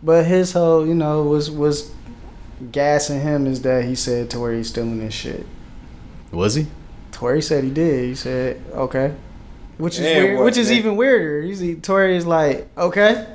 [0.03, 1.91] But his whole, you know, was was
[2.73, 5.47] gassing him is that he said Tory's stealing his shit.
[6.33, 6.67] was he?
[7.13, 8.05] Tory said he did.
[8.05, 9.15] He said okay,
[9.79, 11.41] which is And weird, what- which is and- even weirder.
[11.41, 13.27] You see, Tory is like okay.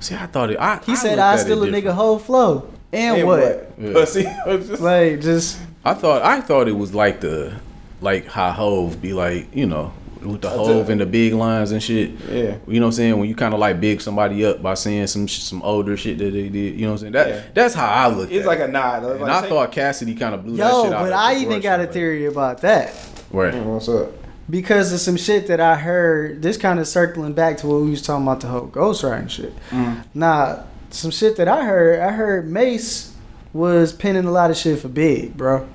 [0.00, 0.58] See, I thought it.
[0.58, 2.68] I, He I said I at it still a nigga whole flow.
[2.92, 3.72] And, And what?
[3.78, 3.92] Yeah.
[3.92, 4.22] Pussy.
[4.46, 7.54] Just- Like just I thought I thought it was like the
[8.00, 11.82] like how Hove be like, you know, with the Hove and the big lines and
[11.82, 12.10] shit.
[12.28, 12.56] Yeah.
[12.66, 13.18] You know what I'm saying?
[13.18, 16.18] When you kind of like big somebody up by saying some sh- some older shit
[16.18, 16.74] that they did.
[16.78, 17.12] You know what I'm saying?
[17.12, 17.42] That Yeah.
[17.54, 18.30] that's how I look.
[18.30, 18.68] It's at like it.
[18.68, 19.04] a nod.
[19.04, 21.00] And Like, I take- thought Cassidy kind of blew that shit out.
[21.00, 22.94] Yo, but I even got a theory about that.
[23.32, 23.54] Right.
[23.54, 24.12] What's up?
[24.50, 26.40] because of some shit that I heard.
[26.40, 29.52] This kind of circling back to what we was talking about the whole ghostwriting shit.
[29.70, 30.04] Mm.
[30.14, 32.00] Nah, some shit that I heard.
[32.00, 33.12] I heard Mase
[33.52, 35.66] was penning a lot of shit for Big, bro.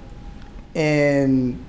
[0.76, 1.64] And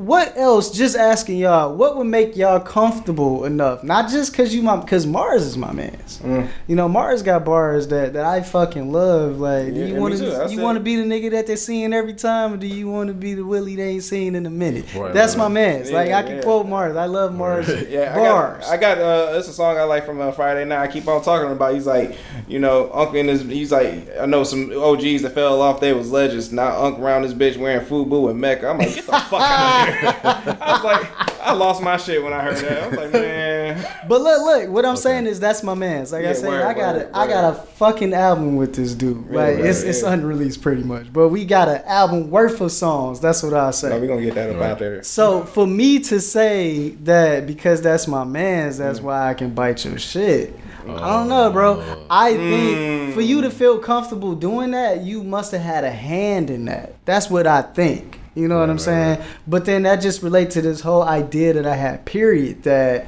[0.00, 0.70] what else?
[0.70, 3.84] Just asking y'all, what would make y'all comfortable enough?
[3.84, 6.20] Not just cause you my, cause Mars is my man's.
[6.20, 6.48] Mm.
[6.66, 9.40] You know, Mars got bars that, that I fucking love.
[9.40, 11.92] Like, Yeah, do you want to you want to be the nigga that they're seeing
[11.92, 14.50] every time, or do you want to be the Willie they ain't seen in a
[14.50, 14.86] minute?
[14.94, 15.52] Right, That's right, my right.
[15.52, 15.90] man's.
[15.90, 16.42] like, I can yeah.
[16.44, 16.96] quote Mars.
[16.96, 18.64] I love Mars Yeah, bars.
[18.68, 19.34] I got, I got.
[19.34, 20.80] Uh, it's a song I like from uh, Friday Night.
[20.80, 21.74] I keep on talking about.
[21.74, 22.16] He's like,
[22.48, 23.42] you know, Uncle and his.
[23.42, 25.78] He's like, I know some OGs that fell off.
[25.78, 26.50] They was legends.
[26.52, 28.68] Now Uncle around this bitch wearing FUBU and Mecca.
[28.68, 29.89] I'm like, get the fuck out of here.
[30.24, 32.82] I was like, I lost my shit when I heard that.
[32.82, 33.86] I was like, man.
[34.08, 36.12] But look, look, what I'm saying is that's my man's.
[36.12, 38.74] Like I Yeah, said, word, I got word, a, I got a fucking album with
[38.74, 39.26] this dude.
[39.30, 42.72] Like Right, it's right, it's unreleased pretty much, but we got an album worth of
[42.72, 43.20] songs.
[43.20, 43.88] That's what I say.
[43.90, 44.78] No, we gonna get that up Right.
[44.78, 45.02] there.
[45.02, 48.78] So for me to say that because that's my man's, Mm.
[48.78, 50.54] that's why I can bite your shit.
[50.88, 52.04] I don't know, bro.
[52.10, 53.14] I think Mm.
[53.14, 56.94] for you to feel comfortable doing that, you must have had a hand in that.
[57.04, 58.19] That's what I think.
[58.40, 59.22] You know what I'm saying?
[59.46, 62.06] But then that just relates to this whole idea that I had.
[62.06, 62.62] Period.
[62.62, 63.06] That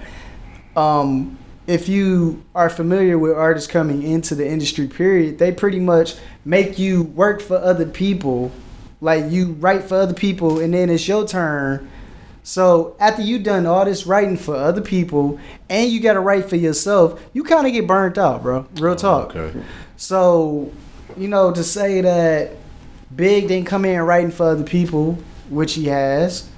[0.76, 6.16] um, if you are familiar with artists coming into the industry, period, they pretty much
[6.44, 8.52] make you work for other people.
[9.00, 11.90] Like you write for other people, and then it's your turn.
[12.44, 16.48] So after you done all this writing for other people, and you got to write
[16.48, 18.66] for yourself, you kind of get burnt out, bro.
[18.74, 19.34] Real talk.
[19.34, 19.60] Okay.
[19.96, 20.72] So,
[21.16, 22.56] you know, to say that
[23.14, 25.18] Big didn't come in writing for other people,
[25.48, 26.48] which he has.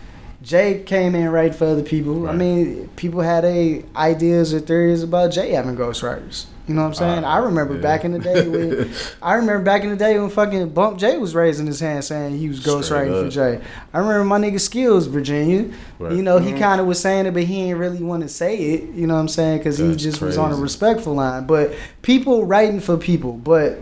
[0.42, 2.28] Jay came in writing for other people.
[2.28, 6.46] I mean, people had a ideas or theories about Jay having ghostwriters.
[6.66, 7.24] You know what I'm saying?
[7.24, 7.80] Ah, I remember yeah.
[7.80, 8.90] back in the day when
[9.22, 12.38] I remember back in the day when fucking Bump Jay was raising his hand saying
[12.38, 13.32] he was Straight ghostwriting for up.
[13.32, 13.64] Jay.
[13.92, 15.70] I remember my nigga Skills, Virginia.
[15.98, 16.12] Right.
[16.12, 18.56] You know, he kind of was saying it, but he didn't really want to say
[18.56, 18.94] it.
[18.94, 19.58] You know what I'm saying?
[19.58, 21.46] Because he That's just was on a respectful line.
[21.46, 23.32] But people writing for people.
[23.32, 23.78] But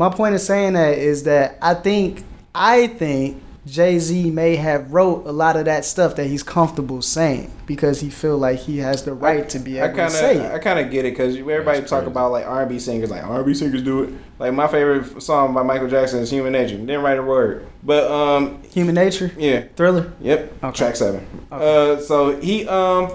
[0.00, 4.94] my point of saying that is that I think I think Jay Z may have
[4.94, 8.78] wrote a lot of that stuff that he's comfortable saying because he feel like he
[8.78, 11.04] has the right to be I able kind to say of, I kind of get
[11.04, 12.12] it because everybody That's talk crazy.
[12.12, 14.14] about like R&B singers, like R&B singers do it.
[14.38, 18.10] Like my favorite song by Michael Jackson is "Human Nature." Didn't write a word, but
[18.10, 20.14] um, Human Nature, yeah, Thriller.
[20.22, 20.64] Yep.
[20.64, 20.76] Okay.
[20.78, 21.28] Track seven.
[21.52, 21.92] Okay.
[21.92, 23.12] Uh, so he um,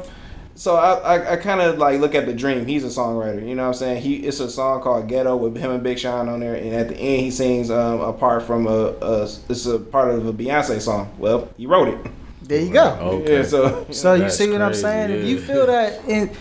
[0.55, 2.65] so I I, I kind of like look at the Dream.
[2.65, 3.45] He's a songwriter.
[3.47, 4.01] You know what I'm saying?
[4.01, 6.87] He it's a song called Ghetto with him and Big Sean on there, and at
[6.89, 10.33] the end he sings um a part from a, a it's a part of a
[10.33, 11.11] Beyonce song.
[11.17, 11.97] Well, he wrote it.
[12.43, 12.85] There you go.
[13.23, 13.37] Okay.
[13.37, 13.43] Yeah.
[13.43, 15.11] So So you That's see what I'm crazy, saying?
[15.11, 16.31] If you feel that in,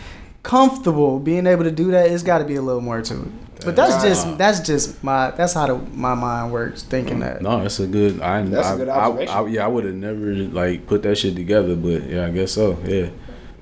[0.43, 3.29] comfortable being able to do that, it's got to be a little more to it.
[3.65, 7.41] But that's That's- just that's just my that's how the, my mind works thinking that.
[7.41, 8.21] No, that's a good.
[8.21, 11.17] I, That's a I, good I- I, yeah, I would have never like put that
[11.17, 12.77] shit together, but yeah, I guess so.
[12.85, 13.09] Yeah,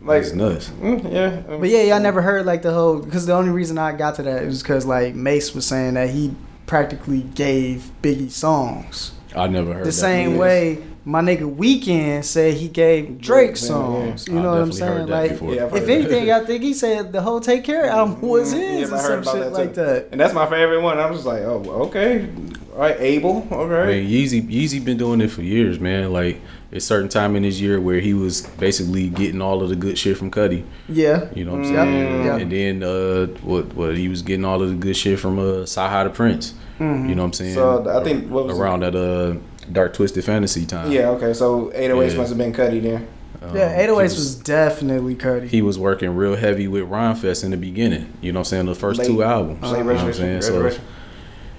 [0.05, 0.69] like it's nuts.
[0.71, 1.43] mm, yeah.
[1.53, 4.17] um, But yeah, y'all never heard like the whole because the only reason I got
[4.17, 6.35] to that is because like Mase was saying that he
[6.67, 9.93] practically gave Biggie songs I never heard the that.
[9.93, 10.39] same yes.
[10.41, 14.27] way my nigga Weeknd said he gave Drake Yeah, songs.
[14.29, 14.35] yeah.
[14.35, 14.93] You know I what I'm saying?
[14.93, 15.57] heard that Like.
[15.57, 15.93] Yeah, I've heard if that.
[15.93, 18.59] anything, I think he said the whole Take Care album was Mhm.
[18.59, 19.81] his Yeah, or I heard some about shit that like too.
[19.83, 20.09] that.
[20.13, 20.99] And that's my favorite one.
[20.99, 22.27] I was just like, oh, okay,
[22.75, 24.01] all right, Abel, I okay.
[24.03, 26.13] mean, Yeezy, Yeezy been doing it for years, man.
[26.13, 26.41] Like,
[26.75, 29.99] a certain time in his year where he was basically getting all of the good
[29.99, 30.63] shit from Cudi.
[30.89, 31.25] Yeah.
[31.35, 32.25] You know what I'm Yep, saying?
[32.25, 32.41] yep.
[32.41, 33.75] And then uh, what?
[33.75, 36.55] What he was getting all of the good shit from uh, Saha the Prince.
[36.81, 37.11] Mm-hmm.
[37.11, 37.55] You know what I'm saying?
[37.55, 38.61] So, I think- what was it?
[38.63, 39.35] around that uh,
[39.71, 40.91] Dark Twisted Fantasy time.
[40.91, 41.33] Yeah, okay.
[41.35, 42.19] So 808s Yeah.
[42.19, 43.07] must have been Cudi then.
[43.43, 45.49] Um, Yeah, he 808s was, definitely Cudi.
[45.49, 48.13] he was working real heavy with Rhymefest in the beginning.
[48.21, 48.67] You know what I'm saying?
[48.67, 49.63] The first Late- two albums.
[49.63, 50.43] Late you know what I'm Resurrection, saying?
[50.43, 50.85] So Resurrection.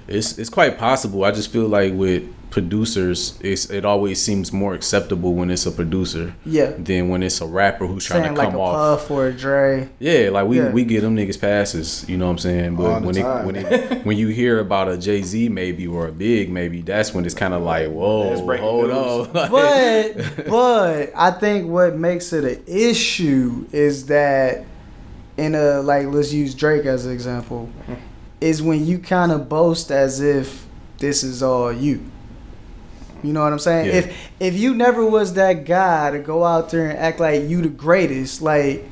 [0.08, 1.24] It's it's quite possible.
[1.24, 5.72] I just feel like with producers, it's it always seems more acceptable when it's a
[5.72, 6.70] producer yeah.
[6.78, 9.00] than when it's a rapper who's trying to like come a off.
[9.00, 9.88] Puff or a Dre.
[9.98, 10.70] Yeah, like we, Yeah.
[10.70, 12.76] we get them niggas passes, you know what I'm saying?
[12.76, 16.06] But All when it, when it, when you hear about a Jay Z maybe or
[16.06, 18.96] a Big maybe, that's when it's kind of like, whoa, hold news.
[18.96, 19.50] on.
[19.50, 24.64] But but I think what makes it an issue is that
[25.36, 27.68] in a like let's use Drake as an example,
[28.44, 30.66] is when you kind of boast as if
[30.98, 32.04] this is all you.
[33.22, 33.86] You know what I'm saying?
[33.86, 33.92] Yeah.
[33.94, 37.62] If if you never was that guy to go out there and act like you
[37.62, 38.84] the greatest, like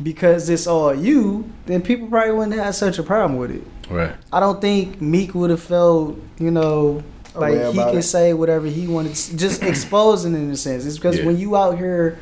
[0.00, 3.64] because it's all you, then people probably wouldn't have such a problem with it.
[3.90, 4.14] Right.
[4.32, 7.02] I don't think Meek would have felt, you know,
[7.34, 8.02] like he about can it.
[8.02, 10.84] say whatever he wanted, just exposing in a sense.
[10.86, 11.26] It's because Yeah.
[11.26, 12.18] when you out here,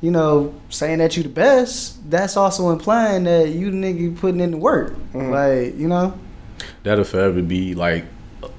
[0.00, 4.40] you know, saying that you the best, that's also implying that you the nigga putting
[4.40, 4.92] in the work.
[5.12, 5.30] Mm-hmm.
[5.30, 6.18] Like, you know,
[6.82, 8.04] That'll forever be like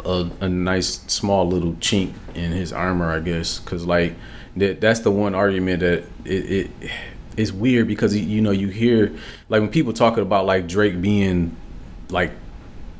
[0.05, 3.59] a, a nice small little chink in his armor, I guess.
[3.59, 4.15] Cause like
[4.57, 6.91] that that's the one argument that it, it
[7.37, 9.15] it's weird because you know you hear
[9.47, 11.55] like when people talking about like Drake being
[12.09, 12.31] like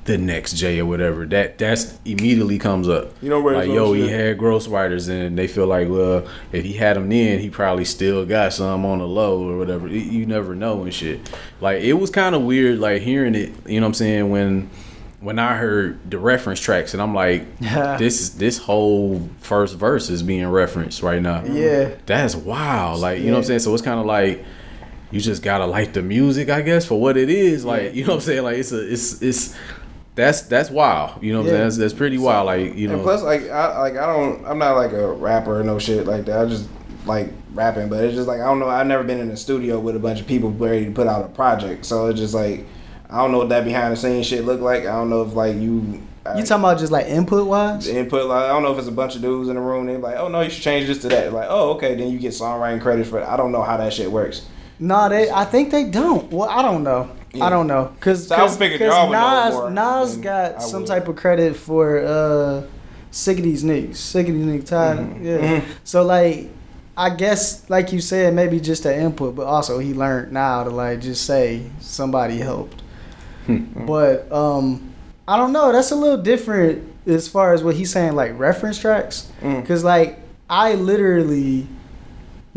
[0.10, 3.14] the next Jay or whatever that that's immediately comes up.
[3.22, 6.74] You know where like yo he had ghostwriters and they feel like well if he
[6.74, 9.88] had them then he probably still got some on the low or whatever.
[9.88, 11.20] You- You never know and shit.
[11.62, 13.52] Like it was kind of weird like hearing it.
[13.68, 14.70] You know what I'm saying when
[15.22, 20.10] when I heard the reference tracks and I'm like, this is this whole first verse
[20.10, 21.44] is being referenced right now.
[21.46, 21.90] Yeah.
[22.06, 23.00] that's wild.
[23.02, 23.60] Like you know what I'm saying.
[23.60, 24.44] So it's kind of like
[25.12, 27.66] you just gotta like the music, I guess, for what it is.
[27.66, 28.44] Like you know what I'm saying.
[28.44, 29.56] Like it's a it's it's
[30.20, 31.22] that's that's wild.
[31.24, 31.52] You know what I'm Yeah.
[31.54, 31.64] saying.
[31.66, 32.46] That's, that's pretty wild.
[32.46, 32.96] Like you know.
[32.96, 36.06] And plus, like, I like I don't, I'm not like a rapper or no shit
[36.06, 36.40] like that.
[36.40, 36.68] I just
[37.06, 38.70] like rapping, but it's just like I don't know.
[38.70, 41.26] I've never been in a studio with a bunch of people ready to put out
[41.26, 42.66] a project, so it's just like
[43.10, 44.82] I don't know what that behind the scenes shit look like.
[44.82, 46.02] I don't know if like you.
[46.26, 47.88] Uh, you talking about just like input wise?
[47.88, 49.86] input like I don't know if it's a bunch of dudes in the room.
[49.88, 51.32] They're like, oh no, you should change this to that.
[51.34, 53.20] Like, oh okay, then you get songwriting credits for.
[53.22, 53.28] it.
[53.28, 54.46] I don't know how that shit works.
[54.80, 55.30] No, they.
[55.32, 56.32] I think they don't.
[56.32, 57.10] Well, I don't know.
[57.34, 57.46] Yeah.
[57.46, 62.00] I don't know because So y'all know Nas Nas got some type of credit for
[62.00, 62.62] uh,
[63.12, 64.98] these niggas, sick of these niggas tired.
[65.00, 65.26] Mm-hmm.
[65.26, 65.62] Yeah.
[65.84, 66.50] So like,
[66.98, 70.70] I guess like you said, maybe just the input, but also he learned now to
[70.72, 72.82] like just say somebody helped.
[73.48, 74.94] but um,
[75.28, 75.72] I don't know.
[75.72, 79.62] That's a little different as far as what he's saying, like reference tracks, Mm.
[79.62, 81.68] because like I literally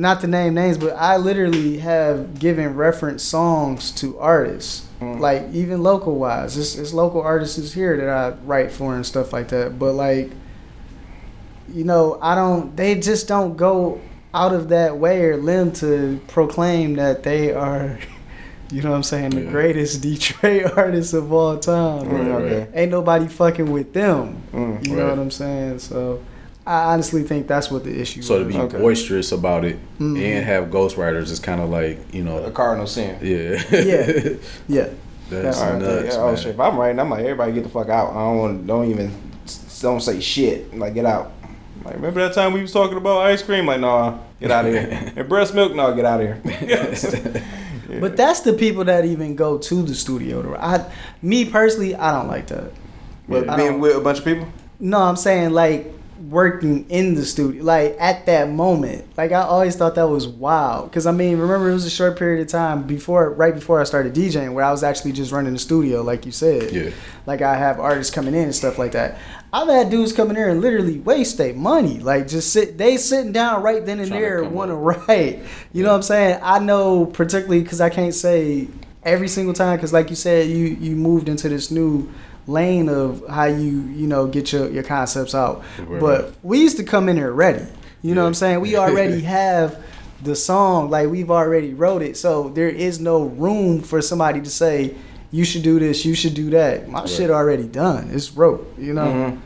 [0.03, 5.83] not to name names, but I literally have given reference songs to artists, like even
[5.83, 6.57] local wise.
[6.59, 9.79] It's, it's local artists here that I write for and stuff like that.
[9.79, 10.31] But like,
[11.73, 12.77] you know, I don't.
[12.77, 14.01] They just don't go
[14.35, 17.99] out of that way or limb to proclaim that they are.
[18.71, 19.31] You know what I'm saying?
[19.33, 19.51] The Yeah.
[19.51, 22.09] greatest Detroit artists of all time.
[22.09, 22.69] Right, right.
[22.73, 24.43] Ain't nobody fucking with them.
[24.51, 24.87] Mm.
[24.89, 25.81] You know what I'm saying?
[25.81, 26.23] So,
[26.67, 28.21] I honestly think that's what the issue.
[28.21, 28.27] Is.
[28.27, 28.79] So to be Okay.
[28.79, 30.17] boisterous about it Mhm.
[30.23, 33.17] and have ghostwriters is kind of like you know A cardinal sin.
[33.21, 34.29] yeah Yeah.
[34.69, 34.87] yeah.
[35.29, 36.47] that's All right, nuts yeah, oh shit.
[36.55, 38.11] If I'm writing, I'm like everybody get the fuck out.
[38.11, 38.67] I don't want.
[38.67, 39.11] Don't even.
[39.81, 40.77] Don't say shit.
[40.79, 41.33] Like get out.
[41.85, 43.67] Like remember that time we was talking about ice cream?
[43.67, 45.13] Like nah, get out of here.
[45.17, 45.75] and breast milk?
[45.75, 47.43] No, get out of here.
[48.01, 50.41] But that's the people that even go to the studio.
[50.43, 52.71] To, I, me personally, I don't like that.
[53.29, 54.47] But I being with a bunch of people.
[54.81, 55.93] No, I'm saying like
[56.29, 59.05] working in the studio, like at that moment.
[59.17, 60.93] Like I always thought that was wild.
[60.93, 63.85] Cause I mean, remember it was a short period of time before, right before I
[63.85, 66.71] started DJing, where I was actually just running the studio, like you said.
[66.71, 66.91] Yeah.
[67.27, 69.19] Like I have artists coming in and stuff like that.
[69.53, 71.99] I've had dudes come in there and literally waste their money.
[71.99, 75.41] Like just sit, they sitting down right then and Trying there, come want to write.
[75.73, 76.41] You know what I'm saying?
[76.43, 78.69] I know particularly because I can't say
[79.03, 82.11] every single time because like you said, you you moved into this new
[82.47, 85.63] lane of how you you know get your your concepts out.
[85.79, 86.01] Right.
[86.01, 87.65] But we used to come in there ready.
[88.03, 88.61] You know what I'm saying?
[88.61, 89.83] We already have
[90.23, 92.17] the song, like we've already wrote it.
[92.17, 94.95] So there is no room for somebody to say,
[95.31, 96.89] you should do this, you should do that.
[96.89, 98.11] My shit already done.
[98.13, 99.07] It's wrote, you know?
[99.07, 99.41] Mm-hmm.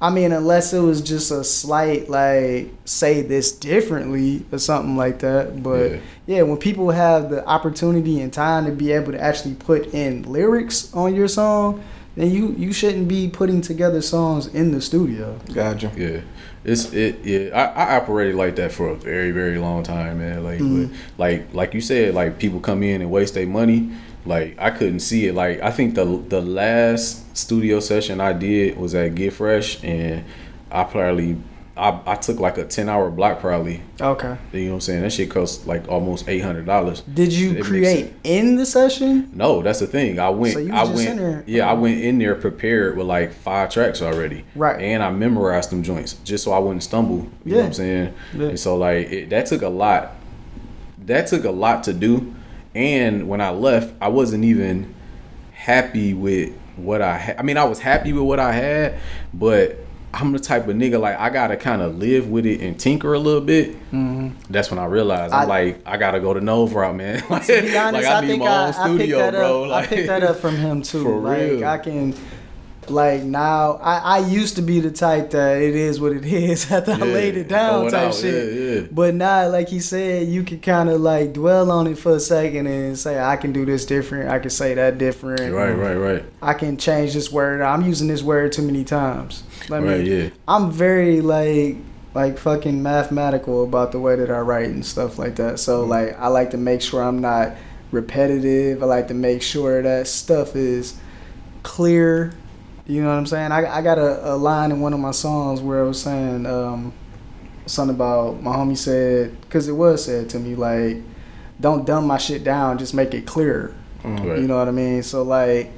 [0.00, 5.20] I mean, unless it was just a slight, like, say this differently or something like
[5.20, 5.62] that.
[5.62, 5.98] But Yeah.
[6.26, 10.24] yeah, when people have the opportunity and time to be able to actually put in
[10.24, 11.82] lyrics on your song,
[12.16, 15.38] then you, you shouldn't be putting together songs in the studio.
[15.54, 15.90] Gotcha.
[15.96, 16.20] Yeah,
[16.64, 17.24] it's it.
[17.24, 20.44] Yeah, I, I operated like that for a very very long time, man.
[20.44, 20.88] Like, Mhm.
[20.90, 23.90] but, like like you said, like people come in and waste their money.
[24.26, 25.34] Like I couldn't see it.
[25.34, 30.24] Like I think the the last studio session I did was at Get Fresh, and
[30.70, 31.36] I probably
[31.74, 33.82] I, I took like a ten hour block probably.
[33.98, 34.36] Okay.
[34.52, 35.02] You know what I'm saying?
[35.02, 37.00] That shit cost like almost eight hundred dollars.
[37.02, 39.30] Did you It create in the session?
[39.32, 40.18] No, that's the thing.
[40.18, 40.52] I went.
[40.52, 41.08] So you I went.
[41.08, 44.44] in there- Yeah, I went in there prepared with like five tracks already.
[44.54, 44.80] Right.
[44.82, 47.26] And I memorized them joints just so I wouldn't stumble.
[47.44, 47.64] You know what Yeah.
[47.64, 48.14] I'm saying?
[48.34, 48.48] Yeah.
[48.48, 50.12] And so like it, that took a lot.
[51.06, 52.34] That took a lot to do.
[52.74, 54.94] And when I left, I wasn't even
[55.52, 57.38] happy with what I had.
[57.38, 58.98] I mean, I was happy with what I had,
[59.34, 59.78] but
[60.14, 63.14] I'm the type of nigga like I gotta kind of live with it and tinker
[63.14, 63.74] a little bit.
[64.50, 65.50] That's when I realized I'm Mm-hmm.
[65.50, 67.22] I- like I gotta go to nose route, man.
[67.30, 69.64] like, To be honest, like, I, need think my I, own picked studio, that bro.
[69.64, 69.70] up.
[69.70, 71.02] Like, I picked that up from him too.
[71.04, 71.64] For like real.
[71.66, 72.14] I can,
[72.88, 76.70] like now, I, I used to be the type that it is what it is
[76.70, 78.54] after I Yeah, laid it down type out, shit.
[78.54, 78.86] yeah, yeah.
[78.90, 82.20] But now, like he said, you can kind of like dwell on it for a
[82.20, 84.30] second and say, I can do this different.
[84.30, 85.52] I can say that different.
[85.54, 86.24] Right, right, right.
[86.42, 87.60] I can change this word.
[87.60, 89.44] I'm using this word too many times.
[89.70, 90.28] I mean, Right, yeah.
[90.48, 91.76] I'm very like
[92.14, 95.58] like fucking mathematical about the way that I write and stuff like that.
[95.60, 95.90] So Mm-hmm.
[95.90, 97.52] like I like to make sure I'm not
[97.92, 98.82] repetitive.
[98.82, 100.98] I like to make sure that stuff is
[101.62, 102.32] clear.
[102.86, 103.52] You know what I'm saying?
[103.52, 106.46] I, I got a, a line in one of my songs where I was saying
[106.46, 106.92] um,
[107.66, 110.96] something about my homie said because it was said to me like,
[111.60, 113.74] don't dumb my shit down, just make it clearer.
[114.02, 114.40] Right.
[114.40, 115.04] You know what I mean?
[115.04, 115.70] So like,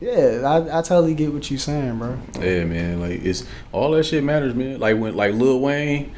[0.00, 2.18] yeah, I, I totally get what you're saying, bro.
[2.40, 3.00] Yeah, man.
[3.00, 4.80] Like it's all that shit matters, man.
[4.80, 6.12] Like when like Lil Wayne,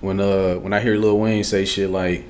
[0.00, 2.24] when uh when I hear Lil Wayne say shit like,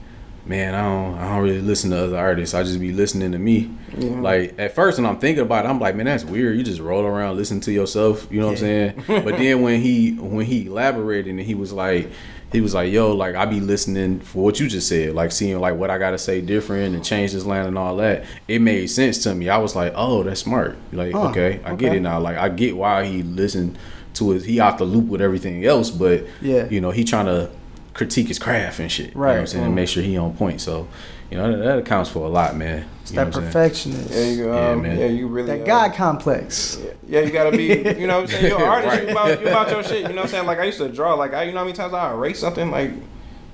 [0.47, 2.55] man, I don't I don't really listen to other artists.
[2.55, 3.70] I just be listening to me.
[3.97, 6.56] Like at first when I'm thinking about it, I'm like, man, that's weird.
[6.56, 8.26] You just roll around listening to yourself.
[8.31, 9.05] You know what I'm saying?
[9.06, 12.10] but then when he when he elaborated and he was like.
[12.52, 15.58] He was like, "Yo, like I be listening for what you just said, like seeing
[15.58, 18.26] like what I gotta say different and change this line and all that.
[18.47, 19.48] It made sense to me.
[19.48, 20.76] I was like, oh, that's smart.
[20.92, 22.20] Like, Huh, okay, I get it now.
[22.20, 23.76] Like, I get why he listened
[24.14, 24.44] to his.
[24.44, 26.68] He off the loop with everything else, but Yeah.
[26.68, 27.50] you know, he trying to
[27.94, 29.10] critique his craft and shit.
[29.10, 29.48] You know what I'm Right.
[29.48, 29.64] saying?
[29.64, 30.60] And make sure he on point.
[30.60, 30.86] So,
[31.31, 32.84] you know, that, that accounts for a lot, man.
[33.02, 33.52] It's You that what I'm saying?
[33.52, 34.10] perfectionist.
[34.10, 34.98] Yeah, you, Yeah, um, man.
[34.98, 36.78] yeah, you really that uh, God complex.
[37.06, 38.47] Yeah, you gotta be, you know what I'm saying?
[38.50, 39.02] You're an artist, Right.
[39.05, 40.47] you, about, you about your shit, you know what I'm saying?
[40.47, 42.70] Like, I used to draw, like, I, you know how many times I erase something?
[42.70, 42.90] Like,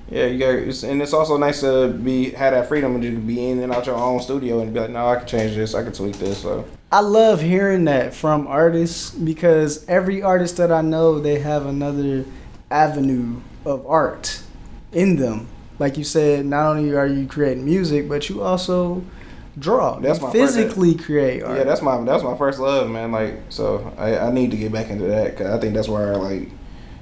[0.09, 3.47] yeah, you got, it's, and it's also nice to be, have that freedom to be
[3.49, 5.83] in and out your own studio and be like, no, I can change this, I
[5.83, 6.65] can tweak this, so.
[6.91, 12.25] I love hearing that from artists because every artist that I know, they have another
[12.69, 14.41] avenue of art
[14.91, 15.47] in them.
[15.79, 19.03] Like you said, not only are you creating music, but you also
[19.57, 19.99] draw.
[19.99, 21.57] That's you my first- physically create art.
[21.57, 24.71] Yeah, that's my, that's my first love, man, like, so I, I need to get
[24.71, 26.49] back into that, because I think that's where, I, like,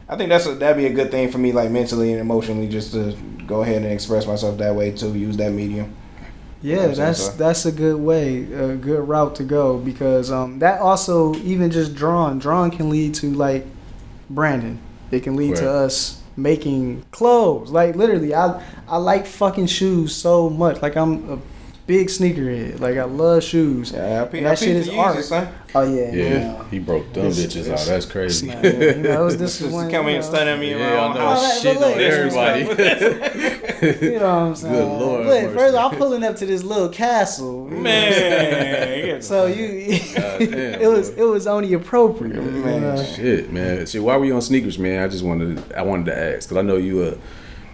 [0.08, 2.68] I think that's a, that'd be a good thing for me, like, mentally and emotionally,
[2.68, 3.16] just to
[3.46, 5.96] go ahead and express myself that way, too, use that medium.
[6.62, 7.32] Yeah, I'm that's so.
[7.32, 11.96] that's a good way, a good route to go because um, that also even just
[11.96, 13.66] drawing, drawing can lead to like
[14.30, 14.82] branding.
[15.10, 17.72] It can lead to us making clothes.
[17.72, 20.82] Like literally, I I like fucking shoes so much.
[20.82, 21.40] Like I'm a
[21.90, 22.80] big sneakerhead.
[22.80, 23.92] Like I love shoes.
[23.92, 25.24] Yeah, I, pe- And I that shit peeped is the Yeezys, art.
[25.26, 25.48] son.
[25.76, 27.88] Oh yeah, Yeah, he broke them This- bitches this- out.
[27.88, 28.48] That's crazy.
[28.48, 29.90] Man, you know, it was Just this one.
[29.90, 30.32] come in and know.
[30.32, 31.12] stun at me Yeah, around.
[31.12, 31.22] I know.
[31.26, 32.64] All right, Shit but on everybody.
[33.80, 34.74] You know what I'm saying?
[34.74, 37.70] Good lord, Look, first I'm pulling up to this little castle.
[37.72, 39.08] you know what I'm saying?
[39.08, 41.22] Man, So you, God damn, it was boy.
[41.22, 42.36] it was only appropriate.
[42.36, 43.04] you Man, know?
[43.04, 43.86] Shit, man.
[43.86, 45.02] Shit, why were you on sneakers, man?
[45.04, 47.16] I just wanted, I wanted to ask because I know you, uh,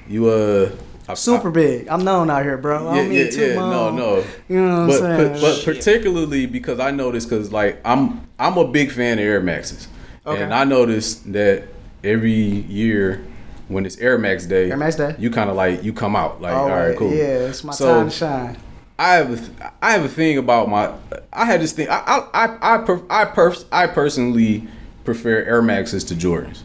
[0.07, 0.69] you, uh,
[1.07, 1.87] I- Super big.
[1.87, 2.87] I'm known out here, bro.
[2.87, 3.55] I Yeah, don't mean yeah, too yeah.
[3.55, 3.95] No, long.
[3.95, 4.23] no.
[4.49, 5.41] You know what but, I'm saying?
[5.41, 9.87] but particularly because I noticed because like I'm I'm a big fan of Air Maxes,
[10.25, 10.41] Okay.
[10.41, 11.63] and I noticed that
[12.03, 13.23] every year
[13.67, 15.15] when it's Air Max Day, Air Max Day.
[15.19, 17.11] you kind of like you come out like all right, cool.
[17.11, 18.57] Yeah, it's my So- time to shine.
[18.97, 19.51] I have a th-
[19.81, 20.91] I have a thing about my
[21.33, 21.97] I had this thing I
[22.33, 24.67] I I I, per, I, pers- I personally
[25.03, 26.61] prefer Air Maxes to Jordans.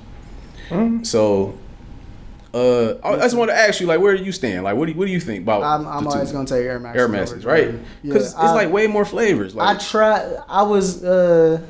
[0.71, 1.03] Mm-hmm.
[1.03, 1.55] So.
[2.53, 4.65] Uh, I I just want to ask you, like, where do you stand?
[4.65, 5.63] Like, what do you, what do you think about?
[5.63, 6.99] I'm, I'm always gonna take Air Max.
[6.99, 7.75] Air Maxes, right?
[8.03, 9.55] Because it's like way more flavors.
[9.55, 10.37] Like, I tried.
[10.49, 11.61] I was uh,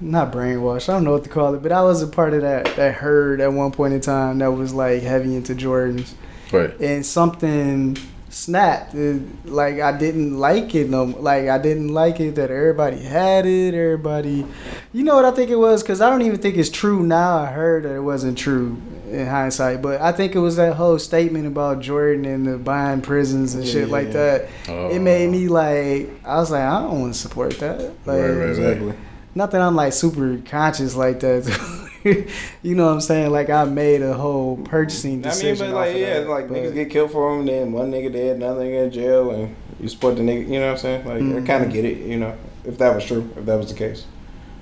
[0.00, 0.88] not brainwashed.
[0.88, 2.94] I don't know what to call it, but I was a part of that that
[2.94, 6.14] herd at one point in time that was like heavy into Jordans.
[6.50, 6.78] right.
[6.80, 7.96] and something
[8.32, 8.94] snapped.
[8.94, 11.04] It- like I didn't like it no.
[11.04, 13.74] Like I didn't like it that everybody had it.
[13.74, 14.46] Everybody,
[14.92, 15.82] you know what I think it was?
[15.82, 17.36] Because I don't even think it's true now.
[17.38, 18.80] I heard that it wasn't true
[19.10, 23.02] in hindsight, but I think it was that whole statement about Jordan and the buying
[23.02, 24.12] prisons and shit Yeah, like yeah.
[24.12, 24.48] that.
[24.68, 24.88] Oh.
[24.88, 25.52] It made me oh.
[25.52, 27.80] like I was like I don't want to support that.
[27.80, 28.94] Like, Right, right, Exactly.
[29.34, 31.44] not that I'm like super conscious like that.
[32.62, 33.30] you know what I'm saying?
[33.30, 35.48] Like I made a whole purchasing decision.
[35.48, 35.66] I decision.
[35.66, 37.90] mean, but like, of yeah, that, like but- niggas get killed for them, then one
[37.90, 40.48] nigga dead, another nigga in jail, and you support the nigga.
[40.48, 41.06] You know what I'm saying?
[41.06, 41.46] Like, I mm-hmm.
[41.46, 41.98] kind of get it.
[41.98, 44.06] You know, if that was true, if that was the case.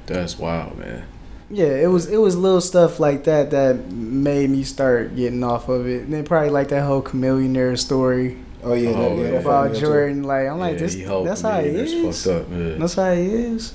[0.07, 1.05] That's wild, man.
[1.51, 5.69] Yeah, it was it was little stuff like that that made me start getting off
[5.69, 6.02] of it.
[6.02, 9.39] And then probably like that whole chameleonaire story Oh yeah, Oh, that, yeah, yeah.
[9.39, 9.86] about fucked me up, too.
[9.86, 10.23] Jordan.
[10.25, 10.94] Like I'm like this.
[10.94, 12.25] That's how he That's is.
[12.25, 12.49] fucked up.
[12.51, 12.75] Yeah.
[12.75, 13.75] That's how he is.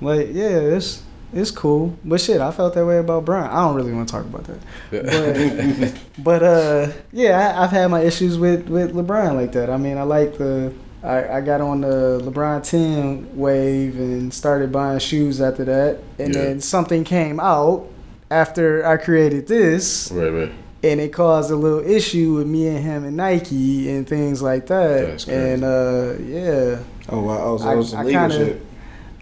[0.00, 1.02] Like yeah, it's
[1.36, 1.96] it's cool.
[2.04, 3.50] But shit, I felt that way about Brian.
[3.50, 4.58] I don't really want to talk about that.
[6.18, 9.70] But but uh yeah, I, I've had my issues with with LeBron like that.
[9.70, 10.72] I mean, I like the.
[11.02, 16.00] I, I got on the LeBron 10 wave and started buying shoes after that.
[16.18, 16.40] And Yeah.
[16.42, 17.86] then something came out
[18.28, 20.52] after I created this right, right.
[20.82, 24.66] and it caused a little issue with me and him and Nike and things like
[24.66, 25.06] that.
[25.06, 25.38] That's crazy.
[25.40, 28.65] and uh, yeah, Oh wow, oh, so I- was some I legal kinda- shit.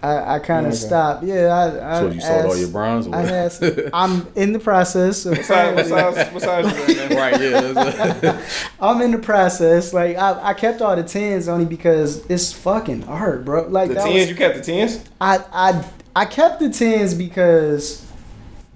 [0.04, 0.80] I, I kind of Okay.
[0.86, 1.24] stopped.
[1.24, 1.46] Yeah,
[1.80, 1.96] I.
[1.96, 3.06] I So you sold all your bronze?
[3.06, 3.28] I what?
[3.28, 3.90] had.
[3.94, 5.24] I'm in the process.
[5.24, 7.16] You in, man?
[7.16, 8.42] right, yeah.
[8.80, 9.92] I'm in the process.
[9.92, 13.66] Like I, I kept all the tens only because it's fucking art, bro.
[13.68, 14.14] Like The that tens?
[14.20, 15.02] was, You kept the tens?
[15.20, 15.84] I I
[16.14, 18.04] I kept the tens because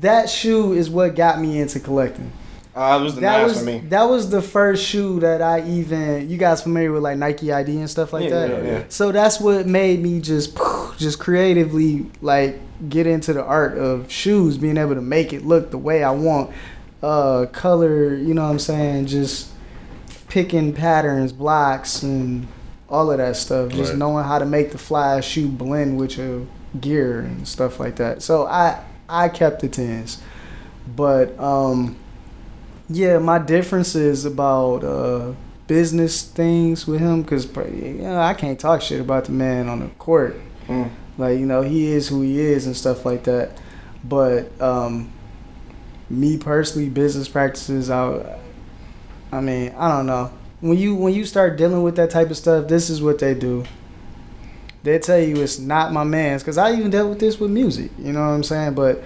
[0.00, 2.32] that shoe is what got me into collecting.
[2.76, 3.78] Uh, it was the That nines was for me.
[3.88, 6.30] that was the first shoe that I even.
[6.30, 8.50] You guys familiar with like Nike ID and stuff like Yeah, that?
[8.64, 8.82] yeah, yeah.
[8.88, 10.54] So that's what made me just
[10.98, 15.70] just creatively like get into the art of shoes, being able to make it look
[15.70, 16.50] the way I want.
[17.02, 19.06] Uh, color, you know what I'm saying?
[19.06, 19.50] Just
[20.28, 22.46] picking patterns, blocks, and
[22.88, 23.70] all of that stuff.
[23.70, 23.98] Just Right.
[23.98, 26.42] knowing how to make the fly shoe blend with your
[26.80, 28.22] gear and stuff like that.
[28.22, 30.18] So I I kept the tens,
[30.96, 31.96] but um,
[32.90, 35.32] yeah, my differences about uh
[35.66, 39.80] business things with him because you know, I can't talk shit about the man on
[39.80, 40.34] the court.
[40.68, 40.90] Mm.
[41.16, 43.50] Like you know he is who he is and stuff like that.
[44.04, 45.10] But um,
[46.08, 48.38] me personally, business practices, I,
[49.32, 50.32] I mean, I don't know.
[50.60, 53.34] When you when you start dealing with that type of stuff, this is what they
[53.34, 53.64] do.
[54.82, 57.90] They tell you it's not my man's because I even dealt with this with music.
[57.98, 58.74] You know what I'm saying?
[58.74, 59.02] But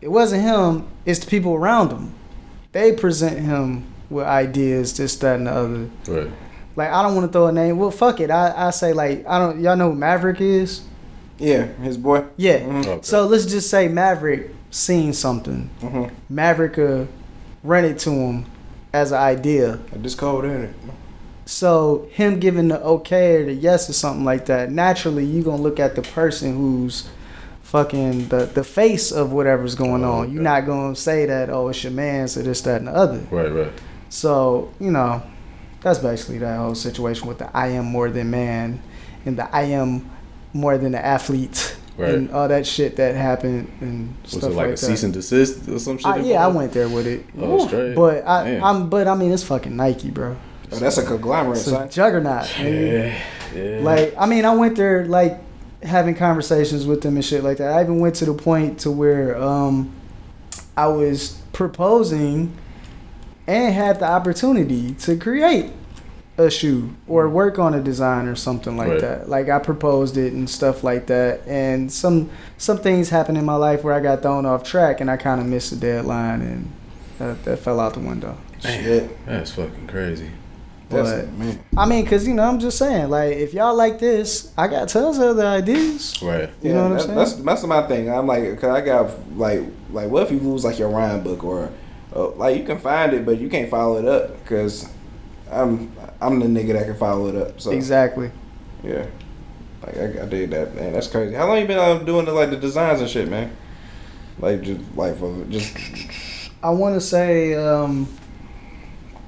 [0.00, 0.86] it wasn't him.
[1.06, 2.14] It's the people around him.
[2.72, 5.90] They present him with ideas, this, that, and the other.
[6.08, 6.30] right.
[6.76, 7.78] Like I don't want to throw a name.
[7.78, 8.30] Well, fuck it.
[8.30, 9.60] I, I say like I don't.
[9.60, 10.82] Y'all know who Maverick is?
[11.38, 12.24] Yeah, his boy.
[12.36, 12.60] Yeah.
[12.60, 12.86] Mhm.
[12.86, 12.98] Okay.
[13.02, 15.70] So let's just say Maverick seen something.
[15.82, 16.10] Mhm.
[16.28, 17.04] Maverick uh,
[17.62, 18.44] run it to him
[18.92, 19.78] as an idea.
[19.94, 20.74] This cold, ain't it?
[21.46, 25.60] So him giving the okay or the yes or something like that, naturally you gonna
[25.62, 27.08] look at the person who's
[27.62, 30.24] fucking the the face of whatever's going Oh, on.
[30.24, 30.32] okay.
[30.34, 33.20] You're not gonna say that oh it's your man, so this, that, and the other.
[33.30, 33.72] Right, right.
[34.08, 35.22] So you know,
[35.82, 38.80] that's basically that whole situation with the I am more than man
[39.26, 40.08] and the I am
[40.54, 42.12] more than the athletes Right.
[42.12, 45.14] and all that shit that happened and Was stuff it like, like a cease and
[45.14, 46.06] desist or some shit?
[46.06, 47.24] I, yeah, I went there with it.
[47.38, 47.94] Oh, straight.
[47.94, 48.64] But I, Damn.
[48.64, 50.36] I'm, but I mean, it's fucking Nike, bro.
[50.72, 51.90] Oh, that's a conglomerate, It's a son.
[51.90, 52.52] juggernaut.
[52.58, 53.16] Yeah,
[53.54, 53.78] yeah.
[53.82, 55.38] Like, I mean, I went there like
[55.84, 57.70] having conversations with them and shit like that.
[57.72, 59.92] I even went to the point to where um,
[60.76, 62.56] I was proposing
[63.46, 65.70] and had the opportunity to create
[66.36, 69.00] a shoe or work on a design or something like Right.
[69.00, 69.28] that.
[69.28, 71.42] Like I proposed it and stuff like that.
[71.46, 75.10] And some some things happened in my life where I got thrown off track and
[75.10, 76.72] I kind of missed the deadline and
[77.18, 78.36] that, that fell out the window.
[78.60, 79.24] Shit.
[79.26, 80.30] That's fucking crazy.
[80.88, 81.58] That's But- man.
[81.76, 84.88] I mean, cause you know, I'm just saying, like, if y'all like this, I got
[84.88, 86.20] tons of other ideas.
[86.22, 86.50] Right.
[86.62, 87.16] You know what I'm that's, saying?
[87.18, 88.10] That's that's my thing.
[88.10, 91.44] I'm like, cause I got like, like, what if you lose like your rhyme book
[91.44, 91.70] or,
[92.14, 94.88] uh, like, you can find it, but you can't follow it up, cause
[95.50, 95.92] I'm
[96.26, 97.60] I'm the nigga that can follow it up.
[97.60, 98.30] So Exactly.
[98.82, 99.06] yeah,
[99.86, 100.92] like I, I did that, man.
[100.92, 101.34] That's crazy.
[101.34, 103.54] How long you been uh, doing the like the designs and shit, man?
[104.38, 105.76] Like just like for just
[106.62, 108.08] I want to say um,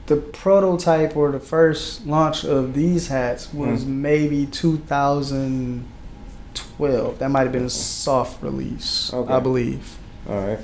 [0.06, 7.18] the prototype or the first launch of these hats was maybe 2012.
[7.18, 9.32] That might have been a soft release, Okay.
[9.32, 9.96] I believe.
[10.28, 10.58] all right,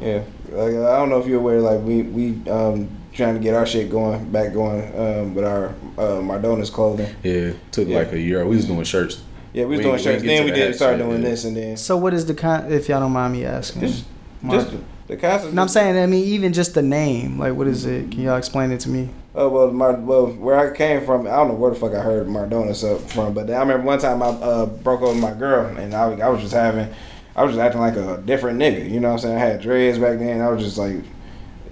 [0.00, 0.22] yeah.
[0.50, 2.88] Like I don't know if you're aware, like we we um
[3.18, 5.66] trying to get our shit going back going um with our
[5.98, 7.14] uh, Mardonis clothing.
[7.22, 7.98] Yeah, took Yeah.
[7.98, 8.46] like a year.
[8.46, 9.20] We was doing shirts.
[9.52, 10.22] Yeah, we was We- doing shirts.
[10.22, 11.28] get Then we did start doing yeah.
[11.30, 12.72] this, and then So, what is the con?
[12.72, 14.04] If y'all don't mind me asking, Just-
[14.48, 14.68] just
[15.08, 15.52] the concept.
[15.52, 15.98] no, I'm saying.
[15.98, 17.38] I mean, even just the name.
[17.38, 18.10] Like, what is it?
[18.12, 19.08] Can y'all explain it to me?
[19.34, 22.00] Oh well, my well, where I came from, I don't know where the fuck I
[22.00, 25.32] heard Mardonis up from, but I remember one time I uh, broke up with my
[25.32, 26.88] girl, and I, I was just having,
[27.36, 28.88] I was just acting like a different nigga.
[28.90, 29.36] You know what I'm saying?
[29.36, 30.40] I had dreads back then.
[30.40, 30.96] I was just like,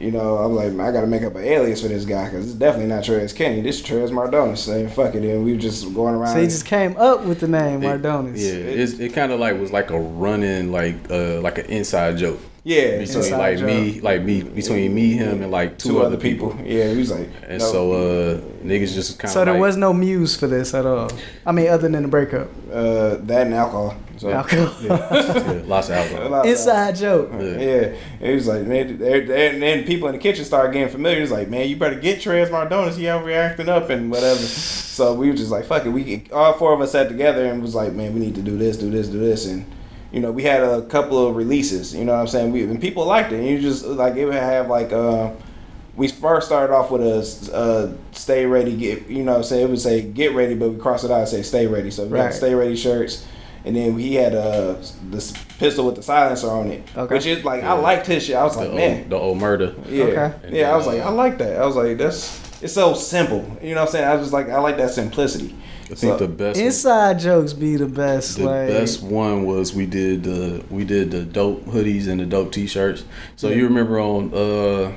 [0.00, 2.46] you know, I'm like, I got to make up an alias for this guy because
[2.46, 3.60] it's definitely not Trez Kenny.
[3.62, 4.58] This is Trez Mardonis.
[4.58, 6.34] So fuck it, and we were just going around.
[6.34, 8.38] So he just came up with the name It- Mardonis.
[8.38, 8.52] Yeah,
[8.82, 12.40] it's, it kind of like was like a running like uh like an inside joke
[12.64, 13.66] yeah, between so Inside like joke.
[13.68, 16.56] me like me between me him and like two, two other people.
[16.64, 19.60] Yeah, he was like, And no, so uh niggas just kind of So there like,
[19.60, 21.08] was no muse for this at all.
[21.46, 22.48] I mean, other than the breakup.
[22.72, 23.94] uh, that and alcohol.
[24.18, 24.74] So Alcohol.
[24.82, 26.42] yeah, lots of alcohol.
[26.42, 27.30] Inside joke.
[27.32, 27.44] Yeah.
[27.44, 30.88] Yeah, it was like man, they- they- and then people in the kitchen started getting
[30.88, 31.20] familiar.
[31.22, 32.96] It's like, man, you better get Trez Mardonis.
[32.96, 34.38] He overreacting up and whatever.
[34.40, 35.90] so we were just like, fuck it.
[35.90, 38.56] We all four of us sat together and was like, man, we need to do
[38.56, 39.64] this, do this, do this, and
[40.12, 41.94] you know, we had a couple of releases.
[41.94, 42.52] You know what I'm saying?
[42.52, 43.40] We and people liked it.
[43.40, 44.92] And you just like it would have like.
[44.92, 45.32] Uh,
[45.96, 49.64] we first started off with a uh, stay ready, get you know what I'm saying?
[49.64, 51.90] It would say get ready, but we crossed it out and say stay ready.
[51.90, 52.24] So we Right.
[52.24, 53.26] had stay ready shirts.
[53.66, 54.76] And then he had uh,
[55.10, 56.82] this pistol with the silencer on it.
[56.96, 57.14] Okay.
[57.14, 58.36] Which is like I liked his shit.
[58.36, 59.08] I was The like, old, man.
[59.08, 59.74] the old murder.
[59.88, 60.04] Yeah.
[60.04, 60.32] Okay.
[60.44, 61.60] And Yeah, I was then, like, I like that.
[61.60, 63.44] I was like, that's it's so simple.
[63.60, 64.04] You know what I'm saying?
[64.08, 65.54] I was just like I like that simplicity.
[65.90, 68.38] I think the best Inside jokes be the best.
[68.38, 72.26] the like best one was we did the we did the dope hoodies and the
[72.26, 73.04] dope t-shirts.
[73.36, 74.92] So you remember on uh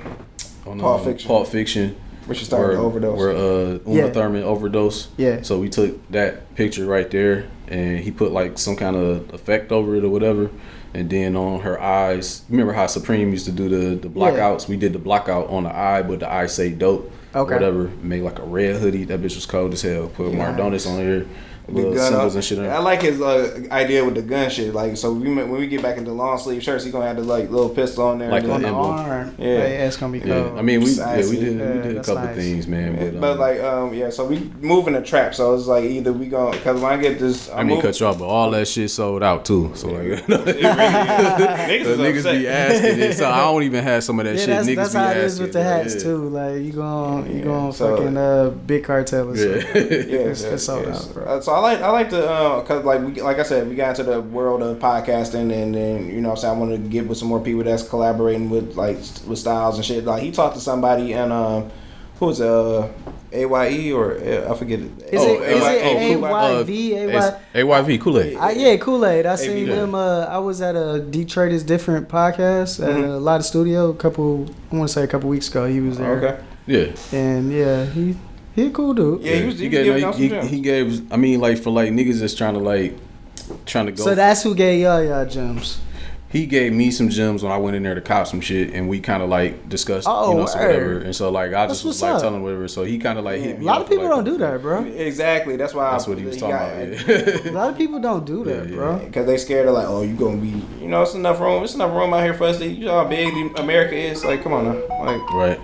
[0.70, 1.28] on Pulp um, Fiction.
[1.28, 1.96] Pulp Fiction
[2.30, 3.18] Where she started to overdose.
[3.18, 4.10] Where uh Uma Yeah.
[4.12, 5.08] Thurman overdose.
[5.18, 5.42] Yeah.
[5.42, 9.72] So we took that picture right there and he put like some kind of effect
[9.72, 10.50] over it or whatever.
[10.94, 14.68] And then on her eyes, remember how Supreme used to do the the blockouts?
[14.68, 17.12] We did the blockout on the eye, but the eye say dope.
[17.36, 17.54] Okay.
[17.54, 17.90] Whatever.
[18.02, 19.04] Made like a red hoodie.
[19.06, 20.08] That bitch was cold as hell.
[20.08, 21.26] Put Mardonis on here.
[21.74, 24.74] The gun symbols and shit I like his uh, idea with the gun shit.
[24.74, 27.24] Like, so we when we get back into long sleeve shirts, he gonna have the
[27.24, 28.30] like little pistol on there.
[28.32, 28.92] Like on the emblem.
[28.92, 29.36] arm.
[29.38, 29.48] Yeah.
[29.48, 30.52] Yeah, it's gonna be Yeah.
[30.56, 32.36] I mean, we yeah, we did Yeah, we did a couple nice.
[32.36, 32.96] things, man.
[32.96, 34.10] But, But um, like, um, yeah.
[34.10, 35.36] So we moving the trap.
[35.36, 38.00] So it's like either we going because when I get this, I'm mean, move- cut
[38.00, 39.72] you off, but all that shit sold out too.
[39.76, 41.88] So like, It really is.
[41.88, 43.14] niggas, the is niggas be asking it.
[43.18, 44.48] So I don't even have some of that yeah, shit.
[44.48, 45.22] that's, niggas that's be how asking.
[45.22, 46.02] it is with the hats yeah.
[46.02, 46.30] too.
[46.30, 49.30] Like you going, you going so- fucking uh, Big Cartel.
[49.30, 49.52] Or something.
[49.74, 49.74] Yeah.
[49.74, 51.40] Yeah, It's- yeah, it's sold out, bro.
[51.42, 53.90] So I like I like to uh, cause like we like I said we got
[54.00, 56.78] into the world of podcasting and then you know what I'm saying I want to
[56.78, 58.98] get with some more people that's collaborating with like
[59.28, 60.06] with styles and shit.
[60.06, 61.70] Like he talked to somebody and um
[62.18, 62.88] who was uh
[63.32, 64.92] AYE or uh, I forget it.
[65.14, 66.28] Is Oh, it is uh, it oh, cool.
[66.30, 66.70] AYV?
[67.14, 67.62] It's AY?
[67.64, 68.38] AYV Kool Aid.
[68.58, 69.26] Yeah, Kool Aid.
[69.26, 69.76] I seen yeah.
[69.76, 69.94] them.
[69.96, 73.04] Uh, I was at a Detroit is different podcast at Mhm.
[73.16, 73.90] a lot of studio.
[73.90, 75.68] A couple, I want to say a couple weeks ago.
[75.68, 76.40] He was there, Okay.
[76.66, 78.16] Yeah, and yeah, he
[78.60, 79.22] he a cool dude.
[79.22, 80.50] Yeah, he was, he was gave, giving no, he, gems.
[80.50, 81.14] he gave.
[81.14, 82.98] I mean, like for like niggas that's trying to like
[83.66, 84.04] trying to go.
[84.04, 85.80] So that's who gave y'all y'all gems.
[86.32, 88.88] he gave me some gems when I went in there to cop some shit, and
[88.88, 91.00] we kind of like discussed, Oh, you know, so whatever.
[91.00, 92.22] And so like I That's just was like up.
[92.22, 92.68] telling him whatever.
[92.68, 93.66] So he kind of like hit me.
[93.66, 94.84] A lot up of people like, don't do that, bro.
[94.84, 95.56] Exactly.
[95.56, 97.46] That's why That's what he was talking got- about.
[97.48, 99.10] A lot of people don't do that, Yeah, bro.
[99.12, 101.64] Cause they scared of like, oh, you gonna be, you know, it's enough room.
[101.64, 102.68] It's enough room out here for us to.
[102.68, 104.24] You know how big America is.
[104.24, 105.60] Like, come on now, like, right.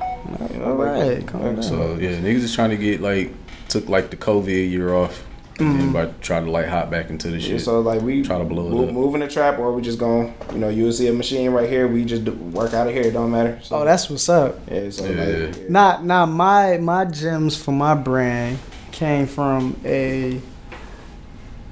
[0.52, 0.88] You know, like,
[1.20, 1.64] Right, calm down.
[1.64, 3.32] So yeah, niggas is trying to get like
[3.70, 5.26] took like the COVID year off,
[5.60, 5.94] and then mm-hmm.
[5.94, 7.62] by trying to like hop back into the Yeah, shit.
[7.62, 8.94] so like we Try to blow it move, up.
[8.94, 11.88] moving the trap, or we just going, you know, you'll see a machine right here.
[11.88, 13.04] We just do, work out of here.
[13.04, 13.60] It don't matter.
[13.64, 14.60] So, Oh, that's what's up.
[14.72, 14.90] yeah.
[14.90, 15.48] So Yeah.
[15.48, 18.60] like, Not now my my gems for my brand
[18.92, 20.42] came from a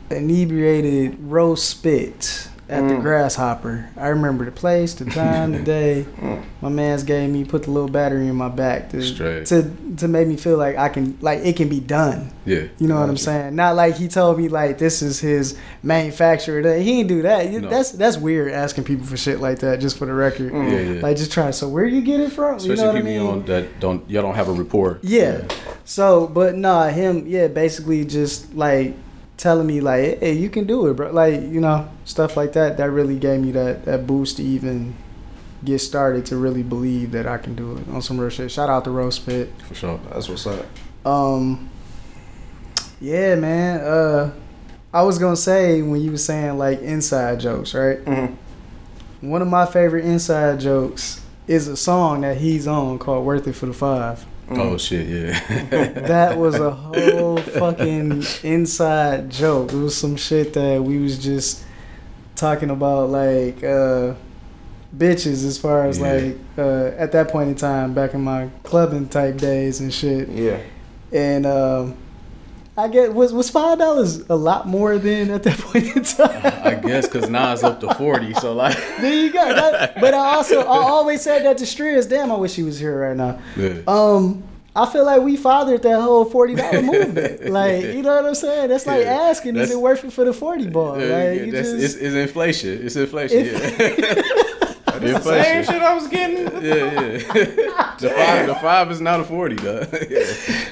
[0.09, 3.01] inebriated roast spit at the Mm.
[3.01, 3.90] grasshopper.
[3.98, 6.06] I remember the place, the time, the day.
[6.22, 6.42] Mm.
[6.61, 9.45] My man's gave me put the little battery in my back to Straight.
[9.48, 12.32] to to make me feel like I can like it can be done.
[12.45, 12.64] Yeah.
[12.80, 13.56] You know what I'm saying?
[13.56, 16.61] Not like he told me like this is his manufacturer.
[16.61, 17.51] That he didn't do that.
[17.51, 17.69] No.
[17.69, 20.51] That's that's weird asking people for shit like that just for the record.
[20.53, 20.72] Mm.
[20.72, 21.01] Yeah, yeah.
[21.01, 21.51] Like just trying.
[21.53, 22.56] So where you get it from?
[22.56, 23.45] Especially you know what I mean?
[23.48, 25.00] that don't y'all don't have a rapport.
[25.01, 25.42] Yeah.
[25.85, 28.95] So, but nah, him, yeah, basically just like
[29.44, 31.12] telling me like, hey, you can do it, bro.
[31.12, 32.78] Like, you know, stuff like that.
[32.78, 34.96] That really gave me that that boost to even
[35.64, 38.50] get started to really believe that I can do it on some real shit.
[38.52, 39.52] Shout out to Roast Pit.
[39.68, 40.00] for sure.
[40.10, 40.66] that's what's up.
[41.06, 41.70] Um,
[43.02, 43.82] yeah, man.
[43.82, 44.34] Uh,
[44.94, 48.04] I was gonna say when you were saying like inside jokes, right?
[48.06, 49.30] Mm-hmm.
[49.30, 53.54] One of my favorite inside jokes is a song that he's on called "Worth It
[53.54, 54.26] for the Five.
[54.50, 55.40] Oh shit, yeah.
[56.08, 59.72] that was a whole fucking inside joke.
[59.74, 61.64] It was some shit that we was just
[62.36, 64.14] talking about like uh
[64.96, 66.14] bitches as far as Yeah.
[66.14, 70.30] like uh at that point in time back in my clubbing type days and shit.
[70.30, 70.60] Yeah.
[71.12, 71.98] And um
[72.76, 76.42] I get was was five dollars a lot more than at that point in time.
[76.66, 78.34] I guess because now it's up to forty.
[78.34, 79.43] So like, there you go.
[79.53, 82.10] That- but I also I always said that to Striz.
[82.10, 83.40] Damn, I wish he was here right now.
[83.56, 83.80] yeah.
[83.88, 84.43] Um,
[84.76, 87.45] I feel like we fathered that whole forty dollar movement.
[87.50, 88.69] Like, you know what I'm saying?
[88.69, 89.22] That's like Yeah.
[89.30, 91.00] asking, is it worth it for the forty ball?
[91.00, 92.84] Yeah, Like, yeah, you that's, just, it's, it's inflation.
[92.84, 93.45] It's inflation.
[93.45, 94.22] Yeah.
[95.00, 95.64] The same inflation.
[95.74, 96.44] shit I was getting.
[96.64, 97.96] Yeah, yeah.
[98.00, 99.80] the five, the five is not a forty, though.
[100.10, 100.26] yeah.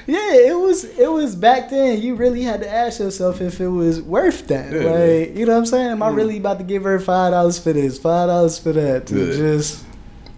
[0.06, 0.84] yeah, it was.
[0.84, 2.00] It was back then.
[2.00, 4.72] You really had to ask yourself if it was worth that.
[4.72, 5.90] Yeah, like, you know what I'm saying?
[5.90, 6.16] Am I mm.
[6.16, 9.06] really about to give her five dollars for this, five dollars for that?
[9.08, 9.36] To Yeah.
[9.36, 9.84] just,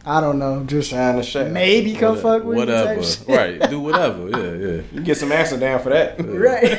[0.04, 1.50] I don't know, just Shine the shit.
[1.52, 3.02] maybe come fuck with me type whatever.
[3.02, 3.28] shit.
[3.28, 4.28] Right, do whatever.
[4.28, 4.82] Yeah, yeah.
[4.92, 6.16] You get some Amsterdam for that.
[6.18, 6.78] Right.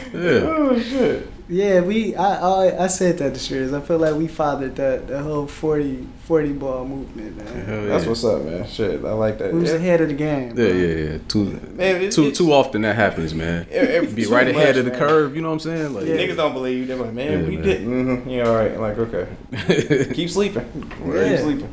[0.12, 0.42] Yeah.
[0.44, 1.30] Oh shit.
[1.52, 2.14] Yeah, we.
[2.14, 2.36] I,
[2.68, 3.74] I I said that to Striz.
[3.76, 7.64] I feel like we fathered that the whole 40, 40 ball movement, man.
[7.66, 8.68] Hell That's what's up, man.
[8.68, 9.52] Shit, I like that.
[9.52, 9.76] We was Yeah.
[9.76, 10.50] ahead of the game.
[10.50, 10.64] Yeah, bro.
[10.66, 11.18] yeah, yeah.
[11.26, 13.66] Too, Man, it- too, it- too often that happens, man.
[13.68, 15.00] It- it- Be too right ahead of the man.
[15.00, 15.34] curve.
[15.34, 15.92] You know what I'm saying?
[15.94, 16.18] Like, Yeah.
[16.18, 16.86] Niggas don't believe you.
[16.86, 17.66] They're like, man, Yeah, we man.
[17.66, 17.80] did.
[17.84, 18.28] Mm-hmm.
[18.30, 18.78] Yeah, all right.
[18.80, 20.06] Like, okay.
[20.14, 20.64] Keep sleeping.
[21.04, 21.30] Yeah.
[21.30, 21.72] Keep sleeping.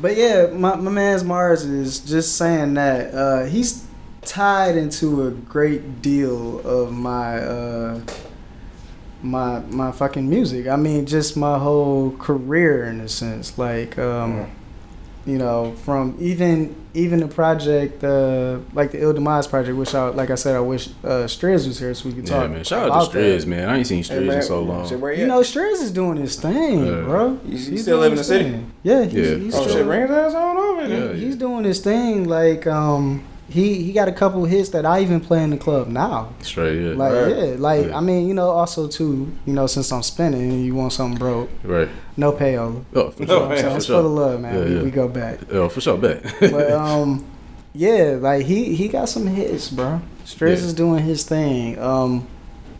[0.00, 3.84] But yeah, my, my man's Mars is just saying that uh, he's
[4.22, 8.00] tied into a great deal of my uh,
[9.22, 10.66] my my fucking music.
[10.68, 13.58] I mean, just my whole career in a sense.
[13.58, 14.46] Like, um,
[15.26, 20.08] You know, from even even the project, uh, like the Ill Demise project, which I
[20.08, 22.44] like I said, I wish uh, Strez was here so we could talk.
[22.44, 22.64] Yeah, man.
[22.64, 23.46] Shout out about to that.
[23.46, 23.68] Man.
[23.68, 24.88] I ain't seen Strez in so long.
[24.88, 27.02] Shit, You you know, Strez is doing his thing, Yeah.
[27.02, 27.26] bro.
[27.28, 28.44] You- you He's still doing live in the city?
[28.52, 28.70] thing.
[28.82, 29.36] Yeah, he's, Yeah.
[29.36, 31.06] he's Oh shit, bring his ass on over Yeah, there.
[31.14, 32.24] Yeah, he's doing his thing.
[32.26, 35.88] Like, um, he he got a couple hits that I even play in the club
[35.88, 36.28] now.
[36.42, 36.92] Straight, yeah.
[36.94, 37.28] Like, Right.
[37.36, 37.96] yeah, like Yeah.
[37.96, 41.18] I mean, you know, also too, you know, since I'm spinning and you want something
[41.18, 41.88] broke, right.
[42.16, 42.84] no payola.
[42.94, 43.48] Oh, for No, sure.
[43.48, 43.58] man.
[43.58, 43.96] So for it's sure.
[43.98, 44.54] for the love, man.
[44.54, 44.82] Yeah, we, yeah.
[44.82, 45.38] we go back.
[45.50, 46.22] Oh, for sure, bet.
[46.40, 47.24] But um,
[47.74, 50.00] yeah, like he he got some hits, bro.
[50.24, 50.66] Stress Yeah.
[50.66, 51.78] is doing his thing.
[51.78, 52.26] Um,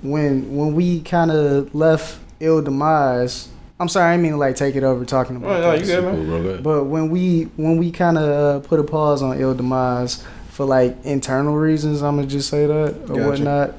[0.02, 3.48] when when we kind of left Ill Demise,
[3.80, 5.50] I'm sorry, I didn't mean to like take it over talking about.
[5.50, 5.80] Oh, no, that.
[5.80, 6.26] you good, man.
[6.26, 6.60] Cool, bro.
[6.62, 8.24] But when we when we kind of
[8.64, 10.22] uh, put a pause on Ill Demise
[10.58, 13.28] for like internal reasons, I'm gonna just say that or Gotcha.
[13.28, 13.74] whatnot.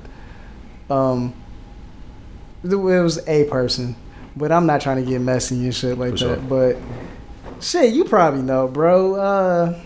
[0.90, 1.34] Um,
[2.64, 3.98] it was a person,
[4.38, 6.48] but I'm not trying to get messy and shit like that.
[6.48, 6.78] But
[7.60, 9.16] shit, you probably know, bro.
[9.16, 9.82] Uh,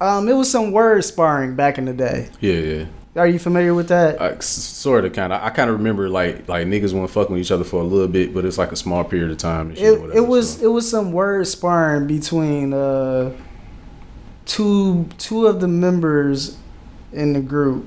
[0.00, 2.28] um, it was some word sparring back in the day.
[2.38, 2.86] Yeah, yeah.
[3.16, 4.22] Are you familiar with that?
[4.22, 5.42] I, sort of, kind of.
[5.42, 8.06] I kind of remember like like niggas weren't fucking with each other for a little
[8.06, 9.70] bit, but it's like a small period of time.
[9.70, 10.66] And shit, it, whatever, it was so.
[10.66, 13.36] it was some word sparring between uh
[14.46, 16.58] two two of the members
[17.12, 17.86] in the group.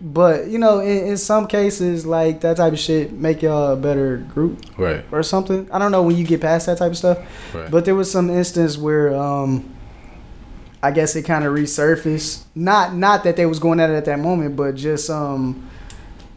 [0.00, 3.76] But you know in, in some cases like that type of shit make y'all a
[3.76, 5.68] better group right, or something.
[5.72, 7.18] I don't know when you get past that type of stuff
[7.54, 7.70] right.
[7.70, 9.72] but there was some instance where um
[10.82, 12.44] i guess it kind of resurfaced.
[12.54, 15.70] Not not that they was going at it at that moment but just um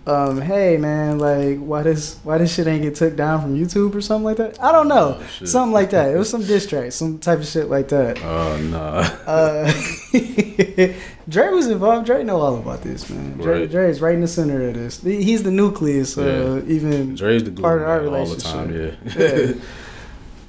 [0.09, 3.93] um hey man like why this why this shit ain't get took down from youtube
[3.93, 6.65] or something like that i don't know Oh, something like that it was some diss
[6.65, 8.79] track some type of shit like that Oh no.
[9.27, 9.71] uh
[11.29, 12.07] Dre was involved.
[12.07, 13.37] Dre know all about this, man.
[13.37, 13.69] Dre, Right.
[13.69, 14.99] Dre is right in the center of this.
[15.03, 18.67] He's the nucleus, uh, even Dre's the glue part of our man, all the time.
[18.71, 19.55] relationship.
[19.57, 19.61] Yeah.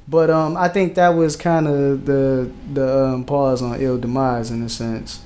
[0.09, 4.51] But um, I think that was kind of the the um, pause on ill demise
[4.51, 5.21] in a sense,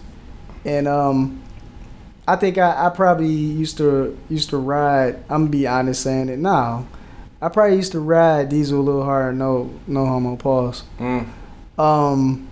[0.64, 1.40] and um,
[2.26, 5.16] I think I, I probably used to used to ride.
[5.28, 6.86] I'm gonna be honest saying it now.
[7.42, 9.36] I probably used to ride Diesel a little hard.
[9.36, 10.84] No, no homo pause.
[10.98, 11.28] Mm.
[11.78, 12.48] Um,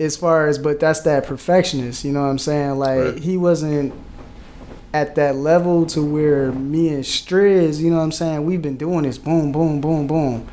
[0.00, 2.04] as far as but that's that perfectionist.
[2.04, 2.78] You know what I'm saying?
[2.78, 3.18] Like Right.
[3.18, 3.94] he wasn't
[4.92, 8.44] at that level to where me and Striz, you know what I'm saying?
[8.44, 10.46] We've been doing this boom, boom, boom, boom.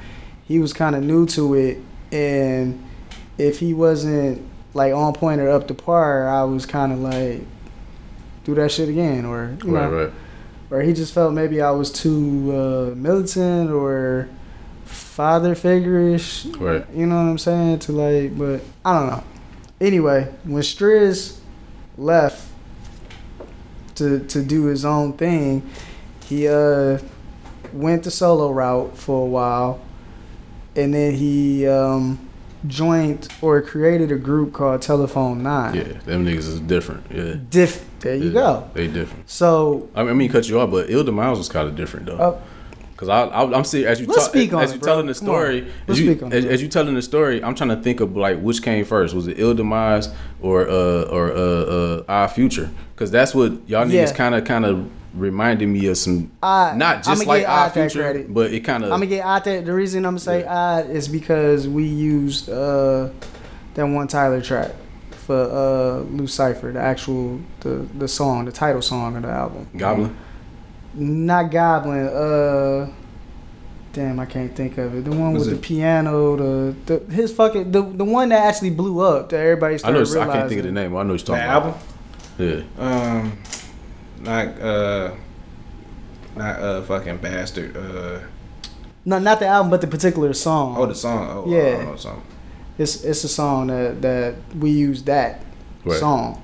[0.48, 1.78] He was kind of new to it,
[2.12, 2.82] and
[3.38, 7.42] if he wasn't like on point or up to par, I was kind of like
[8.50, 10.14] do that shit again, or you right, know, right.
[10.72, 14.30] or he just felt maybe I was too uh, militant or
[14.86, 16.46] father figure-ish.
[16.46, 16.86] Right.
[16.94, 17.80] You know what I'm saying?
[17.80, 19.24] To like, but I don't know.
[19.80, 21.40] Anyway, when Striz
[21.98, 22.48] left
[23.96, 25.70] to to do his own thing,
[26.26, 27.00] he uh
[27.74, 29.80] went the solo route for a while,
[30.76, 32.20] and then he um
[32.68, 35.76] joined or created a group called Telephone Nine.
[35.76, 37.06] Yeah, them niggas is different.
[37.10, 37.36] Yeah.
[37.50, 37.89] Diff.
[38.00, 38.70] There you Yeah, go.
[38.74, 39.30] They different.
[39.30, 42.06] So I mean, I mean, cut you off, but Il Miles was kind of different
[42.06, 42.18] though.
[42.18, 42.40] uh,
[42.98, 44.88] Cause I, I, I'm seeing as you Let's talk, speak on as it, you bro.
[44.92, 47.42] telling the story, Let's as you, speak on it, as, as you telling the story,
[47.42, 49.16] I'm trying to think of like which came first.
[49.16, 50.10] Was it Ill Demise
[50.42, 52.70] or uh or uh, uh Odd Future?
[52.98, 54.12] Cause that's what y'all niggas Yeah.
[54.14, 58.52] kind of kind of reminded me of some I not just like Odd Future, but
[58.54, 58.92] it kind of.
[58.92, 59.62] I'm gonna get out there.
[59.62, 63.08] The reason I'm gonna say odd is because we used uh
[63.76, 64.72] that one Tyler track
[65.30, 69.68] for uh Lucifer, the actual the the song, the title song of the album.
[69.78, 70.16] Goblin.
[70.96, 72.08] Not Goblin.
[72.08, 72.90] Uh,
[73.94, 75.06] damn, I can't think of it.
[75.06, 76.36] The one Was with it- the piano.
[76.36, 80.00] The, the his fucking the the one that actually blew up that everybody started I
[80.00, 80.02] know.
[80.10, 80.96] it's- I can't think of the name.
[80.98, 81.74] I know what The you're talking album.
[82.38, 82.68] about.
[82.80, 82.86] Yeah.
[83.20, 83.38] Um,
[84.22, 85.12] not uh,
[86.36, 87.78] not uh, fucking bastard.
[87.78, 88.20] Uh,
[89.06, 90.76] No, not the album, but the particular song.
[90.78, 91.28] oh, the song.
[91.30, 91.60] Oh, Yeah.
[91.60, 92.22] I don't know the song.
[92.80, 95.44] It's it's a song that that we used that
[95.86, 96.00] Right.
[96.00, 96.42] song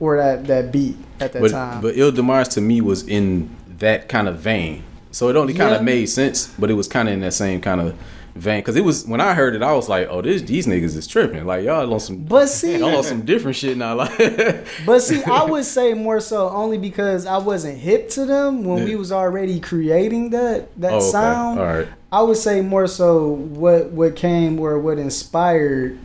[0.00, 1.80] or that that beat at that but time.
[1.80, 4.82] but Ill Demise to me was in that kind of vein.
[5.12, 5.76] So it only kind Yeah.
[5.76, 7.94] of made sense, but it was kind of in that same kind of
[8.38, 8.62] vein.
[8.62, 11.06] Cause it was when I heard it, I was like, "Oh, this these niggas is
[11.06, 11.44] tripping.
[11.44, 14.16] Like y'all on some, But see- y'all on some different shit now." Like,
[14.86, 18.84] But see, I would say more so only because I wasn't hip to them when
[18.84, 21.58] we was already creating that that Oh, sound.
[21.60, 21.88] All right.
[22.10, 25.98] I would say more so what what came or what inspired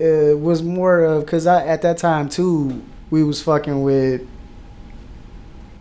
[0.00, 4.20] uh, was more of because I at that time too we was fucking with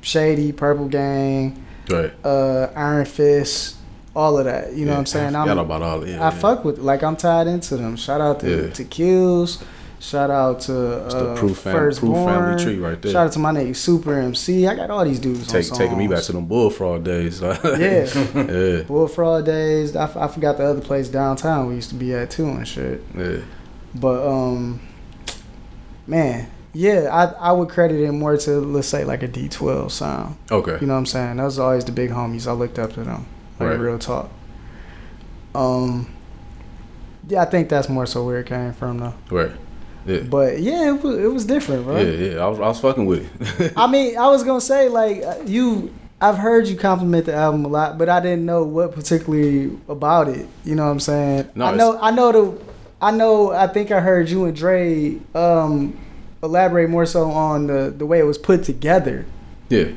[0.01, 2.13] Shady, Purple Gang, right.
[2.23, 3.75] uh, Iron Fist,
[4.17, 4.73] all of that.
[4.73, 5.35] You know what I'm saying?
[5.35, 6.07] I I'm, about all.
[6.07, 6.29] Yeah, I yeah.
[6.31, 7.95] fuck with like I'm tied into them.
[7.95, 8.69] Shout out to, Yeah.
[8.73, 9.63] to Kills.
[9.99, 10.75] Shout out to
[11.07, 12.13] uh, proof, fam- Firstborn.
[12.13, 13.11] proof family tree right there.
[13.11, 14.67] Shout out to my nigga Super MC.
[14.67, 17.41] I got all these dudes Take, taking me back to them bullfrog days.
[17.41, 17.55] Yeah.
[18.35, 19.95] yeah, Bullfrog days.
[19.95, 22.67] I, f- I forgot the other place downtown we used to be at too and
[22.67, 23.03] shit.
[23.17, 23.37] yeah.
[23.95, 24.79] But um,
[26.05, 30.37] man, yeah, I I would credit it more to let's say like a D12 sound.
[30.51, 30.77] Okay.
[30.79, 31.37] You know what I'm saying?
[31.37, 32.47] Those are always the big homies.
[32.47, 33.25] I looked up to them.
[33.59, 33.79] Like Right.
[33.79, 34.29] real talk.
[35.55, 36.13] Um.
[37.27, 39.13] Yeah, I think that's more so where it came from though.
[39.31, 39.51] Right.
[40.05, 40.19] Yeah.
[40.21, 41.97] But yeah, it was, it was different, bro.
[41.97, 42.03] Yeah,
[42.35, 42.39] yeah.
[42.45, 43.73] I was, I was fucking with it.
[43.77, 45.93] I mean, I was gonna say like uh, you.
[46.19, 50.27] I've heard you compliment the album a lot, but I didn't know what particularly about
[50.29, 50.47] it.
[50.63, 51.49] You know what I'm saying?
[51.53, 51.99] No, I know.
[52.01, 52.63] I know the.
[53.01, 53.51] I know.
[53.51, 55.95] I think I heard you and Dre um,
[56.41, 59.25] elaborate more so on the the way it was put together.
[59.69, 59.89] yeah.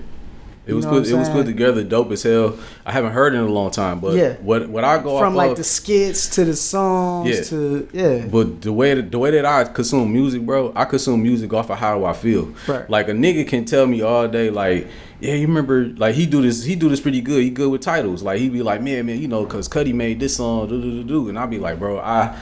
[0.66, 1.08] It You was know put.
[1.08, 2.54] It was put together, dope as hell.
[2.84, 4.34] I haven't heard it in a long time, but Yeah.
[4.42, 7.42] what what I go From like of, the skits to the songs Yeah.
[7.44, 8.26] to yeah.
[8.30, 11.70] But the way that the way that I consume music, bro, I consume music off
[11.70, 12.50] of how I feel.
[12.68, 12.88] Right.
[12.90, 14.86] Like a nigga can tell me all day, like,
[15.20, 17.42] yeah, you remember, like he do this, he do this pretty good.
[17.42, 18.22] He good with titles.
[18.22, 20.90] Like he be like, man, man, you know, cause Cudi made this song, do do
[20.90, 22.36] do do, and I be like, bro, I.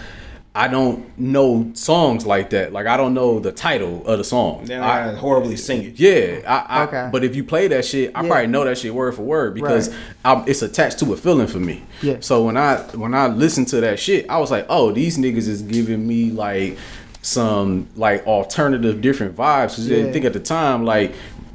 [0.54, 2.72] I don't know songs like that.
[2.72, 4.64] Like I don't know the title of the song.
[4.64, 6.00] Then I, I horribly sing it.
[6.00, 7.08] yeah, I, I Okay.
[7.12, 8.28] but if you play that shit, I Yeah.
[8.28, 9.98] probably know that shit word for word because Right.
[10.24, 11.84] I'm, it's attached to a feeling for me.
[12.02, 12.16] Yeah.
[12.20, 15.46] So when I when I listen to that shit, I was like, oh, these niggas
[15.48, 16.76] is giving me like
[17.22, 19.76] some like alternative different vibes.
[19.76, 20.06] Cause Yeah.
[20.06, 21.14] I think at the time like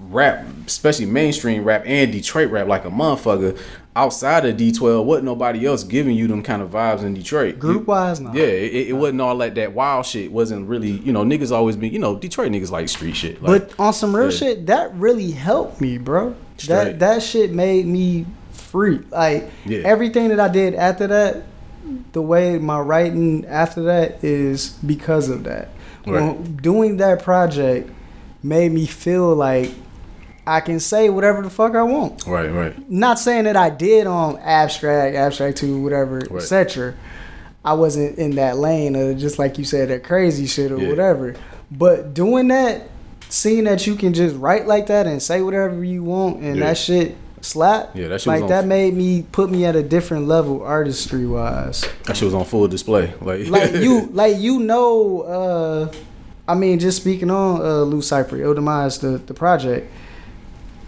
[0.10, 3.58] rap, especially mainstream rap and Detroit rap, like a motherfucker.
[3.96, 7.60] Outside of D12, wasn't nobody else giving you them kind of vibes in Detroit.
[7.60, 8.34] Group wise, no.
[8.34, 10.32] yeah, it, it wasn't all like that wild shit.
[10.32, 13.42] Wasn't really, you know, niggas always been, you know, Detroit niggas like street shit.
[13.44, 14.38] Like, But on some real yeah.
[14.38, 16.36] shit, that really helped me, bro.
[16.58, 16.76] Straight.
[16.76, 19.00] That that shit made me free.
[19.12, 19.82] Like Yeah.
[19.86, 21.44] everything that I did after that,
[22.14, 25.70] the way my writing after that is because of that.
[26.08, 26.14] Right.
[26.22, 27.92] Well, doing that project
[28.42, 29.70] made me feel like
[30.46, 32.26] I can say whatever the fuck I want.
[32.28, 32.92] right, right.
[32.92, 36.32] Not saying that I did on abstract, abstract two, whatever, Right.
[36.42, 36.94] etc.
[37.64, 40.90] I wasn't in that lane of just like you said, that crazy shit or Yeah.
[40.90, 41.36] whatever.
[41.72, 42.90] But doing that,
[43.30, 46.66] seeing that you can just write like that and say whatever you want, and Yeah.
[46.66, 47.92] that shit slap.
[47.96, 51.86] Yeah, that shit like that made me put me at a different level artistry wise.
[52.06, 53.14] That shit was on full display.
[53.22, 55.22] Like, Like you, like you know.
[55.22, 55.88] uh
[56.46, 59.90] I mean, just speaking on uh, Lou Cipher, Demise, the the project.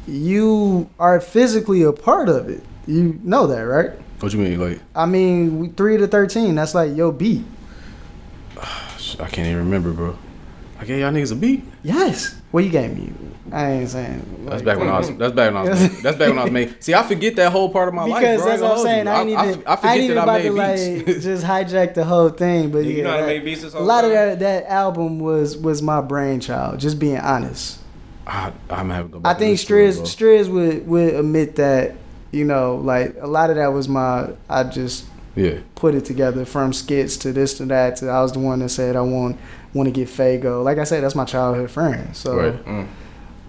[0.08, 2.64] You are physically a part of it.
[2.88, 3.92] You know that, right?
[4.20, 4.60] what you mean?
[4.60, 6.56] Like, I mean, three to thirteen.
[6.56, 7.44] That's like your beat.
[8.58, 10.18] I can't even remember, bro.
[10.80, 11.64] I gave y'all niggas a beat.
[11.84, 12.40] Yes.
[12.52, 13.12] Well, you gave me.
[13.52, 14.46] I ain't saying.
[14.46, 15.16] That's like- back when I was.
[15.18, 15.80] That's back when I was.
[15.82, 16.76] Making, that's back when I was making.
[16.80, 18.50] See, I forget that whole part of my life, Because bro.
[18.50, 19.08] that's what I'm saying.
[19.08, 19.68] I ain't even.
[19.68, 21.24] I, I, I forget ain't even that about I to made like beats.
[21.24, 22.72] just hijack the whole thing.
[22.72, 24.12] But Yeah, yeah, you know how to that- make beats this a whole lot of
[24.12, 26.80] that that album was was my brainchild.
[26.80, 27.80] Just being honest.
[28.28, 30.00] I, I'm having to go I think Striz.
[30.02, 31.96] Striz would would admit that.
[32.32, 34.30] You know, like a lot of that was my.
[34.50, 35.06] I just
[35.36, 38.60] Yeah, put it together from skits to this to that to I was the one
[38.60, 39.38] that said I want
[39.74, 40.64] want to get Fago.
[40.64, 42.14] Like I said, that's my childhood friend.
[42.16, 42.66] So right.
[42.66, 42.88] Mm.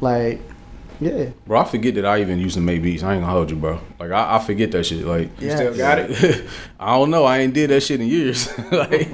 [0.00, 0.40] like,
[1.00, 3.02] yeah, Bro, I forget that I even used to make beats.
[3.02, 3.81] I ain't gonna hold you, bro.
[3.99, 5.05] Like I, I forget that shit.
[5.05, 6.47] Like You still got it?
[6.81, 7.25] I don't know.
[7.25, 8.49] I ain't did that shit in years.
[8.73, 9.08] like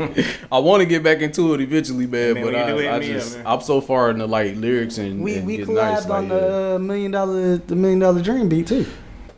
[0.50, 2.34] I want to get back into it eventually, man.
[2.34, 3.46] Man, but when I, do, hit I me up, just man.
[3.46, 6.10] I'm so far in the like lyrics and we and we getting collabed nice, on
[6.10, 8.86] like, the uh, million dollar the million dollar dream beat too.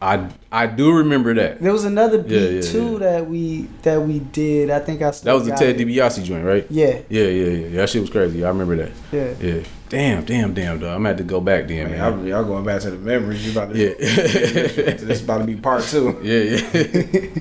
[0.02, 1.60] I I do remember that.
[1.60, 2.98] There was another beat Yeah, yeah, too yeah.
[2.98, 4.70] that we that we did.
[4.70, 5.86] I think I That still was the Ted it.
[5.88, 6.66] DiBiase joint, right?
[6.70, 7.66] Yeah, Yeah, yeah, yeah.
[7.68, 7.76] yeah.
[7.78, 8.44] That shit was crazy.
[8.44, 8.92] I remember that.
[9.12, 9.34] yeah.
[9.40, 9.62] Yeah.
[9.88, 10.88] Damn, damn, damn, dog.
[10.90, 12.18] I'm gonna have to go back then, Man, man.
[12.18, 13.44] y'all, y'all going back to the memories.
[13.46, 13.94] You about to Yeah.
[13.98, 16.18] this about to be part two.
[16.22, 17.40] Yeah, yeah.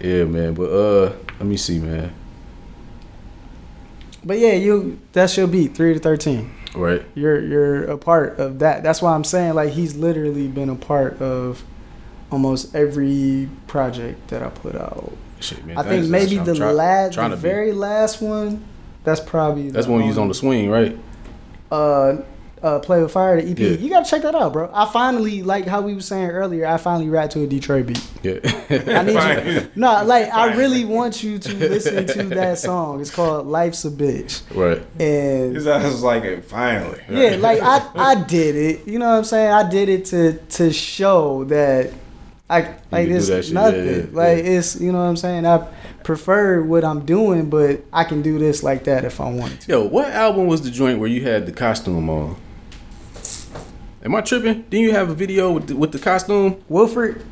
[0.18, 0.54] yeah, man.
[0.54, 2.12] But uh let me see, man.
[4.24, 6.52] But yeah, you that's your beat three to thirteen.
[6.74, 7.04] Right.
[7.14, 8.82] You're you're a part of that.
[8.82, 11.64] That's why I'm saying like he's literally been a part of
[12.32, 15.12] almost every project that I put out.
[15.40, 15.76] Shit, man.
[15.76, 17.42] I think maybe the try- last, the to be.
[17.42, 18.64] very last one.
[19.04, 20.96] That's probably That's the when we was on the swing, right?
[21.70, 22.16] uh
[22.62, 23.58] uh play with fire the EP.
[23.58, 23.68] Yeah.
[23.70, 24.70] You gotta check that out, bro.
[24.72, 26.64] I finally like how we were saying earlier.
[26.66, 28.06] I finally rapped to a Detroit beat.
[28.22, 28.34] Yeah.
[28.70, 29.68] I need you.
[29.74, 33.00] No, like I really want you to listen to that song.
[33.00, 34.80] It's called "Life's a Bitch," right.
[35.00, 37.00] and His ass was like, finally.
[37.10, 38.86] yeah, like I I did it.
[38.86, 39.50] You know what I'm saying?
[39.50, 41.90] I did it to to show that
[42.52, 43.52] I like can it's shit.
[43.52, 43.86] nothing.
[43.86, 45.46] Yeah, yeah, like it's you know what I'm saying.
[45.46, 45.66] I
[46.04, 49.72] prefer what I'm doing, but I can do this like that if I wanted to.
[49.72, 52.36] Yo, what album was the joint where you had the costume on?
[54.04, 54.62] Am I tripping?
[54.62, 56.62] Didn't you have a video with the, with the costume?
[56.68, 57.24] Wilfred.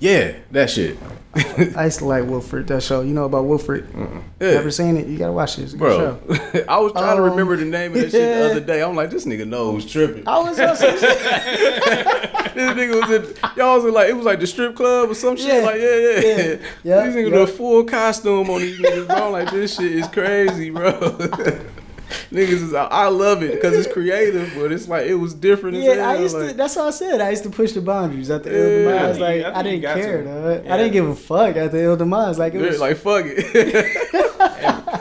[0.00, 0.98] Yeah, that shit.
[1.76, 2.66] I used to like Wilfred.
[2.68, 3.00] That show.
[3.02, 3.86] You know about Wilfred?
[4.40, 4.52] Yeah.
[4.54, 5.06] Never seen it?
[5.06, 6.64] You gotta watch this It's Bro, show.
[6.68, 8.82] I was trying to Um, remember the name of that shit the other day.
[8.82, 10.26] I'm like, this nigga knows tripping.
[10.28, 14.46] I was also this nigga was in, y'all was in like, it was like the
[14.46, 15.46] strip club or some shit.
[15.48, 15.60] Yeah.
[15.60, 16.20] Like, yeah, yeah.
[16.20, 16.56] Yeah.
[16.84, 17.40] Yeah, These niggas yeah.
[17.40, 19.16] with a full costume on these niggas, bro.
[19.26, 20.92] I'm like, this shit is crazy, bro.
[22.32, 25.94] Niggas is, I love it because it's creative, but it's like, it was different Yeah,
[25.94, 26.10] hell.
[26.10, 26.54] I used like, to.
[26.54, 27.20] That's what I said.
[27.20, 28.56] I used to push the boundaries at the Yeah.
[28.56, 30.24] Il I I was think like, I I, didn't got care, to.
[30.24, 30.64] dog.
[30.64, 30.74] Yeah.
[30.74, 34.00] I didn't give a fuck at the Il Like it was like, fuck it.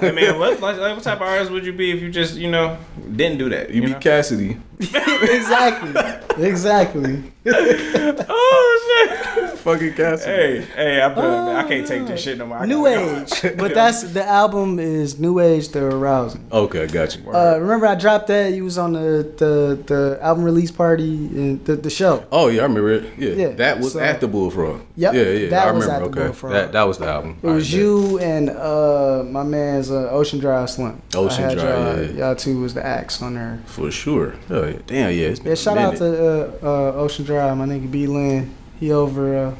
[0.03, 2.35] Hey, man, what, like, like, what type of artist would you be if you just,
[2.35, 2.77] you know,
[3.15, 3.69] didn't do that?
[3.69, 3.99] you be know?
[3.99, 4.57] Cassidy.
[4.83, 7.23] Exactly, exactly.
[7.45, 9.49] oh shit!
[9.59, 10.31] Fucking Cassidy.
[10.31, 11.55] Hey, hey, I'm done, man.
[11.57, 12.57] I can't take this shit no more.
[12.57, 12.85] I New.
[12.87, 16.45] Age, but that's the album is New Age the arousing.
[16.51, 17.29] Okay, got you.
[17.31, 18.53] Uh, remember I dropped that?
[18.53, 22.25] You was on the the, the album release party and the, the show.
[22.31, 23.13] Oh yeah, I remember it.
[23.17, 24.81] Yeah, Yeah, that was so- at the Bullfrog.
[24.95, 26.05] Yep, Yeah, yeah, that I was remember.
[26.07, 26.53] at the okay, Bullfrog.
[26.53, 27.37] that that was the album.
[27.41, 31.01] It was you and uh my man's uh, Ocean Drive Slim.
[31.15, 32.25] Ocean Drive, y'all, yeah, yeah.
[32.27, 33.59] y'all two was the acts on there.
[33.65, 34.35] for sure.
[34.49, 34.72] Oh, yeah.
[34.87, 35.27] Damn, yeah.
[35.27, 38.53] It's been Yeah, a shout out to uh, uh, Ocean Drive, my nigga B Lynn.
[38.79, 39.55] He over uh,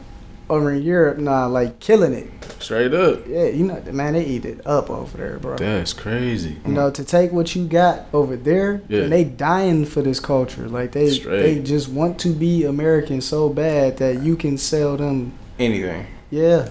[0.50, 2.30] over in Europe now, like killing it.
[2.60, 3.26] straight up.
[3.28, 5.56] Yeah, you know, man, they eat it up over there, bro.
[5.56, 6.58] That's crazy.
[6.66, 9.04] You know, to take what you got over there, Yeah.
[9.04, 10.68] and they dying for this culture.
[10.68, 11.42] Like they Straight.
[11.42, 15.34] they just want to be American so bad that you can sell them.
[15.60, 16.08] Anything.
[16.30, 16.70] Yeah,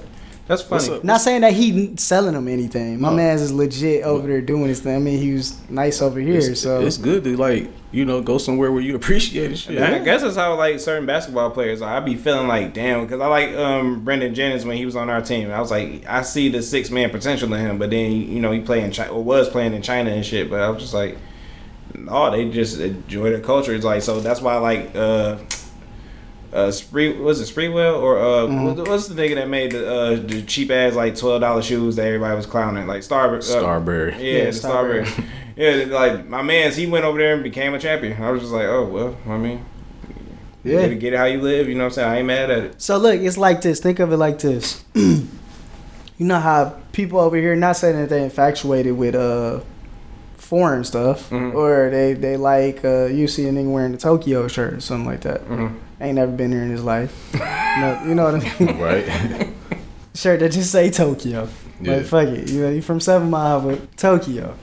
[0.53, 0.99] That's What's funny.
[0.99, 1.05] up?
[1.05, 3.01] not saying that he selling them anything.
[3.01, 3.17] My No.
[3.17, 4.97] man's is legit over there doing his thing.
[4.97, 8.21] I mean, he was nice over here, It's, so it's good to like you know
[8.21, 9.57] go somewhere where you appreciate it.
[9.57, 9.81] Shit.
[9.81, 11.81] I guess that's how like certain basketball players.
[11.81, 15.09] I'd be feeling like damn because I like um Brandon Jennings when he was on
[15.09, 15.51] our team.
[15.51, 18.53] I was like I see the six man potential in him, but then you know
[18.53, 20.51] he play in China or was playing in China and shit.
[20.51, 21.17] But I was just like,
[21.95, 23.75] no, they just enjoy the culture.
[23.75, 25.37] It's like so that's why I like uh.
[26.53, 30.17] Uh, Spree was it Sprewell or uh, what- what's the nigga that made the uh
[30.17, 33.39] the cheap ass like twelve dollar shoes that everybody was clowning like Starbury.
[33.39, 34.13] Uh, Starbury.
[34.13, 35.07] yeah, Yeah, the Starbury.
[35.07, 35.29] Starbury.
[35.57, 38.23] yeah, like my man's, he went over there and became a champion.
[38.23, 39.65] I was just like, oh well, I mean,
[40.63, 40.81] Yeah.
[40.81, 41.69] yeah, get it how you live.
[41.71, 42.09] You know what I'm saying?
[42.11, 42.83] I ain't mad at it.
[42.83, 43.81] So look, it's like this.
[43.81, 44.85] Think of it like this.
[44.95, 45.27] you
[46.19, 49.61] know how people over here, not saying that they infatuated with uh
[50.53, 51.55] foreign stuff, Mhm.
[51.55, 55.07] or they they like uh you see a nigga wearing a Tokyo shirt or something
[55.07, 55.49] like that.
[55.49, 55.71] Mhm.
[55.99, 57.13] Ain't never been there in his life.
[57.81, 58.79] no, you know what I mean?
[58.79, 59.07] Right.
[60.15, 61.49] shirt that just say Tokyo.
[61.81, 61.97] Yeah.
[61.97, 64.55] Like fuck it, you know, you from Seven Mile, but Tokyo.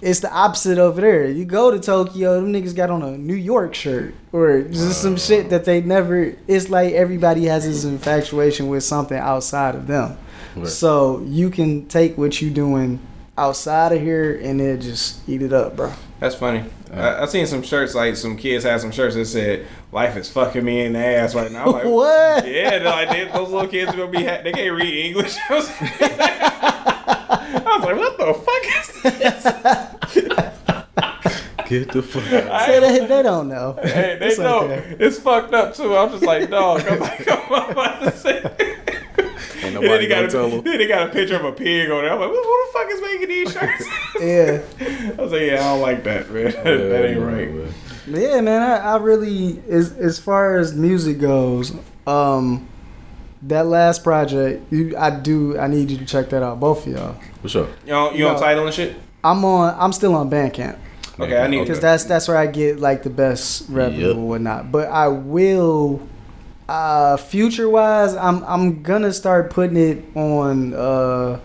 [0.00, 1.26] It's the opposite over there.
[1.26, 5.16] You go to Tokyo, them niggas got on a New York shirt or just some
[5.16, 6.34] shit that they never.
[6.46, 10.16] It's like everybody has this infatuation with something outside of them.
[10.54, 10.68] Right.
[10.68, 13.00] So you can take what you doing
[13.38, 15.92] outside of here and then just eat it up, bro.
[16.20, 16.64] That's funny.
[16.92, 20.30] I, I seen some shirts like some kids had some shirts that said "Life is
[20.30, 21.70] fucking me in the ass" right now.
[21.70, 22.46] Like, what?
[22.48, 24.24] Yeah, like they, those little kids are gonna be.
[24.24, 25.36] Ha- they can't read English.
[25.50, 29.42] I was, I was like, what the fuck is this?
[31.68, 32.66] Get the fuck out.
[32.66, 33.76] Say they, they don't know.
[33.82, 34.96] Hey, they It's know okay.
[35.00, 35.96] it's fucked up too.
[35.96, 36.82] I'm just like, dog.
[36.88, 38.76] I'm like, I'm about to say.
[39.66, 40.64] Ain't And then nobody they got gonna a, tell them.
[40.64, 42.12] then they got a picture of a pig on there.
[42.12, 43.86] I'm like, who, who the fuck is making these shirts?
[44.20, 45.14] Yeah.
[45.18, 46.52] I was like, yeah, I don't like that, man.
[46.52, 47.72] that ain't right.
[48.08, 51.72] But yeah, man, I, I really as as far as music goes,
[52.06, 52.68] um,
[53.42, 56.92] that last project, you, I do, I need you to check that out, both of
[56.92, 57.16] y'all.
[57.42, 57.68] What's up?
[57.86, 58.40] You on, you on No.
[58.40, 58.96] title and shit?
[59.24, 60.78] I'm on, I'm still on Bandcamp
[61.18, 64.16] Okay, I need because that's that's where I get like the best revenue Yep.
[64.18, 64.70] or whatnot.
[64.70, 66.06] But I will,
[66.68, 71.40] uh, future wise, I'm I'm gonna start putting it on uh,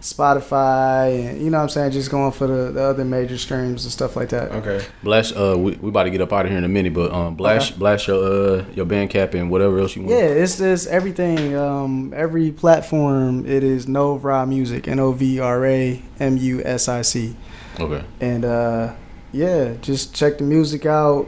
[0.00, 3.84] Spotify and you know what I'm saying, just going for the, the other major streams
[3.84, 4.52] and stuff like that.
[4.52, 4.84] Okay.
[5.02, 5.34] Blast.
[5.36, 7.34] Uh, we, we about to get up out of here in a minute, but um,
[7.34, 10.14] blast, blast your uh your Bandcamp and whatever else you want.
[10.14, 11.56] Yeah, it's just everything.
[11.56, 16.88] Um, every platform it is Novra Music, N O V R A M U S
[16.88, 17.34] I C,
[17.80, 18.04] Okay.
[18.20, 18.92] and uh,
[19.32, 21.26] yeah, just check the music out.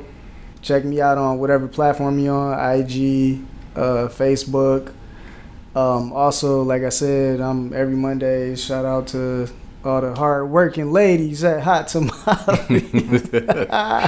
[0.66, 3.38] Check me out on whatever platform you're on, IG,
[3.76, 4.92] uh, Facebook.
[5.76, 8.56] Um, also, like I said, I'm every Monday.
[8.56, 9.48] Shout out to
[9.84, 12.80] all the hard working ladies at Hot Tamale.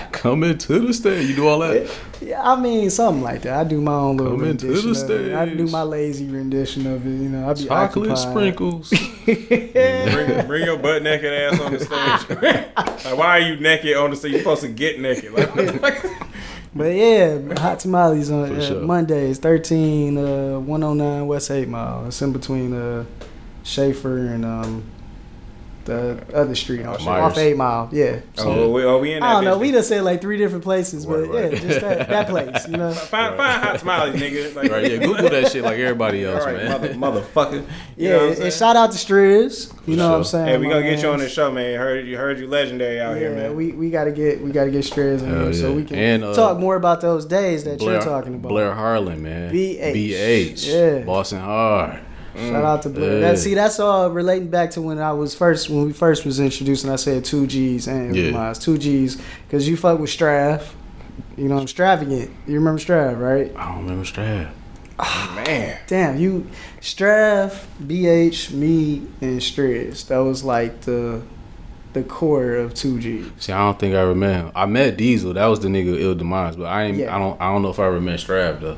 [0.10, 1.28] Come into the stage.
[1.28, 1.88] You do all that.
[2.20, 3.52] Yeah, I mean something like that.
[3.56, 4.92] I do my own little Come into rendition.
[5.06, 5.34] the of it.
[5.36, 7.10] I do my lazy rendition of it.
[7.10, 8.32] You know, I be Chocolate occupied.
[8.32, 8.90] sprinkles.
[9.24, 12.40] Bring, bring your butt naked ass on the stage.
[13.04, 14.32] like, why are you naked on the stage?
[14.32, 15.32] You're supposed to get naked.
[15.32, 16.27] Like, what the fuck?
[16.78, 18.81] But yeah, hot tamales on uh, sure.
[18.82, 22.07] Mondays, thirteen uh, one oh nine West Eight Mile.
[22.07, 23.05] It's in between uh,
[23.65, 24.84] Schaefer and um,
[25.89, 27.33] the other street on Myers.
[27.33, 27.89] off Eight Mile.
[27.92, 28.20] Yeah.
[28.39, 29.57] Oh, we, oh, we in that I don't know.
[29.57, 29.60] bitch.
[29.60, 31.52] We done said like three different places, but Right, right.
[31.52, 32.68] yeah, just that, that place.
[32.68, 32.92] You know.
[32.92, 34.55] Find, find hot tamales, nigga.
[34.55, 36.99] Like, Right, yeah, Google that shit like everybody else, All right, man.
[36.99, 37.67] mother, motherfucker.
[37.97, 39.73] You Yeah, know and shout out to Striz.
[39.89, 40.47] You know what I'm saying?
[40.47, 41.25] Hey, we my gonna get you on man.
[41.26, 41.78] the show, man.
[41.78, 43.57] Heard you heard you legendary out here, man.
[43.57, 46.25] we, we gotta get we gotta get Striz in Hell here so we can And,
[46.25, 48.49] uh, talk more about those days that Blair, you're talking about.
[48.50, 49.52] Blair Harlan, man.
[49.52, 49.94] BH.
[49.94, 50.67] BH.
[50.99, 51.05] Yeah.
[51.05, 52.00] Boston Hard.
[52.39, 53.15] Shout out to Blair.
[53.15, 53.20] Yeah.
[53.33, 56.41] That, see, that's all relating back to when I was first when we first was
[56.41, 58.31] introduced, and I said two G's and Yeah.
[58.31, 58.52] yeah.
[58.55, 60.62] two G's because you fuck with Strav.
[61.36, 62.31] You know, I'm extravagant.
[62.47, 63.52] You remember Strav, right?
[63.57, 64.49] I don't remember Strad.
[65.34, 65.78] man.
[65.86, 66.47] Damn, you
[66.81, 70.07] Strav, BH, me, and Striz.
[70.08, 71.23] That was like the
[71.92, 73.31] the core of two G's.
[73.39, 74.52] See, I don't think I remember.
[74.55, 75.34] I met Diesel.
[75.34, 76.97] That was the nigga Ill Demise, but I ain't.
[76.99, 77.15] Yeah.
[77.15, 77.41] I don't.
[77.41, 78.76] I don't know if I remember Strab though.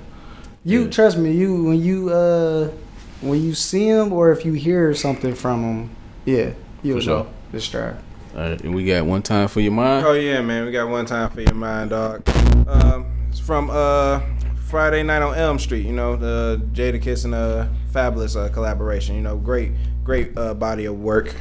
[0.65, 0.91] You Yeah.
[0.91, 1.33] trust me.
[1.33, 2.71] You when you uh
[3.21, 7.19] when you see him or if you hear something from him, yeah, you'll For sure.
[7.25, 7.97] know the Strav.
[8.35, 10.07] All right, and we got one time for your mind.
[10.07, 10.65] Oh yeah, man.
[10.67, 12.23] We got one time for your mind, dog.
[12.69, 14.21] Um, it's from uh
[14.69, 15.85] Friday Night on Elm Street.
[15.85, 19.17] You know the Jadakiss and uh Fabolous uh, collaboration.
[19.17, 19.73] You know, great,
[20.05, 21.35] great uh, body of work.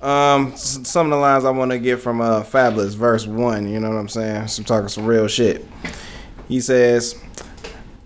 [0.00, 3.68] Um, some of the lines I want to get from uh Fabolous verse one.
[3.68, 4.46] You know what I'm saying?
[4.48, 5.66] Some talking some real shit.
[6.46, 7.20] He says,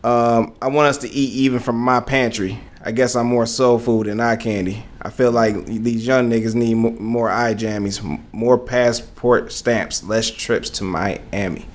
[0.05, 3.81] um, "I want us to eat even from my pantry." I guess I'm more soul
[3.81, 4.85] food than eye candy.
[5.03, 8.01] I feel like these young niggas need more eye jammies,
[8.31, 11.67] more passport stamps, less trips to Miami.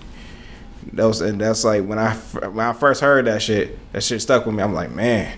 [0.94, 4.46] Those and that's like when I when I first heard that shit, that shit stuck
[4.46, 4.64] with me.
[4.64, 5.38] I'm like, man,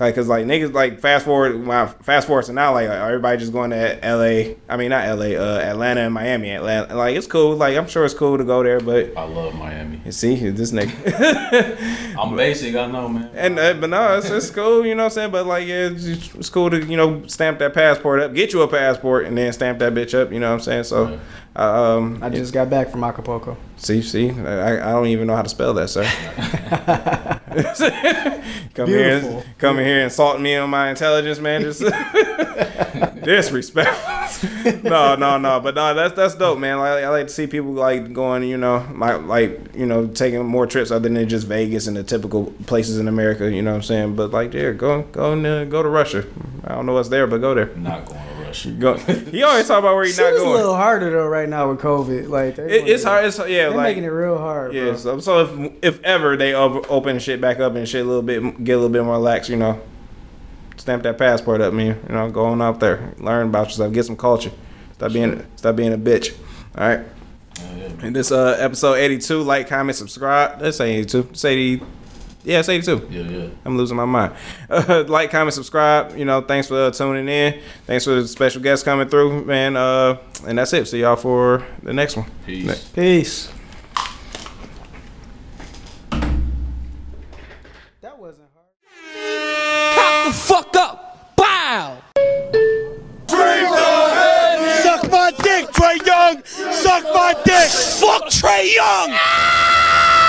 [0.00, 3.52] like cause like niggas like fast forward, I fast forward to now, like everybody just
[3.52, 4.56] going to L.A.
[4.66, 5.36] I mean not L.A.
[5.36, 6.50] Uh, Atlanta and Miami.
[6.50, 7.54] Atlanta, like it's cool.
[7.54, 10.00] Like I'm sure it's cool to go there, but I love Miami.
[10.02, 12.16] you see this nigga.
[12.18, 12.74] I'm basic.
[12.74, 13.30] I know, man.
[13.34, 15.30] And uh, but no, it's, it's cool, you know what I'm saying.
[15.32, 18.62] But like, yeah, it's, it's cool to you know stamp that passport up, get you
[18.62, 20.32] a passport, and then stamp that bitch up.
[20.32, 20.84] You know what I'm saying?
[20.84, 21.20] So,
[21.60, 23.56] um, I just got back from Acapulco.
[23.76, 26.04] see, see, I, I don't even know how to spell that, sir.
[28.74, 29.40] come here, Beautiful.
[29.40, 31.62] and, come in here, insulting me on my intelligence, man.
[31.62, 31.80] Just
[33.24, 33.90] disrespect.
[34.84, 35.60] no, no, no.
[35.60, 36.78] But no, that's that's dope, man.
[36.78, 40.44] Like, I like to see people like going, you know, like like you know, taking
[40.46, 43.50] more trips other than just Vegas and the typical places in America.
[43.52, 44.16] You know what I'm saying?
[44.16, 46.24] But like, yeah, go go and, uh, go to Russia.
[46.64, 47.74] I don't know what's there, but go there.
[47.76, 48.66] Not going Bush.
[48.66, 50.34] Go, he always talk about where he's not going.
[50.34, 52.28] It's a little harder though right now with COVID.
[52.28, 53.24] Like it, it's hard.
[53.24, 54.74] It's, yeah, they're like, making it real hard.
[54.74, 54.96] Yeah.
[54.96, 58.42] So, so, if if ever they open shit back up and shit a little bit,
[58.64, 59.80] get a little bit more lax, you know,
[60.76, 61.98] stamp that passport up, man.
[62.08, 64.52] You know, go on out there, learn about yourself, get some culture.
[64.94, 66.36] Stop being stop being a bitch.
[66.76, 67.00] All right.
[67.60, 70.60] In yeah, and this uh episode 82, like, comment, subscribe.
[70.60, 71.30] That's 82.
[71.34, 71.86] Say 82
[72.44, 73.06] yeah, it's eighty two.
[73.10, 73.48] Yeah, yeah.
[73.64, 74.32] I'm losing my mind.
[74.68, 76.16] Uh, like, comment, subscribe.
[76.16, 77.60] You know, thanks for uh, tuning in.
[77.86, 79.76] Thanks for the special guests coming through, man.
[79.76, 80.86] Uh, and that's it.
[80.88, 82.26] See y'all for the next one.
[82.46, 82.88] Peace.
[82.88, 83.52] Peace.
[88.00, 89.94] That wasn't hard.
[89.94, 91.36] Cock the fuck up.
[91.36, 91.98] Bow.
[94.82, 96.42] Suck my dick, Trae Young.
[96.44, 97.68] Suck my dick.
[97.70, 99.59] Fuck Trae Young.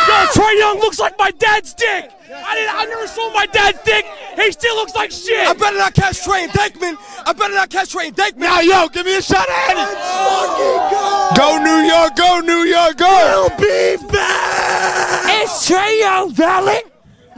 [0.08, 2.12] Yo, Trae Young looks like my dad's dick.
[2.34, 2.76] I didn't.
[2.76, 4.06] I never saw my dad's dick.
[4.36, 5.48] He still looks like shit.
[5.48, 6.98] I better not catch Trae and Dyckman.
[7.26, 8.38] I better not catch Trae and Dyckman.
[8.38, 11.38] Now, yo, give me a shot at it.
[11.38, 12.16] Go New York.
[12.16, 12.98] Go New York.
[12.98, 13.50] Go.
[13.50, 15.44] We'll be back.
[15.44, 16.91] Is Trae Young valid?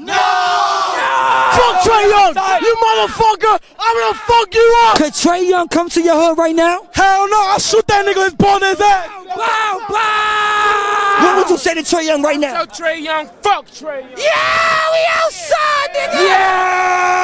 [0.04, 0.14] No.
[1.56, 2.36] Fuck Trae Young.
[2.62, 3.60] You motherfucker.
[3.80, 4.98] I'm gonna fuck you up.
[4.98, 6.88] Could Trae Young come to your hood right now?
[6.94, 7.40] Hell no.
[7.40, 9.08] I'll shoot that nigga his bald ass ass.
[9.36, 11.24] Bow, bow.
[11.24, 12.66] What would you say to Trae Young right now?
[12.66, 13.28] Trae Young.
[13.42, 14.18] Fuck Trae Young.
[14.18, 16.28] Yeah, we outside, nigga.
[16.28, 17.24] Yeah.